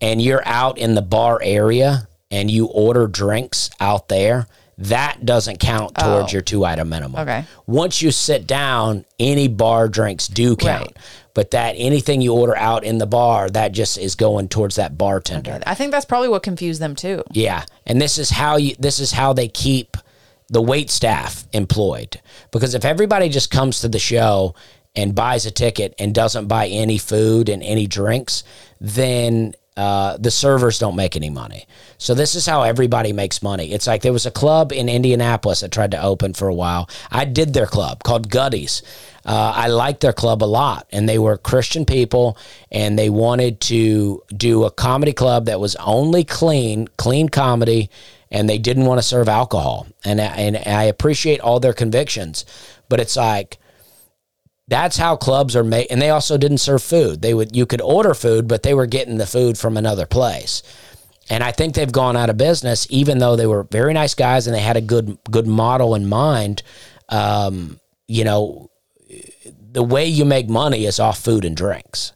and 0.00 0.22
you're 0.22 0.46
out 0.46 0.78
in 0.78 0.94
the 0.94 1.02
bar 1.02 1.40
area 1.42 2.08
and 2.30 2.50
you 2.50 2.66
order 2.66 3.06
drinks 3.06 3.70
out 3.80 4.08
there, 4.08 4.46
that 4.78 5.24
doesn't 5.26 5.58
count 5.58 5.94
towards 5.96 6.32
Oh. 6.32 6.34
your 6.34 6.42
two 6.42 6.64
item 6.64 6.88
minimum. 6.88 7.20
Okay. 7.20 7.44
Once 7.66 8.00
you 8.00 8.10
sit 8.10 8.46
down, 8.46 9.04
any 9.18 9.48
bar 9.48 9.88
drinks 9.88 10.28
do 10.28 10.54
count. 10.56 10.82
Right. 10.82 10.96
But 11.34 11.50
that 11.52 11.74
anything 11.78 12.20
you 12.20 12.32
order 12.32 12.56
out 12.56 12.84
in 12.84 12.98
the 12.98 13.06
bar, 13.06 13.48
that 13.50 13.72
just 13.72 13.98
is 13.98 14.14
going 14.14 14.48
towards 14.48 14.76
that 14.76 14.96
bartender. 14.98 15.60
I 15.66 15.74
think 15.74 15.92
that's 15.92 16.04
probably 16.04 16.28
what 16.28 16.42
confused 16.42 16.80
them 16.80 16.94
too. 16.96 17.22
Yeah, 17.32 17.64
and 17.86 18.00
this 18.00 18.18
is 18.18 18.30
how 18.30 18.56
you 18.56 18.74
this 18.78 18.98
is 18.98 19.12
how 19.12 19.32
they 19.32 19.48
keep 19.48 19.96
the 20.48 20.62
wait 20.62 20.90
staff 20.90 21.46
employed 21.52 22.20
because 22.50 22.74
if 22.74 22.84
everybody 22.84 23.28
just 23.28 23.50
comes 23.50 23.80
to 23.82 23.88
the 23.88 23.98
show 23.98 24.54
and 24.96 25.14
buys 25.14 25.44
a 25.46 25.50
ticket 25.50 25.94
and 25.98 26.14
doesn't 26.14 26.46
buy 26.48 26.66
any 26.68 26.98
food 26.98 27.48
and 27.48 27.62
any 27.62 27.86
drinks, 27.86 28.42
then 28.80 29.52
uh, 29.78 30.16
the 30.16 30.30
servers 30.32 30.80
don't 30.80 30.96
make 30.96 31.14
any 31.14 31.30
money. 31.30 31.64
So 31.98 32.12
this 32.12 32.34
is 32.34 32.44
how 32.44 32.62
everybody 32.64 33.12
makes 33.12 33.44
money. 33.44 33.70
It's 33.72 33.86
like 33.86 34.02
there 34.02 34.12
was 34.12 34.26
a 34.26 34.30
club 34.32 34.72
in 34.72 34.88
Indianapolis 34.88 35.60
that 35.60 35.70
tried 35.70 35.92
to 35.92 36.02
open 36.02 36.34
for 36.34 36.48
a 36.48 36.54
while. 36.54 36.90
I 37.12 37.24
did 37.24 37.54
their 37.54 37.68
club 37.68 38.02
called 38.02 38.28
Gutties. 38.28 38.82
Uh, 39.24 39.52
I 39.54 39.68
liked 39.68 40.00
their 40.00 40.12
club 40.12 40.42
a 40.42 40.46
lot, 40.46 40.88
and 40.90 41.08
they 41.08 41.20
were 41.20 41.38
Christian 41.38 41.84
people, 41.84 42.36
and 42.72 42.98
they 42.98 43.08
wanted 43.08 43.60
to 43.72 44.20
do 44.36 44.64
a 44.64 44.70
comedy 44.72 45.12
club 45.12 45.46
that 45.46 45.60
was 45.60 45.76
only 45.76 46.24
clean, 46.24 46.88
clean 46.96 47.28
comedy, 47.28 47.88
and 48.32 48.48
they 48.48 48.58
didn't 48.58 48.86
want 48.86 48.98
to 48.98 49.06
serve 49.06 49.28
alcohol. 49.28 49.86
And 50.04 50.20
and 50.20 50.56
I 50.56 50.84
appreciate 50.84 51.40
all 51.40 51.60
their 51.60 51.72
convictions, 51.72 52.44
but 52.88 52.98
it's 52.98 53.16
like 53.16 53.58
that's 54.68 54.98
how 54.98 55.16
clubs 55.16 55.56
are 55.56 55.64
made. 55.64 55.86
And 55.90 56.00
they 56.00 56.10
also 56.10 56.36
didn't 56.36 56.58
serve 56.58 56.82
food. 56.82 57.22
They 57.22 57.34
would 57.34 57.56
you 57.56 57.66
could 57.66 57.80
order 57.80 58.14
food, 58.14 58.46
but 58.46 58.62
they 58.62 58.74
were 58.74 58.86
getting 58.86 59.16
the 59.16 59.26
food 59.26 59.58
from 59.58 59.76
another 59.76 60.06
place. 60.06 60.62
And 61.30 61.42
I 61.42 61.52
think 61.52 61.74
they've 61.74 61.90
gone 61.90 62.16
out 62.16 62.30
of 62.30 62.36
business, 62.36 62.86
even 62.90 63.18
though 63.18 63.36
they 63.36 63.46
were 63.46 63.64
very 63.64 63.92
nice 63.92 64.14
guys 64.14 64.46
and 64.46 64.54
they 64.54 64.60
had 64.60 64.76
a 64.76 64.82
good 64.82 65.18
good 65.30 65.46
model 65.46 65.94
in 65.94 66.06
mind. 66.06 66.62
Um, 67.08 67.80
you 68.06 68.24
know, 68.24 68.70
the 69.72 69.82
way 69.82 70.06
you 70.06 70.24
make 70.24 70.48
money 70.48 70.84
is 70.84 71.00
off 71.00 71.18
food 71.18 71.44
and 71.44 71.56
drinks. 71.56 72.12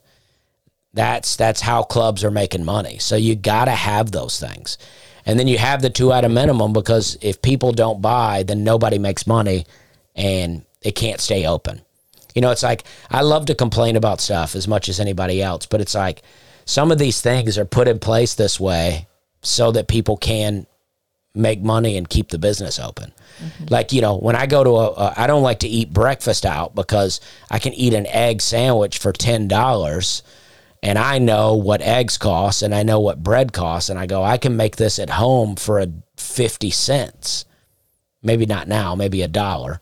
That's 0.94 1.36
that's 1.36 1.62
how 1.62 1.82
clubs 1.82 2.22
are 2.22 2.30
making 2.30 2.64
money. 2.64 2.98
So 2.98 3.16
you 3.16 3.34
got 3.34 3.64
to 3.64 3.72
have 3.72 4.12
those 4.12 4.38
things. 4.38 4.76
And 5.24 5.38
then 5.38 5.48
you 5.48 5.56
have 5.56 5.80
the 5.80 5.90
two 5.90 6.12
item 6.12 6.34
minimum 6.34 6.72
because 6.72 7.16
if 7.22 7.40
people 7.40 7.72
don't 7.72 8.02
buy, 8.02 8.42
then 8.42 8.64
nobody 8.64 8.98
makes 8.98 9.26
money 9.26 9.66
and 10.14 10.64
it 10.82 10.92
can't 10.92 11.20
stay 11.20 11.46
open. 11.46 11.82
You 12.34 12.42
know, 12.42 12.50
it's 12.50 12.62
like 12.62 12.84
I 13.10 13.22
love 13.22 13.46
to 13.46 13.54
complain 13.54 13.96
about 13.96 14.20
stuff 14.20 14.54
as 14.54 14.66
much 14.66 14.88
as 14.88 15.00
anybody 15.00 15.42
else, 15.42 15.66
but 15.66 15.80
it's 15.80 15.94
like 15.94 16.22
some 16.64 16.90
of 16.90 16.98
these 16.98 17.20
things 17.20 17.58
are 17.58 17.64
put 17.64 17.88
in 17.88 17.98
place 17.98 18.34
this 18.34 18.58
way 18.58 19.08
so 19.42 19.72
that 19.72 19.88
people 19.88 20.16
can 20.16 20.66
make 21.34 21.62
money 21.62 21.96
and 21.96 22.08
keep 22.08 22.28
the 22.28 22.38
business 22.38 22.78
open. 22.78 23.12
Like, 23.70 23.92
you 23.92 24.00
know, 24.00 24.16
when 24.16 24.36
I 24.36 24.46
go 24.46 24.62
to 24.62 24.70
a, 24.70 24.90
a, 24.90 25.14
I 25.16 25.26
don't 25.26 25.42
like 25.42 25.60
to 25.60 25.68
eat 25.68 25.92
breakfast 25.92 26.44
out 26.44 26.74
because 26.74 27.20
I 27.50 27.58
can 27.58 27.72
eat 27.72 27.94
an 27.94 28.06
egg 28.06 28.40
sandwich 28.40 28.98
for 28.98 29.12
$10 29.12 30.22
and 30.82 30.98
I 30.98 31.18
know 31.18 31.54
what 31.54 31.80
eggs 31.80 32.18
cost 32.18 32.62
and 32.62 32.74
I 32.74 32.82
know 32.82 33.00
what 33.00 33.22
bread 33.22 33.52
costs. 33.52 33.88
And 33.88 33.98
I 33.98 34.06
go, 34.06 34.22
I 34.22 34.36
can 34.36 34.56
make 34.56 34.76
this 34.76 34.98
at 34.98 35.10
home 35.10 35.56
for 35.56 35.80
a 35.80 35.88
50 36.16 36.70
cents. 36.70 37.44
Maybe 38.22 38.46
not 38.46 38.68
now, 38.68 38.94
maybe 38.94 39.22
a 39.22 39.28
dollar. 39.28 39.80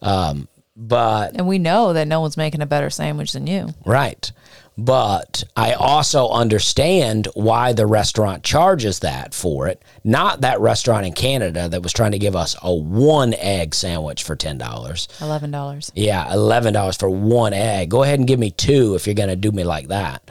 Um, 0.00 0.48
but 0.76 1.36
And 1.36 1.46
we 1.46 1.58
know 1.58 1.92
that 1.92 2.08
no 2.08 2.20
one's 2.20 2.36
making 2.36 2.62
a 2.62 2.66
better 2.66 2.90
sandwich 2.90 3.32
than 3.32 3.46
you. 3.46 3.68
Right. 3.84 4.30
But 4.78 5.44
I 5.54 5.74
also 5.74 6.30
understand 6.30 7.28
why 7.34 7.74
the 7.74 7.86
restaurant 7.86 8.42
charges 8.42 9.00
that 9.00 9.34
for 9.34 9.68
it. 9.68 9.82
Not 10.02 10.40
that 10.40 10.60
restaurant 10.60 11.04
in 11.04 11.12
Canada 11.12 11.68
that 11.68 11.82
was 11.82 11.92
trying 11.92 12.12
to 12.12 12.18
give 12.18 12.34
us 12.34 12.56
a 12.62 12.74
one 12.74 13.34
egg 13.34 13.74
sandwich 13.74 14.22
for 14.22 14.34
$10. 14.34 15.20
Eleven 15.20 15.50
dollars. 15.50 15.92
Yeah, 15.94 16.24
$11 16.26 16.98
for 16.98 17.10
one 17.10 17.52
egg. 17.52 17.90
Go 17.90 18.02
ahead 18.02 18.18
and 18.18 18.26
give 18.26 18.38
me 18.38 18.50
two 18.50 18.94
if 18.94 19.06
you're 19.06 19.14
going 19.14 19.28
to 19.28 19.36
do 19.36 19.52
me 19.52 19.62
like 19.64 19.88
that. 19.88 20.30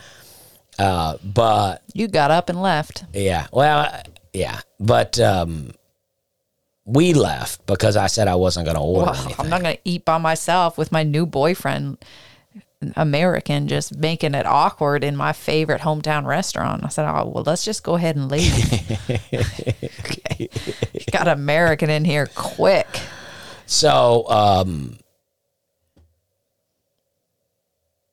Uh, 0.79 1.17
but 1.23 1.83
You 1.93 2.07
got 2.07 2.31
up 2.31 2.49
and 2.49 2.59
left. 2.63 3.03
yeah, 3.13 3.45
well, 3.51 4.01
yeah. 4.33 4.61
But 4.79 5.19
um, 5.19 5.73
we 6.85 7.13
left 7.13 7.65
because 7.65 7.95
I 7.95 8.07
said 8.07 8.27
I 8.27 8.35
wasn't 8.35 8.65
going 8.65 8.75
to 8.75 8.81
order 8.81 9.11
Well. 9.11 9.35
I'm 9.39 9.49
not 9.49 9.61
going 9.61 9.75
to 9.75 9.81
eat 9.85 10.05
by 10.05 10.17
myself 10.17 10.77
with 10.77 10.91
my 10.91 11.03
new 11.03 11.25
boyfriend, 11.25 12.03
American, 12.95 13.67
just 13.67 13.95
making 13.95 14.33
it 14.33 14.45
awkward 14.45 15.03
in 15.03 15.15
my 15.15 15.33
favorite 15.33 15.81
hometown 15.81 16.25
restaurant. 16.25 16.83
I 16.83 16.89
said, 16.89 17.07
"Oh, 17.07 17.27
well, 17.27 17.43
let's 17.45 17.63
just 17.63 17.83
go 17.83 17.95
ahead 17.95 18.15
and 18.15 18.31
leave." 18.31 18.51
Got 21.11 21.27
American 21.27 21.89
in 21.89 22.03
here 22.03 22.27
quick. 22.33 22.87
So, 23.67 24.27
um, 24.29 24.97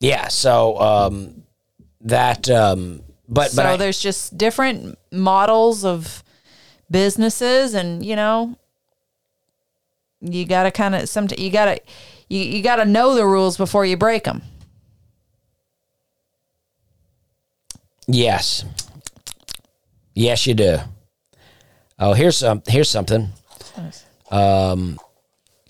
yeah, 0.00 0.28
so 0.28 0.78
um, 0.78 1.42
that, 2.02 2.48
um, 2.50 3.02
but 3.28 3.50
so 3.50 3.62
but 3.62 3.66
I, 3.66 3.76
there's 3.76 3.98
just 3.98 4.38
different 4.38 4.98
models 5.10 5.84
of 5.84 6.22
businesses, 6.90 7.74
and 7.74 8.04
you 8.04 8.16
know, 8.16 8.56
you 10.20 10.44
got 10.46 10.64
to 10.64 10.70
kind 10.70 10.94
of 10.94 11.08
some 11.08 11.28
you 11.36 11.50
got 11.50 11.66
to 11.66 11.80
you, 12.28 12.40
you 12.40 12.62
got 12.62 12.76
to 12.76 12.84
know 12.84 13.14
the 13.14 13.26
rules 13.26 13.56
before 13.56 13.84
you 13.86 13.96
break 13.96 14.24
them. 14.24 14.42
yes, 18.08 18.64
yes, 20.14 20.46
you 20.46 20.54
do. 20.54 20.78
Oh, 21.98 22.14
here's 22.14 22.38
some 22.38 22.62
here's 22.66 22.90
something. 22.90 23.28
Um, 24.30 24.98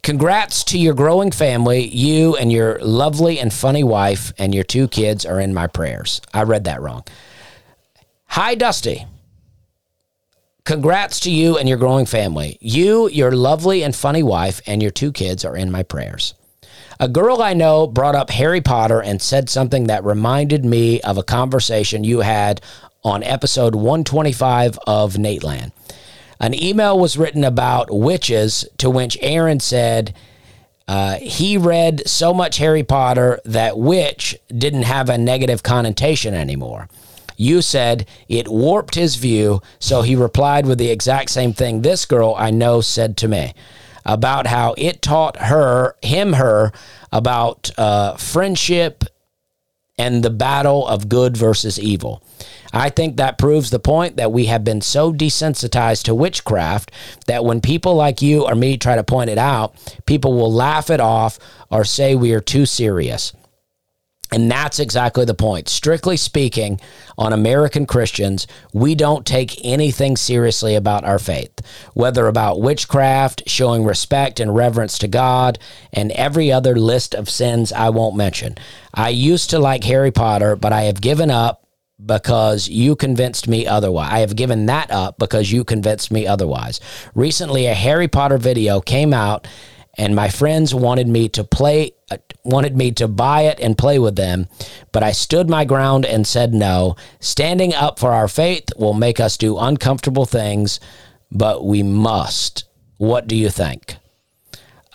congrats 0.02 0.64
to 0.64 0.78
your 0.78 0.94
growing 0.94 1.30
family. 1.30 1.86
You 1.88 2.36
and 2.36 2.50
your 2.50 2.78
lovely 2.80 3.38
and 3.38 3.52
funny 3.52 3.84
wife 3.84 4.32
and 4.38 4.54
your 4.54 4.64
two 4.64 4.88
kids 4.88 5.26
are 5.26 5.40
in 5.40 5.52
my 5.52 5.66
prayers. 5.66 6.20
I 6.32 6.44
read 6.44 6.64
that 6.64 6.80
wrong. 6.80 7.04
Hi, 8.28 8.54
Dusty. 8.54 9.06
Congrats 10.68 11.20
to 11.20 11.30
you 11.30 11.56
and 11.56 11.66
your 11.66 11.78
growing 11.78 12.04
family. 12.04 12.58
You, 12.60 13.08
your 13.08 13.32
lovely 13.32 13.82
and 13.82 13.96
funny 13.96 14.22
wife, 14.22 14.60
and 14.66 14.82
your 14.82 14.90
two 14.90 15.12
kids 15.12 15.42
are 15.42 15.56
in 15.56 15.70
my 15.70 15.82
prayers. 15.82 16.34
A 17.00 17.08
girl 17.08 17.40
I 17.40 17.54
know 17.54 17.86
brought 17.86 18.14
up 18.14 18.28
Harry 18.28 18.60
Potter 18.60 19.00
and 19.00 19.22
said 19.22 19.48
something 19.48 19.86
that 19.86 20.04
reminded 20.04 20.66
me 20.66 21.00
of 21.00 21.16
a 21.16 21.22
conversation 21.22 22.04
you 22.04 22.20
had 22.20 22.60
on 23.02 23.22
episode 23.22 23.74
125 23.74 24.78
of 24.86 25.14
Nateland. 25.14 25.72
An 26.38 26.52
email 26.52 26.98
was 26.98 27.16
written 27.16 27.44
about 27.44 27.88
witches, 27.90 28.66
to 28.76 28.90
which 28.90 29.16
Aaron 29.22 29.60
said 29.60 30.14
uh, 30.86 31.14
he 31.14 31.56
read 31.56 32.06
so 32.06 32.34
much 32.34 32.58
Harry 32.58 32.82
Potter 32.82 33.40
that 33.46 33.78
witch 33.78 34.36
didn't 34.48 34.82
have 34.82 35.08
a 35.08 35.16
negative 35.16 35.62
connotation 35.62 36.34
anymore. 36.34 36.90
You 37.40 37.62
said 37.62 38.06
it 38.28 38.48
warped 38.48 38.96
his 38.96 39.14
view, 39.14 39.62
so 39.78 40.02
he 40.02 40.16
replied 40.16 40.66
with 40.66 40.78
the 40.78 40.90
exact 40.90 41.30
same 41.30 41.52
thing 41.52 41.80
this 41.80 42.04
girl 42.04 42.34
I 42.36 42.50
know 42.50 42.80
said 42.80 43.16
to 43.18 43.28
me 43.28 43.54
about 44.04 44.48
how 44.48 44.74
it 44.76 45.02
taught 45.02 45.36
her, 45.36 45.94
him, 46.02 46.32
her, 46.32 46.72
about 47.12 47.70
uh, 47.78 48.16
friendship 48.16 49.04
and 49.96 50.24
the 50.24 50.30
battle 50.30 50.86
of 50.86 51.08
good 51.08 51.36
versus 51.36 51.78
evil. 51.78 52.22
I 52.72 52.90
think 52.90 53.16
that 53.16 53.38
proves 53.38 53.70
the 53.70 53.78
point 53.78 54.16
that 54.16 54.32
we 54.32 54.46
have 54.46 54.64
been 54.64 54.80
so 54.80 55.12
desensitized 55.12 56.04
to 56.04 56.14
witchcraft 56.14 56.90
that 57.26 57.44
when 57.44 57.60
people 57.60 57.94
like 57.94 58.20
you 58.20 58.46
or 58.46 58.56
me 58.56 58.76
try 58.76 58.96
to 58.96 59.04
point 59.04 59.30
it 59.30 59.38
out, 59.38 59.74
people 60.06 60.34
will 60.34 60.52
laugh 60.52 60.90
it 60.90 61.00
off 61.00 61.38
or 61.70 61.84
say 61.84 62.14
we 62.14 62.32
are 62.32 62.40
too 62.40 62.66
serious. 62.66 63.32
And 64.30 64.50
that's 64.50 64.78
exactly 64.78 65.24
the 65.24 65.34
point. 65.34 65.68
Strictly 65.68 66.16
speaking, 66.16 66.80
on 67.16 67.32
American 67.32 67.86
Christians, 67.86 68.46
we 68.72 68.94
don't 68.94 69.26
take 69.26 69.64
anything 69.64 70.16
seriously 70.16 70.74
about 70.74 71.04
our 71.04 71.18
faith, 71.18 71.52
whether 71.94 72.26
about 72.26 72.60
witchcraft, 72.60 73.44
showing 73.46 73.84
respect 73.84 74.38
and 74.38 74.54
reverence 74.54 74.98
to 74.98 75.08
God, 75.08 75.58
and 75.92 76.12
every 76.12 76.52
other 76.52 76.76
list 76.76 77.14
of 77.14 77.30
sins 77.30 77.72
I 77.72 77.88
won't 77.90 78.16
mention. 78.16 78.56
I 78.92 79.08
used 79.08 79.50
to 79.50 79.58
like 79.58 79.84
Harry 79.84 80.10
Potter, 80.10 80.56
but 80.56 80.72
I 80.72 80.82
have 80.82 81.00
given 81.00 81.30
up 81.30 81.64
because 82.04 82.68
you 82.68 82.94
convinced 82.94 83.48
me 83.48 83.66
otherwise. 83.66 84.10
I 84.12 84.20
have 84.20 84.36
given 84.36 84.66
that 84.66 84.90
up 84.90 85.18
because 85.18 85.50
you 85.50 85.64
convinced 85.64 86.10
me 86.12 86.26
otherwise. 86.26 86.80
Recently, 87.14 87.66
a 87.66 87.74
Harry 87.74 88.08
Potter 88.08 88.38
video 88.38 88.80
came 88.80 89.12
out 89.12 89.48
and 89.98 90.14
my 90.14 90.28
friends 90.28 90.74
wanted 90.74 91.08
me 91.08 91.28
to 91.28 91.44
play 91.44 91.92
uh, 92.10 92.16
wanted 92.44 92.76
me 92.76 92.92
to 92.92 93.06
buy 93.08 93.42
it 93.42 93.60
and 93.60 93.76
play 93.76 93.98
with 93.98 94.16
them 94.16 94.46
but 94.92 95.02
i 95.02 95.12
stood 95.12 95.50
my 95.50 95.64
ground 95.64 96.06
and 96.06 96.26
said 96.26 96.54
no 96.54 96.96
standing 97.20 97.74
up 97.74 97.98
for 97.98 98.12
our 98.12 98.28
faith 98.28 98.64
will 98.76 98.94
make 98.94 99.20
us 99.20 99.36
do 99.36 99.58
uncomfortable 99.58 100.24
things 100.24 100.80
but 101.30 101.64
we 101.64 101.82
must 101.82 102.64
what 102.96 103.26
do 103.26 103.36
you 103.36 103.50
think 103.50 103.96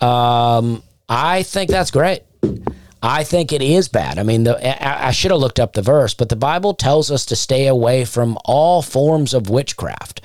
um, 0.00 0.82
i 1.08 1.42
think 1.42 1.70
that's 1.70 1.90
great 1.90 2.22
I 3.06 3.22
think 3.22 3.52
it 3.52 3.60
is 3.60 3.88
bad. 3.88 4.18
I 4.18 4.22
mean, 4.22 4.44
the, 4.44 4.56
I, 4.82 5.08
I 5.08 5.10
should 5.10 5.30
have 5.30 5.38
looked 5.38 5.60
up 5.60 5.74
the 5.74 5.82
verse, 5.82 6.14
but 6.14 6.30
the 6.30 6.36
Bible 6.36 6.72
tells 6.72 7.10
us 7.10 7.26
to 7.26 7.36
stay 7.36 7.66
away 7.66 8.06
from 8.06 8.38
all 8.46 8.80
forms 8.80 9.34
of 9.34 9.50
witchcraft. 9.50 10.22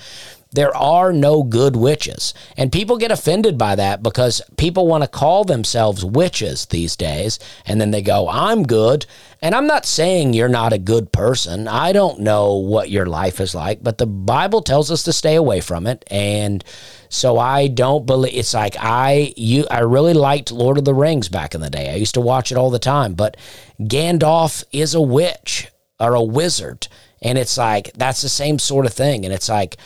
There 0.52 0.76
are 0.76 1.14
no 1.14 1.44
good 1.44 1.76
witches. 1.76 2.34
And 2.58 2.72
people 2.72 2.98
get 2.98 3.12
offended 3.12 3.56
by 3.56 3.76
that 3.76 4.02
because 4.02 4.42
people 4.58 4.88
want 4.88 5.04
to 5.04 5.10
call 5.10 5.44
themselves 5.44 6.04
witches 6.04 6.66
these 6.66 6.96
days. 6.96 7.38
And 7.68 7.80
then 7.80 7.92
they 7.92 8.02
go, 8.02 8.28
I'm 8.28 8.64
good. 8.64 9.06
And 9.44 9.54
I'm 9.54 9.68
not 9.68 9.86
saying 9.86 10.34
you're 10.34 10.50
not 10.50 10.74
a 10.74 10.80
good 10.80 11.12
person. 11.12 11.68
I 11.68 11.94
don't 11.94 12.22
know 12.22 12.56
what 12.56 12.90
your 12.90 13.06
life 13.06 13.40
is 13.40 13.54
like, 13.54 13.84
but 13.84 14.00
the 14.00 14.08
Bible 14.08 14.64
tells 14.64 14.90
us 14.90 15.04
to 15.04 15.14
stay 15.14 15.36
away 15.36 15.62
from 15.62 15.86
it. 15.86 16.04
And 16.10 16.64
so 17.10 17.38
I 17.38 17.68
don't 17.68 18.08
believe 18.08 18.34
it's 18.36 18.54
like 18.54 18.76
I 18.80 19.34
you 19.38 19.66
I 19.70 19.80
really 19.80 20.14
liked 20.14 20.52
Lord 20.52 20.80
of 20.80 20.86
the 20.86 20.94
Rings 20.96 21.30
back 21.30 21.54
in 21.54 21.62
the 21.62 21.70
day. 21.70 21.92
I 21.92 21.96
used 21.96 22.16
to 22.16 22.22
watch 22.22 22.52
it 22.52 22.58
all 22.58 22.72
the 22.72 22.80
time, 22.80 23.14
but 23.14 23.38
Gandalf 23.80 24.64
is 24.72 24.96
a 24.96 25.02
witch 25.02 25.68
or 26.00 26.16
a 26.16 26.24
wizard. 26.24 26.88
And 27.22 27.38
it's 27.38 27.58
like 27.58 27.94
that's 27.94 28.22
the 28.22 28.30
same 28.30 28.58
sort 28.58 28.86
of 28.86 28.94
thing. 28.94 29.26
And 29.26 29.34
it's 29.34 29.50
like 29.50 29.78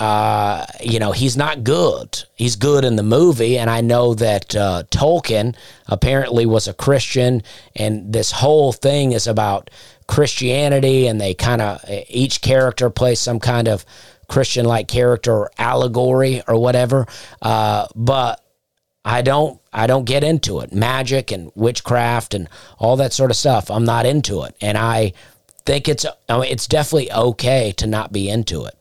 uh, 0.00 0.64
you 0.82 0.98
know, 0.98 1.12
he's 1.12 1.36
not 1.36 1.62
good. 1.62 2.24
He's 2.34 2.56
good 2.56 2.84
in 2.84 2.96
the 2.96 3.02
movie, 3.02 3.58
and 3.58 3.68
I 3.68 3.82
know 3.82 4.14
that 4.14 4.56
uh, 4.56 4.84
Tolkien 4.90 5.54
apparently 5.86 6.46
was 6.46 6.66
a 6.66 6.72
Christian, 6.72 7.42
and 7.76 8.10
this 8.10 8.32
whole 8.32 8.72
thing 8.72 9.12
is 9.12 9.26
about 9.26 9.68
Christianity, 10.06 11.06
and 11.06 11.20
they 11.20 11.34
kind 11.34 11.60
of 11.60 11.84
each 12.08 12.40
character 12.40 12.88
plays 12.88 13.20
some 13.20 13.38
kind 13.38 13.68
of 13.68 13.84
Christian-like 14.26 14.88
character 14.88 15.32
or 15.32 15.50
allegory 15.58 16.42
or 16.48 16.58
whatever. 16.58 17.06
Uh, 17.42 17.86
but 17.94 18.42
I 19.04 19.20
don't, 19.20 19.60
I 19.70 19.86
don't 19.86 20.06
get 20.06 20.24
into 20.24 20.60
it. 20.60 20.72
Magic 20.72 21.30
and 21.30 21.52
witchcraft 21.54 22.32
and 22.32 22.48
all 22.78 22.96
that 22.96 23.12
sort 23.12 23.30
of 23.30 23.36
stuff. 23.36 23.70
I'm 23.70 23.84
not 23.84 24.06
into 24.06 24.44
it, 24.44 24.56
and 24.62 24.78
I 24.78 25.12
think 25.66 25.88
it's, 25.88 26.06
it's 26.26 26.66
definitely 26.66 27.12
okay 27.12 27.72
to 27.76 27.86
not 27.86 28.12
be 28.12 28.30
into 28.30 28.64
it. 28.64 28.74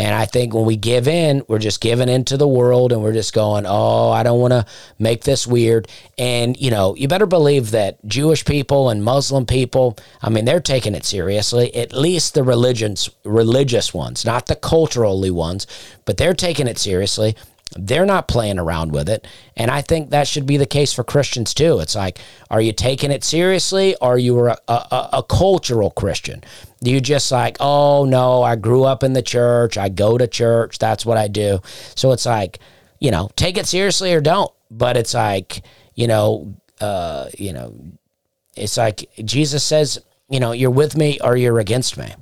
And 0.00 0.14
I 0.14 0.24
think 0.24 0.54
when 0.54 0.64
we 0.64 0.76
give 0.76 1.06
in, 1.06 1.42
we're 1.46 1.58
just 1.58 1.82
giving 1.82 2.08
into 2.08 2.38
the 2.38 2.48
world 2.48 2.90
and 2.90 3.02
we're 3.02 3.12
just 3.12 3.34
going, 3.34 3.66
oh, 3.68 4.08
I 4.08 4.22
don't 4.22 4.40
want 4.40 4.52
to 4.52 4.64
make 4.98 5.24
this 5.24 5.46
weird. 5.46 5.88
And, 6.16 6.58
you 6.58 6.70
know, 6.70 6.96
you 6.96 7.06
better 7.06 7.26
believe 7.26 7.72
that 7.72 8.02
Jewish 8.06 8.46
people 8.46 8.88
and 8.88 9.04
Muslim 9.04 9.44
people, 9.44 9.98
I 10.22 10.30
mean, 10.30 10.46
they're 10.46 10.58
taking 10.58 10.94
it 10.94 11.04
seriously, 11.04 11.74
at 11.76 11.92
least 11.92 12.32
the 12.32 12.42
religions, 12.42 13.10
religious 13.24 13.92
ones, 13.92 14.24
not 14.24 14.46
the 14.46 14.56
culturally 14.56 15.30
ones, 15.30 15.66
but 16.06 16.16
they're 16.16 16.32
taking 16.32 16.66
it 16.66 16.78
seriously. 16.78 17.36
They're 17.76 18.06
not 18.06 18.26
playing 18.26 18.58
around 18.58 18.92
with 18.92 19.10
it. 19.10 19.28
And 19.54 19.70
I 19.70 19.82
think 19.82 20.10
that 20.10 20.26
should 20.26 20.46
be 20.46 20.56
the 20.56 20.64
case 20.64 20.94
for 20.94 21.04
Christians 21.04 21.52
too. 21.52 21.78
It's 21.78 21.94
like, 21.94 22.18
are 22.50 22.62
you 22.62 22.72
taking 22.72 23.10
it 23.10 23.22
seriously? 23.22 23.94
Or 23.96 24.14
are 24.14 24.18
you 24.18 24.46
a, 24.46 24.56
a, 24.66 25.08
a 25.12 25.22
cultural 25.28 25.90
Christian? 25.90 26.42
You 26.82 27.00
just 27.00 27.30
like, 27.30 27.58
oh 27.60 28.04
no, 28.06 28.42
I 28.42 28.56
grew 28.56 28.84
up 28.84 29.02
in 29.02 29.12
the 29.12 29.22
church. 29.22 29.76
I 29.76 29.88
go 29.88 30.16
to 30.16 30.26
church. 30.26 30.78
That's 30.78 31.04
what 31.04 31.18
I 31.18 31.28
do. 31.28 31.60
So 31.94 32.12
it's 32.12 32.24
like, 32.24 32.58
you 32.98 33.10
know, 33.10 33.30
take 33.36 33.58
it 33.58 33.66
seriously 33.66 34.14
or 34.14 34.20
don't. 34.20 34.50
But 34.70 34.96
it's 34.96 35.14
like, 35.14 35.62
you 35.94 36.06
know, 36.06 36.54
uh, 36.80 37.28
you 37.36 37.52
know, 37.52 37.74
it's 38.56 38.76
like 38.76 39.10
Jesus 39.24 39.62
says, 39.62 39.98
you 40.28 40.40
know, 40.40 40.52
you're 40.52 40.70
with 40.70 40.96
me 40.96 41.18
or 41.22 41.36
you're 41.36 41.58
against 41.58 41.98
me. 41.98 42.14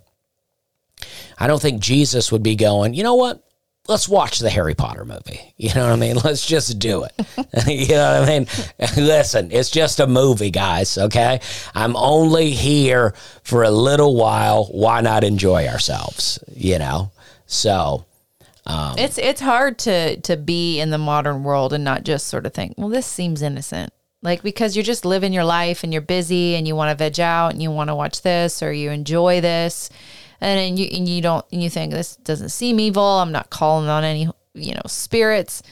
I 1.38 1.46
don't 1.46 1.62
think 1.62 1.80
Jesus 1.80 2.32
would 2.32 2.42
be 2.42 2.56
going, 2.56 2.94
you 2.94 3.02
know 3.04 3.14
what? 3.14 3.47
Let's 3.88 4.08
watch 4.08 4.38
the 4.38 4.50
Harry 4.50 4.74
Potter 4.74 5.04
movie. 5.04 5.40
You 5.60 5.74
know 5.74 5.86
what 5.86 5.92
I 5.92 5.96
mean? 5.96 6.16
Let's 6.24 6.46
just 6.46 6.78
do 6.78 7.02
it. 7.02 7.12
you 7.66 7.96
know 7.96 8.20
what 8.20 8.28
I 8.28 8.38
mean? 8.38 8.46
Listen, 8.96 9.50
it's 9.50 9.70
just 9.70 9.98
a 9.98 10.06
movie, 10.06 10.52
guys, 10.52 10.96
okay? 10.96 11.40
I'm 11.74 11.96
only 11.96 12.52
here 12.52 13.12
for 13.42 13.64
a 13.64 13.70
little 13.72 14.14
while. 14.14 14.66
Why 14.66 15.00
not 15.00 15.24
enjoy 15.24 15.66
ourselves, 15.66 16.38
you 16.54 16.78
know? 16.78 17.10
So, 17.46 18.06
um, 18.66 18.96
it's 18.98 19.18
it's 19.18 19.40
hard 19.40 19.78
to 19.80 20.20
to 20.20 20.36
be 20.36 20.78
in 20.78 20.90
the 20.90 20.98
modern 20.98 21.42
world 21.42 21.72
and 21.72 21.82
not 21.82 22.04
just 22.04 22.28
sort 22.28 22.46
of 22.46 22.54
think, 22.54 22.74
well, 22.78 22.88
this 22.88 23.06
seems 23.06 23.42
innocent. 23.42 23.92
Like 24.22 24.42
because 24.42 24.76
you're 24.76 24.84
just 24.84 25.04
living 25.04 25.32
your 25.32 25.44
life 25.44 25.82
and 25.82 25.92
you're 25.92 26.02
busy 26.02 26.54
and 26.54 26.68
you 26.68 26.76
want 26.76 26.96
to 26.96 27.04
veg 27.04 27.18
out 27.18 27.52
and 27.52 27.60
you 27.60 27.72
want 27.72 27.88
to 27.88 27.96
watch 27.96 28.22
this 28.22 28.62
or 28.62 28.72
you 28.72 28.90
enjoy 28.90 29.40
this 29.40 29.90
and 30.40 30.78
you 30.78 30.88
and 30.92 31.08
you 31.08 31.20
don't 31.20 31.44
and 31.52 31.62
you 31.62 31.70
think 31.70 31.92
this 31.92 32.16
doesn't 32.16 32.50
seem 32.50 32.80
evil. 32.80 33.02
I'm 33.02 33.32
not 33.32 33.50
calling 33.50 33.88
on 33.88 34.04
any 34.04 34.28
you 34.54 34.74
know 34.74 34.82
spirits, 34.86 35.62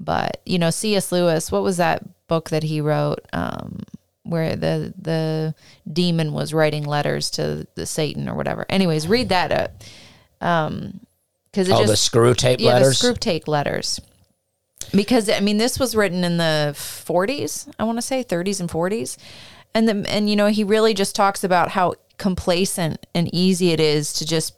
but 0.00 0.40
you 0.44 0.58
know 0.58 0.70
C.S. 0.70 1.12
Lewis. 1.12 1.52
What 1.52 1.62
was 1.62 1.76
that 1.76 2.04
book 2.28 2.50
that 2.50 2.62
he 2.62 2.80
wrote? 2.80 3.20
Um, 3.32 3.82
where 4.22 4.56
the 4.56 4.92
the 5.00 5.54
demon 5.90 6.32
was 6.32 6.52
writing 6.52 6.84
letters 6.84 7.30
to 7.32 7.66
the 7.74 7.86
Satan 7.86 8.28
or 8.28 8.34
whatever. 8.34 8.66
Anyways, 8.68 9.08
read 9.08 9.28
that 9.28 9.52
up. 9.52 9.82
Um, 10.40 11.00
because 11.56 11.70
oh, 11.70 11.86
just, 11.86 12.12
the 12.12 12.18
Screwtape 12.18 12.60
yeah, 12.60 12.74
letters. 12.74 13.00
The 13.00 13.08
Screwtape 13.08 13.48
letters. 13.48 13.98
Because 14.92 15.30
I 15.30 15.40
mean, 15.40 15.56
this 15.56 15.78
was 15.78 15.96
written 15.96 16.22
in 16.22 16.36
the 16.36 16.74
40s. 16.76 17.72
I 17.78 17.84
want 17.84 17.96
to 17.96 18.02
say 18.02 18.22
30s 18.22 18.60
and 18.60 18.68
40s, 18.68 19.16
and 19.74 19.88
the 19.88 20.10
and 20.10 20.28
you 20.28 20.36
know 20.36 20.48
he 20.48 20.64
really 20.64 20.92
just 20.92 21.16
talks 21.16 21.42
about 21.42 21.70
how 21.70 21.94
complacent 22.18 23.06
and 23.14 23.32
easy 23.34 23.70
it 23.72 23.80
is 23.80 24.12
to 24.14 24.26
just 24.26 24.54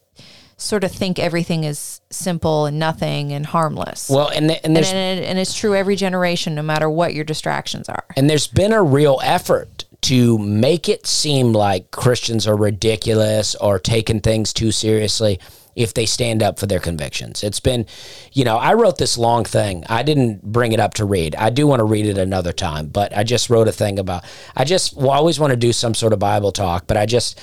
sort 0.56 0.82
of 0.82 0.90
think 0.90 1.18
everything 1.18 1.64
is 1.64 2.00
simple 2.10 2.66
and 2.66 2.78
nothing 2.78 3.32
and 3.32 3.46
harmless. 3.46 4.10
Well, 4.10 4.28
and 4.28 4.50
the, 4.50 4.64
and, 4.64 4.76
and, 4.76 4.86
and, 4.86 5.24
and 5.24 5.38
it's 5.38 5.54
true 5.54 5.74
every 5.74 5.94
generation, 5.94 6.54
no 6.54 6.62
matter 6.62 6.90
what 6.90 7.14
your 7.14 7.24
distractions 7.24 7.88
are. 7.88 8.04
And 8.16 8.28
there's 8.28 8.48
been 8.48 8.72
a 8.72 8.82
real 8.82 9.20
effort 9.22 9.84
to 10.02 10.38
make 10.38 10.88
it 10.88 11.06
seem 11.06 11.52
like 11.52 11.90
Christians 11.90 12.46
are 12.46 12.56
ridiculous 12.56 13.54
or 13.56 13.78
taking 13.78 14.20
things 14.20 14.52
too 14.52 14.72
seriously 14.72 15.38
if 15.78 15.94
they 15.94 16.04
stand 16.04 16.42
up 16.42 16.58
for 16.58 16.66
their 16.66 16.80
convictions. 16.80 17.44
It's 17.44 17.60
been, 17.60 17.86
you 18.32 18.44
know, 18.44 18.56
I 18.56 18.74
wrote 18.74 18.98
this 18.98 19.16
long 19.16 19.44
thing. 19.44 19.84
I 19.88 20.02
didn't 20.02 20.42
bring 20.42 20.72
it 20.72 20.80
up 20.80 20.94
to 20.94 21.04
read. 21.04 21.36
I 21.36 21.50
do 21.50 21.66
want 21.66 21.78
to 21.80 21.84
read 21.84 22.06
it 22.06 22.18
another 22.18 22.52
time, 22.52 22.88
but 22.88 23.16
I 23.16 23.22
just 23.22 23.48
wrote 23.48 23.68
a 23.68 23.72
thing 23.72 23.98
about, 23.98 24.24
I 24.56 24.64
just 24.64 24.96
well, 24.96 25.10
always 25.10 25.38
want 25.38 25.52
to 25.52 25.56
do 25.56 25.72
some 25.72 25.94
sort 25.94 26.12
of 26.12 26.18
Bible 26.18 26.50
talk, 26.50 26.88
but 26.88 26.96
I 26.96 27.06
just, 27.06 27.40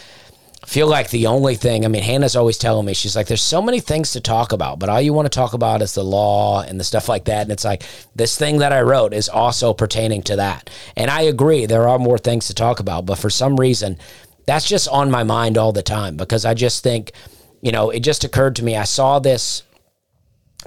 feel 0.66 0.88
like 0.88 1.12
the 1.12 1.28
only 1.28 1.56
thing, 1.56 1.86
I 1.86 1.90
mean, 1.90 2.02
Hannah's 2.02 2.36
always 2.36 2.58
telling 2.58 2.88
me, 2.88 2.96
she's 2.96 3.16
like, 3.16 3.28
there's 3.28 3.42
so 3.42 3.62
many 3.62 3.80
things 3.80 4.14
to 4.14 4.20
talk 4.20 4.52
about, 4.52 4.80
but 4.80 4.90
all 4.90 5.00
you 5.00 5.14
want 5.14 5.28
to 5.28 5.30
talk 5.30 5.54
about 5.54 5.84
is 5.84 5.94
the 5.94 6.04
law 6.04 6.62
and 6.62 6.80
the 6.80 6.84
stuff 6.84 7.08
like 7.08 7.26
that. 7.26 7.44
And 7.44 7.52
it's 7.52 7.64
like, 7.64 7.84
this 8.16 8.36
thing 8.36 8.58
that 8.58 8.74
I 8.74 8.82
wrote 8.82 9.14
is 9.14 9.30
also 9.30 9.76
pertaining 9.76 10.24
to 10.24 10.38
that. 10.38 10.72
And 10.96 11.12
I 11.12 11.22
agree, 11.22 11.68
there 11.68 11.88
are 11.88 12.00
more 12.00 12.18
things 12.18 12.48
to 12.48 12.56
talk 12.56 12.80
about, 12.80 13.06
but 13.06 13.20
for 13.20 13.30
some 13.30 13.60
reason, 13.60 14.00
that's 14.48 14.68
just 14.68 14.88
on 14.90 15.12
my 15.12 15.24
mind 15.24 15.58
all 15.58 15.72
the 15.72 15.84
time 15.84 16.18
because 16.18 16.46
I 16.46 16.56
just 16.56 16.82
think, 16.82 17.12
you 17.66 17.72
know, 17.72 17.90
it 17.90 18.02
just 18.02 18.24
occurred 18.24 18.56
to 18.58 18.64
me. 18.64 18.78
I 18.78 18.84
saw 18.84 19.18
this. 19.18 19.64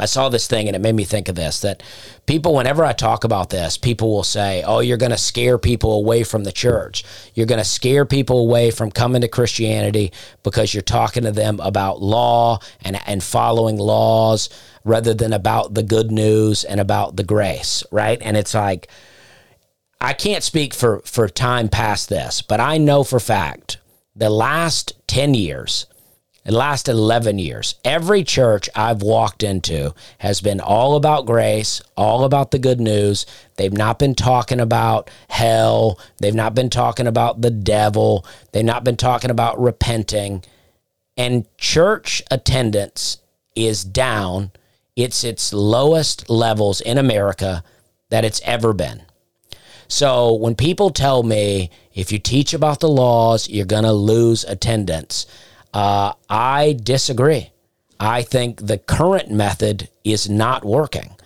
I 0.01 0.07
saw 0.07 0.29
this 0.29 0.49
thing 0.49 0.67
and 0.67 0.75
it 0.75 0.81
made 0.81 0.97
me 0.97 1.05
think 1.05 1.29
of 1.29 1.37
this 1.37 1.61
that 1.61 1.83
people, 2.27 2.55
whenever 2.55 2.85
I 2.85 2.93
talk 2.93 3.23
about 3.23 3.51
this, 3.51 3.79
people 3.79 4.11
will 4.11 4.25
say, 4.25 4.65
Oh, 4.67 4.81
you're 4.81 4.97
going 4.97 5.13
to 5.13 5.19
scare 5.19 5.59
people 5.59 5.93
away 5.93 6.25
from 6.25 6.43
the 6.43 6.51
church. 6.51 7.05
You're 7.35 7.47
going 7.47 7.61
to 7.61 7.65
scare 7.65 8.05
people 8.05 8.41
away 8.41 8.73
from 8.73 8.91
coming 8.91 9.21
to 9.21 9.29
Christianity 9.29 10.13
because 10.43 10.75
you're 10.75 10.83
talking 10.83 11.23
to 11.23 11.31
them 11.31 11.61
about 11.61 12.03
law 12.03 12.59
and, 12.81 13.01
and 13.07 13.23
following 13.23 13.77
laws 13.77 14.49
rather 14.85 15.15
than 15.15 15.33
about 15.33 15.75
the 15.75 15.85
good 15.85 16.11
news 16.11 16.65
and 16.65 16.81
about 16.81 17.15
the 17.15 17.25
grace, 17.25 17.85
right? 17.93 18.19
And 18.23 18.37
it's 18.37 18.55
like, 18.55 18.89
I 20.01 20.15
can't 20.15 20.43
speak 20.43 20.75
for, 20.75 21.01
for 21.05 21.29
time 21.29 21.69
past 21.69 22.09
this, 22.09 22.43
but 22.43 22.59
I 22.59 22.79
know 22.79 23.05
for 23.05 23.21
fact 23.21 23.79
the 24.17 24.31
last 24.31 24.95
10 25.07 25.35
years, 25.35 25.87
it 26.49 26.55
lasted 26.55 26.93
11 26.93 27.39
years. 27.39 27.75
Every 27.85 28.25
church 28.25 28.71
I've 28.75 29.03
walked 29.03 29.43
into 29.43 29.95
has 30.17 30.41
been 30.41 30.61
all 30.61 30.97
about 30.97 31.27
grace, 31.27 31.83
all 31.95 32.25
about 32.25 32.53
the 32.53 32.59
good 32.59 32.81
news. 32.81 33.27
They've 33.57 33.71
not 33.71 33.99
been 33.99 34.15
talking 34.15 34.59
about 34.59 35.11
hell. 35.29 36.01
They've 36.21 36.35
not 36.35 36.55
been 36.55 36.71
talking 36.71 37.07
about 37.07 37.43
the 37.43 37.51
devil. 37.51 38.25
They've 38.53 38.65
not 38.65 38.83
been 38.83 38.97
talking 38.97 39.31
about 39.31 39.61
repenting. 39.61 40.43
And 41.19 41.45
church 41.59 42.23
attendance 42.31 43.19
is 43.55 43.85
down. 43.85 44.53
It's 44.97 45.25
its 45.25 45.53
lowest 45.53 46.31
levels 46.31 46.81
in 46.81 46.97
America 46.97 47.63
that 48.09 48.25
it's 48.25 48.41
ever 48.43 48.73
been. 48.73 49.03
So 49.87 50.33
when 50.33 50.55
people 50.55 50.89
tell 50.89 51.23
me 51.23 51.69
if 51.93 52.11
you 52.11 52.19
teach 52.19 52.55
about 52.55 52.81
the 52.81 52.89
laws, 52.89 53.51
you're 53.51 53.67
going 53.67 53.85
to 53.85 53.93
lose 53.93 54.45
attendance 54.45 55.27
uh, 55.75 56.13
I 56.29 56.77
disagree. 56.83 57.51
I 58.01 58.23
think 58.23 58.67
the 58.67 58.79
current 58.79 59.31
method 59.31 59.89
is 60.05 60.29
not 60.29 60.65
working 60.65 61.17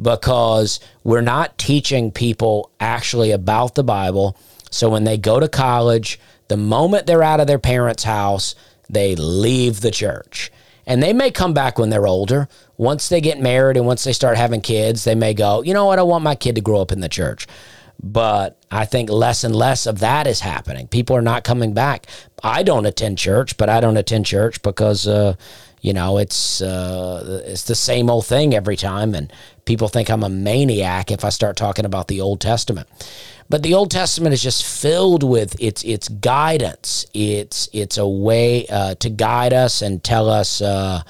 because 0.00 0.80
we're 1.04 1.20
not 1.20 1.58
teaching 1.58 2.10
people 2.10 2.70
actually 2.80 3.30
about 3.30 3.74
the 3.74 3.84
Bible. 3.84 4.36
So 4.70 4.90
when 4.90 5.04
they 5.04 5.16
go 5.16 5.40
to 5.40 5.48
college, 5.48 6.20
the 6.48 6.56
moment 6.56 7.06
they're 7.06 7.22
out 7.22 7.40
of 7.40 7.46
their 7.46 7.58
parents' 7.58 8.04
house, 8.04 8.54
they 8.88 9.16
leave 9.16 9.80
the 9.80 9.90
church. 9.90 10.50
And 10.86 11.02
they 11.02 11.12
may 11.12 11.30
come 11.30 11.52
back 11.52 11.78
when 11.78 11.90
they're 11.90 12.06
older. 12.06 12.48
Once 12.78 13.08
they 13.08 13.20
get 13.20 13.38
married 13.38 13.76
and 13.76 13.86
once 13.86 14.04
they 14.04 14.12
start 14.12 14.38
having 14.38 14.62
kids, 14.62 15.04
they 15.04 15.14
may 15.14 15.34
go, 15.34 15.62
you 15.62 15.74
know 15.74 15.84
what, 15.84 15.98
I 15.98 16.02
want 16.02 16.24
my 16.24 16.34
kid 16.34 16.54
to 16.54 16.62
grow 16.62 16.80
up 16.80 16.92
in 16.92 17.00
the 17.00 17.08
church. 17.08 17.46
But 18.00 18.56
I 18.70 18.84
think 18.84 19.10
less 19.10 19.44
and 19.44 19.54
less 19.54 19.86
of 19.86 19.98
that 19.98 20.26
is 20.26 20.40
happening. 20.40 20.86
People 20.86 21.16
are 21.16 21.22
not 21.22 21.42
coming 21.42 21.74
back. 21.74 22.06
I 22.44 22.62
don't 22.62 22.86
attend 22.86 23.18
church, 23.18 23.56
but 23.56 23.68
I 23.68 23.80
don't 23.80 23.96
attend 23.96 24.26
church 24.26 24.62
because, 24.62 25.06
uh, 25.06 25.34
You 25.80 25.92
know, 25.92 26.18
it's 26.18 26.60
uh, 26.60 27.42
it's 27.46 27.62
the 27.62 27.74
same 27.76 28.10
old 28.10 28.26
thing 28.26 28.52
every 28.52 28.76
time, 28.76 29.14
and 29.14 29.32
people 29.64 29.88
think 29.88 30.10
I'm 30.10 30.24
a 30.24 30.28
maniac 30.28 31.12
if 31.12 31.24
I 31.24 31.30
start 31.30 31.56
talking 31.56 31.84
about 31.84 32.08
the 32.08 32.20
Old 32.20 32.40
Testament. 32.40 32.88
But 33.48 33.62
the 33.62 33.74
Old 33.74 33.90
Testament 33.90 34.34
is 34.34 34.42
just 34.42 34.64
filled 34.64 35.22
with 35.22 35.54
its 35.60 35.84
its 35.84 36.08
guidance. 36.08 37.06
It's 37.14 37.68
it's 37.72 37.96
a 37.96 38.08
way 38.08 38.66
uh, 38.66 38.96
to 38.96 39.08
guide 39.08 39.52
us 39.52 39.80
and 39.82 40.02
tell 40.02 40.28
us 40.28 40.60
uh, 40.60 41.02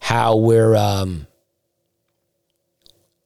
how 0.00 0.36
we're 0.38 0.74
um, 0.74 1.26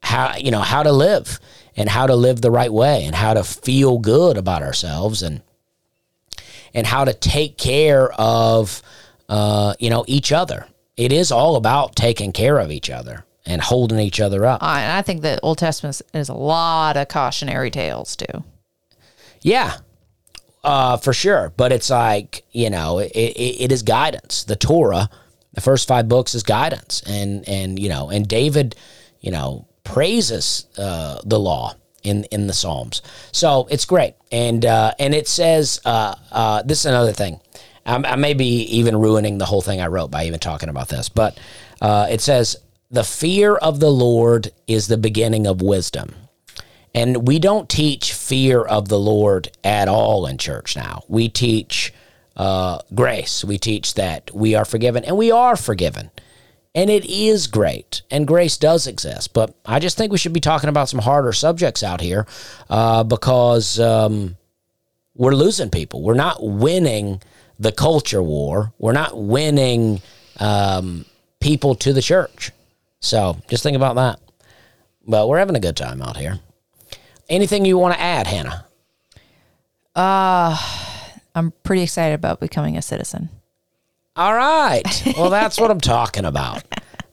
how 0.03 0.35
you 0.37 0.51
know 0.51 0.61
how 0.63 0.83
to 0.83 0.93
live 0.93 1.39
and 1.77 1.89
how 1.89 2.07
to 2.07 2.15
live 2.15 2.41
the 2.41 2.51
right 2.51 2.73
way 2.73 3.05
and 3.05 3.15
how 3.15 3.35
to 3.35 3.45
feel 3.45 3.99
good 3.99 4.37
about 4.37 4.63
ourselves 4.63 5.23
and 5.23 5.43
and 6.75 6.87
how 6.87 7.05
to 7.05 7.13
take 7.13 7.59
care 7.59 8.13
of 8.13 8.83
uh, 9.29 9.75
you 9.79 9.91
know 9.91 10.05
each 10.07 10.33
other. 10.33 10.67
It 10.97 11.13
is 11.13 11.33
all 11.33 11.57
about 11.57 11.97
taking 11.97 12.33
care 12.33 12.59
of 12.59 12.71
each 12.71 12.91
other 12.91 13.25
and 13.47 13.63
holding 13.63 13.99
each 13.99 14.21
other 14.21 14.45
up. 14.45 14.63
Uh, 14.63 14.77
and 14.77 14.93
I 14.93 15.03
think 15.03 15.23
the 15.23 15.41
Old 15.41 15.59
Testament 15.59 16.01
is 16.13 16.29
a 16.29 16.35
lot 16.35 16.97
of 16.97 17.09
cautionary 17.09 17.71
tales 17.71 18.17
too. 18.17 18.45
Yeah, 19.43 19.77
uh, 20.63 20.99
for 20.99 21.13
sure. 21.13 21.53
But 21.57 21.73
it's 21.73 21.91
like 21.91 22.45
you 22.53 22.71
know, 22.71 22.99
it, 22.99 23.13
it, 23.13 23.63
it 23.65 23.73
is 23.73 23.83
guidance. 23.83 24.45
The 24.45 24.57
Torah, 24.57 25.09
the 25.55 25.61
first 25.61 25.89
five 25.89 26.09
books 26.09 26.35
is 26.35 26.43
guidance, 26.43 27.03
and 27.07 27.49
and 27.49 27.79
you 27.79 27.89
know, 27.89 28.11
and 28.11 28.27
David, 28.27 28.77
you 29.21 29.31
know, 29.31 29.67
praises 29.85 30.67
uh, 30.79 31.21
the 31.25 31.39
law 31.39 31.75
in 32.03 32.25
in 32.25 32.47
the 32.47 32.53
Psalms. 32.53 33.03
So 33.33 33.67
it's 33.71 33.85
great, 33.85 34.15
and 34.33 34.65
uh, 34.65 34.93
and 34.99 35.15
it 35.15 35.29
says 35.29 35.81
uh, 35.85 36.15
uh, 36.33 36.63
this 36.63 36.81
is 36.81 36.87
another 36.87 37.13
thing. 37.13 37.41
I, 37.87 37.97
I 37.97 38.17
may 38.17 38.35
be 38.35 38.63
even 38.63 38.97
ruining 38.97 39.39
the 39.39 39.47
whole 39.47 39.63
thing 39.63 39.81
I 39.81 39.87
wrote 39.87 40.11
by 40.11 40.25
even 40.25 40.41
talking 40.41 40.69
about 40.69 40.89
this, 40.89 41.09
but 41.09 41.39
uh, 41.81 42.07
it 42.11 42.21
says 42.21 42.57
the 42.91 43.05
fear 43.05 43.57
of 43.57 43.81
the 43.81 43.91
Lord 43.91 44.51
is 44.67 44.89
the 44.89 44.99
beginning 44.99 45.47
of 45.47 45.63
wisdom. 45.63 46.15
And 46.93 47.29
we 47.29 47.39
don't 47.39 47.69
teach 47.69 48.13
fear 48.13 48.63
of 48.63 48.89
the 48.89 48.99
Lord 48.99 49.57
at 49.63 49.87
all 49.87 50.27
in 50.27 50.39
church 50.39 50.75
now. 50.75 51.05
We 51.07 51.29
teach 51.29 51.95
uh, 52.37 52.81
grace. 52.93 53.45
We 53.45 53.59
teach 53.59 53.95
that 53.95 54.35
we 54.35 54.57
are 54.57 54.65
forgiven, 54.65 55.05
and 55.05 55.17
we 55.17 55.31
are 55.31 55.55
forgiven. 55.55 56.11
And 56.75 56.89
it 56.89 57.05
is 57.05 57.49
great, 57.49 58.03
and 58.13 58.27
grace 58.27 58.57
does 58.57 58.87
exist. 58.87 59.33
But 59.35 59.55
I 59.67 59.81
just 59.81 59.97
think 59.97 60.13
we 60.13 60.19
should 60.19 60.33
be 60.33 60.41
talking 60.41 60.69
about 60.69 60.89
some 60.89 61.01
harder 61.01 61.33
subjects 61.33 61.83
out 61.83 62.01
here 62.01 62.27
uh, 62.69 63.03
because 63.03 63.81
um, 63.81 64.37
we're 65.17 65.35
losing 65.35 65.71
people. 65.71 66.03
We're 66.03 66.15
not 66.15 66.39
winning 66.41 67.21
the 67.59 67.73
culture 67.73 68.23
war, 68.23 68.73
we're 68.79 68.93
not 68.93 69.21
winning 69.21 70.01
um, 70.39 71.05
people 71.41 71.75
to 71.75 71.93
the 71.93 72.01
church. 72.01 72.53
So 73.01 73.37
just 73.49 73.63
think 73.63 73.77
about 73.77 73.97
that. 73.97 74.21
But 75.07 75.29
we're 75.29 75.39
having 75.39 75.57
a 75.57 75.61
good 75.61 75.77
time 75.77 76.01
out 76.03 76.17
here. 76.17 76.39
Anything 77.29 77.65
you 77.65 77.79
want 77.79 77.95
to 77.95 78.01
add, 78.01 78.27
Hannah? 78.27 78.67
I'm 81.35 81.53
pretty 81.63 81.83
excited 81.83 82.15
about 82.15 82.41
becoming 82.41 82.77
a 82.77 82.83
citizen. 82.83 83.29
All 84.17 84.35
right. 84.35 84.83
Well, 85.17 85.31
that's 85.31 85.59
what 85.59 85.71
I'm 85.73 85.81
talking 85.81 86.25
about. 86.25 86.63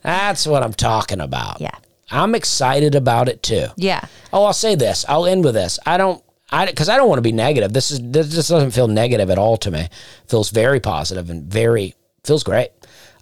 That's 0.02 0.48
what 0.48 0.64
I'm 0.64 0.74
talking 0.74 1.22
about. 1.22 1.62
Yeah. 1.62 1.76
I'm 2.10 2.36
excited 2.36 2.96
about 2.96 3.28
it 3.30 3.44
too. 3.44 3.68
Yeah. 3.76 4.06
Oh, 4.32 4.46
I'll 4.46 4.54
say 4.54 4.76
this. 4.76 5.06
I'll 5.08 5.26
end 5.26 5.44
with 5.44 5.56
this. 5.56 5.78
I 5.86 5.98
don't, 5.98 6.24
I 6.50 6.66
because 6.66 6.88
I 6.88 6.96
don't 6.96 7.10
want 7.10 7.18
to 7.18 7.24
be 7.24 7.34
negative. 7.34 7.74
This 7.74 7.92
is 7.92 8.00
this 8.02 8.34
just 8.34 8.50
doesn't 8.50 8.72
feel 8.72 8.88
negative 8.88 9.30
at 9.30 9.38
all 9.38 9.58
to 9.58 9.72
me. 9.72 9.90
feels 10.28 10.50
very 10.50 10.80
positive 10.80 11.30
and 11.30 11.44
very 11.52 11.96
feels 12.24 12.44
great. 12.44 12.70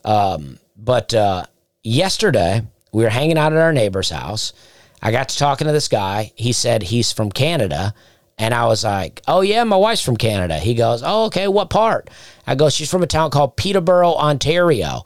Um, 0.03 0.59
but 0.77 1.13
uh, 1.15 1.45
yesterday 1.83 2.61
we 2.93 3.03
were 3.03 3.09
hanging 3.09 3.37
out 3.39 3.53
at 3.53 3.59
our 3.59 3.73
neighbor's 3.73 4.11
house. 4.11 4.53
I 5.01 5.11
got 5.11 5.29
to 5.29 5.37
talking 5.37 5.65
to 5.65 5.73
this 5.73 5.87
guy. 5.87 6.31
He 6.35 6.53
said 6.53 6.83
he's 6.83 7.11
from 7.11 7.31
Canada. 7.31 7.95
And 8.37 8.53
I 8.53 8.65
was 8.67 8.83
like, 8.83 9.21
oh, 9.27 9.41
yeah, 9.41 9.63
my 9.63 9.77
wife's 9.77 10.01
from 10.01 10.17
Canada. 10.17 10.59
He 10.59 10.73
goes, 10.73 11.01
oh, 11.05 11.25
okay, 11.25 11.47
what 11.47 11.69
part? 11.69 12.09
I 12.45 12.55
go, 12.55 12.69
she's 12.69 12.91
from 12.91 13.03
a 13.03 13.07
town 13.07 13.31
called 13.31 13.55
Peterborough, 13.55 14.13
Ontario. 14.13 15.05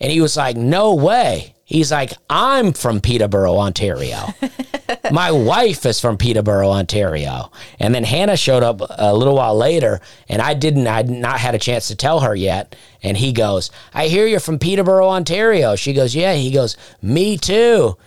And 0.00 0.12
he 0.12 0.20
was 0.20 0.36
like, 0.36 0.56
no 0.56 0.94
way. 0.94 1.54
He's 1.64 1.92
like, 1.92 2.12
I'm 2.30 2.72
from 2.72 3.00
Peterborough, 3.00 3.58
Ontario. 3.58 4.32
my 5.12 5.30
wife 5.30 5.84
is 5.84 6.00
from 6.00 6.16
Peterborough, 6.16 6.70
Ontario. 6.70 7.50
And 7.78 7.94
then 7.94 8.04
Hannah 8.04 8.38
showed 8.38 8.62
up 8.62 8.80
a 8.88 9.14
little 9.14 9.34
while 9.34 9.54
later, 9.54 10.00
and 10.28 10.40
I 10.40 10.54
didn't, 10.54 10.86
I 10.86 10.96
had 10.96 11.10
not 11.10 11.38
had 11.38 11.54
a 11.54 11.58
chance 11.58 11.88
to 11.88 11.96
tell 11.96 12.20
her 12.20 12.34
yet. 12.34 12.74
And 13.02 13.18
he 13.18 13.32
goes, 13.32 13.70
I 13.92 14.06
hear 14.06 14.26
you're 14.26 14.40
from 14.40 14.58
Peterborough, 14.58 15.08
Ontario. 15.08 15.76
She 15.76 15.92
goes, 15.92 16.14
yeah. 16.14 16.32
He 16.32 16.50
goes, 16.50 16.76
me 17.02 17.36
too. 17.36 17.98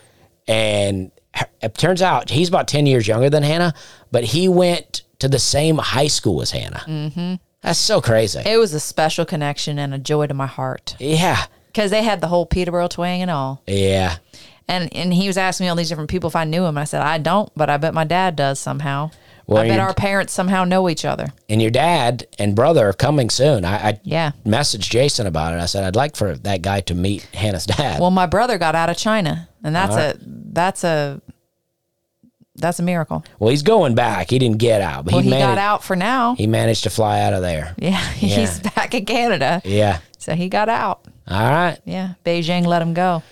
And 0.48 1.12
it 1.62 1.76
turns 1.76 2.02
out 2.02 2.30
he's 2.30 2.48
about 2.48 2.68
10 2.68 2.86
years 2.86 3.06
younger 3.06 3.30
than 3.30 3.42
Hannah, 3.42 3.74
but 4.12 4.22
he 4.24 4.48
went 4.48 5.02
to 5.18 5.28
the 5.28 5.38
same 5.40 5.78
high 5.78 6.06
school 6.06 6.42
as 6.42 6.52
Hannah. 6.52 6.84
Mm-hmm. 6.86 7.34
That's 7.62 7.78
so 7.78 8.00
crazy. 8.00 8.40
It 8.44 8.58
was 8.58 8.74
a 8.74 8.80
special 8.80 9.24
connection 9.24 9.78
and 9.78 9.94
a 9.94 9.98
joy 9.98 10.26
to 10.26 10.34
my 10.34 10.46
heart 10.46 10.96
yeah. 10.98 11.46
because 11.68 11.90
they 11.90 12.02
had 12.02 12.20
the 12.20 12.26
whole 12.28 12.44
Peterborough 12.46 12.88
twang 12.88 13.22
and 13.22 13.30
all. 13.30 13.62
Yeah. 13.66 14.16
And 14.68 14.94
and 14.94 15.12
he 15.12 15.26
was 15.26 15.36
asking 15.36 15.64
me 15.64 15.68
all 15.70 15.76
these 15.76 15.88
different 15.88 16.10
people 16.10 16.28
if 16.28 16.36
I 16.36 16.44
knew 16.44 16.64
him. 16.64 16.78
I 16.78 16.84
said 16.84 17.02
I 17.02 17.18
don't, 17.18 17.50
but 17.56 17.68
I 17.68 17.76
bet 17.78 17.94
my 17.94 18.04
dad 18.04 18.36
does 18.36 18.58
somehow. 18.58 19.10
Well, 19.46 19.62
I 19.62 19.68
bet 19.68 19.80
our 19.80 19.92
parents 19.92 20.32
somehow 20.32 20.64
know 20.64 20.88
each 20.88 21.04
other. 21.04 21.32
And 21.48 21.60
your 21.60 21.70
dad 21.70 22.26
and 22.38 22.54
brother 22.54 22.88
are 22.88 22.92
coming 22.92 23.28
soon. 23.28 23.64
I, 23.64 23.88
I 23.88 24.00
Yeah. 24.04 24.32
messaged 24.46 24.88
Jason 24.88 25.26
about 25.26 25.52
it. 25.52 25.60
I 25.60 25.66
said, 25.66 25.84
I'd 25.84 25.96
like 25.96 26.14
for 26.16 26.36
that 26.36 26.62
guy 26.62 26.80
to 26.82 26.94
meet 26.94 27.22
Hannah's 27.34 27.66
dad. 27.66 28.00
Well, 28.00 28.12
my 28.12 28.26
brother 28.26 28.56
got 28.56 28.74
out 28.74 28.88
of 28.88 28.96
China, 28.96 29.48
and 29.64 29.74
that's 29.74 29.96
a 29.96 30.16
that's 30.20 30.84
a 30.84 31.20
that's 32.56 32.78
a 32.78 32.82
miracle. 32.82 33.24
Well, 33.38 33.50
he's 33.50 33.62
going 33.62 33.94
back. 33.94 34.30
He 34.30 34.38
didn't 34.38 34.58
get 34.58 34.80
out, 34.80 35.04
but 35.04 35.14
Well, 35.14 35.22
he, 35.22 35.30
he, 35.30 35.38
got 35.38 35.58
out 35.58 35.82
for 35.82 35.96
now. 35.96 36.34
he 36.34 36.46
managed 36.46 36.82
to 36.84 36.90
fly 36.90 37.20
out 37.20 37.32
of 37.32 37.42
there. 37.42 37.74
yeah, 37.78 37.98
he's 38.12 38.60
back 38.60 38.94
in 38.94 39.04
Canada, 39.06 39.62
Yeah. 39.64 39.98
so 40.18 40.34
he 40.34 40.48
got 40.48 40.68
out. 40.68 41.04
All 41.28 41.48
right. 41.50 41.78
Yeah, 41.84 42.14
Beijing 42.24 42.66
let 42.66 42.82
him 42.82 42.94
go. 42.94 43.22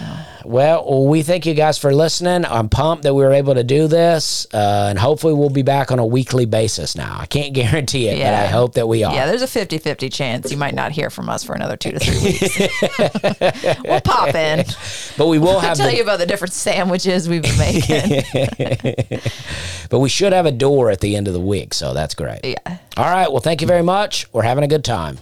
Well, 0.00 0.26
well, 0.44 1.06
we 1.06 1.22
thank 1.22 1.46
you 1.46 1.54
guys 1.54 1.78
for 1.78 1.94
listening. 1.94 2.44
I'm 2.44 2.68
pumped 2.68 3.04
that 3.04 3.14
we 3.14 3.22
were 3.22 3.32
able 3.32 3.54
to 3.54 3.64
do 3.64 3.88
this, 3.88 4.46
uh, 4.52 4.86
and 4.90 4.98
hopefully 4.98 5.34
we'll 5.34 5.50
be 5.50 5.62
back 5.62 5.90
on 5.90 5.98
a 5.98 6.06
weekly 6.06 6.44
basis 6.46 6.96
now. 6.96 7.16
I 7.18 7.26
can't 7.26 7.52
guarantee 7.54 8.08
it, 8.08 8.18
but 8.18 8.34
I 8.34 8.46
hope 8.46 8.74
that 8.74 8.86
we 8.88 9.04
are. 9.04 9.14
Yeah, 9.14 9.26
there's 9.26 9.42
a 9.42 9.46
50-50 9.46 10.12
chance 10.12 10.50
you 10.50 10.56
might 10.56 10.74
not 10.74 10.92
hear 10.92 11.10
from 11.10 11.28
us 11.28 11.44
for 11.44 11.54
another 11.54 11.76
two 11.76 11.92
to 11.92 11.98
three 11.98 12.22
weeks. 12.22 13.78
we'll 13.84 14.00
pop 14.00 14.34
in. 14.34 14.64
But 15.18 15.26
we 15.26 15.38
will 15.38 15.50
I'll 15.50 15.60
have 15.60 15.76
tell 15.76 15.90
the, 15.90 15.96
you 15.96 16.02
about 16.02 16.18
the 16.20 16.26
different 16.26 16.54
sandwiches 16.54 17.28
we've 17.28 17.42
been 17.42 17.58
making. 17.58 18.22
but 19.90 19.98
we 19.98 20.08
should 20.08 20.32
have 20.32 20.46
a 20.46 20.50
door 20.52 20.90
at 20.90 21.00
the 21.00 21.16
end 21.16 21.28
of 21.28 21.34
the 21.34 21.40
week, 21.40 21.74
so 21.74 21.92
that's 21.92 22.14
great. 22.14 22.40
yeah. 22.42 22.78
All 22.96 23.04
right. 23.04 23.30
Well, 23.30 23.40
thank 23.42 23.60
you 23.60 23.66
very 23.66 23.82
much. 23.82 24.32
We're 24.32 24.42
having 24.42 24.64
a 24.64 24.68
good 24.68 24.84
time. 24.84 25.18